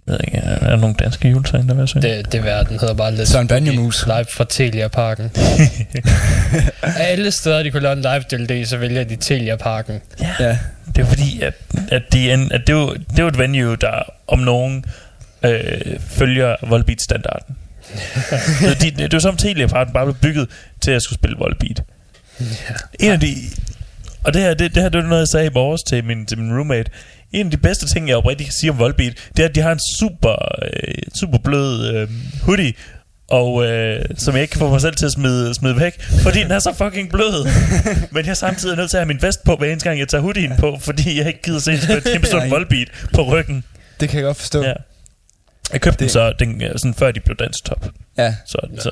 ved 0.05 0.19
ikke, 0.27 0.37
er 0.37 0.69
der 0.69 0.75
nogle 0.75 0.95
danske 0.95 1.29
julesange, 1.29 1.67
der 1.67 1.73
vil 1.73 1.89
jeg? 1.95 2.01
Det, 2.01 2.31
det 2.31 2.43
værd, 2.43 2.65
den 2.65 2.79
hedder 2.79 2.93
bare 2.93 3.11
Let's 3.13 3.25
Søren 3.25 3.47
Boogie 3.47 3.65
Banjomus. 3.65 4.05
Live 4.05 4.25
fra 4.33 4.45
Telia 4.49 4.87
Parken. 4.87 5.31
Alle 7.09 7.31
steder, 7.31 7.63
de 7.63 7.71
kunne 7.71 7.83
lave 7.83 7.93
en 7.93 8.01
live 8.01 8.19
DVD, 8.19 8.65
så 8.65 8.77
vælger 8.77 9.03
de 9.03 9.15
Telia 9.15 9.55
Parken. 9.55 10.01
Ja. 10.39 10.57
Det 10.95 11.01
er 11.01 11.05
fordi, 11.05 11.41
at, 11.41 11.53
at, 11.91 12.03
det, 12.11 12.29
er 12.29 12.33
en, 12.33 12.51
at 12.51 12.61
det, 12.67 12.73
er 12.73 12.77
jo, 12.77 12.93
det 12.93 13.19
er 13.19 13.23
jo 13.23 13.27
et 13.27 13.37
venue, 13.37 13.75
der 13.75 14.03
om 14.27 14.39
nogen 14.39 14.85
øh, 15.43 15.99
følger 16.09 16.55
Volbeat-standarden. 16.61 17.55
Så 18.61 18.75
de, 18.81 18.91
det 18.91 19.01
er 19.01 19.07
jo 19.13 19.19
som 19.19 19.37
Telia 19.37 19.65
bare, 19.65 19.85
bare 19.93 20.05
blev 20.05 20.15
bygget 20.21 20.49
til 20.81 20.91
at 20.91 21.01
skulle 21.01 21.19
spille 21.19 21.37
Volbeat. 21.37 21.83
En 22.99 23.11
af 23.11 23.19
de 23.19 23.35
Og 24.23 24.33
det 24.33 24.41
her, 24.41 24.53
det, 24.53 24.75
det 24.75 24.83
her, 24.83 24.89
det 24.89 25.03
er 25.03 25.07
noget, 25.07 25.19
jeg 25.19 25.27
sagde 25.27 25.45
i 25.45 25.53
morges 25.53 25.83
til 25.83 26.03
min, 26.03 26.25
til 26.25 26.37
min 26.39 26.55
roommate. 26.57 26.91
En 27.31 27.45
af 27.47 27.51
de 27.51 27.57
bedste 27.57 27.87
ting, 27.87 28.07
jeg 28.09 28.17
oprigtigt 28.17 28.47
kan 28.47 28.53
sige 28.53 28.69
om 28.71 28.79
Volbeat, 28.79 29.13
det 29.37 29.43
er, 29.45 29.49
at 29.49 29.55
de 29.55 29.61
har 29.61 29.71
en 29.71 29.79
super, 29.99 30.35
øh, 30.63 30.93
super 31.19 31.37
blød 31.37 31.93
øh, 31.95 32.09
hoodie, 32.43 32.73
og 33.27 33.65
øh, 33.65 34.05
som 34.17 34.33
jeg 34.33 34.41
ikke 34.41 34.51
kan 34.51 34.59
få 34.59 34.69
mig 34.69 34.81
selv 34.81 34.95
til 34.95 35.05
at 35.05 35.11
smide, 35.11 35.53
smide 35.53 35.79
væk, 35.79 36.01
fordi 36.01 36.39
den 36.39 36.51
er 36.51 36.59
så 36.59 36.73
fucking 36.77 37.09
blød. 37.09 37.47
Men 38.13 38.25
jeg 38.25 38.31
er 38.31 38.33
samtidig 38.35 38.77
nødt 38.77 38.89
til 38.89 38.97
at 38.97 39.01
have 39.01 39.07
min 39.07 39.21
vest 39.21 39.43
på, 39.45 39.55
hver 39.55 39.67
eneste 39.67 39.89
gang 39.89 39.99
jeg 39.99 40.07
tager 40.07 40.21
hoodien 40.21 40.51
på, 40.59 40.77
fordi 40.81 41.17
jeg 41.19 41.27
ikke 41.27 41.41
gider 41.41 41.59
se 41.59 41.71
en 41.71 42.01
kæmpe 42.01 42.27
stor 42.31 42.37
Nej. 42.39 42.49
Volbeat 42.49 42.87
på 43.13 43.21
ryggen. 43.23 43.63
Det 43.99 44.09
kan 44.09 44.17
jeg 44.17 44.25
godt 44.25 44.37
forstå. 44.37 44.63
Ja. 44.63 44.73
Jeg 45.73 45.81
købte 45.81 45.99
den 45.99 46.05
Det- 46.05 46.11
så, 46.11 46.33
den, 46.39 46.63
øh, 46.63 46.71
sådan 46.77 46.93
før 46.93 47.11
de 47.11 47.19
blev 47.19 47.37
dansk 47.37 47.63
top. 47.65 47.89
ja. 48.17 48.35
Så, 48.45 48.57
så 48.79 48.91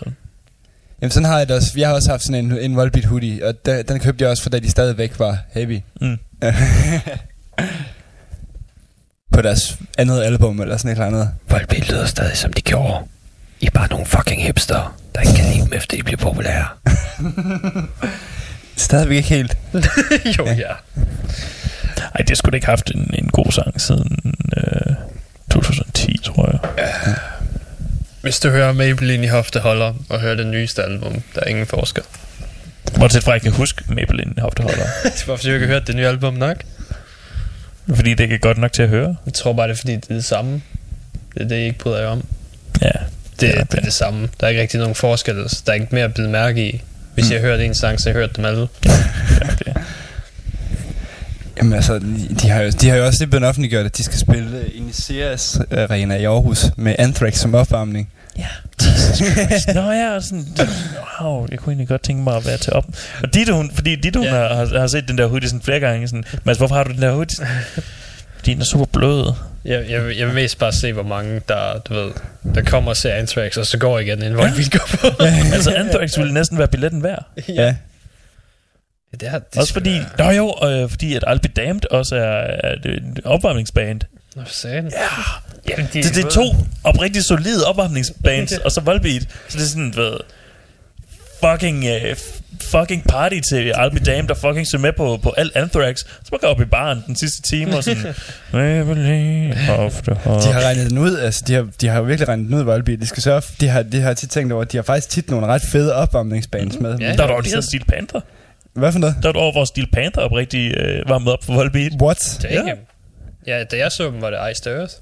Jamen 1.02 1.12
sådan 1.12 1.26
har 1.30 1.38
jeg 1.38 1.48
det 1.48 1.56
også. 1.56 1.72
Jeg 1.78 1.88
har 1.88 1.96
også 1.96 2.10
haft 2.10 2.24
sådan 2.24 2.46
en, 2.46 2.58
en 2.60 2.76
Volbeat 2.76 3.06
hoodie, 3.06 3.46
og 3.48 3.66
den, 3.66 3.86
den 3.88 4.00
købte 4.00 4.24
jeg 4.24 4.30
også, 4.32 4.44
for 4.44 4.50
da 4.50 4.60
de 4.60 4.70
stadigvæk 4.72 5.20
var 5.20 5.38
heavy. 5.54 5.80
mm. 6.02 6.18
På 9.34 9.42
deres 9.42 9.78
andet 9.98 10.24
album, 10.24 10.62
eller 10.62 10.78
sådan 10.78 10.92
et 10.92 10.96
eller 10.96 11.08
andet. 11.08 11.30
Volbeat 11.50 11.90
lyder 11.90 12.06
stadig 12.06 12.38
som 12.38 12.54
de 12.54 12.62
gjorde. 12.62 13.06
I 13.60 13.66
er 13.66 13.70
bare 13.72 13.88
nogle 13.88 14.06
fucking 14.06 14.44
hipster, 14.44 14.98
der 15.16 15.22
ikke 15.22 15.34
kan 15.34 15.46
lide 15.46 15.66
dem, 15.66 15.74
efter 15.74 15.98
de 15.98 16.04
bliver 16.04 16.18
populære. 16.18 16.66
Stadigvæk 18.76 19.18
ikke 19.18 19.30
helt. 19.30 19.58
jo, 20.38 20.46
ja. 20.46 20.74
Ej, 22.16 22.22
det 22.28 22.38
skulle 22.38 22.52
da 22.52 22.56
ikke 22.56 22.68
haft 22.68 22.92
en, 22.92 23.14
en 23.14 23.28
god 23.28 23.52
sang 23.52 23.82
siden 23.82 24.36
øh, 24.58 24.96
2010, 25.52 26.18
tror 26.24 26.50
jeg. 26.52 26.86
Hvis 28.22 28.40
du 28.40 28.50
hører 28.50 28.72
Maybelline 28.72 29.24
i 29.24 29.28
hofteholder 29.28 29.94
og 30.10 30.20
hører 30.20 30.36
det 30.36 30.48
nyeste 30.48 30.84
album, 30.84 31.22
der 31.36 31.42
er 31.42 31.46
ingen 31.46 31.68
forskel. 31.68 32.04
Bortset 33.00 33.24
fra, 33.24 33.32
at 33.32 33.34
jeg 33.34 33.42
kan 33.42 33.52
huske 33.52 33.84
Maybelline 33.88 34.34
hofteholder. 34.38 34.86
Hvorfor 35.26 35.44
du 35.48 35.54
ikke 35.54 35.66
har 35.68 35.74
hørt 35.74 35.88
det 35.88 35.96
nye 35.96 36.08
album 36.08 36.34
nok? 36.34 36.64
Fordi 37.96 38.10
det 38.10 38.20
ikke 38.20 38.36
er 38.36 38.40
godt 38.40 38.58
nok 38.58 38.74
til 38.74 38.82
at 38.84 38.90
høre. 38.90 39.16
Jeg 39.26 39.34
tror 39.34 39.54
bare, 39.54 39.68
det 39.68 39.74
er 39.74 39.78
fordi, 39.78 39.96
det 39.96 40.10
er 40.10 40.14
det 40.14 40.26
samme. 40.26 40.62
Det 41.34 41.42
er 41.42 41.48
det, 41.48 41.56
I 41.56 41.64
ikke 41.64 41.80
bryder 41.80 42.00
jer 42.02 42.08
om. 42.08 42.26
Ja, 42.82 42.88
Det, 42.88 43.48
Ja, 43.48 43.48
ja, 43.48 43.54
det 43.54 43.60
er 43.60 43.64
det- 43.64 43.86
det 43.86 43.94
samme. 43.94 44.30
Der 44.40 44.46
er 44.46 44.50
ikke 44.50 44.62
rigtig 44.62 44.80
nogen 44.80 44.96
forskel. 44.96 45.50
så 45.50 45.62
Der 45.66 45.72
er 45.72 45.76
ikke 45.76 45.88
mere 45.92 46.04
at 46.04 46.14
bide 46.14 46.30
mærke 46.30 46.70
i. 46.70 46.82
Hvis 47.14 47.26
Mm. 47.26 47.32
jeg 47.32 47.42
har 47.42 47.48
hørt 47.48 47.60
en 47.60 47.76
sang, 47.76 48.00
så 48.02 48.10
jeg 48.10 48.14
hørt 48.16 48.36
dem 48.38 48.46
alle. 48.46 48.68
ja 49.42 49.48
det. 49.60 49.74
Jamen 51.58 51.74
altså, 51.74 52.00
de- 52.42 52.50
har, 52.50 52.62
jo, 52.62 52.70
de 52.82 52.90
har 52.90 52.96
jo 52.98 53.06
også 53.06 53.20
lige 53.20 53.30
blevet 53.30 53.48
offentliggjort, 53.48 53.86
at 53.86 53.98
de 53.98 54.04
skal 54.04 54.20
spille 54.20 54.58
øh, 54.58 54.70
inde 54.76 54.90
i 54.90 54.94
Ceres 54.94 55.60
Arena 55.72 56.16
i 56.16 56.24
Aarhus 56.26 56.66
med 56.78 56.96
Anthrax 57.00 57.36
som 57.36 57.56
opvarmning. 57.56 58.10
Ja. 58.38 58.48
Nå 59.82 59.92
ja, 59.92 60.16
og 60.16 60.24
sådan, 60.24 60.46
wow, 61.22 61.48
jeg 61.52 61.60
kunne 61.60 61.72
egentlig 61.72 61.88
godt 61.88 62.02
tænke 62.04 62.24
mig 62.24 62.36
at 62.36 62.46
være 62.46 62.58
til 62.58 62.74
op. 62.74 62.86
Og 63.24 63.34
Ditte, 63.34 63.54
hun, 63.54 63.72
fordi 63.76 63.96
Ditte, 63.96 64.18
hun 64.18 64.28
Ja. 64.28 64.32
har, 64.34 64.80
har, 64.80 64.88
set 64.88 65.08
den 65.08 65.18
der 65.18 65.28
hoodie 65.28 65.50
sådan 65.50 65.62
flere 65.62 65.80
gange. 65.80 66.08
Sådan, 66.08 66.24
Mads, 66.44 66.58
hvorfor 66.58 66.76
har 66.76 66.84
du 66.84 66.92
den 66.92 67.02
der 67.02 67.12
hoodie? 67.12 67.48
Fordi 68.38 68.54
den 68.54 68.62
er 68.62 68.66
super 68.66 68.86
blød. 68.86 69.34
Jeg, 69.66 69.86
jeg, 69.90 70.18
jeg 70.18 70.28
vil 70.28 70.36
mest 70.36 70.58
bare 70.60 70.74
se, 70.74 70.94
hvor 70.94 71.04
mange, 71.04 71.42
der, 71.48 71.80
du 71.80 71.94
ved, 71.94 72.12
der 72.56 72.62
kommer 72.62 72.90
og 72.90 72.98
ser 72.98 73.14
Anthrax, 73.14 73.58
og 73.58 73.66
så 73.66 73.78
går 73.78 74.00
igen, 74.00 74.20
inden 74.20 74.38
Volbeat 74.38 74.72
går 74.72 74.90
på. 74.98 75.24
altså, 75.56 75.74
Anthrax 75.74 76.18
ville 76.18 76.34
næsten 76.34 76.58
være 76.58 76.68
billetten 76.68 77.04
værd. 77.04 77.26
Ja. 77.48 77.76
Det 79.12 79.24
er, 79.24 79.40
det 79.40 79.58
Også 79.58 79.74
fordi, 79.74 80.00
nå 80.18 80.30
jo, 80.30 80.56
øh, 80.64 80.90
fordi 80.90 81.16
at 81.16 81.24
I'll 81.28 81.40
Be 81.40 81.48
Damned 81.48 81.92
også 81.92 82.16
er, 82.16 82.42
er 82.64 82.76
det 82.84 82.98
en 82.98 83.18
opvarmningsband. 83.26 84.02
Nå, 84.36 84.42
for 84.46 84.54
satan. 84.54 84.86
Ja, 84.86 85.00
Jamen, 85.70 85.88
de, 85.94 86.04
det, 86.04 86.16
det 86.16 86.26
er 86.26 86.30
to 86.30 86.56
oprigtigt 86.84 87.26
solide 87.26 87.66
opvarmningsbands, 87.68 88.52
og 88.58 88.72
så 88.72 88.82
Volbeat. 88.82 89.22
Så 89.48 89.58
det 89.58 89.64
er 89.64 89.68
sådan, 89.68 89.94
ved, 89.96 90.18
fucking, 91.44 91.86
uh, 91.86 92.18
fucking 92.62 93.04
party 93.04 93.40
til 93.50 93.72
I'll 93.72 93.90
Be 93.90 94.00
Damned, 94.00 94.32
og 94.32 94.38
fucking 94.38 94.68
se 94.68 94.78
med 94.78 94.94
på, 94.94 95.20
på 95.24 95.34
alt 95.38 95.56
Anthrax. 95.56 95.98
Så 96.00 96.30
man 96.32 96.40
går 96.40 96.48
op 96.48 96.62
i 96.62 96.66
baren 96.66 97.04
den 97.08 97.16
sidste 97.16 97.42
time, 97.42 97.78
og 97.78 97.84
sådan, 97.84 98.04
De 100.24 100.54
har 100.54 100.62
regnet 100.66 100.90
den 100.90 100.98
ud, 100.98 101.18
altså 101.18 101.44
de 101.48 101.54
har, 101.54 101.68
de 101.82 101.88
har 101.88 101.98
jo 101.98 102.04
virkelig 102.04 102.28
regnet 102.28 102.48
den 102.48 102.56
ud, 102.56 102.64
Volbeat. 102.64 103.00
De, 103.02 103.08
skal 103.08 103.24
sørge, 103.24 103.42
de, 103.62 103.68
har, 103.68 103.84
de 103.84 104.02
har 104.02 104.14
tit 104.14 104.30
tænkt 104.30 104.54
over, 104.54 104.62
at 104.62 104.72
de 104.72 104.78
har 104.78 104.84
faktisk 104.84 105.10
tit 105.10 105.30
nogle 105.30 105.48
ret 105.48 105.62
fede 105.62 105.96
opvarmningsbands 105.96 106.80
med. 106.80 106.98
Ja. 107.00 107.14
Der 107.16 107.28
var 107.28 107.36
det, 107.36 107.46
de 107.46 107.50
havde 107.50 107.66
Steel 107.66 107.86
Panther. 107.86 108.22
Hvad 108.74 108.92
for 108.92 109.00
noget? 109.00 109.16
Der 109.24 109.32
var 109.32 109.40
over, 109.40 109.52
hvor 109.52 109.66
Steel 109.66 109.88
Panther 109.94 110.24
oprigtigt 110.24 110.78
øh, 110.78 111.10
var 111.10 111.18
med 111.20 111.32
op 111.32 111.44
for 111.44 111.54
Volbeat. 111.54 111.92
What? 112.02 112.40
Damn. 112.42 112.68
Ja. 112.68 112.74
Ja, 113.48 113.64
da 113.64 113.78
jeg 113.78 113.92
så 113.92 114.06
dem, 114.06 114.22
var 114.22 114.30
det 114.30 114.52
Iced 114.52 114.68
Earth. 114.68 114.94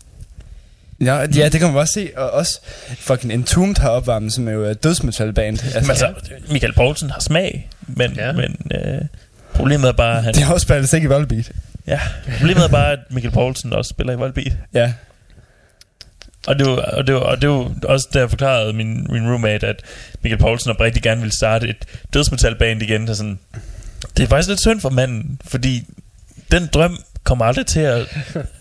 Ja, 1.02 1.16
ja, 1.20 1.50
det 1.50 1.60
kan 1.60 1.68
man 1.68 1.78
også 1.78 1.94
se. 1.94 2.10
Og 2.18 2.32
også 2.32 2.60
fucking 2.98 3.34
Entombed 3.34 3.78
har 3.78 3.90
opvarmet, 3.90 4.34
som 4.34 4.48
er 4.48 4.52
jo 4.52 4.64
et 4.64 4.84
dødsmetalband. 4.84 5.60
Altså, 5.76 5.92
Altså, 5.92 6.14
Michael 6.52 6.74
Poulsen 6.74 7.10
har 7.10 7.20
smag, 7.20 7.70
men, 7.88 8.12
ja. 8.16 8.32
Men 8.32 8.58
øh, 8.76 9.02
problemet 9.54 9.88
er 9.88 9.92
bare, 9.94 10.22
han, 10.22 10.34
de 10.34 10.42
har 10.42 10.54
også 10.54 10.64
spillet 10.64 10.94
ikke 10.94 11.06
i 11.06 11.10
Volbeat. 11.10 11.52
ja, 11.88 12.00
problemet 12.38 12.64
er 12.64 12.68
bare, 12.68 12.92
at 12.92 13.00
Michael 13.10 13.34
Poulsen 13.34 13.74
også 13.74 13.90
spiller 13.90 14.14
i 14.14 14.16
Volbeat. 14.16 14.54
Ja. 14.74 14.94
Og 16.48 16.60
det, 16.60 16.68
var, 16.68 16.76
og, 16.76 17.08
det 17.08 17.16
var, 17.16 17.22
og 17.22 17.42
det 17.42 17.50
var 17.50 17.72
også 17.84 18.08
der 18.14 18.20
jeg 18.20 18.30
forklarede 18.30 18.74
min, 18.74 19.08
min 19.10 19.30
roommate, 19.32 19.68
at 19.68 19.82
Michael 20.22 20.40
Poulsen 20.42 20.72
oprigtigt 20.72 21.04
gerne 21.04 21.22
ville 21.22 21.36
starte 21.36 21.68
et 21.68 21.86
dødsmetalband 22.14 22.82
igen. 22.82 23.08
Så 23.08 23.16
sådan, 23.16 23.40
det 24.18 24.24
er 24.24 24.28
faktisk 24.28 24.50
lidt 24.50 24.62
synd 24.62 24.82
for 24.82 24.90
manden, 24.90 25.40
fordi 25.46 25.84
den 26.52 26.68
drøm 26.74 26.98
kommer 27.24 27.46
aldrig 27.46 27.66
til 27.66 27.80
at... 27.80 28.18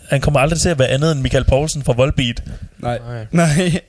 Han 0.09 0.21
kommer 0.21 0.41
aldrig 0.41 0.61
til 0.61 0.69
at 0.69 0.79
være 0.79 0.89
andet 0.89 1.13
end 1.13 1.21
Michael 1.21 1.45
Poulsen 1.45 1.83
fra 1.83 1.93
Volbeat. 1.93 2.43
Nej. 2.79 2.99
Nej. 3.31 3.81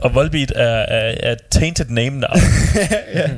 Og 0.00 0.14
Volbeat 0.14 0.52
er, 0.56 0.64
er, 0.64 1.14
er 1.20 1.32
et 1.32 1.38
tainted 1.50 1.86
name 1.88 2.18
now. 2.18 2.30
ja. 3.14 3.30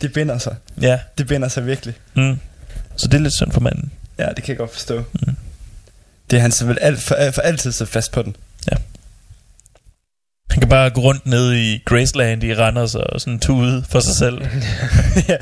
Det 0.00 0.12
binder 0.12 0.38
sig. 0.38 0.56
ja. 0.80 0.98
Det 1.18 1.26
binder 1.26 1.48
sig 1.48 1.66
virkelig. 1.66 1.94
Mm. 2.14 2.38
Så 2.96 3.08
det 3.08 3.14
er 3.14 3.22
lidt 3.22 3.34
synd 3.34 3.52
for 3.52 3.60
manden. 3.60 3.92
Ja, 4.18 4.28
det 4.28 4.36
kan 4.36 4.48
jeg 4.48 4.56
godt 4.56 4.72
forstå. 4.72 5.04
Mm. 5.26 5.36
Det 6.30 6.36
er 6.36 6.40
han 6.40 6.52
så 6.52 6.66
vel 6.66 6.78
alt, 6.80 7.00
for, 7.00 7.16
for 7.34 7.42
altid 7.42 7.72
så 7.72 7.84
fast 7.86 8.12
på 8.12 8.22
den. 8.22 8.36
Han 10.56 10.60
kan 10.60 10.68
bare 10.68 10.90
gå 10.90 11.00
rundt 11.00 11.26
ned 11.26 11.52
i 11.52 11.82
Graceland 11.84 12.44
i 12.44 12.54
Randers 12.54 12.94
og 12.94 13.20
sådan 13.20 13.38
tude 13.38 13.84
for 13.88 14.00
sig 14.00 14.16
selv. 14.16 14.42
ja. 15.28 15.36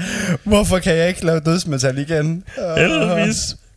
Hvorfor 0.44 0.78
kan 0.78 0.96
jeg 0.96 1.08
ikke 1.08 1.26
lave 1.26 1.40
dødsmetal 1.40 1.98
igen? 1.98 2.44
Uh, 2.58 3.28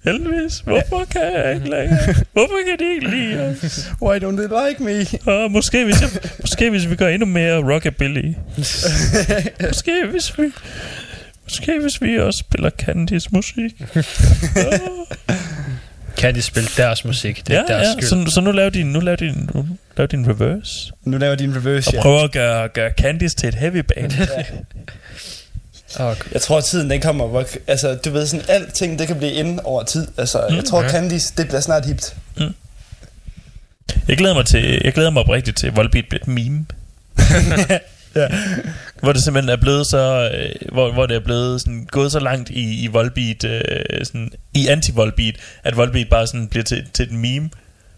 Heldigvis. 0.03 0.31
Heldigvis. 0.33 0.59
Hvorfor 0.59 1.05
kan 1.05 1.21
jeg 1.21 1.53
ikke 1.55 1.69
længere? 1.69 1.99
Hvorfor 2.33 2.57
kan 2.67 2.79
de 2.79 2.93
ikke 2.95 3.09
lide 3.09 3.47
os? 3.49 3.89
Why 4.01 4.17
don't 4.17 4.37
they 4.37 4.67
like 4.67 4.83
me? 4.83 5.05
Og 5.33 5.51
måske 5.51 5.83
hvis, 5.85 6.01
jeg, 6.01 6.09
måske 6.41 6.69
hvis 6.69 6.89
vi 6.89 6.95
gør 6.95 7.07
endnu 7.07 7.25
mere 7.25 7.73
rockabilly. 7.73 8.33
Måske 9.61 10.05
hvis 10.11 10.39
vi... 10.39 10.43
Måske 11.43 11.79
hvis 11.81 12.01
vi 12.01 12.19
også 12.19 12.39
spiller 12.39 12.69
Candys 12.69 13.31
musik. 13.31 13.71
Kan 16.17 16.35
de 16.35 16.41
spille 16.41 16.69
deres 16.77 17.05
musik? 17.05 17.47
Det 17.47 17.55
er 17.55 17.63
ja, 17.69 17.73
deres 17.73 17.87
ja. 17.87 17.91
skyld. 17.91 18.25
Så, 18.25 18.31
så 18.31 18.41
nu 18.41 18.51
laver 18.51 18.69
de, 18.69 18.83
nu 18.83 18.99
laver 18.99 19.15
de, 19.15 19.33
nu 19.53 19.65
laver 19.97 20.07
de 20.07 20.15
en 20.15 20.27
reverse. 20.29 20.91
nu 21.05 21.17
laver 21.17 21.35
de 21.35 21.43
en 21.43 21.55
reverse, 21.55 21.89
Og 21.89 21.93
ja. 21.93 22.01
prøver 22.01 22.23
at 22.23 22.31
gøre, 22.31 22.67
gøre 22.67 22.91
Candice 23.01 23.35
til 23.35 23.49
et 23.49 23.55
heavy 23.55 23.77
band. 23.77 24.11
Oh, 25.99 26.15
Jeg 26.31 26.41
tror, 26.41 26.57
at 26.57 26.63
tiden 26.63 26.89
den 26.89 27.01
kommer, 27.01 27.27
hvor, 27.27 27.45
altså, 27.67 27.95
du 27.95 28.09
ved, 28.09 28.27
sådan, 28.27 28.45
alting, 28.49 28.99
det 28.99 29.07
kan 29.07 29.17
blive 29.17 29.31
inde 29.31 29.63
over 29.63 29.83
tid. 29.83 30.07
Altså, 30.17 30.45
mm, 30.49 30.55
jeg 30.55 30.65
tror, 30.65 30.81
ja. 30.81 30.89
Candice, 30.89 31.33
det 31.37 31.47
bliver 31.47 31.61
snart 31.61 31.85
hipt. 31.85 32.15
Jeg 34.07 34.17
glæder 34.17 34.33
mig 34.33 34.45
til, 34.45 34.81
jeg 34.83 34.93
glæder 34.93 35.09
mig 35.09 35.23
oprigtigt 35.23 35.57
til, 35.57 35.67
at 35.67 35.75
Volbeat 35.75 36.05
bliver 36.09 36.21
et 36.21 36.27
meme. 36.27 36.65
Ja. 38.15 38.27
Hvor 39.01 39.13
det 39.13 39.23
simpelthen 39.23 39.49
er 39.49 39.61
blevet 39.61 39.87
så, 39.87 40.29
øh, 40.33 40.71
hvor, 40.71 40.91
hvor 40.91 41.05
det 41.05 41.15
er 41.15 41.19
blevet 41.19 41.61
sådan, 41.61 41.87
gået 41.91 42.11
så 42.11 42.19
langt 42.19 42.49
i, 42.49 42.83
i 42.83 42.87
Volbeat, 42.87 43.43
øh, 43.43 43.61
sådan, 44.05 44.31
i 44.53 44.67
anti-Volbeat, 44.67 45.35
at 45.63 45.77
Volbeat 45.77 46.09
bare 46.09 46.27
sådan 46.27 46.47
bliver 46.47 46.63
til, 46.63 46.85
til 46.93 47.05
et 47.05 47.11
meme. 47.11 47.49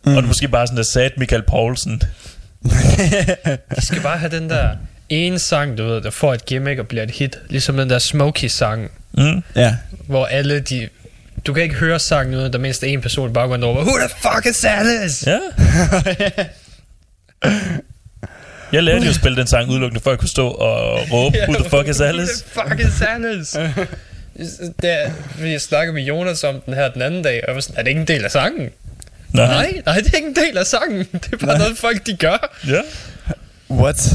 Mm. 0.05 0.15
Og 0.15 0.21
det 0.21 0.27
måske 0.27 0.47
bare 0.47 0.67
sådan 0.67 0.77
der 0.77 0.83
sad 0.83 1.09
Michael 1.17 1.43
Poulsen. 1.43 2.01
De 3.75 3.85
skal 3.85 4.01
bare 4.01 4.17
have 4.17 4.31
den 4.39 4.49
der 4.49 4.69
ene 5.09 5.39
sang, 5.39 5.77
du 5.77 5.83
ved, 5.85 6.01
der 6.01 6.09
får 6.09 6.33
et 6.33 6.45
gimmick 6.45 6.79
og 6.79 6.87
bliver 6.87 7.03
et 7.03 7.11
hit. 7.11 7.39
Ligesom 7.49 7.77
den 7.77 7.89
der 7.89 7.99
Smokey-sang, 7.99 8.91
Mm. 9.11 9.43
ja. 9.55 9.75
hvor 10.07 10.25
alle 10.25 10.59
de... 10.59 10.89
Du 11.47 11.53
kan 11.53 11.63
ikke 11.63 11.75
høre 11.75 11.99
sangen 11.99 12.35
uden, 12.35 12.53
der 12.53 12.59
mindst 12.59 12.83
en 12.83 13.01
person 13.01 13.29
i 13.29 13.33
baggrunden, 13.33 13.61
der 13.69 13.75
råber, 13.75 13.81
Who 13.81 13.97
the 13.99 14.09
fuck 14.21 14.45
is 14.45 14.63
Alice? 14.65 15.31
Ja. 15.31 15.39
Jeg 18.71 18.83
lærte 18.83 19.03
jo 19.05 19.09
at 19.09 19.15
spille 19.15 19.37
den 19.37 19.47
sang 19.47 19.69
udelukkende, 19.69 20.01
for 20.03 20.11
at 20.11 20.19
kunne 20.19 20.29
stå 20.29 20.47
og 20.47 20.99
råbe, 21.11 21.37
who 21.47 21.53
the 21.53 21.69
fuck 21.69 21.87
is 21.87 22.01
Alice? 22.01 22.43
Who 22.55 22.69
the 22.69 22.77
fuck 22.77 22.89
is 22.95 23.01
Alice? 23.01 23.59
det 24.81 24.89
er, 24.89 25.11
fordi 25.35 25.51
jeg 25.51 25.61
snakkede 25.61 25.93
med 25.93 26.03
Jonas 26.03 26.43
om 26.43 26.61
den 26.65 26.73
her 26.73 26.89
den 26.91 27.01
anden 27.01 27.23
dag, 27.23 27.41
og 27.43 27.47
jeg 27.47 27.55
var 27.55 27.61
sådan, 27.61 27.77
er 27.79 27.83
det 27.83 27.89
ikke 27.89 28.01
en 28.01 28.07
del 28.07 28.25
af 28.25 28.31
sangen? 28.31 28.69
Nej. 29.33 29.45
Nej, 29.47 29.81
nej, 29.85 29.95
det 29.95 30.11
er 30.13 30.15
ikke 30.17 30.27
en 30.27 30.35
del 30.35 30.57
af 30.57 30.65
sangen. 30.65 30.97
Det 31.13 31.33
er 31.33 31.37
bare 31.37 31.45
Nej. 31.47 31.57
noget, 31.57 31.77
folk 31.77 32.05
de 32.05 32.15
gør. 32.17 32.55
Ja. 32.67 32.81
What? 33.75 34.13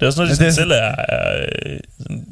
Det 0.00 0.02
er 0.02 0.06
også 0.06 0.18
noget, 0.20 0.30
de 0.30 0.36
sådan 0.36 0.46
det- 0.46 0.54
selv 0.54 0.70
er, 0.70 0.94
er 1.08 1.46
øh, 1.66 1.78
sådan, 2.02 2.24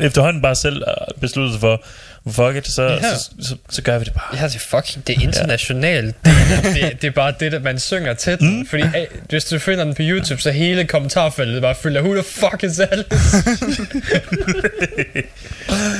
efterhånden 0.00 0.42
bare 0.42 0.54
selv 0.54 0.82
besluttet 1.20 1.52
sig 1.52 1.60
for, 1.60 1.82
fuck 2.30 2.56
it, 2.56 2.66
så, 2.72 2.82
Ja. 2.82 3.00
så, 3.16 3.30
så, 3.40 3.56
så 3.70 3.82
gør 3.82 3.98
vi 3.98 4.04
det 4.04 4.12
bare. 4.12 4.36
Ja, 4.40 4.46
det 4.48 4.54
er 4.54 4.58
fucking, 4.58 5.06
det 5.06 5.16
er 5.16 5.20
internationalt. 5.22 6.16
Det, 6.24 6.74
det, 6.74 7.02
det 7.02 7.08
er 7.08 7.12
bare 7.12 7.32
det, 7.40 7.52
der 7.52 7.58
man 7.58 7.78
synger 7.78 8.14
til 8.14 8.38
den. 8.38 8.58
Mm. 8.58 8.66
Fordi 8.66 8.82
eh, 8.82 9.06
hvis 9.28 9.44
du 9.44 9.58
finder 9.58 9.84
den 9.84 9.94
på 9.94 10.02
YouTube, 10.02 10.42
så 10.42 10.50
hele 10.50 10.84
kommentarfeltet 10.84 11.62
bare 11.62 11.74
who 12.02 12.14
the 12.14 12.22
fuck 12.22 12.62
is 12.64 12.78
Alice? 12.80 13.08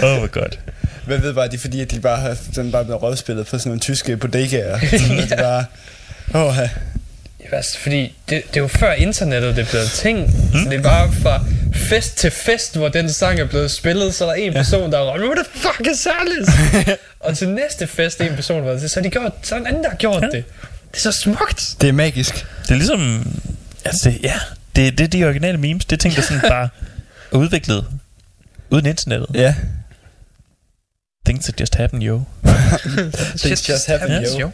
Åh, 0.02 0.12
oh, 0.12 0.18
hvor 0.18 0.26
godt. 0.26 0.58
Hvad 1.06 1.18
ved 1.18 1.34
bare, 1.34 1.48
det 1.48 1.54
er 1.54 1.58
fordi, 1.58 1.80
at 1.80 1.90
de 1.90 2.00
bare 2.00 2.16
har 2.16 2.36
den 2.54 2.72
bare 2.72 2.84
blevet 2.84 3.02
rådspillet 3.02 3.46
på 3.46 3.58
sådan 3.58 3.68
nogle 3.70 3.80
tyske 3.80 4.16
bodegaer. 4.16 4.78
Det 4.78 5.32
er 5.32 5.36
bare... 5.42 5.64
Åh, 6.48 6.56
ja. 6.56 6.68
Altså, 7.52 7.78
fordi 7.78 8.00
det, 8.28 8.42
det 8.48 8.56
er 8.56 8.60
jo 8.60 8.68
før 8.68 8.92
internettet 8.92 9.56
det 9.56 9.66
er 9.66 9.70
blevet 9.70 9.90
ting. 9.90 10.18
Mm. 10.52 10.62
Så 10.62 10.70
det 10.70 10.78
er 10.78 10.82
bare 10.82 11.12
fra 11.22 11.44
fest 11.74 12.16
til 12.18 12.30
fest, 12.30 12.76
hvor 12.76 12.88
den 12.88 13.12
sang 13.12 13.40
er 13.40 13.44
blevet 13.44 13.70
spillet, 13.70 14.14
så 14.14 14.24
er 14.24 14.28
der 14.28 14.34
en 14.34 14.52
person, 14.52 14.92
der 14.92 14.98
har 14.98 15.04
råbt, 15.12 15.22
what 15.22 15.46
the 15.46 15.60
fuck 15.60 15.88
is 15.92 16.06
Alice? 16.20 16.52
og 17.20 17.36
til 17.36 17.48
næste 17.48 17.86
fest, 17.86 18.20
en 18.20 18.34
person 18.34 18.78
til, 18.78 18.90
så 18.90 19.00
de 19.00 19.10
gjort, 19.10 19.32
så 19.42 19.54
er 19.54 19.58
en 19.58 19.66
anden, 19.66 19.82
der 19.82 19.90
har 19.90 19.96
gjort 19.96 20.22
Ja. 20.22 20.26
det. 20.26 20.44
Det 20.90 20.96
er 20.96 21.00
så 21.00 21.12
smukt. 21.12 21.76
Det 21.80 21.88
er 21.88 21.92
magisk. 21.92 22.46
Det 22.62 22.70
er 22.70 22.74
ligesom... 22.74 23.32
Altså, 23.84 24.10
det, 24.10 24.18
ja, 24.22 24.34
det, 24.76 24.98
det 24.98 25.04
er 25.04 25.08
de 25.08 25.24
originale 25.24 25.58
memes. 25.58 25.84
Det 25.84 25.92
er 25.96 26.00
ting, 26.00 26.16
der 26.16 26.22
sådan 26.22 26.40
bare 26.50 26.68
er 27.32 27.36
udviklet 27.36 27.84
uden 28.70 28.86
internettet. 28.86 29.28
Ja. 29.34 29.54
Things 31.26 31.44
that 31.44 31.60
just 31.60 31.74
happen, 31.74 32.02
yo. 32.02 32.22
Things 33.42 33.68
just 33.68 33.86
happen, 33.86 34.10
happens, 34.10 34.32
yo. 34.40 34.50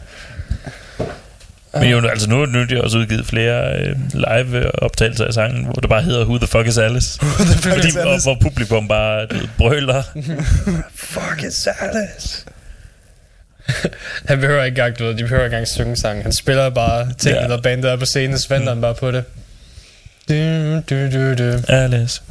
Men 1.79 1.89
jo, 1.89 2.07
altså 2.07 2.29
nu, 2.29 2.45
nu 2.45 2.59
er 2.61 2.65
de 2.65 2.81
også 2.83 2.97
udgivet 2.97 3.25
flere 3.25 3.79
øh, 3.79 3.95
live 4.13 4.83
optagelser 4.83 5.25
af 5.25 5.33
sangen, 5.33 5.63
hvor 5.63 5.73
det 5.73 5.89
bare 5.89 6.01
hedder 6.01 6.23
Who 6.25 6.37
the 6.37 6.47
fuck 6.47 6.67
is 6.67 6.77
Alice? 6.77 7.19
Fordi, 7.19 7.87
is 7.87 7.95
Alice? 7.95 8.25
hvor 8.25 8.37
publikum 8.41 8.87
bare 8.87 9.21
ved, 9.31 9.47
brøler. 9.57 10.03
Fuck 10.95 11.43
is 11.47 11.67
Alice? 11.79 12.45
han 14.27 14.39
behøver 14.39 14.63
ikke 14.63 14.81
engang, 14.81 14.99
du 14.99 15.03
ved, 15.05 15.13
de 15.15 15.23
behøver 15.23 15.43
ikke 15.43 15.55
engang 15.55 15.67
synge 15.67 15.95
sang. 15.95 16.23
Han 16.23 16.33
spiller 16.33 16.69
bare 16.69 17.07
ting, 17.17 17.35
Ja. 17.35 17.41
ja. 17.41 17.47
når 17.47 17.57
bandet 17.61 17.91
er 17.91 17.95
på 17.97 18.05
scenen, 18.05 18.37
så 18.39 18.49
venter 18.49 18.69
han 18.73 18.81
bare 18.81 18.95
på 18.95 19.11
det. 19.11 19.23
Du, 20.29 20.33
du, 20.89 21.11
du, 21.11 21.33
du. 21.53 21.57
Alice. 21.67 22.21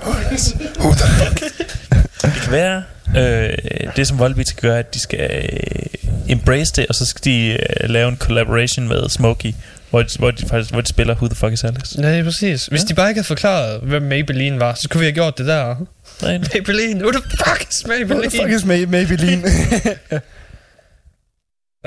Det 2.23 2.33
kan 2.43 2.53
være, 2.53 2.83
øh, 3.17 3.59
det 3.97 4.07
som 4.09 4.19
Volbeat 4.19 4.49
skal 4.49 4.63
gøre, 4.69 4.79
at 4.79 4.95
de 4.95 5.01
skal 5.01 5.31
øh, 5.31 6.04
embrace 6.29 6.73
det, 6.77 6.87
og 6.87 6.95
så 6.95 7.07
skal 7.07 7.25
de 7.25 7.49
øh, 7.83 7.91
lave 7.91 8.09
en 8.09 8.17
collaboration 8.17 8.89
med 8.89 9.09
Smokey, 9.09 9.53
hvor 9.91 10.03
de, 10.03 10.09
hvor 10.19 10.31
de 10.31 10.47
faktisk 10.47 10.71
hvor 10.73 10.81
de 10.81 10.87
spiller 10.89 11.15
Who 11.15 11.27
the 11.29 11.35
fuck 11.37 11.53
is 11.53 11.65
Alice. 11.65 12.03
Ja, 12.03 12.23
præcis. 12.23 12.67
Hvis 12.67 12.81
Ja. 12.83 12.87
de 12.87 12.95
bare 12.95 13.09
ikke 13.09 13.19
havde 13.19 13.27
forklaret, 13.27 13.81
hvem 13.81 14.03
Maybelline 14.03 14.61
var, 14.61 14.75
så 14.75 14.89
kunne 14.89 14.99
vi 14.99 15.07
have 15.07 15.13
gjort 15.15 15.39
det 15.39 15.47
der. 15.47 15.77
Nej, 16.23 16.39
Maybelline, 16.39 17.01
who 17.05 17.13
the 17.13 17.23
fuck 17.31 17.71
is 17.71 17.87
Maybelline? 17.87 18.31
the 18.31 18.39
fuck 18.41 18.51
is 18.51 18.63
May- 18.63 18.87
Maybelline? 18.91 19.43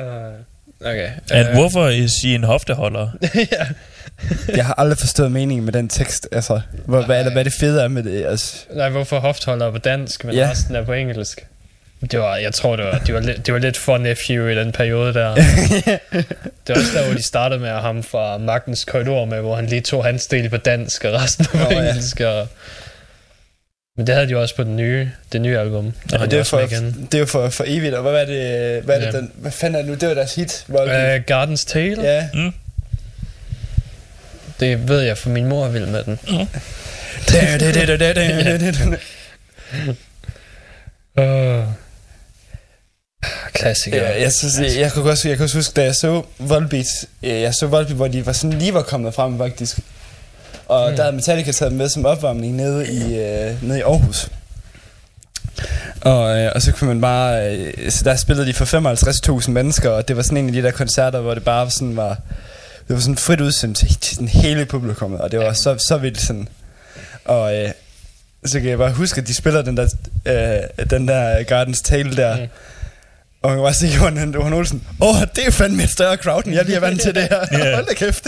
Uh, 0.02 0.04
okay. 0.82 1.10
And 1.32 1.48
Øh, 1.48 1.54
hvorfor 1.54 1.88
is 1.88 2.12
she 2.12 2.36
en 2.36 2.44
hofteholder? 2.44 3.08
ja. 3.52 3.66
jeg 4.56 4.66
har 4.66 4.74
aldrig 4.74 4.98
forstået 4.98 5.32
meningen 5.32 5.66
med 5.66 5.74
den 5.74 5.90
tekst. 5.90 6.28
Altså, 6.32 6.62
hvor, 6.86 7.06
hvad, 7.06 7.20
er 7.20 7.24
det, 7.24 7.32
hvad 7.32 7.40
er 7.42 7.44
det 7.44 7.54
fede 7.54 7.82
er 7.84 7.88
med 7.88 8.04
det? 8.04 8.26
Altså, 8.26 8.56
Nej, 8.74 8.90
hvorfor 8.90 9.20
hoftholder 9.20 9.72
på 9.72 9.78
dansk, 9.78 10.26
men 10.26 10.36
ja. 10.36 10.50
resten 10.52 10.76
er 10.76 10.86
på 10.86 10.94
engelsk? 10.94 11.46
Det 12.02 12.19
var, 12.19 12.36
jeg 12.36 12.53
tror, 12.53 12.76
det 12.76 12.86
var, 12.86 12.98
det 12.98 13.14
var, 13.14 13.19
lidt, 13.22 13.45
det 13.45 13.53
var 13.53 13.60
lidt 13.60 13.78
for 13.78 13.98
nephew 13.98 14.48
i 14.48 14.56
den 14.56 14.72
periode 14.72 15.14
der. 15.14 15.36
det 16.68 16.68
var 16.68 16.76
også 16.76 16.91
der, 16.98 17.06
hvor 17.06 17.14
de 17.14 17.22
startede 17.24 17.60
med 17.60 17.69
ham 17.69 18.03
fra 18.03 18.38
Magtens 18.38 18.86
Korridor 18.86 19.26
med, 19.26 19.41
hvor 19.41 19.56
han 19.56 19.65
lige 19.65 19.82
tog 19.82 20.06
hans 20.06 20.28
del 20.28 20.49
på 20.49 20.57
dansk, 20.57 21.03
og 21.03 21.14
resten 21.14 21.48
var 21.53 21.65
på 21.65 21.72
ja. 21.74 21.90
engelsk. 21.90 22.19
Og... 22.19 22.48
Men 23.98 24.07
det 24.07 24.15
havde 24.15 24.28
de 24.28 24.32
jo 24.32 24.41
også 24.41 24.56
på 24.56 24.64
den 24.64 24.76
nye, 24.76 25.10
det 25.32 25.41
nye 25.41 25.60
album. 25.60 25.94
Ja, 26.11 26.18
havde 26.18 26.32
det 26.32 26.32
de 26.32 26.40
er 26.40 26.44
for, 26.44 26.60
det 26.60 27.14
er 27.14 27.19
jo 27.19 27.26
for, 27.26 27.49
for 27.49 27.64
evigt, 27.68 27.94
og 27.94 28.02
hvad 28.02 28.22
er 28.22 28.26
det, 28.26 28.84
hvad, 28.84 28.95
er 28.95 28.99
det 28.99 29.14
Ja. 29.14 29.18
den, 29.18 29.32
hvad 29.36 29.52
fanden 29.52 29.76
er 29.76 29.80
det 29.80 29.90
nu? 29.90 29.95
Det 29.95 30.07
var 30.07 30.14
deres 30.14 30.36
hit. 30.36 30.65
Volbeat. 30.68 31.22
Uh, 31.30 31.36
Garden's 31.36 31.65
Tale? 31.68 32.02
Ja. 32.03 32.30
Mm. 32.34 32.53
Det 34.60 34.88
ved 34.88 35.02
jeg, 35.02 35.18
for 35.18 35.30
min 35.30 35.45
mor 35.45 35.65
er 35.65 35.69
vild 35.69 35.86
med 35.86 36.03
den. 36.03 36.19
Uh, 41.18 41.64
klassiker. 43.54 43.98
Ja, 43.98 44.22
jeg, 44.22 44.34
synes, 44.34 44.60
jeg, 44.60 44.76
jeg, 44.80 44.91
kunne 44.91 45.12
også, 45.12 45.28
jeg 45.28 45.38
kan 45.38 45.44
også 45.44 45.58
huske, 45.58 45.74
da 45.76 45.84
jeg 45.84 45.95
så 45.95 46.24
Volbeat, 46.40 46.86
øh, 47.24 47.41
jeg 47.41 47.54
så 47.54 47.68
Volbeat, 47.68 47.95
hvor 47.95 48.08
de 48.08 48.26
var 48.26 48.32
sådan 48.34 48.60
lige 48.60 48.74
var 48.74 48.82
kommet 48.82 49.14
frem 49.14 49.38
faktisk. 49.38 49.80
Og 50.68 50.90
Mm. 50.90 50.95
der 50.95 51.04
havde 51.04 51.16
Metallica 51.16 51.52
taget 51.52 51.72
dem 51.72 51.78
med 51.78 51.90
som 51.90 52.06
opvarmning 52.06 52.56
nede 52.56 52.88
i, 52.94 53.18
øh, 53.20 53.64
nede 53.64 53.80
i 53.80 53.82
Aarhus. 53.82 54.30
Og, 56.02 56.40
øh, 56.40 56.52
og 56.56 56.62
så 56.62 56.72
kunne 56.72 56.88
man 56.88 57.02
bare, 57.02 57.56
øh, 57.58 57.91
så 57.91 58.04
der 58.04 58.16
spillede 58.16 58.48
de 58.48 58.54
for 58.54 58.66
55.000 58.66 59.52
mennesker, 59.52 59.90
og 59.90 60.08
det 60.08 60.16
var 60.18 60.24
sådan 60.24 60.38
en 60.38 60.48
af 60.48 60.54
de 60.54 60.62
der 60.62 60.72
koncerter, 60.72 61.20
hvor 61.20 61.34
det 61.34 61.44
bare 61.44 61.72
sådan 61.72 61.95
var, 61.95 62.10
det 62.88 62.95
var 62.95 62.99
sådan 62.99 63.18
frit 63.18 63.41
udsendt 63.41 63.78
til, 63.78 63.95
til 64.02 64.16
sådan 64.16 64.28
hele 64.28 64.66
publikummet, 64.66 65.22
og 65.22 65.32
det 65.32 65.40
var 65.40 65.54
så, 65.54 65.76
så 65.78 65.98
vildt 65.98 66.22
sådan. 66.22 66.48
Og 67.26 67.56
øh, 67.56 67.70
så 68.45 68.60
kan 68.60 68.70
jeg 68.70 68.78
bare 68.78 68.91
huske, 68.91 69.22
at 69.22 69.28
de 69.28 69.34
spiller 69.34 69.62
den 69.62 69.78
der, 69.78 69.88
øh, 70.26 70.86
den 70.90 71.08
der 71.08 71.44
Gardens 71.44 71.82
Tale 71.82 72.16
der, 72.18 72.38
Mm. 72.38 72.48
Mm. 73.44 73.44
Og 73.44 73.50
man 73.50 73.58
kan 73.58 73.64
bare 73.64 73.74
se, 73.74 73.88
Johan, 73.88 74.34
Johan 74.34 74.54
Olsen, 74.54 74.84
åh, 75.02 75.10
oh, 75.10 75.22
det 75.36 75.48
er 75.48 75.52
fandme 75.52 75.84
et 75.84 75.90
større 75.90 76.16
crowd, 76.18 76.46
end 76.46 76.56
jeg 76.56 76.66
lige 76.66 76.76
er 76.76 76.80
vant 76.80 77.02
til 77.02 77.16
det 77.16 77.24
her. 77.24 77.46
Yeah. 77.54 77.74
Hold 77.76 77.86
da 77.86 77.94
kæft. 77.94 78.28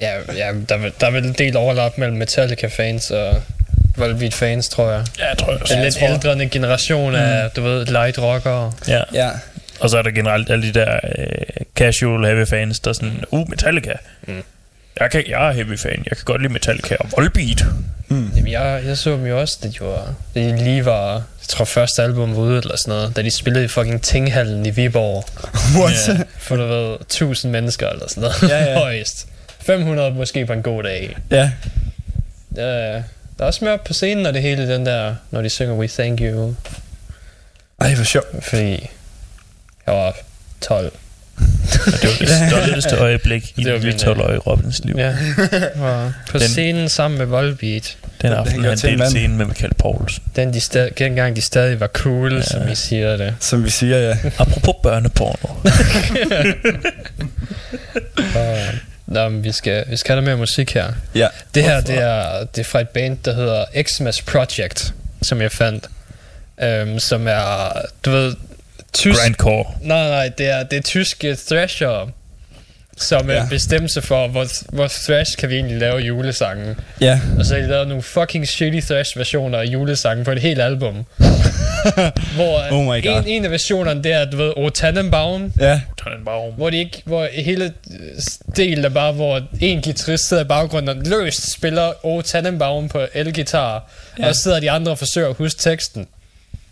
Ja, 0.00 0.18
ja 0.36 0.52
der, 0.68 0.74
er 0.74 0.78
vel- 0.78 0.92
der 1.00 1.06
er 1.06 1.10
vel 1.10 1.24
en 1.24 1.32
del 1.32 1.56
overlap 1.56 1.98
mellem 1.98 2.16
Metallica-fans 2.16 3.10
og 3.10 3.42
Volbeat-fans, 3.96 4.68
tror 4.68 4.90
jeg. 4.90 5.04
Ja, 5.18 5.28
jeg 5.28 5.38
tror 5.38 5.52
jeg 5.52 5.62
også. 5.62 5.74
Jeg 5.74 5.84
lidt 5.84 5.98
ældre 6.02 6.46
generation 6.48 7.14
af, 7.14 7.50
du 7.50 7.62
ved, 7.62 7.86
light 7.86 8.18
rockere. 8.18 8.72
Ja. 8.88 9.02
ja. 9.14 9.30
Og 9.80 9.90
så 9.90 9.98
er 9.98 10.02
der 10.02 10.10
generelt 10.10 10.50
alle 10.50 10.66
de 10.66 10.72
der 10.72 11.00
øh, 11.18 11.26
casual 11.76 12.24
heavy 12.24 12.46
fans, 12.46 12.80
der 12.80 12.88
er 12.90 12.94
sådan, 12.94 13.24
uh, 13.30 13.50
Metallica. 13.50 13.92
Mm. 14.26 14.42
Jeg, 15.00 15.10
kan, 15.10 15.24
jeg 15.28 15.48
er 15.48 15.52
heavy 15.52 15.78
fan, 15.78 16.02
jeg 16.10 16.16
kan 16.16 16.24
godt 16.24 16.42
lide 16.42 16.52
Metallica 16.52 16.96
og 17.00 17.08
Volbeat. 17.16 17.64
Mm. 18.08 18.30
Jamen, 18.36 18.52
jeg, 18.52 18.82
jeg 18.86 18.98
så 18.98 19.10
dem 19.10 19.26
jo 19.26 19.40
også, 19.40 19.58
da 19.62 19.68
de, 19.68 19.80
var, 19.80 20.14
da 20.34 20.40
de 20.40 20.56
lige 20.64 20.84
var, 20.84 21.12
jeg 21.14 21.48
tror 21.48 21.64
første 21.64 22.02
album 22.02 22.36
var 22.36 22.42
ude 22.42 22.58
eller 22.58 22.76
sådan 22.76 22.94
noget, 22.94 23.16
da 23.16 23.22
de 23.22 23.30
spillede 23.30 23.64
i 23.64 23.68
fucking 23.68 24.02
Tinghallen 24.02 24.66
i 24.66 24.70
Viborg. 24.70 25.24
What? 25.80 26.08
Ja. 26.08 26.24
For 26.38 26.56
du 26.56 26.66
ved, 26.66 26.94
1000 27.00 27.52
mennesker 27.52 27.88
eller 27.88 28.08
sådan 28.08 28.20
noget. 28.20 28.42
Ja, 28.52 28.64
ja. 28.64 28.78
Højst. 28.82 29.28
500 29.60 30.10
måske 30.14 30.46
på 30.46 30.52
en 30.52 30.62
god 30.62 30.82
dag. 30.82 31.16
ja. 31.30 31.50
Ja, 32.56 32.92
der 32.92 33.02
er 33.38 33.44
også 33.44 33.64
mere 33.64 33.78
på 33.78 33.92
scenen, 33.92 34.26
og 34.26 34.34
det 34.34 34.42
hele 34.42 34.68
den 34.74 34.86
der, 34.86 35.14
når 35.30 35.42
de 35.42 35.48
synger 35.48 35.74
We 35.74 35.88
Thank 35.88 36.20
You. 36.20 36.54
Ej, 37.80 37.94
hvor 37.94 38.04
sjovt. 38.04 38.44
Fordi 38.44 38.90
jeg 39.86 39.94
var 39.94 40.16
12. 40.60 40.92
Og 41.86 41.92
det 42.02 42.08
var 42.20 42.26
det 42.26 42.50
stolteste 42.50 42.96
øjeblik 42.96 43.52
i 43.56 43.64
Det 43.64 43.72
var 43.72 43.78
det 43.78 43.86
min, 43.86 43.98
12 43.98 44.20
årige 44.20 44.38
Robins 44.38 44.80
liv. 44.84 44.94
Ja, 44.98 45.16
på 46.30 46.38
Den- 46.38 46.48
scenen 46.48 46.88
sammen 46.88 47.18
med 47.18 47.26
Volbeat. 47.26 47.96
Den 48.22 48.30
Den 48.30 48.38
aften, 48.38 48.64
han 48.64 48.76
delte 48.78 49.06
scenen 49.06 49.36
med 49.38 49.46
Michael 49.46 49.74
Poulsen. 49.74 50.22
Den, 50.36 50.52
de 50.54 50.60
stad, 50.60 50.90
dengang 50.98 51.36
de 51.36 51.40
stadig 51.40 51.80
var 51.80 51.86
cool, 51.86 52.34
ja. 52.34 52.42
som 52.42 52.68
I 52.68 52.74
siger 52.74 53.16
det. 53.16 53.34
Som 53.40 53.64
vi 53.64 53.70
siger, 53.70 53.98
ja. 53.98 54.16
Apropos 54.38 54.74
børneporno. 54.82 55.48
Og, 58.36 58.58
nå, 59.06 59.28
men 59.28 59.44
vi 59.44 59.52
skal, 59.52 59.84
vi 59.88 59.96
skal 59.96 60.14
have 60.14 60.22
noget 60.24 60.36
mere 60.38 60.40
musik 60.42 60.74
her. 60.74 60.92
Ja. 61.14 61.28
Det 61.54 61.62
her, 61.62 61.72
Hvorfor? 61.72 61.86
det 61.86 62.02
er, 62.02 62.44
det 62.44 62.60
er 62.60 62.64
fra 62.64 62.80
et 62.80 62.88
band, 62.88 63.18
der 63.24 63.34
hedder 63.34 63.64
Xmas 63.82 64.22
Project, 64.22 64.94
som 65.22 65.40
jeg 65.42 65.52
fandt. 65.52 65.88
Øhm, 66.62 66.98
som 66.98 67.26
er, 67.28 67.72
du 68.04 68.10
ved, 68.10 68.34
tysk... 68.96 69.20
Grindcore. 69.22 69.64
Nej, 69.82 70.08
nej, 70.08 70.28
det 70.38 70.46
er, 70.50 70.62
det 70.62 70.76
er 70.76 70.82
tyske 70.82 71.36
thrasher, 71.48 72.08
som 72.96 73.28
ja. 73.30 73.34
Ja. 73.34 73.42
er 73.42 73.48
bestemt 73.48 73.90
sig 73.90 74.04
for, 74.04 74.28
hvor, 74.28 74.46
hvor 74.74 74.86
thrash 74.88 75.36
kan 75.36 75.48
vi 75.48 75.54
egentlig 75.54 75.78
lave 75.78 75.96
julesangen. 75.98 76.76
Ja. 77.00 77.20
Og 77.38 77.46
så 77.46 77.54
har 77.54 77.62
de 77.62 77.68
lavet 77.68 77.88
nogle 77.88 78.02
fucking 78.02 78.48
shitty 78.48 78.80
thrash 78.86 79.18
versioner 79.18 79.58
af 79.58 79.64
julesangen 79.64 80.24
på 80.24 80.32
et 80.32 80.38
helt 80.40 80.60
album. 80.60 80.94
hvor 82.36 82.60
Oh 82.70 82.84
my 82.84 83.04
God. 83.06 83.22
en, 83.22 83.26
en 83.26 83.44
af 83.44 83.50
versionerne, 83.50 84.02
det 84.02 84.12
er, 84.12 84.24
du 84.30 84.36
ved, 84.36 84.52
O 84.56 84.68
Tannenbaum, 84.68 85.52
Ja. 85.60 85.80
Tannenbaum. 86.04 86.52
hvor 86.56 86.70
de 86.70 86.76
ikke, 86.78 87.02
hvor 87.04 87.28
hele 87.32 87.64
øh, 87.64 88.00
delen 88.56 88.84
er 88.84 88.88
bare, 88.88 89.12
hvor 89.12 89.40
en 89.60 89.82
guitarist 89.82 90.28
sidder 90.28 90.44
i 90.44 90.46
baggrunden 90.46 90.88
og 90.88 90.96
løst 91.06 91.52
spiller 91.52 92.06
O 92.06 92.20
Tannenbaum 92.22 92.88
på 92.88 93.06
elgitar, 93.14 93.90
ja. 94.18 94.28
og 94.28 94.34
så 94.34 94.42
sidder 94.42 94.60
de 94.60 94.70
andre 94.70 94.92
og 94.92 94.98
forsøger 94.98 95.28
at 95.28 95.34
huske 95.36 95.60
teksten. 95.60 96.06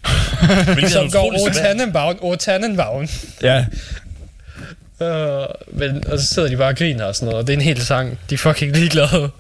Er 0.83 0.89
Som 0.89 1.11
går 1.11 1.21
utroligt 1.21 1.43
O 1.43 1.53
svært. 1.53 1.65
Tannenbaum, 1.67 2.19
O 2.21 2.35
Tannenbaum. 2.35 3.09
Ja. 3.43 3.65
Uh, 5.01 5.47
men, 5.79 6.07
og 6.07 6.19
så 6.19 6.27
sidder 6.27 6.49
de 6.49 6.57
bare 6.57 6.69
og 6.69 6.77
griner 6.77 7.05
og 7.05 7.15
sådan 7.15 7.27
noget, 7.27 7.41
og 7.41 7.47
det 7.47 7.53
er 7.53 7.57
en 7.57 7.63
hel 7.65 7.83
sang. 7.83 8.19
De 8.31 8.35
er 8.35 8.39
fucking 8.39 8.77
ligeglade. 8.77 9.31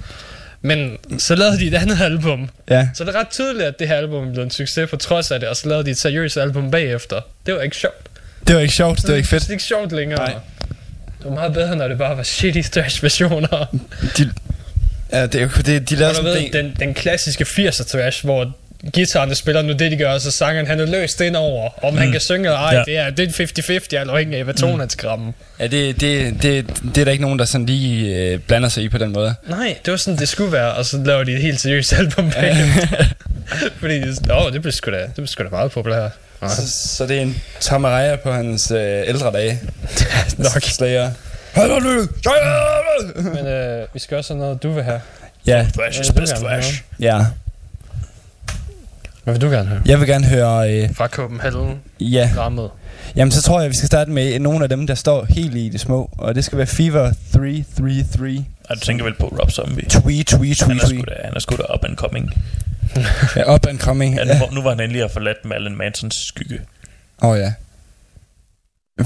Men 0.63 0.99
så 1.19 1.35
lavede 1.35 1.59
de 1.59 1.67
et 1.67 1.75
andet 1.75 2.01
album. 2.01 2.49
Ja. 2.71 2.89
Så 2.95 3.05
det 3.05 3.15
er 3.15 3.21
ret 3.21 3.29
tydeligt, 3.29 3.65
at 3.65 3.79
det 3.79 3.89
her 3.89 3.97
album 3.97 4.33
blev 4.33 4.45
en 4.45 4.51
succes 4.51 4.91
på 4.91 4.97
trods 4.97 5.31
af 5.31 5.41
det, 5.41 5.49
og 5.49 5.57
så 5.57 5.69
lavede 5.69 5.85
de 5.85 5.91
et 5.91 5.99
seriøst 5.99 6.37
album 6.37 6.71
bagefter. 6.71 7.21
Det 7.47 7.55
var 7.55 7.61
ikke 7.61 7.77
sjovt. 7.77 8.09
Det 8.47 8.57
var 8.57 8.63
ikke 8.63 8.75
sjovt, 8.75 9.03
det 9.03 9.09
var 9.09 9.17
ikke 9.17 9.29
fedt. 9.29 9.43
Det 9.43 9.49
er 9.49 9.53
ikke 9.53 9.65
sjovt 9.65 9.93
længere. 9.93 10.19
Nej. 10.19 10.35
Det 11.19 11.25
var 11.25 11.31
meget 11.31 11.53
bedre, 11.53 11.77
når 11.77 11.89
det 11.89 11.99
bare 11.99 12.17
var 12.17 12.23
shitty 12.23 12.61
thrash 12.73 13.03
versioner. 13.03 13.79
De, 14.19 14.33
ja, 15.13 15.27
det 15.27 15.43
er 15.43 15.49
det, 15.49 15.91
de 15.91 15.97
lavede 15.97 16.15
sådan 16.15 16.31
ved, 16.31 16.41
en 16.41 16.53
den, 16.53 16.77
den 16.81 16.95
klassiske 16.95 17.45
80'er 17.45 17.89
thrash, 17.89 18.25
hvor 18.25 18.53
guitarerne 18.95 19.35
spiller 19.35 19.63
nu 19.63 19.73
det, 19.73 19.93
de 19.93 19.97
gør, 19.97 20.19
så 20.19 20.31
sangeren 20.31 20.67
han 20.67 20.81
er 20.81 20.87
løst 20.87 21.21
ind 21.21 21.37
over, 21.37 21.85
om 21.85 21.93
mm. 21.93 21.99
han 21.99 22.13
kan 22.13 22.21
synge 22.21 22.45
eller 22.45 22.59
ej. 22.59 22.75
Ja. 22.75 22.83
Det 22.87 22.99
er, 22.99 23.11
det 23.11 23.41
er 23.41 24.05
50-50, 24.07 24.11
afhængig 24.11 24.39
af, 24.39 24.45
hvad 24.45 24.55
tonen 24.55 24.81
han 24.81 24.91
skal 24.91 25.09
ramme. 25.09 25.33
Ja, 25.61 25.67
det, 25.67 26.01
det, 26.01 26.43
det, 26.43 26.67
det 26.95 26.99
er 26.99 27.05
der 27.05 27.13
ikke 27.13 27.23
nogen, 27.23 27.39
der 27.39 27.45
sådan 27.45 27.67
lige 27.67 28.17
øh, 28.17 28.39
blander 28.39 28.69
sig 28.69 28.85
i 28.85 28.89
på 28.89 28.99
den 28.99 29.13
måde. 29.13 29.35
Nej, 29.49 29.77
det 29.85 29.91
var 29.91 29.97
sådan, 29.97 30.19
det 30.19 30.29
skulle 30.29 30.53
være, 30.53 30.73
og 30.73 30.85
så 30.85 31.03
laver 31.05 31.25
de 31.25 31.33
et 31.33 31.43
helt 31.43 31.61
seriøst 31.61 31.93
album 31.99 32.31
bag. 32.31 32.57
Fordi, 33.81 34.03
åh, 34.33 34.53
det 34.53 34.63
blev 34.63 34.73
sgu 34.73 34.91
da, 34.91 34.97
det 34.97 35.15
blev 35.15 35.27
sgu 35.27 35.45
da 35.45 35.49
meget 35.49 35.71
populært. 35.71 36.11
Ja. 36.43 36.49
Så, 36.49 36.63
så 36.97 37.07
det 37.07 37.17
er 37.19 37.23
en 37.23 37.43
Tamareja 37.61 38.17
på 38.17 38.33
hans 38.33 38.71
øh, 38.71 39.03
ældre 39.09 39.33
dage. 39.33 39.61
Nok. 40.39 40.63
Slayer. 40.63 41.11
Men 43.17 43.47
øh, 43.47 43.87
vi 43.95 43.99
skal 43.99 44.17
også 44.17 44.35
have 44.35 44.41
noget, 44.45 44.63
du 44.63 44.73
vil 44.73 44.83
have. 44.83 45.01
Ja, 45.47 45.57
jeg 45.57 45.67
gerne 46.15 46.27
thrash. 46.27 46.83
ja. 47.01 47.25
Hvad 49.25 49.35
vil 49.35 49.41
du 49.41 49.49
gerne 49.49 49.69
høre? 49.69 49.81
Jeg 49.87 50.01
vil 50.01 50.09
gerne 50.09 50.27
høre... 50.27 50.73
Øh, 50.83 50.95
Fra 50.95 51.09
Copenhagen 51.09 51.81
ja, 52.01 52.31
rammet. 52.37 52.71
jamen 53.17 53.33
så 53.33 53.43
tror 53.43 53.61
jeg, 53.61 53.71
vi 53.71 53.77
skal 53.77 53.87
starte 53.87 54.11
med 54.11 54.39
nogle 54.39 54.63
af 54.63 54.69
dem, 54.69 54.87
der 54.87 54.95
står 54.95 55.25
helt 55.29 55.57
i 55.57 55.69
det 55.69 55.81
små. 55.81 56.11
Og 56.19 56.35
det 56.35 56.45
skal 56.45 56.59
være 56.59 56.67
Fever 56.67 57.13
333. 57.33 58.37
Ej, 58.71 58.75
du 58.75 58.81
tænker 58.81 59.05
vel 59.05 59.15
på 59.15 59.27
Rob 59.41 59.51
Zombie. 59.51 59.89
Tweet, 59.89 60.27
tweet, 60.27 60.57
tweet, 60.57 60.83
er 60.83 60.87
tweet. 60.89 61.05
han 61.25 61.35
er 61.35 61.41
sgu 61.41 61.57
da 61.57 61.75
up 61.75 61.85
and 61.85 61.97
coming. 61.97 62.31
Ja, 63.37 63.55
up 63.55 63.67
and 63.67 63.79
coming. 63.79 64.15
Ja, 64.17 64.27
Ja. 64.27 64.33
nu, 64.33 64.39
var- 64.47 64.55
nu 64.55 64.63
var 64.63 64.71
han 64.71 64.81
endelig 64.81 65.03
at 65.05 65.11
forladt 65.11 65.45
Marilyn 65.45 65.77
Mansons 65.77 66.15
skygge. 66.29 66.61
Åh 67.23 67.29
oh, 67.31 67.39
ja. 67.39 67.53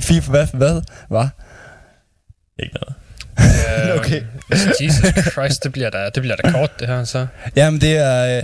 FIFA, 0.00 0.30
hvad? 0.30 0.46
Hvad? 0.52 0.82
Hvad? 1.08 1.28
Ikke 2.58 2.74
noget. 2.74 2.94
Øh, 3.88 3.96
Okay. 3.96 4.22
Jesus 4.80 5.32
Christ, 5.32 5.64
det 5.64 5.72
bliver 5.72 5.90
da, 5.90 6.10
det 6.14 6.22
bliver 6.22 6.36
da 6.36 6.50
kort, 6.50 6.80
det 6.80 6.88
her, 6.88 7.04
så. 7.04 7.26
Jamen, 7.56 7.80
det 7.80 7.96
er, 7.96 8.36
øh, 8.38 8.42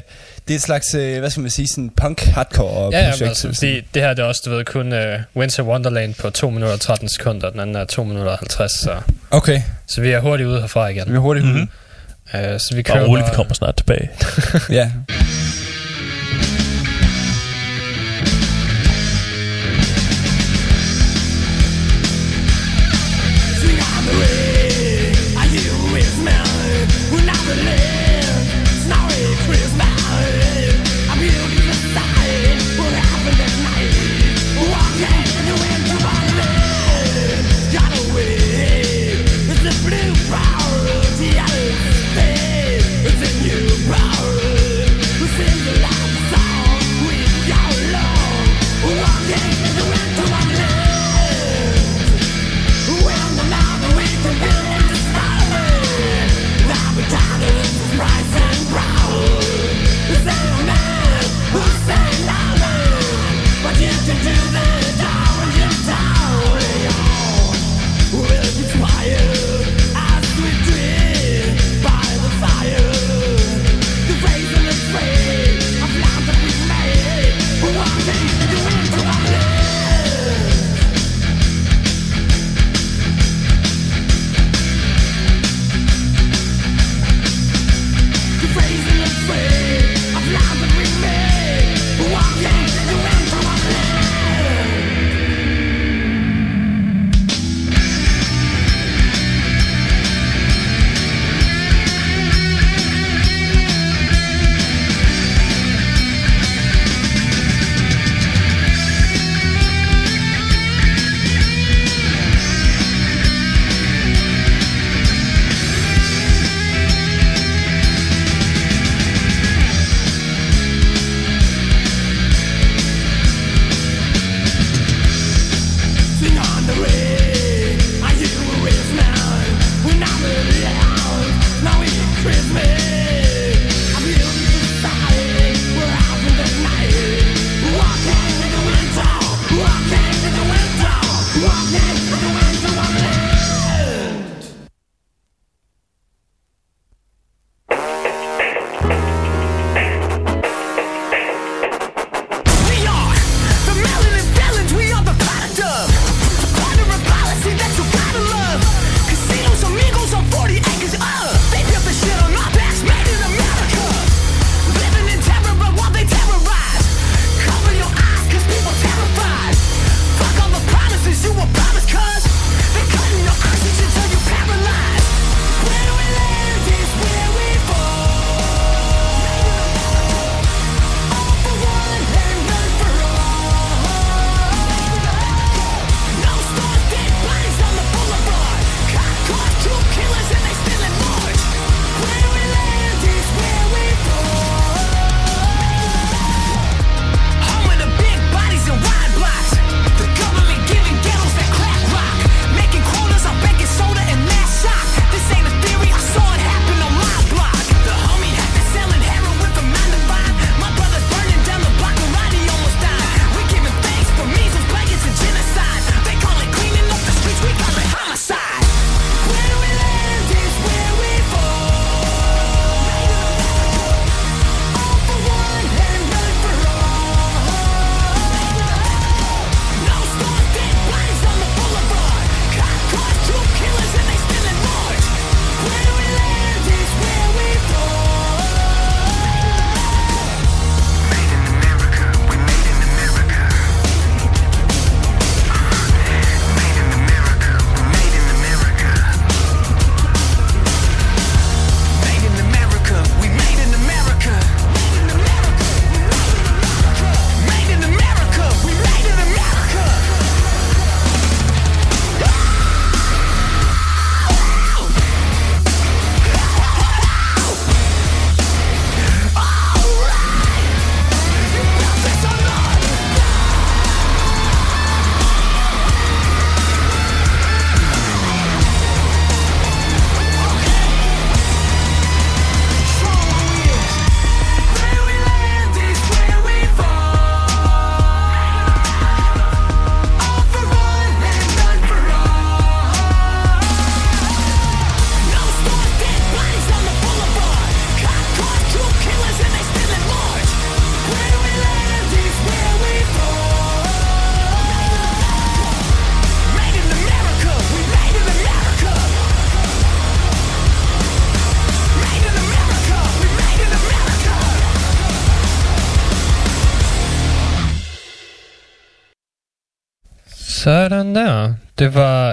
det 0.49 0.55
er 0.55 0.59
et 0.59 0.63
slags, 0.63 0.95
øh, 0.95 1.19
hvad 1.19 1.31
skal 1.31 1.41
man 1.41 1.51
sige, 1.51 1.69
sådan 1.69 1.91
punk-hardcore 2.01 2.91
Ja, 2.93 2.99
ja, 2.99 3.05
projekt. 3.11 3.21
men 3.21 3.29
altså, 3.29 3.49
fordi 3.55 3.81
det 3.95 4.03
her 4.03 4.15
det 4.15 4.23
er 4.23 4.27
også, 4.27 4.43
du 4.45 4.51
ved, 4.51 4.65
kun 4.65 4.93
uh, 4.93 4.99
Winter 5.37 5.63
Wonderland 5.63 6.15
på 6.15 6.31
2 6.31 6.51
minutter 6.51 6.75
og 6.75 6.81
13 6.81 7.09
sekunder, 7.09 7.51
den 7.51 7.61
anden 7.61 7.77
er 7.77 7.85
2 7.85 8.05
minutter 8.05 8.33
og 8.33 8.39
50, 8.39 8.73
så, 8.73 8.97
Okay, 9.31 9.63
så 9.87 10.01
vi 10.01 10.11
er 10.11 10.21
hurtigt 10.21 10.47
ude 10.49 10.61
herfra 10.61 10.87
igen. 10.89 11.05
vi 11.11 11.15
er 11.15 11.19
hurtigt 11.19 11.47
Mhm. 11.47 11.55
mm-hmm. 11.55 11.69
Uh, 12.35 12.59
så 12.59 12.75
vi 12.75 12.83
kører 12.83 12.99
Bare 12.99 13.09
roligt, 13.09 13.29
vi 13.31 13.35
kommer 13.35 13.55
snart 13.55 13.77
tilbage. 13.77 14.11
Ja. 14.71 14.91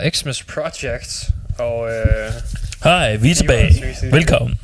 Var 0.05 0.11
Xmas 0.11 0.43
Project. 0.43 1.29
Og 1.57 1.89
øh, 1.89 2.31
Hej, 2.83 3.15
vi 3.15 3.31
er 3.31 3.35
tilbage. 3.35 3.73
360. 3.73 4.13
Velkommen. 4.13 4.55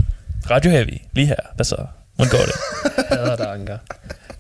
Radio 0.50 0.72
Heavy, 0.72 0.98
lige 1.14 1.28
her. 1.28 1.36
Hvad 1.56 1.66
så? 1.66 1.86
Hvordan 2.16 2.32
går 2.32 2.46
det? 2.46 2.54
hader 3.18 3.36
dig, 3.36 3.52
Anker. 3.54 3.78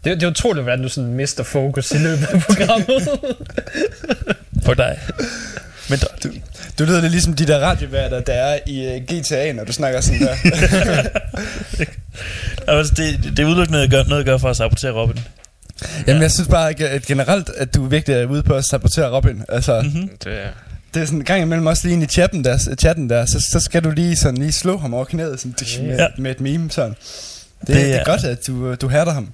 Det, 0.04 0.16
det 0.16 0.24
er 0.24 0.28
utroligt, 0.28 0.64
hvordan 0.64 0.82
du 0.82 0.90
sådan 0.90 1.14
mister 1.14 1.44
fokus 1.44 1.92
i 1.92 1.98
løbet 1.98 2.28
af 2.28 2.42
programmet. 2.42 3.10
For 4.66 4.74
dig. 4.74 5.00
Men 5.90 6.00
Du, 6.24 6.30
du 6.80 6.84
lyder 6.84 7.02
lidt 7.02 7.12
ligesom 7.12 7.34
de 7.34 7.46
der 7.48 7.60
radioværter, 7.60 8.20
der 8.20 8.34
er 8.34 8.60
i 8.66 8.96
uh, 8.96 9.04
GTA, 9.04 9.52
når 9.52 9.64
du 9.64 9.72
snakker 9.74 10.02
sådan 10.02 10.20
der. 10.22 10.36
altså, 12.78 12.94
det, 12.98 13.24
det 13.38 13.40
er 13.40 13.46
udelukkende 13.46 13.72
noget, 13.72 13.84
at 13.84 13.92
gøre, 13.92 14.08
noget 14.08 14.20
at 14.20 14.26
gøre 14.26 14.40
for 14.40 14.50
at 14.50 14.58
sabotere 14.58 14.92
Robin. 14.92 15.20
Jamen, 16.08 16.22
jeg 16.22 16.32
synes 16.32 16.48
bare 16.48 16.70
at 16.70 16.82
at 16.82 17.02
generelt, 17.02 17.50
at 17.58 17.76
du 17.76 17.86
virkelig 17.86 18.18
er 18.18 18.26
ude 18.26 18.44
på 18.44 18.54
at 18.56 18.66
sabotere 18.66 19.12
Robin. 19.16 19.44
Altså, 19.50 19.82
Mm-hmm. 19.82 20.10
det, 20.24 20.40
det 20.94 21.02
er 21.02 21.06
sådan 21.06 21.20
en 21.20 21.26
gang 21.26 21.42
imellem 21.42 21.66
også 21.68 21.88
lige 21.88 21.94
ind 21.94 22.04
i 22.04 22.08
chatten 22.08 22.44
der, 22.44 22.76
chatten 22.80 23.10
der 23.10 23.26
så, 23.26 23.48
så 23.52 23.60
skal 23.60 23.84
du 23.84 23.90
lige 23.92 24.16
sådan 24.16 24.38
lige 24.38 24.52
slå 24.52 24.78
ham 24.78 24.94
over 24.94 25.06
knæet 25.06 25.40
sådan, 25.40 25.56
med, 25.88 25.98
Ja. 25.98 26.08
med 26.18 26.32
et 26.32 26.42
meme 26.42 26.72
sådan. 26.72 26.90
Det, 26.92 27.68
Det 27.68 27.68
det, 27.68 27.76
det 27.76 27.96
er- 27.96 28.00
er 28.00 28.04
godt, 28.06 28.24
at 28.24 28.48
du, 28.48 28.76
du 28.76 28.88
hærder 28.88 29.12
ham. 29.12 29.30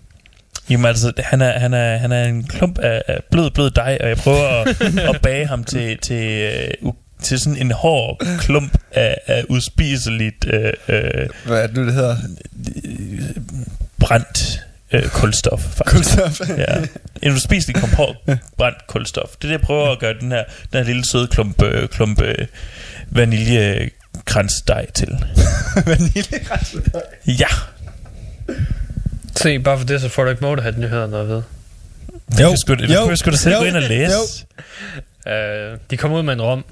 Jamen 0.69 0.85
altså, 0.85 1.13
han 1.17 1.41
er, 1.41 1.59
han 1.59 1.73
er, 1.73 1.97
han 1.97 2.11
er 2.11 2.23
en 2.25 2.43
klump 2.43 2.79
af, 2.79 3.01
af 3.07 3.19
blød, 3.31 3.51
blød 3.51 3.71
dej, 3.71 3.97
og 4.01 4.07
jeg 4.09 4.17
prøver 4.17 4.47
at, 4.47 4.67
at 5.15 5.21
bage 5.21 5.45
ham 5.47 5.63
til, 5.63 5.97
til, 6.01 6.23
øh, 6.25 6.67
u- 6.89 7.19
til 7.23 7.39
sådan 7.39 7.57
en 7.57 7.71
hård 7.71 8.21
klump 8.39 8.77
af, 8.91 9.17
af 9.27 9.43
uspiseligt 9.49 10.45
øh, 10.53 10.73
øh, 10.87 11.27
Hvad 11.45 11.57
er 11.63 11.67
det 11.67 11.75
nu, 11.77 11.85
det 11.85 11.93
hedder? 11.93 12.15
brændt 13.99 14.63
øh, 14.91 15.09
kulstof, 15.09 15.61
faktisk. 15.61 16.17
Kulstof. 16.17 16.49
Ja. 16.57 16.85
En 17.21 17.31
uspiselig 17.33 17.75
komport 17.75 18.15
brændt 18.57 18.87
kulstof. 18.87 19.29
Det 19.29 19.35
er 19.35 19.47
det, 19.47 19.51
jeg 19.51 19.61
prøver 19.61 19.91
at 19.91 19.99
gøre 19.99 20.13
den 20.21 20.31
her, 20.31 20.43
den 20.43 20.77
her 20.79 20.83
lille 20.83 21.05
søde 21.11 21.27
klump, 21.27 21.63
øh, 21.63 21.89
klump 21.89 22.21
øh, 22.21 22.47
vaniljekransdej 23.09 24.91
til. 24.91 25.07
Vaniljekrans. 25.85 26.75
Ja. 27.27 27.47
se, 29.35 29.59
bare 29.59 29.77
for 29.77 29.85
det, 29.85 30.01
så 30.01 30.09
får 30.09 30.23
du 30.23 30.29
ikke 30.29 30.41
Motorhead-nyhederne 30.41 31.17
at 31.17 31.27
vide. 31.27 31.43
Det 32.31 32.39
Jo. 32.41 32.51
det 32.75 32.81
Jo. 32.93 32.99
kan 33.01 33.09
jeg 33.09 33.17
sgu 33.17 33.31
da 33.31 33.35
selv 33.35 33.53
Jo. 33.53 33.59
gå 33.59 33.65
ind 33.65 33.75
og 33.75 33.81
læse. 33.81 34.13
Jo. 35.25 35.73
Uh, 35.73 35.79
de 35.91 35.97
kom 35.97 36.11
ud 36.11 36.23
med 36.23 36.33
en 36.33 36.41
rom. 36.41 36.65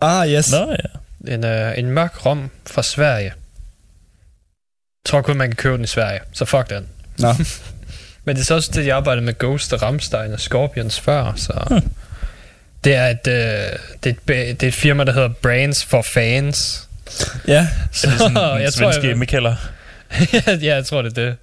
Ah, 0.00 0.28
yes. 0.30 0.50
Nå 0.52 0.70
ja. 0.70 1.34
En, 1.34 1.44
uh, 1.44 1.78
en 1.78 1.90
mørk 1.90 2.26
rom 2.26 2.50
fra 2.66 2.82
Sverige. 2.82 3.24
Jeg 3.24 5.10
tror 5.10 5.22
kun, 5.22 5.36
man 5.36 5.48
kan 5.48 5.56
købe 5.56 5.76
den 5.76 5.84
i 5.84 5.86
Sverige. 5.86 6.20
Så 6.32 6.44
fuck 6.44 6.70
den. 6.70 6.88
Nå. 7.22 7.34
Men 8.24 8.36
det 8.36 8.42
er 8.42 8.44
så 8.44 8.54
også 8.54 8.70
det, 8.74 8.84
de 8.84 8.94
arbejder 8.94 9.22
med 9.22 9.38
Ghost 9.38 9.72
og 9.72 9.82
Rammstein 9.82 10.32
og 10.32 10.40
Scorpions 10.40 11.00
før, 11.00 11.32
så... 11.36 11.80
Det 12.84 12.94
er 12.94 13.06
et, 13.08 13.26
øh, 13.26 13.78
det, 14.04 14.16
er 14.28 14.34
et, 14.34 14.60
det 14.60 14.62
er 14.62 14.68
et 14.68 14.74
firma, 14.74 15.04
der 15.04 15.12
hedder 15.12 15.28
Brains 15.28 15.84
for 15.84 16.02
Fans. 16.02 16.88
Ja. 17.48 17.68
Så 17.92 18.06
Er 18.06 18.10
det 18.10 18.18
sådan 18.18 18.36
jeg 18.36 18.64
en 18.64 18.72
tror, 18.72 18.92
svenske 18.92 19.08
jeg, 19.08 19.18
Mikaeler? 19.18 19.56
ja, 20.32 20.74
jeg 20.76 20.86
tror, 20.86 21.02
det 21.02 21.18
er 21.18 21.24
det. 21.24 21.36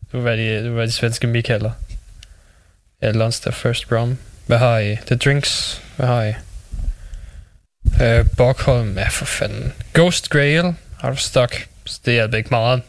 Det 0.00 0.12
vil 0.12 0.24
være 0.24 0.36
de, 0.36 0.54
det 0.54 0.64
vil 0.64 0.76
være 0.76 0.86
de 0.86 0.92
svenske 0.92 1.26
Mikaeler. 1.26 1.70
Ja, 3.02 3.10
Lunster 3.10 3.50
First 3.50 3.92
Rum. 3.92 4.18
Hvad 4.46 4.58
har 4.58 4.78
I? 4.78 4.96
The 5.06 5.16
Drinks. 5.16 5.82
Hvad 5.96 6.06
har 6.06 6.22
I? 6.22 6.32
Øh, 8.02 8.26
Borgholm. 8.36 8.98
Ja, 8.98 9.08
for 9.08 9.24
fanden. 9.24 9.72
Ghost 9.94 10.30
Grail. 10.30 10.64
Out 10.64 11.12
of 11.12 11.18
stock. 11.18 11.66
Så 11.84 12.00
det 12.04 12.18
er 12.18 12.34
ikke 12.36 12.50
meget. 12.50 12.82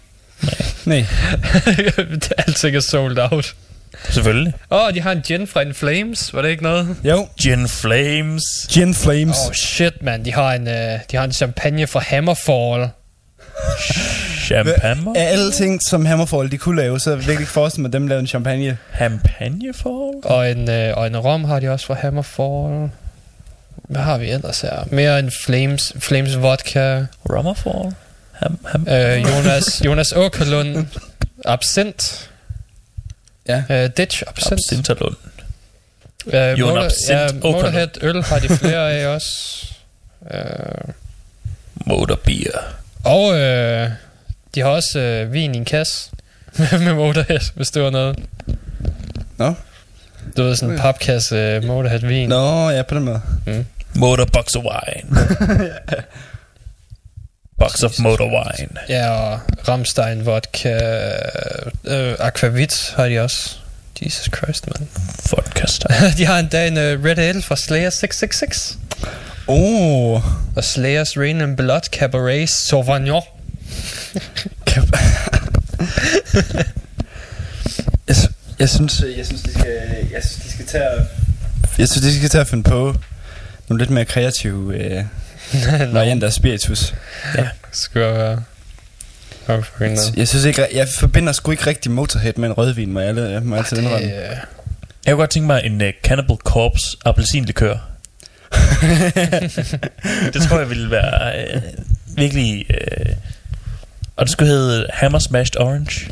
Nej. 0.86 1.06
det 1.66 2.34
er 2.38 2.44
alting 2.48 2.76
er 2.76 2.80
sold 2.80 3.18
out. 3.32 3.56
Selvfølgelig. 4.10 4.54
Åh, 4.72 4.86
oh, 4.86 4.94
de 4.94 5.02
har 5.02 5.12
en 5.12 5.22
gin 5.22 5.48
fra 5.48 5.62
In 5.62 5.74
Flames. 5.74 6.34
Var 6.34 6.42
det 6.42 6.50
ikke 6.50 6.64
noget? 6.64 6.96
Jo. 7.04 7.28
Gin 7.42 7.68
Flames. 7.68 8.44
Gin 8.72 8.94
Flames. 8.96 9.38
Oh 9.48 9.54
shit, 9.54 10.04
man. 10.04 10.26
De 10.26 10.34
har 10.34 10.54
en, 10.54 10.68
uh, 10.68 10.74
de 11.12 11.18
har 11.18 11.24
en 11.24 11.32
champagne 11.32 11.88
fra 11.88 12.00
Hammerfall. 12.00 12.90
Champagne. 14.48 15.20
Af 15.20 15.32
alle 15.32 15.52
ting, 15.52 15.82
som 15.90 16.06
Hammerfall 16.06 16.52
de 16.52 16.58
kunne 16.58 16.82
lave, 16.82 17.00
så 17.00 17.10
er 17.10 17.14
jeg 17.14 17.20
virkelig 17.20 17.40
ikke 17.40 17.52
forestille 17.52 17.82
mig, 17.82 17.90
at 17.90 17.94
dem 17.94 18.08
lavede 18.08 18.22
en 18.22 18.28
champagne. 18.28 18.78
Champagnefall? 18.96 20.12
Og 20.24 20.52
en, 20.52 20.70
øh, 20.70 20.98
og 20.98 21.08
en 21.08 21.18
rom 21.18 21.44
har 21.44 21.60
de 21.60 21.70
også 21.70 21.86
fra 21.86 21.94
Hammerfall. 21.94 22.90
Hvad 23.76 24.02
har 24.02 24.18
vi 24.18 24.30
ellers 24.30 24.62
her? 24.62 24.84
Mere 24.92 25.20
en 25.20 25.32
Flames, 25.46 25.94
Flames 26.00 26.42
Vodka. 26.42 27.06
Rummerfall? 27.30 27.96
Ham, 28.42 28.60
ham. 28.66 28.88
Øh, 28.88 29.22
Jonas, 29.22 29.82
Jonas 29.86 30.12
Åkerlund. 30.12 30.88
Absint. 31.46 32.30
Ja. 33.48 33.64
Øh, 33.70 33.90
Ditch 33.98 34.24
Absint. 34.28 34.52
Absinterlund. 34.54 35.16
Øh, 36.28 36.60
Jon 36.60 36.78
Absint 36.78 37.10
ja. 37.10 37.28
Motorhead 37.44 37.90
øl 38.02 38.24
har 38.24 38.40
de 38.40 38.50
flere 38.50 38.92
af 38.92 39.08
også. 39.08 39.66
Øh, 40.32 40.94
Motorbier. 41.86 42.60
og 43.04 43.40
øh, 43.40 43.90
de 44.56 44.60
har 44.62 44.68
også 44.70 45.00
øh, 45.00 45.34
vin 45.34 45.56
i 45.56 45.58
en 45.58 45.66
kasse. 45.66 46.12
med 46.86 46.94
Motorhead, 46.94 47.52
hvis 47.56 47.72
det 47.72 47.82
var 47.84 47.90
noget. 47.90 48.20
Nå. 49.38 49.54
Du 50.38 50.44
ved, 50.44 50.56
sådan 50.56 50.74
en 50.76 50.80
papkasse 50.80 51.36
øh, 51.36 51.64
Motorhead-vin. 51.64 52.30
Nå, 52.30 52.70
ja, 52.70 52.82
på 52.82 52.96
den 52.96 53.04
måde. 53.04 53.22
Motorbox 53.96 54.56
of 54.56 54.64
wine. 54.64 55.18
Box 57.62 57.84
of 57.84 58.00
motor 58.00 58.26
wine. 58.26 58.70
Ja, 58.90 59.10
og 59.10 59.40
Ramstein 59.68 60.26
Vodka, 60.26 60.80
øh, 61.84 62.16
Aquavit 62.20 62.94
har 62.96 63.06
de 63.06 63.20
også. 63.20 63.56
Jesus 64.06 64.30
Christ, 64.38 64.68
man. 64.68 64.90
Vodka 65.32 65.66
de 66.18 66.26
har 66.26 66.40
endda 66.40 66.68
en 66.68 66.78
uh, 66.78 67.06
Red 67.06 67.18
Ale 67.18 67.42
fra 67.42 67.56
Slayer 67.56 67.90
666. 67.90 68.78
Oh. 69.48 70.22
Og 70.56 70.64
Slayers 70.64 71.18
Rain 71.18 71.42
and 71.42 71.58
Blood 71.58 71.82
Cabaret 71.82 72.50
Sauvignon. 72.50 73.22
jeg, 78.08 78.16
jeg 78.60 78.70
synes, 78.70 79.04
jeg 79.18 79.26
synes, 79.26 79.42
de 79.42 79.54
skal, 79.54 79.78
jeg 80.12 80.24
synes, 80.24 80.44
de 80.46 80.52
skal 80.52 80.66
tage 80.66 80.84
at, 80.84 81.02
jeg 81.78 81.88
synes, 81.88 82.02
de 82.02 82.18
skal 82.18 82.30
tage 82.30 82.42
at 82.42 82.48
finde 82.48 82.64
på 82.64 82.96
nogle 83.70 83.82
lidt 83.82 83.90
mere 83.90 84.06
kreative 84.06 84.76
øh, 84.76 85.04
varianter 85.94 86.28
af 86.28 86.34
spiritus. 86.34 86.94
Skulle 87.72 88.06
jeg 88.08 88.16
være... 88.16 88.42
No. 89.80 90.18
Jeg 90.18 90.28
synes 90.28 90.46
ikke, 90.46 90.68
jeg 90.74 90.88
forbinder 91.00 91.34
sgu 91.34 91.52
ikke 91.52 91.68
rigtig 91.68 91.92
Motorhead 91.92 92.34
med 92.38 92.50
en 92.50 92.54
rødvin, 92.58 92.94
må 92.94 93.00
jeg, 93.00 93.18
jeg 93.18 93.44
må 93.44 93.56
altid 93.56 93.78
indrømme. 93.78 94.08
Det, 94.08 94.14
øh, 94.14 94.22
Jeg 95.06 95.14
kunne 95.14 95.16
godt 95.16 95.30
tænke 95.30 95.48
mig 95.48 95.62
en 95.66 95.82
uh, 95.82 95.88
Cannibal 96.04 96.36
Corpse 96.36 96.98
appelsinlikør. 97.06 97.76
det 100.34 100.42
tror 100.42 100.60
jeg 100.60 100.70
ville 100.70 100.92
være 100.92 101.34
uh, 101.56 101.62
virkelig... 102.18 102.66
Uh, 102.70 103.12
og 104.16 104.26
det 104.26 104.32
skulle 104.32 104.52
hedde 104.52 104.88
Hammer 104.94 105.20
Smashed 105.20 105.62
Orange. 105.62 106.08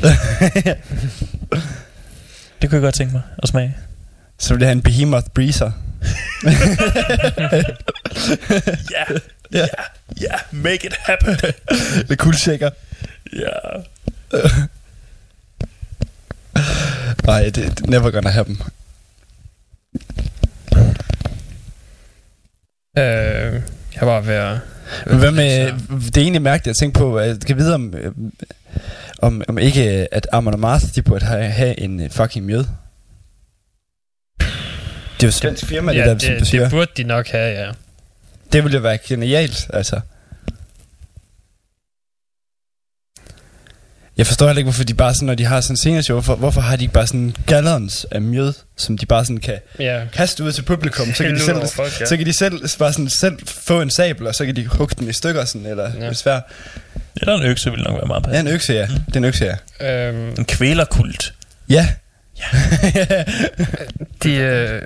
det 2.62 2.70
kunne 2.70 2.76
jeg 2.76 2.82
godt 2.82 2.94
tænke 2.94 3.12
mig 3.12 3.22
at 3.42 3.48
smage. 3.48 3.76
Så 4.38 4.54
vil 4.54 4.60
jeg 4.60 4.68
have 4.68 4.72
en 4.72 4.82
Behemoth 4.82 5.26
Breezer. 5.34 5.70
Ja, 8.90 9.04
ja, 9.52 9.66
ja, 10.20 10.34
make 10.50 10.86
it 10.86 10.94
happen. 10.96 11.36
Lidt 12.08 12.20
kuldshaker. 12.20 12.70
ja. 13.32 13.48
Nej, 17.24 17.44
det, 17.44 17.54
det 17.54 17.88
never 17.88 18.10
gonna 18.10 18.30
happen. 18.30 18.62
øh, 22.98 23.62
jeg 23.94 24.06
var 24.06 24.20
ved 24.20 24.34
at... 24.34 24.58
Hvad 25.06 25.30
med, 25.30 25.72
det 26.06 26.16
er 26.16 26.20
egentlig 26.22 26.42
mærkeligt 26.42 26.70
at 26.70 26.76
tænke 26.76 26.98
på, 26.98 27.18
at 27.18 27.28
jeg 27.28 27.40
kan 27.40 27.56
vide 27.56 27.74
om, 27.74 27.94
øh, 27.94 28.12
om, 29.18 29.42
om 29.48 29.58
ikke, 29.58 30.08
at 30.12 30.26
Amon 30.32 30.54
Amarth, 30.54 30.84
de 30.94 31.02
burde 31.02 31.24
have, 31.24 31.50
have 31.50 31.80
en 31.80 32.00
øh, 32.00 32.10
fucking 32.10 32.46
mjød. 32.46 32.64
Det 35.20 35.22
er 35.22 35.28
jo 35.28 35.32
svensk 35.32 35.66
firma, 35.66 35.92
Ja, 35.92 35.98
det 36.10 36.20
der, 36.20 36.26
som 36.26 36.34
du 36.34 36.38
det, 36.38 36.46
siger. 36.48 36.62
det 36.62 36.70
burde 36.70 36.90
de 36.96 37.02
nok 37.02 37.28
have, 37.28 37.60
ja. 37.66 37.70
Det 38.52 38.64
ville 38.64 38.76
jo 38.76 38.82
være 38.82 38.98
genialt, 38.98 39.66
altså. 39.72 40.00
Jeg 44.16 44.26
forstår 44.26 44.46
heller 44.46 44.58
ikke, 44.58 44.66
hvorfor 44.66 44.84
de 44.84 44.94
bare 44.94 45.14
sådan, 45.14 45.26
når 45.26 45.34
de 45.34 45.44
har 45.44 45.60
sådan 45.60 45.72
en 45.72 45.76
sceneshow, 45.76 46.14
hvorfor, 46.14 46.34
hvorfor 46.34 46.60
har 46.60 46.76
de 46.76 46.82
ikke 46.84 46.94
bare 46.94 47.06
sådan 47.06 47.34
gallons 47.46 48.06
af 48.10 48.22
mjød, 48.22 48.52
som 48.76 48.98
de 48.98 49.06
bare 49.06 49.24
sådan 49.24 49.36
kan 49.40 49.58
Ja. 49.78 50.02
kaste 50.12 50.44
ud 50.44 50.52
til 50.52 50.62
publikum, 50.62 51.14
så 51.14 51.24
kan 51.24 51.34
de 51.34 51.40
selv, 51.40 51.68
folk, 51.68 52.00
ja. 52.00 52.06
så 52.06 52.16
kan 52.16 52.26
de 52.26 52.32
selv, 52.32 52.68
bare 52.78 52.92
sådan, 52.92 53.08
selv 53.08 53.38
få 53.46 53.80
en 53.80 53.90
sabel, 53.90 54.26
og 54.26 54.34
så 54.34 54.44
kan 54.46 54.56
de 54.56 54.66
hugge 54.66 54.94
den 54.98 55.08
i 55.08 55.12
stykker, 55.12 55.44
sådan, 55.44 55.66
eller 55.66 55.90
Ja. 55.98 56.04
ja. 56.04 56.12
svær. 56.12 56.40
Eller 57.16 57.34
en 57.34 57.42
økse 57.42 57.70
ville 57.70 57.84
nok 57.84 57.94
være 57.94 58.06
meget 58.06 58.22
Ja, 58.22 58.28
passende. 58.28 58.50
en 58.50 58.54
økse, 58.54 58.72
ja. 58.72 58.86
Det 59.06 59.12
er 59.12 59.16
en 59.16 59.24
økse, 59.24 59.54
ja. 59.80 60.08
Øhm, 60.08 60.28
En 60.38 60.44
kvælerkult. 60.44 61.34
Ja. 61.68 61.88
de, 64.22 64.34
øh, 64.34 64.82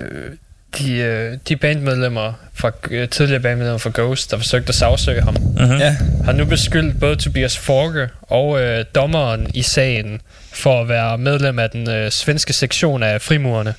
de, 0.77 0.91
øh, 0.93 1.37
de 1.49 1.55
bandmedlemmer 1.55 2.33
fra, 2.53 2.71
øh, 2.91 3.09
tidligere 3.09 3.41
bandmedlemmer 3.41 3.77
fra 3.77 3.91
Ghost, 3.93 4.31
der 4.31 4.37
forsøgte 4.37 4.69
at 4.69 4.75
sagsøge 4.75 5.21
ham, 5.21 5.33
Mm-hmm. 5.33 5.77
ja. 5.77 5.97
har 6.25 6.31
nu 6.31 6.45
beskyldt 6.45 6.99
både 6.99 7.15
Tobias 7.15 7.57
Forge 7.57 8.09
og 8.21 8.61
øh, 8.61 8.85
dommeren 8.95 9.47
i 9.53 9.61
sagen 9.61 10.21
for 10.53 10.81
at 10.81 10.87
være 10.89 11.17
medlem 11.17 11.59
af 11.59 11.69
den 11.69 11.89
øh, 11.89 12.11
svenske 12.11 12.53
sektion 12.53 13.03
af 13.03 13.21
frimurerne. 13.21 13.73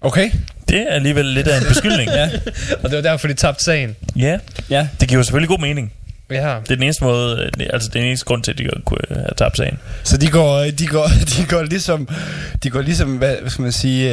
Okay. 0.00 0.30
Det 0.68 0.78
er 0.80 0.86
alligevel 0.94 1.24
lidt 1.24 1.48
af 1.48 1.58
en 1.58 1.64
beskyldning. 1.68 2.10
Ja, 2.14 2.30
Og 2.82 2.90
det 2.90 2.96
var 2.96 3.02
derfor, 3.02 3.28
de 3.28 3.34
tabte 3.34 3.64
sagen. 3.64 3.96
ja, 4.16 4.38
ja. 4.70 4.88
det 5.00 5.08
giver 5.08 5.22
selvfølgelig 5.22 5.48
god 5.48 5.58
mening. 5.58 5.92
Ja. 6.30 6.58
Det 6.62 6.70
er 6.70 6.74
den 6.74 6.82
eneste 6.82 7.04
måde, 7.04 7.50
øh, 7.60 7.66
altså 7.72 7.90
den 7.92 8.04
eneste 8.04 8.26
grund 8.26 8.42
til, 8.42 8.52
at 8.52 8.58
de 8.58 8.68
kunne 8.84 9.00
øh, 9.10 9.16
have 9.16 9.34
tabt 9.36 9.56
sagen. 9.56 9.78
Så 10.04 10.16
de 10.16 10.30
går, 10.30 10.58
de 10.78 10.86
går, 10.86 11.06
de 11.36 11.46
går 11.48 11.62
ligesom, 11.62 12.08
de 12.62 12.70
går 12.70 12.80
ligesom, 12.80 13.16
hvad, 13.16 13.36
skal 13.46 13.62
man 13.62 13.72
sige, 13.72 14.06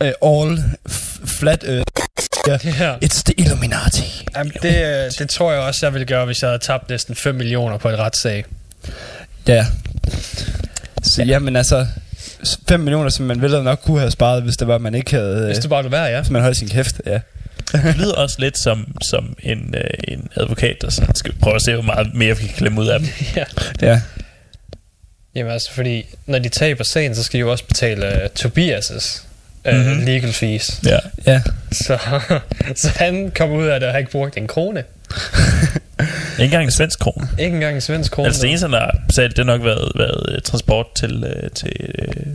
uh, 0.00 0.06
uh, 0.06 0.46
all 0.46 0.62
flat 1.24 1.64
earth. 1.64 1.92
Ja. 2.46 2.58
ja. 2.64 2.94
It's 3.04 3.22
the 3.24 3.34
Illuminati. 3.36 4.26
Jamen, 4.36 4.52
det, 4.62 5.04
øh, 5.04 5.10
det 5.18 5.30
tror 5.30 5.52
jeg 5.52 5.60
også, 5.60 5.86
jeg 5.86 5.92
ville 5.92 6.06
gøre, 6.06 6.24
hvis 6.26 6.42
jeg 6.42 6.50
havde 6.50 6.62
tabt 6.62 6.90
næsten 6.90 7.14
5 7.14 7.34
millioner 7.34 7.78
på 7.78 7.88
et 7.88 7.98
retssag. 7.98 8.44
Ja. 9.48 9.66
Så 11.02 11.22
jamen 11.22 11.56
altså, 11.56 11.86
5 12.68 12.80
millioner, 12.80 13.10
som 13.10 13.26
man 13.26 13.42
ville 13.42 13.64
nok 13.64 13.80
kunne 13.84 13.98
have 13.98 14.10
sparet, 14.10 14.42
hvis 14.42 14.56
det 14.56 14.68
var, 14.68 14.78
man 14.78 14.94
ikke 14.94 15.10
havde, 15.10 15.46
Hvis 15.46 15.56
øh, 15.56 15.62
du 15.62 15.68
bare 15.68 15.90
være, 15.90 16.04
ja. 16.04 16.20
hvis 16.20 16.30
man 16.30 16.42
holdt 16.42 16.56
sin 16.56 16.68
kæft. 16.68 17.00
Ja. 17.06 17.20
Det 17.72 17.96
lyder 17.96 18.14
også 18.14 18.36
lidt 18.38 18.58
som, 18.58 18.94
som 19.02 19.36
en, 19.42 19.74
øh, 19.76 19.84
en 20.08 20.28
advokat, 20.36 20.76
der 20.82 20.90
sådan 20.90 21.14
skal 21.14 21.32
prøve 21.42 21.56
at 21.56 21.62
se, 21.62 21.72
hvor 21.74 21.82
meget 21.82 22.14
mere 22.14 22.36
vi 22.38 22.46
kan 22.46 22.54
klemme 22.56 22.80
ud 22.80 22.86
af 22.88 22.98
dem. 23.00 23.08
ja. 23.36 23.44
Ja. 23.82 24.00
Jamen 25.34 25.52
altså, 25.52 25.72
fordi 25.72 26.06
når 26.26 26.38
de 26.38 26.48
taber 26.48 26.84
sagen, 26.84 27.14
så 27.14 27.22
skal 27.22 27.38
de 27.38 27.40
jo 27.40 27.50
også 27.50 27.64
betale 27.64 28.06
uh, 28.06 28.30
Tobias' 28.46 28.92
uh, 28.94 29.74
Mhm. 29.74 29.76
mm-hmm. 29.88 30.04
legal 30.04 30.32
fees. 30.32 30.80
Ja. 30.86 30.98
Ja. 31.26 31.42
Så, 31.72 31.98
så 32.76 32.88
han 32.96 33.32
kom 33.34 33.50
ud 33.50 33.66
af 33.66 33.80
det 33.80 33.86
og 33.86 33.92
har 33.94 33.98
ikke 33.98 34.10
brugt 34.10 34.36
en 34.36 34.46
krone. 34.46 34.84
Ikke 36.38 36.44
engang 36.44 36.64
en 36.64 36.70
svensk 36.70 36.98
krone. 36.98 37.28
Ikke 37.38 37.54
engang 37.54 37.74
en 37.74 37.80
svensk 37.80 38.12
krone. 38.12 38.26
Altså 38.26 38.42
det 38.42 38.48
eneste, 38.48 38.64
han 38.66 38.72
har 38.72 39.00
betalt, 39.06 39.36
det 39.36 39.44
har 39.46 39.52
nok 39.56 39.64
været, 39.64 39.92
været 39.96 40.34
øh, 40.34 40.42
transport 40.42 40.86
til, 40.96 41.24
øh, 41.24 41.50
til, 41.50 41.72
øh, 41.98 42.26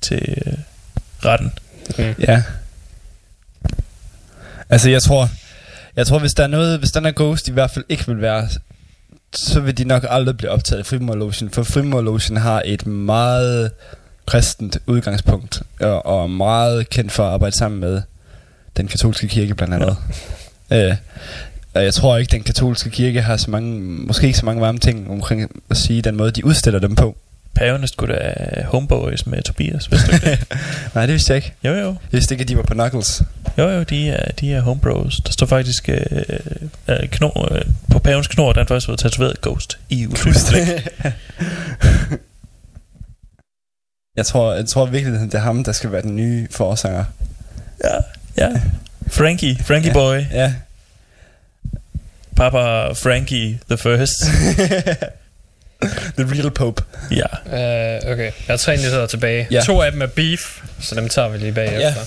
til 0.00 0.34
øh, 0.46 0.52
retten. 1.24 1.52
Mm. 1.98 2.14
Ja. 2.28 2.42
Altså, 4.70 4.90
jeg 4.90 5.02
tror, 5.02 5.28
jeg 5.96 6.06
tror, 6.06 6.18
hvis 6.18 6.34
der 6.34 6.42
er 6.42 6.46
noget, 6.48 6.78
hvis 6.78 6.92
den 6.92 7.06
er 7.06 7.12
Ghost 7.16 7.48
i 7.48 7.52
hvert 7.52 7.70
fald 7.70 7.84
ikke 7.88 8.06
vil 8.06 8.20
være, 8.20 8.48
så 9.34 9.60
vil 9.60 9.78
de 9.78 9.84
nok 9.84 10.06
aldrig 10.08 10.36
blive 10.36 10.50
optaget 10.50 10.80
i 10.80 10.84
Frimurlogen, 10.84 11.50
for 11.50 11.62
Frimurlogen 11.62 12.36
har 12.36 12.62
et 12.64 12.86
meget 12.86 13.70
kristent 14.26 14.78
udgangspunkt, 14.86 15.62
og, 15.80 16.06
og 16.06 16.30
meget 16.30 16.90
kendt 16.90 17.12
for 17.12 17.26
at 17.26 17.32
arbejde 17.32 17.56
sammen 17.56 17.80
med 17.80 18.02
den 18.76 18.88
katolske 18.88 19.28
kirke 19.28 19.54
blandt 19.54 19.74
andet. 19.74 19.96
Ja. 20.70 20.88
Øh, 20.88 20.96
og 21.74 21.84
jeg 21.84 21.94
tror 21.94 22.16
ikke, 22.16 22.30
den 22.30 22.42
katolske 22.42 22.90
kirke 22.90 23.22
har 23.22 23.36
så 23.36 23.50
mange, 23.50 23.80
måske 23.80 24.26
ikke 24.26 24.38
så 24.38 24.46
mange 24.46 24.60
varme 24.60 24.78
ting 24.78 25.10
omkring 25.10 25.50
at 25.70 25.76
sige 25.76 26.02
den 26.02 26.16
måde, 26.16 26.30
de 26.30 26.44
udstiller 26.44 26.80
dem 26.80 26.94
på. 26.94 27.16
Pavene 27.56 27.88
skulle 27.88 28.14
da 28.14 28.34
homeboys 28.64 29.26
med 29.26 29.42
Tobias, 29.42 29.86
hvis 29.86 30.00
du 30.02 30.12
det? 30.12 30.38
Nej, 30.94 31.06
det 31.06 31.12
vidste 31.12 31.32
jeg 31.32 31.36
ikke. 31.36 31.52
Jo, 31.64 31.72
jo. 31.74 31.86
Jeg 31.88 31.96
vidste 32.12 32.34
ikke, 32.34 32.42
at 32.42 32.48
de 32.48 32.56
var 32.56 32.62
på 32.62 32.74
Knuckles. 32.74 33.22
Jo, 33.58 33.68
jo, 33.68 33.82
de 33.82 34.08
er, 34.10 34.32
de 34.32 34.52
er 34.54 34.60
homebros. 34.60 35.16
Der 35.26 35.32
står 35.32 35.46
faktisk 35.46 35.88
øh, 35.88 36.00
øh, 36.88 37.08
knor, 37.08 37.54
øh, 37.54 37.62
på 37.90 37.98
pavens 37.98 38.26
knor, 38.28 38.52
der 38.52 38.60
er 38.60 38.64
faktisk 38.66 38.88
været 38.88 39.00
tatoveret 39.00 39.40
Ghost 39.40 39.78
i 39.88 40.06
usynligt 40.06 40.48
jeg 44.16 44.26
tror, 44.26 44.54
jeg 44.54 44.66
tror 44.66 44.86
virkelig, 44.86 45.20
det 45.20 45.34
er 45.34 45.38
ham, 45.38 45.64
der 45.64 45.72
skal 45.72 45.92
være 45.92 46.02
den 46.02 46.16
nye 46.16 46.48
forsanger. 46.50 47.04
Ja, 47.84 47.96
ja. 48.38 48.60
Frankie, 49.10 49.58
Frankie 49.64 49.88
Ja. 49.88 49.92
boy. 49.94 50.16
Ja. 50.32 50.54
Papa 52.36 52.92
Frankie 52.92 53.58
the 53.68 53.76
first. 53.76 54.14
The 56.18 56.24
real 56.34 56.50
Pope. 56.50 56.82
Ja. 57.10 57.26
Uh, 57.46 58.12
okay, 58.12 58.24
jeg 58.24 58.32
har 58.48 58.56
tre 58.56 58.76
nyheder 58.76 59.06
tilbage. 59.06 59.46
Ja. 59.50 59.60
To 59.60 59.82
af 59.82 59.92
dem 59.92 60.02
er 60.02 60.06
beef, 60.06 60.60
så 60.80 60.94
dem 60.94 61.08
tager 61.08 61.28
vi 61.28 61.38
lige 61.38 61.52
bagefter. 61.52 62.04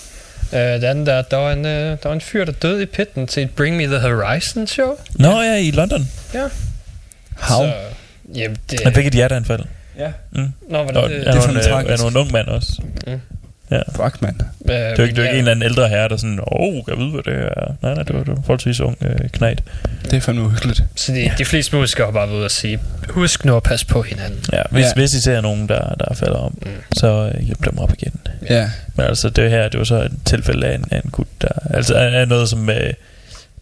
Ja. 0.51 0.75
Uh, 0.75 0.81
det 0.81 0.87
andet 0.87 1.07
er, 1.07 1.21
der 1.21 1.37
var, 1.37 1.51
en, 1.51 1.59
uh, 1.59 1.71
der 1.71 1.97
var 2.03 2.13
en 2.13 2.21
fyr, 2.21 2.45
der 2.45 2.51
døde 2.51 2.83
i 2.83 2.85
pitten 2.85 3.27
til 3.27 3.43
et 3.43 3.49
Bring 3.51 3.77
Me 3.77 3.83
The 3.83 3.99
Horizon 3.99 4.67
show. 4.67 4.97
Nå 5.15 5.41
ja, 5.41 5.55
i 5.55 5.71
London. 5.71 6.09
How? 7.35 7.65
Så, 7.65 7.73
jamen, 8.35 8.57
det... 8.71 8.79
Han 8.83 8.93
fik 8.93 9.05
et 9.07 9.13
hjerteanfald. 9.13 9.61
Ja. 9.99 10.11
Mm. 10.31 10.53
Nå, 10.69 10.83
hvordan 10.83 11.03
Og 11.03 11.09
det... 11.09 11.23
han 11.27 11.35
var 11.35 11.41
fandme 11.41 11.59
en, 11.59 11.65
øh, 11.65 11.71
tragisk. 11.71 12.03
var 12.03 12.09
en 12.09 12.17
ung 12.17 12.31
mand 12.31 12.47
også. 12.47 12.81
Mm. 13.07 13.21
Ja. 13.71 13.81
Fuck, 13.95 14.21
mand. 14.21 14.35
Øh, 14.69 14.75
Det 14.75 14.97
var 14.97 15.03
ikke, 15.03 15.15
det 15.15 15.17
var 15.17 15.23
ikke 15.23 15.29
en 15.29 15.37
eller 15.37 15.51
anden 15.51 15.63
ældre 15.63 15.89
herre, 15.89 16.09
der 16.09 16.17
sådan, 16.17 16.39
åh, 16.39 16.45
oh, 16.61 16.75
jeg 16.87 16.97
ved, 16.97 17.11
hvad 17.11 17.23
det 17.23 17.33
er. 17.57 17.75
Nej, 17.81 17.93
nej, 17.93 18.03
det 18.03 18.15
var, 18.15 18.19
det 18.23 18.27
var 18.27 18.41
forholdsvis 18.41 18.79
ung 18.79 18.97
øh, 19.01 19.29
knægt. 19.33 19.63
Det 20.03 20.13
er 20.13 20.19
fandme 20.21 20.43
uhyggeligt. 20.43 20.83
Så 20.95 21.11
de, 21.11 21.31
de 21.37 21.45
fleste 21.45 21.75
musikere 21.75 22.05
har 22.07 22.11
bare 22.11 22.27
været 22.27 22.37
ude 22.37 22.45
og 22.45 22.51
sige, 22.51 22.79
husk 23.09 23.45
nu 23.45 23.55
at 23.55 23.63
passe 23.63 23.85
på 23.85 24.01
hinanden. 24.01 24.39
Ja, 24.53 24.61
hvis, 24.71 24.81
Ja. 24.83 24.87
ja. 24.87 24.93
hvis 24.93 25.13
I 25.13 25.21
ser 25.21 25.41
nogen, 25.41 25.69
der, 25.69 25.95
der 25.99 26.13
falder 26.13 26.37
om, 26.37 26.57
Mm. 26.61 26.67
så 26.97 27.31
øh, 27.35 27.41
hjælp 27.45 27.65
dem 27.65 27.77
op 27.79 27.93
igen. 27.93 28.13
Ja. 28.49 28.69
Men 28.95 29.05
altså, 29.05 29.29
det 29.29 29.49
her, 29.49 29.69
det 29.69 29.77
var 29.77 29.83
så 29.83 29.95
et 30.03 30.11
tilfælde 30.25 30.67
af 30.67 30.75
en, 30.75 30.85
af 30.91 31.01
en 31.05 31.09
gut, 31.11 31.27
der... 31.41 31.47
Altså, 31.69 31.95
er 31.95 31.99
er 31.99 32.25
noget, 32.25 32.49
som... 32.49 32.69
Øh, 32.69 32.75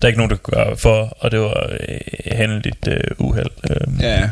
der 0.02 0.06
er 0.06 0.08
ikke 0.08 0.18
nogen, 0.20 0.30
der 0.30 0.36
kunne 0.38 0.64
gøre 0.64 0.78
for, 0.78 1.18
og 1.20 1.32
det 1.32 1.40
var 1.40 1.70
øh, 1.90 1.98
hændeligt 2.38 2.88
øh, 2.88 3.00
uheld. 3.18 3.50
Øh, 3.70 3.76
Ja. 4.02 4.30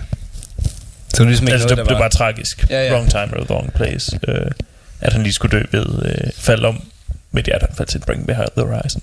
Så 1.10 1.18
det 1.18 1.20
er 1.20 1.26
ligesom 1.26 1.48
ikke 1.48 1.54
altså, 1.54 1.68
noget, 1.68 1.78
det, 1.78 1.78
der 1.78 1.84
det 1.84 1.94
var... 1.94 2.00
bare 2.00 2.10
tragisk. 2.10 2.66
Ja, 2.70 2.86
ja. 2.86 2.94
Wrong 2.94 3.10
time 3.10 3.28
or 3.38 3.44
wrong 3.52 3.74
place. 3.74 4.20
Øh, 4.28 4.52
at 5.02 5.14
han 5.14 5.24
lige 5.24 5.34
skulle 5.34 5.60
dø 5.60 5.64
ved 5.72 5.86
øh, 6.06 6.32
falde 6.38 6.68
om 6.68 6.84
med 7.32 7.42
et 7.42 7.46
hjerteanfald 7.46 7.88
til 7.88 8.00
Bring 8.00 8.26
Me 8.26 8.34
The 8.34 8.64
Horizon. 8.64 9.02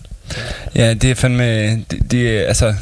Ja, 0.74 0.94
det 0.94 1.10
er 1.10 1.14
fandme... 1.14 1.70
Det, 1.76 2.10
det 2.10 2.38
er, 2.38 2.48
altså... 2.48 2.74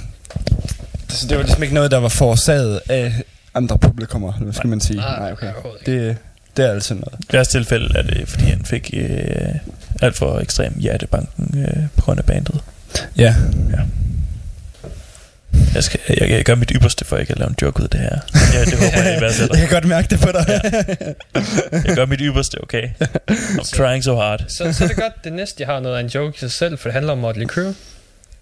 Så 1.08 1.26
det 1.26 1.36
var 1.36 1.42
ligesom 1.42 1.62
ikke 1.62 1.74
noget, 1.74 1.90
der 1.90 1.98
var 1.98 2.08
forårsaget 2.08 2.80
af 2.88 3.14
andre 3.54 3.78
publikummer, 3.78 4.32
hvad 4.32 4.52
skal 4.52 4.68
man 4.68 4.80
sige? 4.80 4.96
Nej, 4.96 5.32
okay. 5.32 5.52
Det, 5.86 6.16
det 6.56 6.64
er 6.64 6.70
altid 6.70 6.94
noget. 6.94 7.14
I 7.20 7.26
deres 7.32 7.48
tilfælde 7.48 7.98
er 7.98 8.02
det, 8.02 8.28
fordi 8.28 8.44
han 8.44 8.64
fik 8.64 8.90
øh, 8.92 9.54
alt 10.02 10.16
for 10.16 10.38
ekstrem 10.38 10.74
hjertebanken 10.78 11.64
øh, 11.64 11.82
på 11.96 12.02
grund 12.02 12.18
af 12.18 12.24
bandet. 12.24 12.60
Ja. 13.16 13.34
Jeg, 15.74 15.84
skal, 15.84 16.00
jeg, 16.08 16.30
jeg 16.30 16.44
gør 16.44 16.54
mit 16.54 16.72
ypperste 16.74 17.04
for 17.04 17.16
ikke 17.16 17.32
at 17.32 17.38
lave 17.38 17.48
en 17.48 17.56
joke 17.62 17.80
ud 17.80 17.84
af 17.84 17.90
det 17.90 18.00
her. 18.00 18.18
Ja, 18.54 18.64
det 18.64 18.72
håber 18.78 19.02
jeg 19.02 19.16
i 19.16 19.18
hvert 19.18 19.34
fald. 19.34 19.50
Jeg 19.58 19.60
kan 19.60 19.68
godt 19.68 19.84
mærke 19.84 20.08
det 20.10 20.20
på 20.20 20.28
dig. 20.32 20.60
Jeg 21.86 21.94
gør 21.96 22.06
mit 22.06 22.20
ypperste, 22.22 22.62
okay? 22.62 22.88
I'm 23.30 23.74
trying 23.78 24.04
so 24.04 24.16
hard. 24.16 24.44
Så, 24.48 24.72
så 24.72 24.84
er 24.84 24.88
det 24.88 24.96
godt, 24.96 25.24
det 25.24 25.32
næste, 25.32 25.56
jeg 25.58 25.68
har 25.68 25.80
noget 25.80 25.96
af 25.96 26.00
en 26.00 26.06
joke 26.06 26.36
i 26.36 26.38
sig 26.38 26.52
selv, 26.52 26.78
for 26.78 26.88
det 26.88 26.92
handler 26.92 27.12
om 27.12 27.18
Motley 27.18 27.46
Crue. 27.46 27.74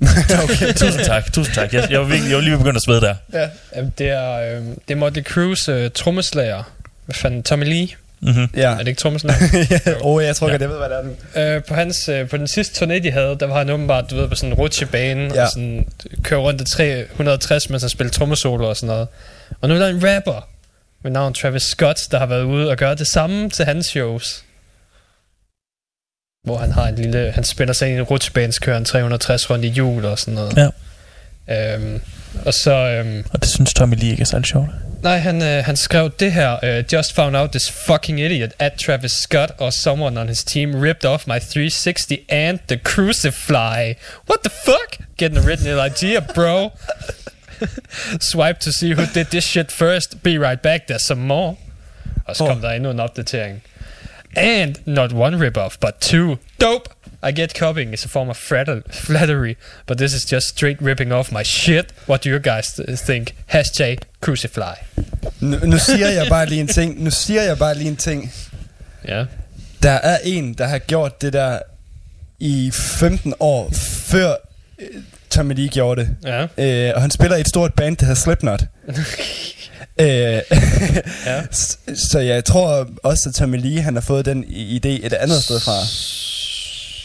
okay. 0.44 0.72
Tusind 0.74 1.04
tak, 1.04 1.32
tusind 1.32 1.54
tak. 1.54 1.74
Jeg, 1.74 1.90
jeg, 1.90 2.00
var, 2.00 2.06
virkelig, 2.06 2.28
jeg 2.30 2.36
var 2.36 2.42
lige 2.42 2.58
begyndt 2.58 2.76
at 2.76 2.82
svede 2.82 3.00
der. 3.00 3.14
Ja. 3.32 3.48
Jamen, 3.76 3.92
det 3.98 4.08
er, 4.08 4.32
øh, 4.32 4.62
det 4.88 4.94
er 4.94 4.96
Motley 4.96 5.22
Crues 5.22 5.68
øh, 5.68 5.90
trommeslager. 5.90 6.62
Hvad 7.04 7.14
fanden? 7.14 7.42
Tommy 7.42 7.64
Lee? 7.64 7.88
Mm-hmm. 8.20 8.48
ja. 8.56 8.70
Er 8.72 8.78
det 8.78 8.88
ikke 8.88 9.00
trommeslager? 9.00 9.36
ja. 9.86 9.92
Oh, 10.00 10.24
jeg 10.24 10.36
tror 10.36 10.46
Ja. 10.46 10.52
godt, 10.52 10.62
jeg 10.62 10.70
ved, 10.70 10.76
hvad 10.78 10.88
det 10.88 10.98
er 11.34 11.50
nu. 11.52 11.54
øh, 11.56 11.64
på, 11.64 11.74
hans, 11.74 12.08
øh, 12.08 12.28
på 12.28 12.36
den 12.36 12.46
sidste 12.48 12.84
turné, 12.84 12.98
de 13.02 13.10
havde, 13.10 13.36
der 13.40 13.46
var 13.46 13.58
han 13.58 13.70
åbenbart, 13.70 14.10
du 14.10 14.16
ved, 14.16 14.28
på 14.28 14.34
sådan 14.34 14.48
en 14.50 14.54
rutsjebane, 14.54 15.34
Ja. 15.34 15.42
og 15.44 15.50
sådan 15.50 15.86
kører 16.22 16.40
rundt 16.40 16.60
i 16.60 16.64
360, 16.64 17.70
mens 17.70 17.82
han 17.82 17.90
spiller 17.90 18.10
trommesolo 18.12 18.68
og 18.68 18.76
sådan 18.76 18.86
noget. 18.86 19.08
Og 19.60 19.68
nu 19.68 19.74
er 19.74 19.78
der 19.78 19.88
en 19.88 20.08
rapper 20.14 20.48
med 21.02 21.10
navn 21.10 21.34
Travis 21.34 21.62
Scott, 21.62 21.98
der 22.10 22.18
har 22.18 22.26
været 22.26 22.42
ude 22.42 22.70
og 22.70 22.76
gøre 22.76 22.94
det 22.94 23.06
samme 23.06 23.50
til 23.50 23.64
hans 23.64 23.86
shows. 23.86 24.44
Hvor 26.44 26.56
han 26.58 26.72
har 26.72 26.88
en 26.88 26.94
lille, 26.94 27.30
han 27.30 27.44
spiller 27.44 27.72
sig 27.74 27.88
ind 27.88 27.96
i 27.96 27.98
en 28.00 28.04
rutsjebane, 28.04 28.52
kører 28.60 28.76
en 28.76 28.84
360 28.84 29.50
rundt 29.50 29.64
i 29.64 29.68
hjul 29.68 30.04
og 30.04 30.18
sådan 30.18 30.34
noget. 30.34 30.56
Ja. 30.56 30.68
Øhm, 31.50 32.00
og 32.46 32.54
så, 32.54 32.72
øhm, 32.72 33.24
Og 33.32 33.40
det 33.42 33.48
synes 33.50 33.74
Tommy 33.74 33.94
lige 33.96 34.10
ikke 34.10 34.20
er 34.20 34.24
særlig 34.24 34.46
sjovt. 34.46 34.68
Nej, 35.02 35.18
han, 35.18 35.42
øh, 35.42 35.64
han 35.64 35.76
skrev 35.76 36.10
det 36.20 36.32
her. 36.32 36.78
Uh, 36.78 36.84
just 36.92 37.14
found 37.14 37.36
out 37.36 37.50
this 37.50 37.70
fucking 37.70 38.20
idiot 38.20 38.50
at 38.58 38.72
Travis 38.86 39.12
Scott 39.12 39.52
or 39.58 39.70
someone 39.70 40.20
on 40.20 40.28
his 40.28 40.44
team 40.44 40.74
ripped 40.74 41.04
off 41.04 41.26
my 41.26 41.38
360 41.38 42.16
and 42.28 42.58
the 42.68 42.76
crucifly. 42.84 43.94
What 44.28 44.40
the 44.44 44.50
fuck? 44.64 45.06
Getting 45.16 45.38
a 45.38 45.46
original 45.46 45.80
idea, 45.80 46.20
bro. 46.34 46.70
Swipe 48.20 48.58
to 48.60 48.72
see 48.72 48.94
who 48.94 49.06
did 49.14 49.26
this 49.30 49.44
shit 49.44 49.70
first. 49.72 50.22
Be 50.22 50.38
right 50.38 50.62
back, 50.62 50.86
there's 50.88 51.06
some 51.06 51.20
more. 51.26 51.56
Og 52.24 52.36
så 52.36 52.46
kom 52.46 52.60
der 52.60 52.70
endnu 52.70 52.90
en 52.90 53.00
opdatering. 53.00 53.62
And 54.36 54.74
not 54.84 55.12
one 55.12 55.36
rip-off, 55.36 55.76
but 55.80 55.92
two. 56.00 56.36
Dope! 56.60 56.88
I 57.22 57.32
get 57.32 57.52
copying 57.58 57.92
is 57.94 58.04
a 58.04 58.08
form 58.08 58.28
of 58.28 58.36
flattery, 58.36 59.54
but 59.86 59.98
this 59.98 60.12
is 60.14 60.32
just 60.32 60.48
straight 60.48 60.80
ripping 60.82 61.12
off 61.12 61.32
my 61.32 61.42
shit. 61.44 61.86
What 62.08 62.24
do 62.24 62.30
you 62.30 62.38
guys 62.38 62.66
th- 62.66 62.96
think? 63.06 63.34
Hashtag 63.46 63.96
crucifly. 64.20 64.74
Nu, 65.40 65.58
nu 65.66 65.78
siger 65.78 66.08
jeg 66.08 66.26
bare 66.28 66.46
lige 66.46 66.60
en 66.60 66.68
ting. 66.68 67.02
Nu 67.04 67.10
siger 67.10 67.42
jeg 67.42 67.58
bare 67.58 67.74
lige 67.74 67.88
en 67.90 67.96
ting. 67.96 68.32
Ja. 69.08 69.24
Der 69.82 69.90
er 69.90 70.18
en, 70.24 70.54
der 70.54 70.66
har 70.66 70.78
gjort 70.78 71.22
det 71.22 71.32
der 71.32 71.58
i 72.38 72.70
15 72.74 73.34
år, 73.40 73.70
før 74.06 74.34
øh, 74.78 74.86
Tommy 75.30 75.54
Lee 75.54 75.68
gjorde 75.68 76.00
det. 76.00 76.16
Ja. 76.58 76.88
Øh, 76.88 76.92
og 76.94 77.00
han 77.02 77.10
spiller 77.10 77.36
i 77.36 77.40
et 77.40 77.48
stort 77.48 77.74
band, 77.74 77.96
der 77.96 78.06
hedder 78.06 78.20
Slipknot. 78.20 78.62
øh, 80.00 80.06
Ja. 81.26 81.42
s- 81.52 81.78
så 82.10 82.18
jeg 82.18 82.44
tror 82.44 82.88
også, 83.02 83.28
at 83.28 83.34
Tommy 83.34 83.60
Lee 83.60 83.82
han 83.82 83.94
har 83.94 84.00
fået 84.00 84.24
den 84.24 84.44
idé 84.44 84.88
et 85.06 85.12
andet 85.12 85.42
sted 85.42 85.60
fra. 85.60 85.72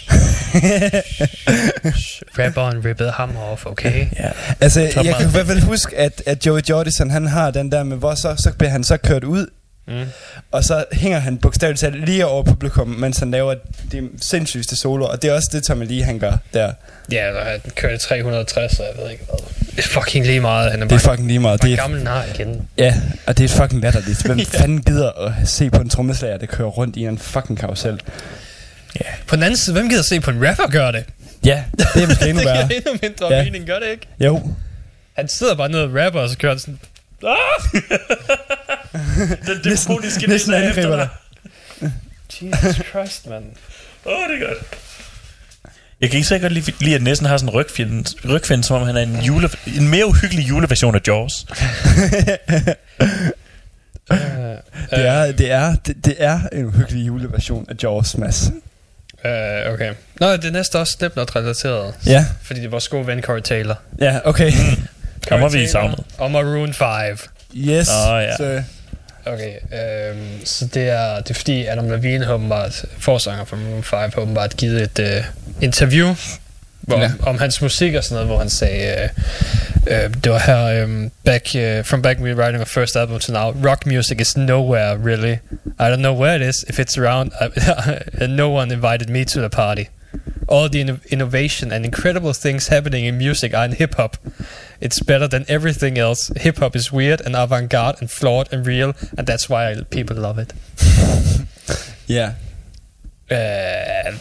Rapperen 2.39 2.85
rippede 2.85 3.11
ham 3.11 3.37
off, 3.37 3.65
okay? 3.65 4.07
Ja. 4.19 4.29
altså, 4.59 4.81
jeg 4.81 5.15
kan 5.19 5.27
i 5.27 5.31
hvert 5.31 5.47
fald 5.47 5.61
huske, 5.61 5.97
at, 5.97 6.23
at 6.25 6.45
Joey 6.45 6.61
Jordison, 6.69 7.09
han 7.09 7.27
har 7.27 7.51
den 7.51 7.71
der 7.71 7.83
med, 7.83 7.97
hvor 7.97 8.15
så, 8.15 8.35
så 8.37 8.51
bliver 8.57 8.71
han 8.71 8.83
så 8.83 8.97
kørt 8.97 9.23
ud 9.23 9.47
Mm. 9.87 10.03
Og 10.51 10.63
så 10.63 10.85
hænger 10.91 11.19
han 11.19 11.37
bogstaveligt 11.37 11.79
talt 11.79 12.05
lige 12.05 12.25
over 12.25 12.43
publikum, 12.43 12.87
mens 12.87 13.19
han 13.19 13.31
laver 13.31 13.55
de 13.91 14.09
sindssygste 14.21 14.75
solo. 14.75 15.05
Og 15.05 15.21
det 15.21 15.29
er 15.29 15.33
også 15.33 15.49
det, 15.51 15.63
Tommy 15.63 15.87
Lee 15.87 16.03
han 16.03 16.19
gør 16.19 16.33
der. 16.53 16.71
Ja, 17.11 17.31
når 17.31 17.39
han 17.39 17.59
kørte 17.75 17.97
360, 17.97 18.79
og 18.79 18.85
jeg 18.85 19.03
ved 19.03 19.11
ikke 19.11 19.23
hvad. 19.25 19.37
Det 19.75 19.79
er 19.79 20.01
fucking 20.01 20.25
lige 20.25 20.39
meget. 20.39 20.71
Han 20.71 20.81
er 20.81 20.87
Det 20.87 20.95
er 20.95 20.99
bare, 21.07 21.13
fucking 21.13 21.27
lige 21.27 21.39
meget. 21.39 21.61
Det 21.61 21.71
er, 21.73 21.75
gammel 21.75 22.03
nar 22.03 22.23
igen. 22.33 22.67
ja, 22.77 22.95
og 23.27 23.37
det 23.37 23.43
er 23.43 23.47
fucking 23.49 23.81
latterligt. 23.81 24.25
Hvem 24.25 24.39
fanden 24.59 24.81
gider 24.81 25.11
at 25.11 25.49
se 25.49 25.69
på 25.69 25.81
en 25.81 25.89
trommeslager, 25.89 26.37
der 26.37 26.45
kører 26.45 26.67
rundt 26.69 26.95
i 26.95 27.05
en 27.05 27.17
fucking 27.17 27.59
karusel? 27.59 28.01
På 29.27 29.35
den 29.35 29.43
anden 29.43 29.57
side, 29.57 29.73
hvem 29.75 29.89
gider 29.89 30.01
se 30.01 30.19
på 30.19 30.31
en 30.31 30.47
rapper 30.49 30.67
gøre 30.71 30.91
det? 30.91 31.05
Ja, 31.45 31.63
det 31.77 32.03
er 32.03 32.07
måske 32.07 32.29
endnu 32.29 32.39
det 32.43 32.51
giver 32.51 32.53
værre. 32.67 32.75
endnu 32.75 32.91
mindre 33.01 33.33
Ja. 33.33 33.43
mening, 33.43 33.65
gør 33.67 33.79
det 33.79 33.87
ikke? 33.91 34.07
Jo, 34.19 34.53
Han 35.13 35.27
sidder 35.27 35.55
bare 35.55 35.69
nede 35.69 35.83
og 35.83 35.89
rapper, 36.05 36.19
og 36.19 36.29
så 36.29 36.37
kører 36.37 36.51
han 36.53 36.59
sådan... 36.59 36.79
Ah! 37.27 37.81
Den 39.47 39.57
Næsten- 39.65 39.87
dæmoniske 39.87 40.27
næsten 40.27 40.53
er 40.53 40.69
efter 40.69 40.95
dig. 40.95 41.09
Jesus 42.41 42.75
Christ, 42.89 43.27
mand. 43.29 43.43
Åh, 44.05 44.13
oh, 44.13 44.29
det 44.29 44.43
er 44.43 44.47
godt. 44.47 44.57
Jeg 46.01 46.09
kan 46.09 46.17
ikke 46.17 46.27
så 46.27 46.39
godt 46.39 46.53
lide, 46.81 46.95
at 46.95 47.01
næsten 47.01 47.27
har 47.27 47.37
sådan 47.37 47.49
en 47.49 47.55
rygfjende, 47.55 48.03
rygfjende, 48.29 48.63
som 48.63 48.81
om 48.81 48.87
han 48.87 48.97
er 48.97 49.01
en, 49.01 49.19
jule, 49.21 49.49
en 49.77 49.87
mere 49.87 50.05
uhyggelig 50.07 50.49
juleversion 50.49 50.95
af 50.95 50.99
Jaws. 51.07 51.45
Uh, 54.11 54.17
det 54.97 55.05
er, 55.07 55.31
det 55.31 55.51
er, 55.51 55.75
det, 55.75 56.05
det 56.05 56.15
er 56.17 56.39
en 56.51 56.65
uhyggelig 56.65 57.07
juleversion 57.07 57.65
af 57.69 57.73
Jaws, 57.83 58.17
Mads. 58.17 58.51
Uh, 59.25 59.73
okay. 59.73 59.93
Nå, 60.19 60.31
det 60.31 60.45
er 60.45 60.51
næste 60.51 60.79
også 60.79 60.93
Slipknot-relateret. 60.93 61.93
Ja, 62.05 62.25
Fordi 62.41 62.59
det 62.59 62.71
var 62.71 62.71
vores 62.71 62.87
gode 62.87 63.07
ven 63.07 63.21
Corey 63.21 63.41
Taylor. 63.41 63.75
ja, 63.99 64.19
okay. 64.23 64.51
Ham 65.29 65.39
har 65.39 65.49
vi 65.49 65.57
Taylor 65.57 65.71
savnet. 65.71 65.99
Og 66.17 66.31
Maroon 66.31 66.73
5. 66.73 66.87
Yes. 67.55 67.89
Åh, 67.89 68.23
ja. 68.23 68.37
Så, 68.37 68.63
Okay, 69.25 69.53
øhm, 69.53 70.45
så 70.45 70.65
det 70.65 70.89
er, 70.89 71.15
det 71.19 71.29
er 71.29 71.33
fordi 71.33 71.65
Adam 71.65 71.89
Levine 71.89 72.33
åbenbart, 72.33 72.85
forsanger 72.97 73.45
for 73.45 73.55
Maroon 73.55 73.83
5, 73.83 73.99
har 73.99 74.21
åbenbart 74.21 74.57
givet 74.57 74.81
et 74.81 74.99
øh, 74.99 75.23
interview 75.61 76.15
hvor, 76.83 76.97
Ja. 76.99 77.11
om 77.25 77.37
hans 77.39 77.61
musik 77.61 77.93
og 77.93 78.03
sådan 78.03 78.15
noget, 78.15 78.27
hvor 78.27 78.37
han 78.39 78.49
sagde, 78.49 79.09
øh, 79.87 80.03
øh, 80.03 80.13
det 80.23 80.31
var 80.31 80.39
her, 80.39 80.63
øh, 80.87 81.09
back, 81.25 81.47
uh, 81.55 81.85
from 81.85 82.01
back 82.01 82.19
me 82.19 82.35
writing 82.35 82.61
a 82.61 82.65
first 82.65 82.95
album 82.95 83.19
to 83.19 83.31
now, 83.33 83.51
rock 83.69 83.85
music 83.85 84.17
is 84.21 84.37
nowhere 84.37 84.97
really. 85.05 85.33
I 85.79 85.83
don't 85.91 85.95
know 86.01 86.19
where 86.21 86.35
it 86.35 86.41
is, 86.49 86.65
if 86.69 86.79
it's 86.79 86.97
around, 86.97 87.31
I, 87.41 88.27
no 88.27 88.49
one 88.49 88.73
invited 88.73 89.09
me 89.09 89.25
to 89.25 89.39
the 89.39 89.49
party. 89.49 89.85
All 90.47 90.69
the 90.69 90.83
inno- 90.83 90.99
innovation 91.09 91.71
and 91.71 91.85
incredible 91.85 92.33
things 92.33 92.67
happening 92.67 93.05
in 93.07 93.17
music 93.17 93.53
are 93.53 93.65
in 93.65 93.73
hip 93.73 93.95
hop. 93.95 94.17
It's 94.81 94.99
better 95.07 95.27
than 95.27 95.45
everything 95.47 95.97
else. 95.97 96.31
Hip 96.37 96.57
hop 96.59 96.75
is 96.75 96.91
weird 96.93 97.21
and 97.25 97.35
avant 97.35 97.69
garde 97.69 97.95
and 98.01 98.09
flawed 98.11 98.47
and 98.53 98.67
real, 98.67 98.93
and 99.17 99.27
that's 99.27 99.49
why 99.49 99.75
people 99.91 100.15
love 100.17 100.41
it. 100.41 100.53
ja. 102.17 102.29
Øh, 103.31 104.13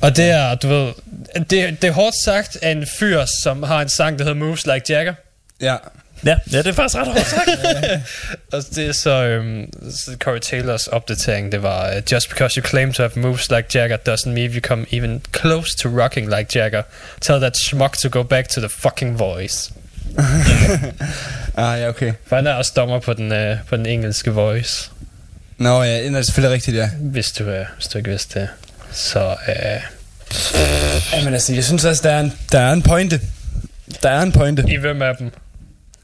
og 0.00 0.16
det 0.16 0.30
er, 0.30 0.54
du 0.54 0.68
ved, 0.68 0.92
det, 1.34 1.82
det 1.82 1.84
er 1.84 1.92
hårdt 1.92 2.16
sagt 2.24 2.56
af 2.62 2.70
en 2.70 2.86
fyr, 2.86 3.24
som 3.42 3.62
har 3.62 3.82
en 3.82 3.88
sang, 3.88 4.18
der 4.18 4.24
hedder 4.24 4.38
Moves 4.38 4.66
Like 4.66 4.92
Jagger. 4.92 5.14
Ja. 5.60 5.76
Ja, 6.24 6.36
ja, 6.52 6.58
det 6.58 6.66
er 6.66 6.72
faktisk 6.72 6.98
ret 6.98 7.06
hårdt 7.06 7.26
sagt. 7.26 7.48
Og 8.52 8.62
det 8.74 8.88
er 8.88 8.92
så, 8.92 9.24
øhm, 9.24 9.90
så 9.90 10.16
Corey 10.18 10.40
Taylors 10.40 10.86
opdatering, 10.86 11.52
det 11.52 11.62
var, 11.62 11.96
uh, 11.96 12.12
Just 12.12 12.28
because 12.28 12.60
you 12.60 12.66
claim 12.66 12.92
to 12.92 13.02
have 13.02 13.12
moves 13.16 13.50
like 13.50 13.78
Jagger 13.78 13.96
doesn't 14.08 14.28
mean 14.28 14.50
you 14.50 14.60
come 14.60 14.86
even 14.92 15.22
close 15.32 15.76
to 15.76 15.88
rocking 15.88 16.36
like 16.36 16.58
Jagger. 16.58 16.82
Tell 17.20 17.40
that 17.40 17.56
schmuck 17.56 17.96
to 17.96 18.08
go 18.08 18.22
back 18.22 18.48
to 18.48 18.60
the 18.60 18.68
fucking 18.68 19.18
voice. 19.18 19.72
Ah, 21.56 21.80
ja, 21.80 21.88
okay. 21.88 22.12
For 22.26 22.36
han 22.36 22.46
er 22.46 22.54
også 22.54 22.72
dommer 22.76 22.98
på 22.98 23.12
den, 23.12 23.32
øh, 23.32 23.56
på 23.68 23.76
den 23.76 23.86
engelske 23.86 24.30
voice, 24.30 24.90
Nå, 25.60 25.82
ja, 25.82 26.02
det 26.02 26.14
er 26.14 26.22
selvfølgelig 26.22 26.54
rigtigt, 26.54 26.76
ja. 26.76 26.90
hvis 27.00 27.32
du, 27.32 27.44
øh, 27.44 27.66
hvis 27.76 27.86
du 27.86 27.98
ikke 27.98 28.10
vidste 28.10 28.40
det. 28.40 28.48
Så 28.92 29.36
øh, 29.48 29.80
Jamen 31.12 31.32
altså, 31.32 31.54
jeg 31.54 31.64
synes 31.64 31.84
også, 31.84 32.02
der 32.02 32.10
er 32.10 32.20
en, 32.20 32.32
der 32.52 32.58
er 32.58 32.72
en 32.72 32.82
pointe. 32.82 33.20
Der 34.02 34.08
er 34.08 34.22
en 34.22 34.32
pointe 34.32 34.64
i 34.68 34.76
hvem 34.76 35.02
af 35.02 35.16
dem? 35.16 35.30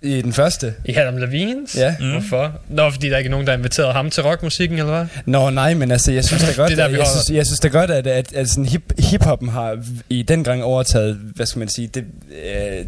i 0.03 0.23
den 0.23 0.33
første. 0.33 0.75
I 0.85 0.95
Adam 0.95 1.17
Levines? 1.17 1.77
Ja. 1.77 1.95
Mm. 2.01 2.11
Hvorfor? 2.11 2.53
Nå, 2.69 2.91
fordi 2.91 3.11
der 3.11 3.19
ikke 3.19 3.29
er 3.29 3.31
nogen, 3.31 3.47
der 3.47 3.53
har 3.53 3.59
inviteret 3.59 3.93
ham 3.93 4.11
til 4.11 4.23
rockmusikken, 4.23 4.79
eller 4.79 4.93
hvad? 4.93 5.07
Nå, 5.27 5.51
nej, 5.51 5.75
men 5.75 5.91
altså, 5.91 6.13
jeg 6.13 6.25
synes 6.25 6.43
da 6.43 6.53
godt, 6.57 6.71
Det 6.71 6.79
er 6.79 6.89
der, 6.89 6.97
jeg, 6.97 7.07
synes, 7.07 7.37
jeg 7.37 7.47
synes 7.47 7.61
da 7.61 7.69
godt, 7.69 7.91
at, 7.91 8.07
at, 8.07 8.33
at 8.33 8.49
sådan 8.49 8.67
hip, 8.67 8.93
hiphoppen 8.99 9.49
har 9.49 9.79
i 10.11 10.23
den 10.23 10.45
gang 10.45 10.65
overtaget, 10.65 11.15
hvad 11.15 11.47
skal 11.47 11.59
man 11.59 11.69
sige, 11.69 11.89
det, 11.89 12.05
øh, 12.45 12.85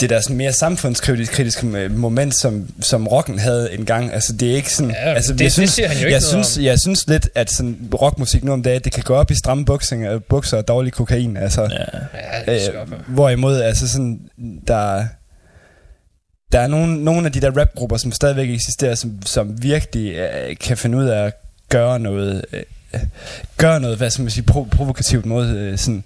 det 0.00 0.10
der 0.10 0.20
sådan 0.20 0.36
mere 0.36 0.52
samfundskritiske 0.52 1.66
moment, 1.90 2.34
som, 2.34 2.68
som 2.80 3.06
rocken 3.08 3.38
havde 3.38 3.72
engang. 3.74 4.12
Altså, 4.12 4.32
det 4.32 4.50
er 4.52 4.56
ikke 4.56 4.72
sådan... 4.72 4.90
Ja, 4.90 5.14
altså, 5.14 5.32
det- 5.32 5.40
jeg 5.40 5.44
det 5.44 5.52
synes, 5.52 5.70
siger 5.70 5.88
han 5.88 5.96
jo 5.96 6.04
ikke 6.04 6.12
jeg 6.14 6.22
synes, 6.22 6.56
om. 6.58 6.64
jeg 6.64 6.78
synes 6.80 7.08
lidt, 7.08 7.28
at 7.34 7.50
sådan 7.50 7.88
rockmusik 8.02 8.44
nu 8.44 8.52
om 8.52 8.62
dagen, 8.62 8.80
det 8.84 8.92
kan 8.92 9.02
gå 9.02 9.14
op 9.14 9.30
i 9.30 9.34
stramme 9.34 9.64
bukser, 9.64 10.18
bukser 10.28 10.56
og 10.56 10.68
dårlig 10.68 10.92
kokain. 10.92 11.36
Altså, 11.36 11.62
Ja. 11.62 11.68
Ja, 12.46 12.52
det. 12.54 12.70
Øh, 12.74 12.92
hvorimod, 13.08 13.60
altså 13.60 13.88
sådan, 13.88 14.20
der, 14.68 15.04
der 16.52 16.60
er 16.60 16.66
nogle, 16.66 17.04
nogle 17.04 17.26
af 17.26 17.32
de 17.32 17.40
der 17.40 17.50
rapgrupper, 17.60 17.96
som 17.96 18.12
stadigvæk 18.12 18.50
eksisterer, 18.50 18.94
som, 18.94 19.18
som 19.26 19.62
virkelig 19.62 20.12
øh, 20.14 20.56
kan 20.56 20.76
finde 20.76 20.98
ud 20.98 21.04
af 21.06 21.24
at 21.26 21.32
gøre 21.68 21.98
noget, 22.00 22.44
øh, 22.52 22.62
gøre 23.56 23.80
noget, 23.80 23.96
hvad 23.96 24.10
skal 24.10 24.22
man 24.22 24.30
sige, 24.30 24.44
pro- 24.50 24.68
provokativt 24.76 25.26
mod 25.26 25.46
øh, 25.48 25.78
sådan, 25.78 25.96
øh, 25.96 26.02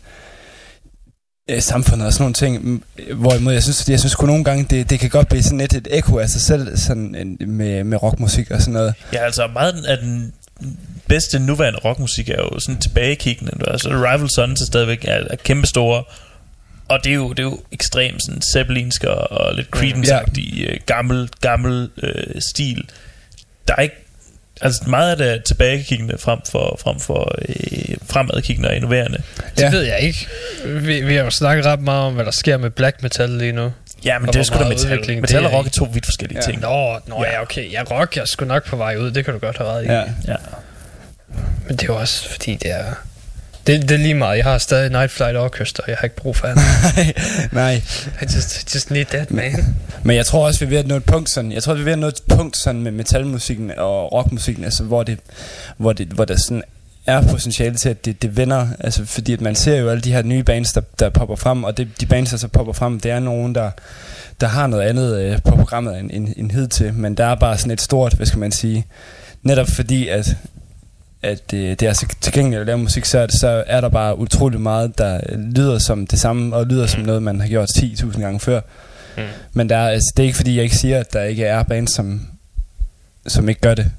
samfundet 1.59 2.07
og 2.07 2.13
sådan 2.13 2.23
nogle 2.23 2.35
ting. 2.35 2.85
Hvorimod, 3.15 3.53
jeg 3.53 3.63
synes, 3.63 3.89
jeg 3.89 4.01
synes 4.01 4.15
kun 4.15 4.29
nogle 4.29 4.45
gange, 4.45 4.65
det, 4.71 4.91
det 4.91 5.01
kan 5.01 5.11
godt 5.11 5.29
blive 5.29 5.43
sådan 5.43 5.59
lidt 5.59 5.75
et 5.75 5.89
ekko 5.91 6.19
af 6.19 6.29
sig 6.29 6.41
selv, 6.41 6.77
sådan 6.77 7.37
med, 7.41 7.85
med 7.85 8.03
rockmusik 8.03 8.51
og 8.51 8.61
sådan 8.61 8.73
noget. 8.73 8.95
Ja, 9.13 9.19
altså 9.19 9.47
meget 9.47 9.85
af 9.85 9.99
den 9.99 10.33
bedste 11.09 11.39
nuværende 11.39 11.79
rockmusik 11.79 12.29
er 12.29 12.37
jo 12.37 12.59
sådan 12.59 12.81
tilbagekiggende. 12.81 13.53
Altså 13.67 13.89
Rival 13.89 14.31
Sons 14.31 14.61
er 14.61 14.67
stadigvæk 14.67 15.05
er, 15.05 15.25
er 15.31 15.37
kæmpe 15.37 15.67
store. 15.67 16.05
Og 16.89 17.05
det 17.05 17.11
er 17.11 17.15
jo, 17.15 17.29
det 17.29 17.39
er 17.39 17.43
jo 17.43 17.61
ekstremt 17.73 18.23
sådan 18.25 18.43
Zeppelinsk 18.53 19.05
og, 19.05 19.33
og 19.33 19.55
lidt 19.55 19.69
Creedence-agtig 19.77 20.65
øh, 20.69 20.81
gammel, 20.87 21.29
gammel 21.41 21.91
øh, 22.03 22.41
stil. 22.41 22.85
Der 23.69 23.75
er 23.79 23.83
ikke 23.83 24.10
Altså 24.63 24.83
meget 24.87 25.11
af 25.11 25.17
det 25.17 25.33
er 25.33 25.39
tilbagekiggende 25.43 26.19
frem 26.19 26.39
for, 26.51 26.79
frem 26.83 27.01
for 27.01 27.33
øh, 27.49 27.97
fremadkiggende 28.11 28.69
og 28.69 28.77
innoverende. 28.77 29.19
Det 29.57 29.63
Ja. 29.63 29.71
ved 29.71 29.83
jeg 29.83 30.01
ikke. 30.01 30.27
Vi, 30.67 31.01
vi 31.01 31.15
har 31.15 31.25
jo 31.25 31.31
snakket 31.31 31.67
ret 31.67 31.81
meget 31.81 32.03
om, 32.07 32.15
hvad 32.15 32.25
der 32.25 32.31
sker 32.31 32.57
med 32.57 32.71
black 32.71 33.03
metal 33.03 33.29
lige 33.31 33.53
nu. 33.53 33.73
Ja, 34.05 34.19
men 34.19 34.29
Og 34.29 34.35
det 34.35 34.41
er 34.41 34.45
sgu 34.45 34.59
da 34.59 34.69
metal. 34.69 35.21
Metal 35.21 35.47
og 35.47 35.53
rock 35.53 35.67
er 35.67 35.71
to 35.71 35.89
vidt 35.93 36.05
forskellige 36.07 36.39
Ja. 36.39 36.51
ting. 36.51 36.61
Nå, 36.61 36.99
nå 37.07 37.25
Ja. 37.25 37.33
ja, 37.33 37.43
okay. 37.43 37.73
Ja, 37.73 37.83
rock 37.91 38.17
er 38.17 38.25
sgu 38.25 38.45
nok 38.45 38.67
på 38.67 38.77
vej 38.77 38.97
ud. 38.97 39.11
Det 39.11 39.25
kan 39.25 39.35
du 39.35 39.41
godt 39.41 39.59
have 39.59 39.71
ret 39.71 39.85
i. 39.85 39.87
Ja. 39.87 40.03
Ja. 40.29 40.37
Men 41.67 41.77
det 41.77 41.83
er 41.83 41.87
jo 41.87 41.97
også, 41.97 42.29
fordi 42.31 42.55
det 42.55 42.71
er... 42.71 42.85
Det, 43.71 43.83
det 43.83 43.91
er 43.91 43.99
lige 43.99 44.15
meget. 44.15 44.37
Jeg 44.37 44.45
har 44.45 44.59
stadig 44.59 44.91
Night 44.91 45.11
Flight 45.11 45.37
Orchestra. 45.37 45.85
Jeg 45.89 45.97
har 45.97 46.05
ikke 46.05 46.17
brug 46.17 46.37
for 46.37 46.47
andet. 46.47 46.65
Nej, 47.53 47.83
I 48.23 48.25
just, 48.25 48.75
just 48.75 48.91
need 48.91 49.05
that, 49.05 49.31
man. 49.31 49.77
Men 50.03 50.17
jeg 50.17 50.27
tror 50.27 50.47
også, 50.47 50.61
vi 50.61 50.65
er 50.65 50.69
ved 50.69 50.79
at 50.79 50.87
nå 50.87 50.97
et 50.97 51.05
punkt 51.05 51.31
sådan, 51.31 51.53
jeg 51.53 51.63
tror, 51.63 51.75
vi 51.75 51.81
er 51.81 51.85
ved 51.85 51.93
at 51.93 51.99
nå 51.99 52.07
et 52.07 52.21
punkt 52.29 52.57
sådan 52.57 52.83
med 52.83 52.93
metalmusikken 52.93 53.71
og 53.77 54.13
rockmusikken, 54.13 54.65
altså 54.65 54.85
hvor 54.85 55.03
det, 55.03 55.19
hvor 55.77 55.93
det, 55.93 56.07
hvor 56.07 56.25
der 56.25 56.37
sådan 56.37 56.63
er 57.07 57.23
potentiale 57.23 57.75
til, 57.75 57.89
at 57.89 58.05
det, 58.05 58.23
det 58.23 58.37
vender, 58.37 58.67
altså 58.81 59.05
fordi 59.05 59.33
at 59.33 59.41
man 59.41 59.55
ser 59.55 59.77
jo 59.77 59.89
alle 59.89 60.01
de 60.01 60.13
her 60.13 60.23
nye 60.23 60.43
bands, 60.43 60.73
der, 60.73 60.81
der 60.99 61.11
popper 61.11 61.37
frem, 61.37 61.65
og 61.65 61.77
det, 61.77 61.89
de 62.01 62.07
bands, 62.07 62.31
der 62.31 62.37
så 62.37 62.49
popper 62.49 62.73
frem, 62.73 63.01
det 63.01 63.11
er 63.11 63.21
nogen, 63.21 63.55
der, 63.55 63.71
der 64.41 64.47
har 64.47 64.67
noget 64.67 64.89
andet 64.89 65.21
øh, 65.21 65.43
på 65.43 65.57
programmet 65.57 65.99
end, 65.99 66.11
end, 66.13 66.29
end 66.37 66.51
hidtil, 66.51 66.95
men 66.95 67.15
der 67.15 67.25
er 67.25 67.35
bare 67.35 67.59
sådan 67.59 67.73
et 67.73 67.81
stort, 67.81 68.15
hvad 68.15 68.27
skal 68.27 68.39
man 68.39 68.53
sige, 68.53 68.87
netop 69.43 69.69
fordi, 69.69 70.09
at 70.09 70.37
at 71.23 71.55
øh, 71.55 71.71
det 71.71 71.83
er 71.83 71.93
så 71.93 72.07
tilgængeligt 72.21 72.61
at 72.61 72.67
lave 72.67 72.79
musik, 72.79 73.05
så, 73.05 73.19
er 73.19 73.27
så 73.41 73.65
er 73.67 73.81
der 73.81 73.89
bare 73.89 74.19
utrolig 74.19 74.61
meget, 74.61 74.99
der 74.99 75.21
lyder 75.37 75.79
som 75.79 76.07
det 76.07 76.21
samme, 76.21 76.57
og 76.57 76.67
lyder 76.67 76.87
som 76.87 77.03
noget, 77.03 77.23
man 77.23 77.41
har 77.41 77.49
gjort 77.49 77.69
10.000 77.79 78.21
gange 78.21 78.41
før. 78.41 78.61
Mm. 79.17 79.23
Men 79.53 79.69
der 79.69 79.77
er, 79.77 79.89
altså, 79.89 80.13
det 80.17 80.23
er 80.23 80.27
ikke 80.27 80.37
fordi, 80.37 80.57
jeg 80.57 80.65
ikke 80.65 80.77
siger, 80.77 81.01
at 81.01 81.13
der 81.13 81.23
ikke 81.23 81.45
er 81.45 81.63
bands, 81.63 81.95
som, 81.95 82.27
som 83.27 83.49
ikke 83.49 83.61
gør 83.61 83.75
det. 83.75 83.93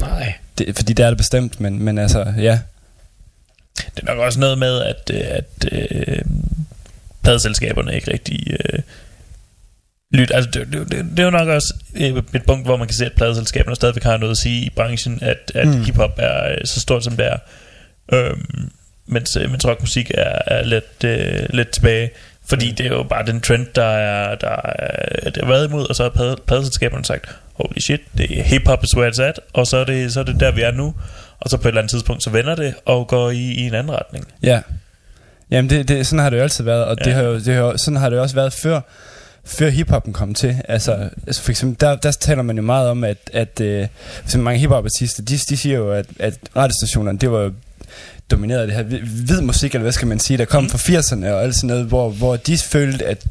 Nej. 0.00 0.34
det. 0.58 0.76
Fordi 0.76 0.92
det 0.92 1.04
er 1.04 1.08
det 1.08 1.18
bestemt, 1.18 1.60
men, 1.60 1.82
men 1.82 1.98
altså, 1.98 2.32
ja. 2.38 2.58
Det 3.76 4.02
er 4.02 4.14
nok 4.14 4.18
også 4.18 4.40
noget 4.40 4.58
med, 4.58 4.82
at, 4.82 5.10
øh, 5.14 5.20
at 5.30 5.72
øh, 5.72 6.22
pladeselskaberne 7.22 7.94
ikke 7.94 8.12
rigtig 8.12 8.46
øh, 8.50 8.80
lytter. 10.12 10.34
Altså, 10.36 10.50
det, 10.50 10.66
det, 10.72 10.90
det, 10.92 11.06
det 11.10 11.18
er 11.18 11.24
jo 11.24 11.30
nok 11.30 11.48
også 11.48 11.74
øh, 11.96 12.22
et 12.34 12.42
punkt, 12.46 12.66
hvor 12.66 12.76
man 12.76 12.86
kan 12.88 12.94
se, 12.94 13.06
at 13.06 13.12
pladeselskaberne 13.16 13.76
stadigvæk 13.76 14.02
har 14.02 14.16
noget 14.16 14.30
at 14.30 14.36
sige 14.38 14.66
i 14.66 14.70
branchen, 14.76 15.18
at, 15.22 15.52
at 15.54 15.66
Mm. 15.68 15.74
mm. 15.74 15.84
hiphop 15.84 16.12
er 16.18 16.50
øh, 16.50 16.58
så 16.64 16.80
stort, 16.80 17.04
som 17.04 17.16
det 17.16 17.26
er. 17.26 17.36
Øhm, 18.12 18.70
mens, 19.06 19.36
øh, 19.36 19.50
mens 19.50 19.66
rockmusik 19.66 20.10
er, 20.14 20.38
er 20.46 20.64
lidt, 20.64 21.04
øh, 21.04 21.46
lidt 21.50 21.70
tilbage. 21.70 22.10
Fordi 22.48 22.70
det 22.70 22.86
er 22.86 22.90
jo 22.90 23.02
bare 23.02 23.26
den 23.26 23.40
trend, 23.40 23.66
der 23.74 23.84
er, 23.84 24.34
der 24.34 24.48
er, 24.48 25.30
der 25.30 25.42
er 25.42 25.46
været 25.46 25.68
imod, 25.68 25.88
og 25.88 25.96
så 25.96 26.02
har 26.02 26.10
plade- 26.10 26.36
pladeselskaberne 26.46 27.04
sagt, 27.04 27.26
holy 27.54 27.78
shit, 27.78 28.00
det 28.18 28.38
er 28.38 28.42
hip-hop 28.42 28.84
is 28.84 28.96
where 28.96 29.10
it's 29.10 29.22
at, 29.22 29.40
og 29.52 29.66
så 29.66 29.76
er, 29.76 29.84
det, 29.84 30.12
så 30.12 30.20
er 30.20 30.24
det 30.24 30.40
der, 30.40 30.50
vi 30.50 30.60
er 30.62 30.70
nu. 30.70 30.94
Og 31.40 31.50
så 31.50 31.56
på 31.56 31.62
et 31.68 31.70
eller 31.72 31.80
andet 31.80 31.90
tidspunkt, 31.90 32.22
så 32.22 32.30
vender 32.30 32.54
det 32.54 32.74
og 32.84 33.08
går 33.08 33.30
i, 33.30 33.36
i 33.38 33.60
en 33.66 33.74
anden 33.74 33.92
retning. 33.92 34.28
Ja. 34.42 34.60
Jamen, 35.50 35.70
det, 35.70 35.88
det, 35.88 36.06
sådan 36.06 36.18
har 36.22 36.30
det 36.30 36.36
jo 36.36 36.42
altid 36.42 36.64
været, 36.64 36.84
og 36.84 36.96
ja. 37.00 37.04
det 37.04 37.12
har 37.14 37.22
jo, 37.22 37.34
det 37.38 37.54
har, 37.54 37.76
sådan 37.76 37.96
har 38.00 38.10
det 38.10 38.16
jo 38.16 38.22
også 38.22 38.34
været 38.34 38.52
før. 38.52 38.80
Før 39.46 39.68
hiphoppen 39.70 40.12
kom 40.12 40.34
til. 40.34 40.56
Altså, 40.68 41.08
altså 41.26 41.42
for 41.42 41.50
eksempel, 41.50 41.80
der, 41.80 41.96
der 41.96 42.10
taler 42.10 42.42
man 42.42 42.56
jo 42.56 42.62
meget 42.62 42.88
om, 42.90 43.04
at, 43.04 43.16
at 43.32 43.60
øh, 43.60 43.86
for 44.26 44.38
mange 44.38 44.60
hiphop-artister, 44.60 45.22
de, 45.22 45.36
de 45.38 45.56
siger 45.56 45.76
jo, 45.78 45.92
at, 45.92 46.06
at 46.18 46.34
radiostationerne, 46.56 47.18
det 47.18 47.30
var 47.30 47.52
domineret 48.30 48.60
af 48.60 48.66
det 48.66 48.76
her 48.76 48.82
hvid- 49.00 49.40
musik, 49.40 49.70
eller 49.74 49.82
hvad 49.82 49.92
skal 49.92 50.08
man 50.08 50.18
sige, 50.20 50.36
der 50.38 50.44
kom 50.44 50.68
fra 50.68 50.78
80'erne 50.78 51.26
og 51.32 51.42
alt 51.42 51.54
sådan 51.56 51.68
noget, 51.68 51.84
hvor, 51.84 52.10
hvor 52.10 52.36
de 52.36 52.58
følte, 52.58 53.04
at 53.06 53.24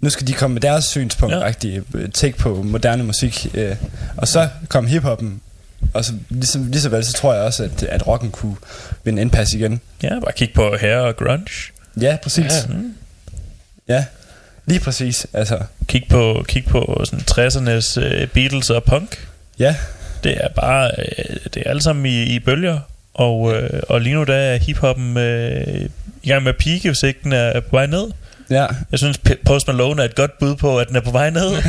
nu 0.00 0.10
skal 0.10 0.26
de 0.26 0.32
komme 0.32 0.54
med 0.54 0.60
deres 0.62 0.84
synspunkt, 0.84 1.34
Ja. 1.34 1.52
ja. 1.64 1.80
take 2.14 2.36
på 2.38 2.62
moderne 2.62 3.04
musik. 3.04 3.46
Øh, 3.54 3.76
og 4.16 4.28
så 4.28 4.48
kom 4.68 4.86
hiphoppen, 4.86 5.40
og 5.94 6.04
så, 6.04 6.12
ligesom, 6.28 6.64
lige 6.66 6.80
så 6.80 6.88
vel, 6.88 7.04
så 7.04 7.12
tror 7.12 7.34
jeg 7.34 7.42
også, 7.42 7.64
at, 7.64 7.82
at 7.82 8.06
rocken 8.06 8.30
kunne 8.30 8.56
vinde 9.04 9.22
indpas 9.22 9.52
igen. 9.54 9.80
Ja, 10.02 10.20
bare 10.20 10.32
kig 10.36 10.50
på 10.54 10.76
hair 10.80 10.96
og 10.96 11.16
grunge. 11.16 11.46
Ja, 12.00 12.16
præcis. 12.22 12.44
Ja. 12.68 12.74
Ja, 13.88 13.94
ja 13.96 14.04
lige 14.66 14.80
præcis. 14.80 15.26
Altså, 15.32 15.58
Kig 15.88 16.06
på, 16.10 16.44
kig 16.48 16.64
på 16.64 17.02
sådan 17.04 17.24
60'ernes 17.30 18.00
uh, 18.22 18.28
Beatles 18.28 18.70
og 18.70 18.84
punk. 18.84 19.26
ja, 19.58 19.76
Det 20.24 20.44
er 20.44 20.48
bare, 20.48 20.90
øh, 20.98 21.36
det 21.54 21.62
er 21.66 21.70
alle 21.70 21.82
sammen 21.82 22.06
i, 22.06 22.22
i 22.22 22.38
bølger. 22.38 22.78
Og, 23.14 23.54
øh, 23.54 23.80
og 23.88 24.00
lige 24.00 24.14
nu 24.14 24.24
der 24.24 24.34
er 24.34 24.56
hiphoppen 24.56 25.16
øh, 25.16 25.88
i 26.22 26.28
gang 26.28 26.42
med 26.42 26.52
at 26.52 26.58
peake, 26.58 26.88
hvis 26.88 27.02
ikke 27.02 27.20
den 27.24 27.32
er 27.32 27.60
på 27.60 27.68
vej 27.70 27.86
ned. 27.86 28.10
ja. 28.50 28.66
Jeg 28.90 28.98
synes, 28.98 29.20
Post 29.46 29.66
Malone 29.66 30.02
er 30.02 30.06
et 30.06 30.14
godt 30.14 30.38
bud 30.38 30.56
på, 30.56 30.78
at 30.78 30.88
den 30.88 30.96
er 30.96 31.00
på 31.00 31.10
vej 31.10 31.30
ned. 31.30 31.50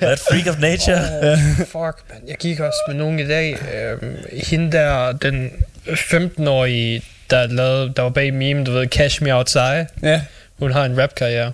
That 0.00 0.18
freak 0.30 0.46
of 0.46 0.58
nature. 0.60 1.00
Oh, 1.32 1.38
fuck, 1.56 2.04
man. 2.10 2.20
Jeg 2.28 2.36
gik 2.40 2.60
også 2.60 2.78
med 2.88 2.96
nogen 2.96 3.18
i 3.18 3.26
dag. 3.28 3.56
Øhm, 3.74 4.16
hende 4.48 4.72
der, 4.72 5.12
den 5.12 5.50
15-årige, 5.86 7.02
der, 7.30 7.46
lavede, 7.46 7.92
der 7.96 8.02
var 8.02 8.10
bag 8.10 8.34
meme, 8.34 8.64
du 8.64 8.72
ved, 8.72 8.86
Cash 8.86 9.22
Me 9.22 9.34
Outside. 9.34 9.86
Ja, 10.02 10.20
Hun 10.62 10.72
har 10.72 10.84
en 10.84 11.02
rap-karriere. 11.02 11.52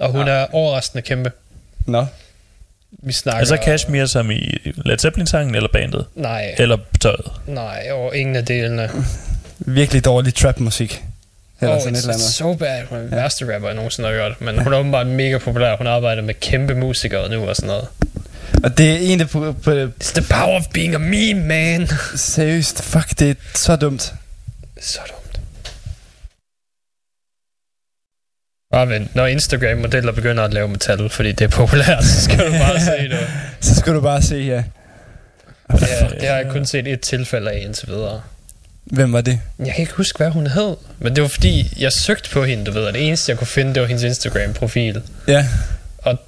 Og 0.00 0.10
hun 0.12 0.28
er 0.28 0.46
overraskende 0.52 1.02
kæmpe. 1.02 1.32
nå. 1.86 2.06
Vi 2.90 3.12
snakker... 3.12 3.38
Altså 3.38 3.56
Kashmir 3.56 4.06
som 4.06 4.30
i 4.30 4.58
Led 4.84 4.98
Zeppelin-sangen 4.98 5.54
eller 5.54 5.68
bandet? 5.72 6.06
Nej, 6.14 6.54
Eller 6.58 6.76
tøjet? 7.00 7.26
nej, 7.46 7.88
og 7.92 8.16
ingen 8.16 8.36
af 8.36 8.44
delene. 8.46 8.90
Virkelig 9.58 10.04
dårlig 10.04 10.34
trap-musik. 10.34 11.02
Eller 11.60 11.74
oh, 11.74 11.80
sådan 11.80 11.94
et 11.94 11.98
it's 11.98 12.02
eller 12.02 12.14
andet. 12.14 12.26
so 12.26 12.54
bad. 12.54 12.82
Hun 12.88 12.98
er 12.98 13.02
den 13.02 13.10
værste 13.10 13.54
rapper, 13.54 13.68
jeg 13.68 13.74
nogensinde 13.76 14.08
har 14.08 14.16
hørt. 14.16 14.40
Men 14.40 14.58
hun 14.62 14.72
er 14.72 14.78
åbenbart 14.78 15.06
mega 15.06 15.38
populær. 15.38 15.76
Hun 15.76 15.86
arbejder 15.86 16.22
med 16.22 16.34
kæmpe 16.34 16.74
musikere 16.74 17.28
nu 17.30 17.48
og 17.48 17.56
sådan 17.56 17.66
noget. 17.66 17.88
Og 18.64 18.78
det 18.78 18.92
er 18.92 18.96
en, 18.98 19.28
på, 19.28 19.52
på, 19.64 19.70
It's 19.70 20.12
the 20.14 20.24
power 20.30 20.56
of 20.58 20.64
being 20.74 20.94
a 20.94 20.98
meme, 20.98 21.34
man. 21.46 21.88
seriøst, 22.16 22.82
fuck, 22.82 23.18
det 23.18 23.30
er 23.30 23.34
så 23.54 23.76
dumt. 23.76 24.14
Så 24.80 24.98
dumt. 25.08 25.25
Bare 28.76 28.88
vent, 28.88 29.14
når 29.14 29.26
Instagram-modeller 29.26 30.12
begynder 30.12 30.44
at 30.44 30.54
lave 30.54 30.68
metal, 30.68 31.08
fordi 31.10 31.32
det 31.32 31.44
er 31.44 31.48
populært, 31.48 32.04
så 32.04 32.20
skal 32.20 32.38
du 32.38 32.52
bare 32.52 32.80
se 32.80 33.08
det. 33.08 33.18
Så 33.60 33.74
skal 33.74 33.94
du 33.94 34.00
bare 34.00 34.22
se 34.22 34.42
her. 34.42 34.62
Det, 35.72 35.88
er, 36.00 36.08
det 36.08 36.28
har 36.28 36.36
jeg 36.36 36.46
kun 36.50 36.66
set 36.66 36.88
et 36.88 37.00
tilfælde 37.00 37.50
af 37.50 37.62
indtil 37.64 37.88
videre. 37.88 38.20
Hvem 38.84 39.12
var 39.12 39.20
det? 39.20 39.40
Jeg 39.58 39.66
kan 39.74 39.80
ikke 39.80 39.92
huske, 39.92 40.16
hvad 40.16 40.30
hun 40.30 40.46
hed, 40.46 40.76
men 40.98 41.16
det 41.16 41.22
var 41.22 41.28
fordi, 41.28 41.74
jeg 41.78 41.92
søgte 41.92 42.30
på 42.30 42.44
hende, 42.44 42.64
du 42.64 42.70
ved, 42.70 42.82
og 42.82 42.92
det 42.92 43.06
eneste, 43.06 43.30
jeg 43.30 43.38
kunne 43.38 43.46
finde, 43.46 43.74
det 43.74 43.82
var 43.82 43.88
hendes 43.88 44.04
Instagram-profil. 44.04 45.02
Ja, 45.28 45.46
Og 45.98 46.18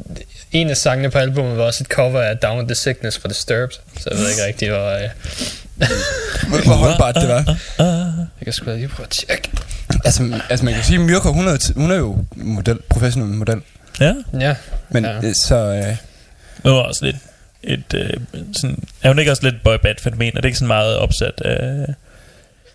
en 0.53 0.71
af 0.71 0.77
sangene 0.77 1.11
på 1.11 1.19
albumet 1.19 1.59
var 1.59 1.65
også 1.65 1.85
et 1.85 1.89
cover 1.89 2.21
af 2.21 2.37
Down 2.37 2.59
with 2.59 2.69
the 2.69 2.75
Sickness 2.75 3.19
for 3.19 3.29
Disturbed, 3.29 3.77
så 4.01 4.09
jeg 4.11 4.19
ved 4.19 4.31
ikke 4.31 4.47
rigtig, 4.47 4.69
hvor... 4.71 4.89
Øh, 4.89 5.09
hvor, 6.49 6.75
holdbart 6.75 7.15
det 7.15 7.29
var. 7.29 7.57
jeg 8.19 8.45
kan 8.45 8.53
sgu 8.53 8.71
lige 8.71 8.89
prøve 8.89 9.07
at 9.07 9.11
tjekke. 9.11 9.51
Altså, 10.05 10.41
altså 10.51 10.65
man 10.65 10.75
kan 10.75 10.83
sige, 10.85 10.99
Mirko, 10.99 11.33
hun 11.33 11.49
er, 11.49 11.73
hun 11.77 11.91
er 11.91 11.97
jo 11.97 12.25
model, 12.37 12.79
professionel 12.89 13.29
model. 13.35 13.61
Ja. 14.01 14.15
Ja, 14.41 14.55
Men 14.89 15.05
Ja. 15.05 15.11
ja. 15.23 15.33
så... 15.33 15.57
Øh, 15.57 15.97
Det 16.63 16.71
var 16.73 16.79
også 16.83 17.05
lidt 17.05 17.17
et, 17.63 17.95
øh, 17.95 18.11
sådan, 18.53 18.83
er 19.03 19.09
hun 19.09 19.19
ikke 19.19 19.31
også 19.31 19.43
lidt 19.43 19.55
boyband-fænomen? 19.65 20.33
Er 20.37 20.41
det 20.41 20.45
ikke 20.45 20.59
sådan 20.59 20.67
meget 20.69 20.97
opsat 20.97 21.41
af... 21.41 21.87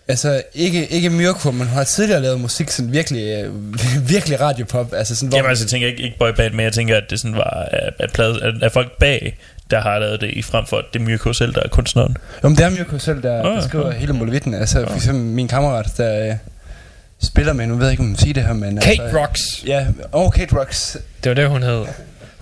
altså, 0.08 0.42
ikke, 0.54 0.88
ikke 0.88 1.10
Mirko, 1.10 1.52
men 1.52 1.68
hun 1.68 1.78
har 1.78 1.84
tidligere 1.84 2.22
lavet 2.22 2.42
musik 2.42 2.70
sådan 2.70 2.92
virkelig, 2.92 3.44
øh, 3.44 3.54
virkelig 4.14 4.42
radiopop. 4.42 4.94
Altså 4.94 5.16
sådan, 5.16 5.30
hvor, 5.30 5.38
Jamen 5.38 5.50
altså, 5.50 5.64
jeg 5.64 5.70
tænker 5.70 5.88
ikke, 5.88 6.04
ikke 6.04 6.18
boyband, 6.20 6.54
men 6.54 6.64
jeg 6.64 6.74
tænker, 6.74 6.98
at 6.98 7.04
det 7.10 7.20
sådan 7.20 7.36
var 7.38 7.68
at, 7.72 7.94
at, 8.00 8.12
plade, 8.14 8.44
at, 8.44 8.54
at 8.64 8.72
folk 8.72 8.98
bag, 9.00 9.38
der 9.72 9.82
har 9.82 10.00
lavet 10.00 10.22
det, 10.22 10.30
i 10.34 10.42
frem 10.42 10.66
for 10.66 10.78
at 10.78 10.86
det 10.94 11.00
er 11.00 11.04
Myrko 11.04 11.34
selv, 11.34 11.54
der 11.54 11.62
er 11.64 11.68
kunstneren. 11.70 12.18
Jo, 12.44 12.50
men 12.50 12.58
det 12.58 12.66
er 12.66 12.70
Mirko 12.70 13.00
selv, 13.00 13.24
der, 13.24 13.40
Ah, 13.44 13.56
der 13.56 13.62
skriver 13.68 13.90
ah. 13.90 13.94
hele 13.96 14.14
molevitten. 14.14 14.54
Altså, 14.54 14.86
for 14.88 14.96
eksempel 14.96 15.24
min 15.24 15.48
kammerat, 15.48 15.88
der 15.98 16.30
øh, 16.30 16.36
spiller 17.24 17.54
med, 17.54 17.68
nu 17.68 17.76
ved 17.76 17.84
jeg 17.86 17.92
ikke, 17.92 18.02
om 18.02 18.08
man 18.08 18.18
siger 18.18 18.34
det 18.34 18.44
her, 18.44 18.54
men... 18.54 18.78
Kate 18.78 19.04
altså, 19.04 19.20
Rocks. 19.20 19.42
Ja, 19.68 19.88
og 20.12 20.34
Kate 20.34 20.60
Rocks. 20.60 20.98
Det 21.24 21.30
var 21.30 21.34
det, 21.36 21.50
hun 21.50 21.64
hed. 21.64 21.86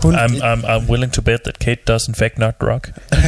Hun, 0.03 0.15
I'm, 0.15 0.29
I'm, 0.43 0.65
I'm 0.65 0.89
willing 0.89 1.13
to 1.13 1.21
bet 1.21 1.41
that 1.41 1.59
Kate 1.59 1.81
does 1.87 2.07
in 2.07 2.15
fact 2.15 2.37
not 2.37 2.55
rock. 2.63 2.91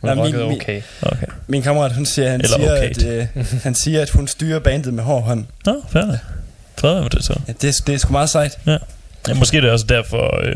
Hun 0.00 0.16
Nej, 0.16 0.26
min- 0.26 0.36
okay. 0.36 0.82
Okay. 1.02 1.26
min 1.46 1.62
kammerat, 1.62 1.92
hun 1.94 2.06
siger, 2.06 2.30
han 2.30 2.40
Eller 2.40 2.56
siger, 2.56 2.72
okay. 2.72 2.90
at, 2.90 3.04
øh, 3.36 3.46
han 3.66 3.74
siger, 3.74 4.02
at 4.02 4.10
hun 4.10 4.28
styrer 4.28 4.58
bandet 4.58 4.94
med 4.94 5.04
hård 5.04 5.22
hånd. 5.22 5.44
Nå, 5.66 5.82
fair 5.90 6.04
nok. 6.04 6.16
Fred 6.78 7.00
med 7.02 7.10
det 7.10 7.24
så. 7.24 7.40
Ja, 7.48 7.52
det, 7.62 7.68
er- 7.68 7.82
det 7.86 7.94
er 7.94 7.98
sgu 7.98 8.12
meget 8.12 8.30
sejt. 8.30 8.58
Ja, 8.66 8.76
måske 9.34 9.56
er 9.56 9.60
det 9.60 9.70
også 9.70 9.86
derfor... 9.88 10.40
Øh, 10.44 10.54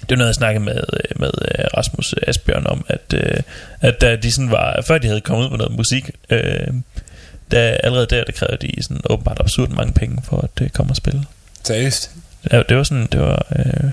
det 0.00 0.12
er 0.12 0.16
noget, 0.16 0.28
jeg 0.28 0.34
snakkede 0.34 0.64
med, 0.64 0.76
øh, 0.92 1.20
med 1.20 1.30
øh, 1.58 1.64
Rasmus 1.76 2.14
Asbjørn 2.26 2.66
om, 2.66 2.84
at, 2.88 3.14
øh, 3.14 3.36
at 3.80 4.00
da 4.00 4.16
de 4.16 4.32
sådan 4.32 4.50
var, 4.50 4.82
før 4.86 4.98
de 4.98 5.06
havde 5.06 5.20
kommet 5.20 5.44
ud 5.44 5.50
med 5.50 5.58
noget 5.58 5.76
musik, 5.76 6.10
øh, 6.30 6.66
der, 7.50 7.76
allerede 7.84 8.06
der, 8.06 8.24
der 8.24 8.32
krævede 8.32 8.66
de 8.66 8.82
sådan 8.82 9.00
åbenbart 9.10 9.40
absurd 9.40 9.68
mange 9.68 9.92
penge 9.92 10.22
for 10.24 10.36
at 10.40 10.62
øh, 10.62 10.68
komme 10.70 10.92
og 10.92 10.96
spille. 10.96 11.24
Seriøst. 11.64 12.10
Ja, 12.52 12.62
det 12.68 12.76
var 12.76 12.82
sådan, 12.82 13.08
det 13.12 13.20
var 13.20 13.46
øh, 13.56 13.90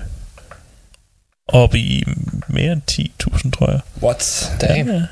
oppe 1.48 1.78
i 1.78 2.04
mere 2.48 2.72
end 2.72 2.82
10.000, 2.90 3.50
tror 3.50 3.70
jeg. 3.70 3.80
What? 4.02 4.52
Damn. 4.60 4.88
Ja. 4.88 5.02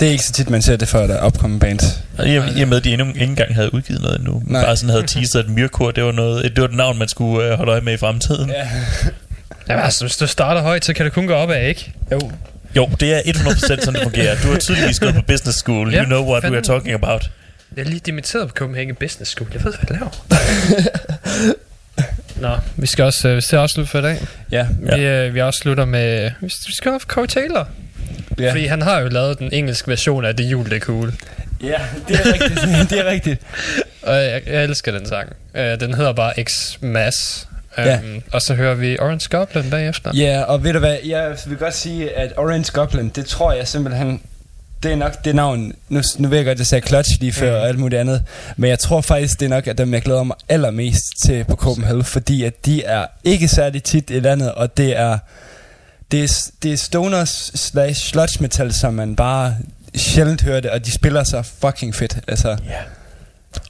Det 0.00 0.08
er 0.08 0.12
ikke 0.12 0.24
så 0.24 0.32
tit, 0.32 0.50
man 0.50 0.62
ser 0.62 0.76
det 0.76 0.88
før, 0.88 1.06
der 1.06 1.14
er 1.14 1.20
opkommet 1.20 1.60
bands. 1.60 2.02
Og 2.18 2.28
i, 2.28 2.34
I 2.34 2.62
og 2.62 2.68
med, 2.68 2.76
at 2.76 2.84
de 2.84 2.92
endnu 2.92 3.08
ikke 3.08 3.20
engang 3.20 3.54
havde 3.54 3.74
udgivet 3.74 4.02
noget 4.02 4.18
endnu. 4.18 4.42
Nej. 4.46 4.64
Bare 4.64 4.76
sådan 4.76 4.90
havde 4.90 5.06
teaset, 5.06 5.38
at 5.38 5.48
Myrkur, 5.48 5.90
det 5.90 6.04
var, 6.04 6.12
noget, 6.12 6.44
det 6.44 6.60
var 6.60 6.68
et 6.68 6.74
navn, 6.74 6.98
man 6.98 7.08
skulle 7.08 7.48
øh, 7.48 7.56
holde 7.56 7.72
øje 7.72 7.80
med 7.80 7.92
i 7.92 7.96
fremtiden. 7.96 8.50
Ja. 8.50 8.68
Jamen, 9.68 9.84
altså, 9.84 10.04
hvis 10.04 10.16
du 10.16 10.26
starter 10.26 10.62
højt, 10.62 10.84
så 10.84 10.92
kan 10.94 11.04
det 11.04 11.12
kun 11.12 11.26
gå 11.26 11.34
op 11.34 11.50
af, 11.50 11.68
ikke? 11.68 11.92
Jo. 12.12 12.30
Jo, 12.76 12.90
det 13.00 13.14
er 13.14 13.20
100% 13.20 13.58
sådan, 13.60 13.94
det 13.94 14.02
fungerer. 14.02 14.36
Du 14.42 14.48
har 14.48 14.58
tydeligvis 14.58 15.00
gået 15.00 15.14
på 15.14 15.22
business 15.22 15.58
school. 15.58 15.92
Ja, 15.94 15.98
You 16.00 16.06
know 16.06 16.30
what 16.30 16.44
we 16.44 16.56
are 16.56 16.62
talking 16.64 16.94
about. 16.94 17.30
Jeg 17.76 17.82
er 17.82 17.88
lige 17.88 18.00
dimitteret 18.06 18.48
på 18.48 18.54
Copenhagen 18.54 18.94
Business 18.94 19.30
School. 19.30 19.50
Jeg 19.54 19.64
ved, 19.64 19.72
hvad 19.72 19.86
jeg 19.90 19.98
laver. 19.98 20.10
Nå, 22.42 22.56
vi 22.76 22.86
skal 22.86 23.04
også 23.04 23.28
øh, 23.28 23.36
vi 23.36 23.40
skal 23.40 23.56
afslutte 23.56 23.90
for 23.90 23.98
i 23.98 24.02
dag. 24.02 24.18
Ja. 24.50 24.66
Ja. 24.86 24.96
Vi, 24.96 25.02
øh, 25.02 25.34
vi 25.34 25.38
afslutter 25.38 25.84
med... 25.84 26.30
Vi 26.40 26.48
skal 26.74 26.90
have 26.90 27.00
Corey 27.00 27.26
Taylor. 27.26 27.68
Ja. 28.38 28.50
Fordi 28.50 28.66
han 28.66 28.82
har 28.82 29.00
jo 29.00 29.08
lavet 29.08 29.38
den 29.38 29.52
engelske 29.52 29.88
version 29.88 30.24
af 30.24 30.36
Det 30.36 30.44
Jul, 30.44 30.64
det 30.64 30.72
er 30.72 30.80
cool. 30.80 31.12
ja, 31.62 31.78
det 32.08 32.16
er 32.16 32.32
rigtigt. 32.32 32.60
det 32.90 32.98
er 32.98 33.04
rigtigt. 33.10 33.40
Og 34.02 34.14
jeg, 34.14 34.42
jeg 34.46 34.64
elsker 34.64 34.92
den 34.92 35.06
sang. 35.06 35.32
Uh, 35.54 35.60
den 35.60 35.94
hedder 35.94 36.12
bare 36.12 36.32
X-Mass. 36.40 37.46
Um, 37.50 37.51
Ja. 37.78 37.98
Og 38.32 38.42
så 38.42 38.54
hører 38.54 38.74
vi 38.74 38.98
Orange 38.98 39.28
Goblin 39.30 39.70
bagefter. 39.70 40.10
Ja, 40.14 40.42
og 40.42 40.64
ved 40.64 40.72
du 40.72 40.78
hvad, 40.78 40.96
jeg 41.04 41.36
vil 41.46 41.58
godt 41.58 41.74
sige, 41.74 42.16
at 42.18 42.32
Orange 42.36 42.72
Goblin, 42.72 43.08
det 43.08 43.26
tror 43.26 43.52
jeg 43.52 43.68
simpelthen, 43.68 44.20
det 44.82 44.92
er 44.92 44.96
nok 44.96 45.24
det 45.24 45.34
navn, 45.34 45.72
nu, 45.88 46.02
nu 46.18 46.28
ved 46.28 46.36
jeg 46.38 46.44
godt, 46.46 46.54
at 46.54 46.58
jeg 46.58 46.66
sagde 46.66 46.86
Clutch 46.86 47.10
lige 47.20 47.32
før 47.32 47.50
Mm. 47.56 47.60
og 47.62 47.68
alt 47.68 47.78
muligt 47.78 48.00
andet, 48.00 48.24
men 48.56 48.70
jeg 48.70 48.78
tror 48.78 49.00
faktisk, 49.00 49.40
det 49.40 49.46
er 49.46 49.50
nok, 49.50 49.66
at 49.66 49.78
dem, 49.78 49.94
jeg 49.94 50.02
glæder 50.02 50.22
mig 50.22 50.36
allermest 50.48 51.02
til 51.24 51.44
på 51.44 51.56
Copenhagen, 51.56 52.04
fordi 52.04 52.44
at 52.44 52.66
de 52.66 52.84
er 52.84 53.06
ikke 53.24 53.48
særlig 53.48 53.82
tit 53.82 54.10
i 54.10 54.20
landet, 54.20 54.52
og 54.52 54.76
det 54.76 54.98
er, 54.98 55.18
det 56.10 56.22
er, 56.24 56.50
det 56.62 56.72
er 56.72 56.76
stoners 56.76 57.50
slash 57.54 58.00
sludge 58.10 58.36
metal, 58.40 58.72
som 58.72 58.94
man 58.94 59.16
bare 59.16 59.56
sjældent 59.96 60.42
hører 60.42 60.60
det, 60.60 60.70
og 60.70 60.86
de 60.86 60.92
spiller 60.94 61.24
så 61.24 61.42
fucking 61.60 61.94
fedt, 61.94 62.18
altså, 62.28 62.56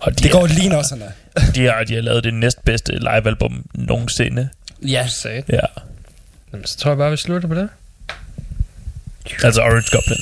Og 0.00 0.18
de 0.18 0.22
det 0.22 0.32
går 0.32 0.46
lige 0.46 0.68
når 0.68 0.82
sådan 0.82 1.04
de 1.54 1.64
har, 1.66 1.84
de 1.84 1.94
har 1.94 2.02
lavet 2.02 2.24
det 2.24 2.34
næstbedste 2.34 2.92
livealbum 2.92 3.64
nogensinde. 3.74 4.48
Ja. 4.82 5.06
Sat. 5.09 5.44
Ja. 5.48 5.66
Jamen, 6.52 6.66
så 6.66 6.78
tror 6.78 6.90
jeg 6.90 6.98
bare, 6.98 7.10
vi 7.10 7.16
slutter 7.16 7.48
på 7.48 7.54
det. 7.54 7.68
Altså 9.42 9.62
Orange 9.62 9.88
Goblin. 9.90 10.18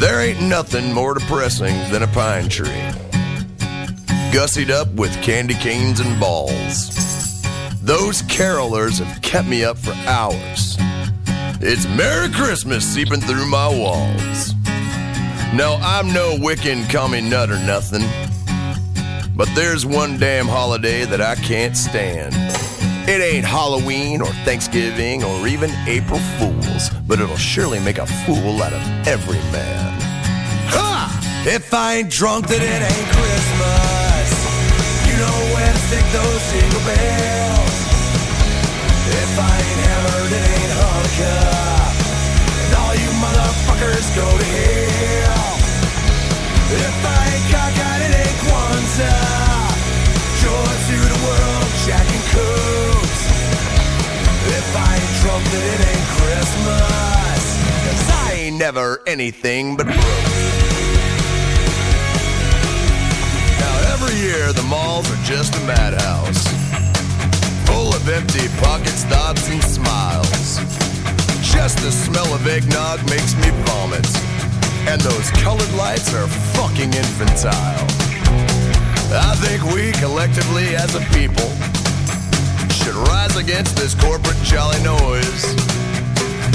There 0.00 0.20
ain't 0.20 0.42
nothing 0.48 0.92
more 0.92 1.14
depressing 1.14 1.74
than 1.92 2.02
a 2.02 2.08
pine 2.08 2.48
tree. 2.48 2.82
Gussied 4.32 4.70
up 4.70 4.88
with 4.94 5.12
candy 5.22 5.54
canes 5.54 6.00
and 6.00 6.18
balls. 6.18 7.01
Those 7.82 8.22
carolers 8.22 9.02
have 9.02 9.20
kept 9.22 9.48
me 9.48 9.64
up 9.64 9.76
for 9.76 9.90
hours. 10.06 10.76
It's 11.60 11.84
Merry 11.88 12.30
Christmas 12.30 12.84
seeping 12.84 13.20
through 13.20 13.46
my 13.46 13.66
walls. 13.66 14.54
No, 15.52 15.80
I'm 15.82 16.12
no 16.12 16.36
Wiccan 16.36 16.88
commie 16.88 17.22
nut 17.22 17.50
or 17.50 17.58
nothing. 17.58 18.02
But 19.34 19.48
there's 19.56 19.84
one 19.84 20.16
damn 20.16 20.46
holiday 20.46 21.04
that 21.06 21.20
I 21.20 21.34
can't 21.34 21.76
stand. 21.76 22.36
It 23.08 23.20
ain't 23.20 23.44
Halloween 23.44 24.20
or 24.20 24.32
Thanksgiving 24.44 25.24
or 25.24 25.48
even 25.48 25.72
April 25.88 26.20
Fools, 26.38 26.88
but 27.08 27.18
it'll 27.18 27.36
surely 27.36 27.80
make 27.80 27.98
a 27.98 28.06
fool 28.06 28.62
out 28.62 28.72
of 28.72 29.08
every 29.08 29.40
man. 29.50 30.00
Ha! 30.70 31.42
If 31.44 31.74
I 31.74 31.94
ain't 31.94 32.10
drunk, 32.10 32.46
then 32.46 32.62
it 32.62 32.80
ain't 32.80 33.08
Christmas. 33.10 34.30
You 35.10 35.18
know 35.18 35.54
where 35.54 35.72
to 35.72 35.78
stick 35.80 36.06
those 36.12 36.52
jingle 36.52 36.80
bells. 36.86 37.61
If 39.02 39.32
I 39.38 39.54
ain't 39.58 39.80
hammered, 39.86 40.32
it 40.32 40.44
ain't 40.54 40.72
Hanukkah. 40.78 41.90
And 42.62 42.72
all 42.78 42.94
you 42.94 43.10
motherfuckers 43.18 44.06
go 44.14 44.26
to 44.26 44.44
hell. 44.44 45.52
If 46.70 46.98
I 47.06 47.20
ain't 47.34 47.46
cockeyed, 47.50 48.02
it 48.06 48.14
ain't. 48.16 48.32
Joy 50.42 50.72
to 50.88 50.98
the 50.98 51.20
world, 51.24 51.68
Jack 51.86 52.06
and. 52.06 52.22
If 54.44 54.76
I 54.76 54.96
ain't 54.96 55.16
drunk, 55.22 55.46
it 55.52 55.80
ain't 55.86 56.08
Christmas. 56.18 57.42
Cause 57.86 58.10
I 58.10 58.32
ain't 58.34 58.56
never 58.56 59.00
anything 59.06 59.76
but 59.76 59.86
broke. 59.86 59.96
Now 63.60 63.92
every 63.92 64.16
year 64.16 64.52
the 64.52 64.64
malls 64.64 65.10
are 65.10 65.22
just 65.24 65.54
a 65.54 65.60
madhouse. 65.60 66.51
Full 67.72 67.94
of 67.94 68.06
empty 68.08 68.48
pockets, 68.60 69.04
thoughts, 69.04 69.48
and 69.48 69.62
smiles. 69.64 70.60
Just 71.40 71.78
the 71.80 71.90
smell 71.90 72.28
of 72.34 72.46
eggnog 72.46 73.00
makes 73.08 73.34
me 73.36 73.48
vomit. 73.64 74.06
And 74.86 75.00
those 75.00 75.30
colored 75.40 75.72
lights 75.72 76.12
are 76.12 76.28
fucking 76.52 76.92
infantile. 76.92 77.86
I 79.14 79.34
think 79.40 79.64
we 79.72 79.92
collectively 79.92 80.76
as 80.76 80.94
a 80.94 81.00
people 81.16 81.48
should 82.76 82.96
rise 83.08 83.36
against 83.36 83.76
this 83.76 83.94
corporate 83.94 84.40
jolly 84.42 84.82
noise 84.82 85.44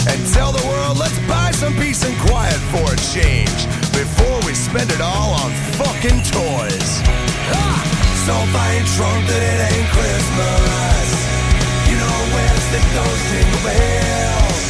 and 0.09 0.19
tell 0.33 0.51
the 0.51 0.65
world 0.67 0.97
let's 0.97 1.17
buy 1.27 1.51
some 1.51 1.73
peace 1.75 2.03
and 2.05 2.15
quiet 2.29 2.61
for 2.69 2.85
a 2.93 2.97
change 3.13 3.65
before 3.91 4.37
we 4.45 4.53
spend 4.53 4.91
it 4.91 5.01
all 5.01 5.33
on 5.33 5.51
fucking 5.81 6.21
toys. 6.29 7.96
If 8.27 8.33
I 8.35 8.75
ain't 8.75 8.87
drunk, 8.99 9.23
that 9.23 9.39
it 9.39 9.59
ain't 9.71 9.87
Christmas. 9.87 11.07
You 11.87 11.95
know 11.95 12.19
where 12.35 12.51
to 12.51 12.61
stick 12.67 12.83
those 12.91 13.21
jingle 13.31 13.63
bells. 13.63 14.63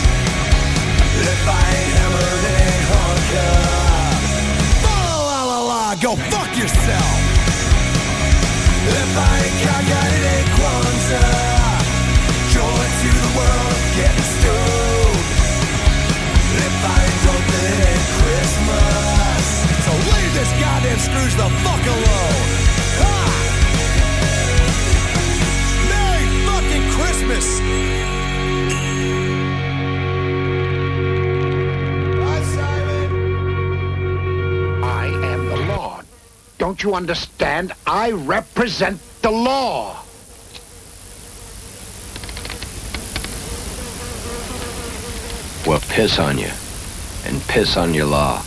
If 1.26 1.42
I 1.42 1.62
ain't 1.74 1.92
hammered, 1.98 2.42
it 2.46 2.58
ain't 2.70 2.86
Hanukkah. 2.86 4.14
La 4.86 5.02
la 5.26 5.42
la 5.42 5.60
la, 5.74 5.84
go 5.98 6.14
fuck 6.30 6.54
yourself. 6.54 7.18
If 8.94 9.12
I 9.18 9.34
ain't 9.42 9.58
cockeyed, 9.66 10.14
it 10.18 10.26
ain't 10.38 10.50
Kwanzaa. 10.54 11.82
Joy 12.54 12.82
to 13.02 13.10
the 13.10 13.32
world, 13.42 13.78
getting 13.98 14.28
stoned. 14.38 15.26
If 16.62 16.78
I 16.78 16.98
ain't 17.10 17.20
drunk, 17.26 17.42
then 17.42 17.64
it 17.74 17.82
ain't 17.90 18.10
Christmas. 18.22 19.46
So 19.82 19.92
leave 20.14 20.34
this 20.38 20.52
goddamn 20.62 21.02
Scrooge 21.02 21.36
the 21.42 21.50
fuck 21.66 21.84
alone. 21.90 22.66
Christmas! 27.28 27.60
I 34.82 35.08
am 35.24 35.45
the 35.49 35.58
law. 35.68 36.02
Don't 36.58 36.82
you 36.84 36.94
understand? 36.95 37.74
I 37.86 38.12
represent 38.12 39.02
the 39.22 39.32
law. 39.32 40.04
Well, 45.68 45.82
piss 45.90 46.18
on 46.18 46.38
you. 46.38 46.52
And 47.26 47.41
piss 47.49 47.76
on 47.76 47.94
your 47.94 48.06
law. 48.06 48.41